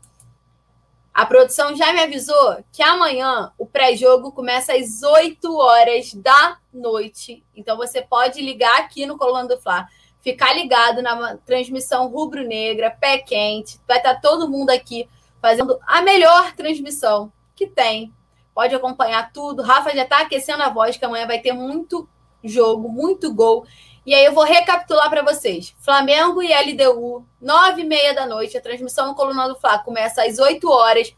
A 1.13 1.25
produção 1.25 1.75
já 1.75 1.93
me 1.95 2.01
avisou 2.01 2.63
que 2.71 2.83
amanhã 2.83 3.51
o 3.57 3.65
pré-jogo 3.65 4.31
começa 4.31 4.75
às 4.75 5.03
8 5.03 5.57
horas 5.57 6.13
da 6.13 6.59
noite. 6.73 7.43
Então 7.57 7.77
você 7.77 8.03
pode 8.03 8.43
ligar 8.43 8.81
aqui 8.81 9.07
no 9.07 9.17
Coluna 9.17 9.49
do 9.49 9.59
Fla, 9.59 9.89
ficar 10.21 10.53
ligado 10.53 11.01
na 11.01 11.39
transmissão 11.39 12.09
rubro-negra, 12.09 12.91
pé 12.91 13.19
quente. 13.19 13.81
Vai 13.89 13.97
estar 13.97 14.21
todo 14.21 14.49
mundo 14.49 14.69
aqui 14.69 15.09
fazendo 15.41 15.81
a 15.87 16.03
melhor 16.03 16.53
transmissão 16.55 17.33
que 17.57 17.67
tem. 17.67 18.13
Pode 18.57 18.75
acompanhar 18.75 19.31
tudo. 19.35 19.63
Rafa 19.63 19.95
já 19.95 20.05
está 20.05 20.21
aquecendo 20.21 20.63
a 20.63 20.71
voz, 20.71 20.97
que 20.97 21.05
amanhã 21.05 21.27
vai 21.27 21.39
ter 21.41 21.53
muito 21.53 22.09
jogo, 22.43 22.89
muito 22.89 23.35
gol. 23.35 23.67
E 24.07 24.15
aí 24.15 24.25
eu 24.25 24.33
vou 24.33 24.45
recapitular 24.45 25.11
para 25.11 25.21
vocês. 25.21 25.77
Flamengo 25.79 26.43
e 26.43 26.55
LDU, 26.55 27.23
nove 27.39 27.83
e 27.83 27.85
meia 27.85 28.15
da 28.15 28.25
noite. 28.25 28.57
A 28.57 28.61
transmissão 28.63 29.09
no 29.09 29.15
Coluna 29.15 29.47
do 29.47 29.59
começa 29.85 30.25
às 30.25 30.39
8 30.39 30.71
horas. 30.71 31.15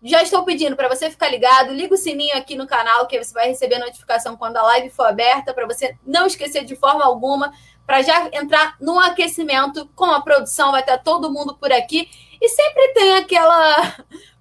Já 0.00 0.22
estou 0.22 0.44
pedindo 0.44 0.76
para 0.76 0.88
você 0.88 1.10
ficar 1.10 1.28
ligado. 1.28 1.72
Liga 1.72 1.92
o 1.92 1.98
sininho 1.98 2.36
aqui 2.36 2.54
no 2.54 2.68
canal, 2.68 3.08
que 3.08 3.18
você 3.18 3.34
vai 3.34 3.48
receber 3.48 3.80
notificação 3.80 4.36
quando 4.36 4.56
a 4.56 4.62
live 4.62 4.88
for 4.88 5.06
aberta, 5.06 5.52
para 5.52 5.66
você 5.66 5.98
não 6.06 6.24
esquecer 6.24 6.64
de 6.64 6.76
forma 6.76 7.04
alguma, 7.04 7.52
para 7.84 8.00
já 8.00 8.28
entrar 8.32 8.76
no 8.80 8.96
aquecimento 9.00 9.90
com 9.96 10.04
a 10.04 10.20
produção. 10.20 10.70
Vai 10.70 10.82
estar 10.82 10.98
todo 10.98 11.32
mundo 11.32 11.56
por 11.56 11.72
aqui. 11.72 12.08
E 12.40 12.48
sempre 12.48 12.92
tem 12.92 13.14
aquela 13.14 13.96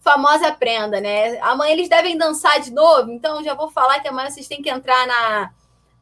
famosa 0.05 0.51
prenda, 0.51 1.01
né? 1.01 1.39
Amanhã 1.39 1.73
eles 1.73 1.89
devem 1.89 2.15
dançar 2.15 2.59
de 2.59 2.71
novo, 2.71 3.11
então 3.11 3.43
já 3.43 3.55
vou 3.55 3.71
falar 3.71 3.99
que 3.99 4.07
amanhã 4.07 4.29
vocês 4.29 4.47
têm 4.47 4.61
que 4.61 4.69
entrar 4.69 5.07
na 5.07 5.51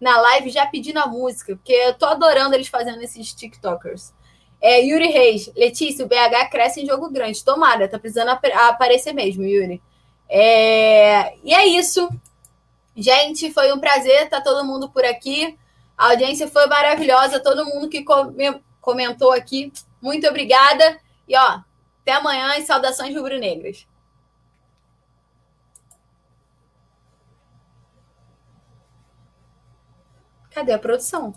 na 0.02 0.18
live 0.20 0.50
já 0.50 0.66
pedindo 0.66 1.00
a 1.00 1.08
música, 1.08 1.56
porque 1.56 1.72
eu 1.72 1.94
tô 1.94 2.06
adorando 2.08 2.54
eles 2.54 2.68
fazendo 2.68 3.02
esses 3.02 3.34
TikTokers. 3.34 4.14
É, 4.62 4.82
Yuri 4.82 5.08
Reis, 5.08 5.50
Letícia, 5.56 6.04
o 6.04 6.10
BH 6.10 6.50
cresce 6.52 6.82
em 6.82 6.86
jogo 6.86 7.10
grande. 7.10 7.42
Tomara, 7.42 7.88
tá 7.88 7.98
precisando 7.98 8.28
ap 8.28 8.46
aparecer 8.54 9.14
mesmo, 9.14 9.46
Yuri. 9.46 9.82
É, 10.28 11.36
e 11.42 11.54
é 11.54 11.66
isso. 11.66 12.10
Gente, 12.94 13.54
foi 13.54 13.72
um 13.72 13.80
prazer 13.80 14.28
tá 14.28 14.42
todo 14.42 14.66
mundo 14.66 14.90
por 14.90 15.06
aqui. 15.06 15.58
A 15.98 16.10
audiência 16.10 16.50
foi 16.50 16.68
maravilhosa, 16.68 17.40
todo 17.40 17.66
mundo 17.66 17.88
que 17.88 18.04
comentou 18.82 19.32
aqui. 19.32 19.72
Muito 20.02 20.28
obrigada. 20.28 21.00
E 21.26 21.38
ó, 21.38 21.60
até 22.02 22.12
amanhã 22.12 22.58
e 22.58 22.66
saudações 22.66 23.16
rubro-negras. 23.16 23.88
Cadê 30.54 30.72
a 30.72 30.80
produção? 30.80 31.34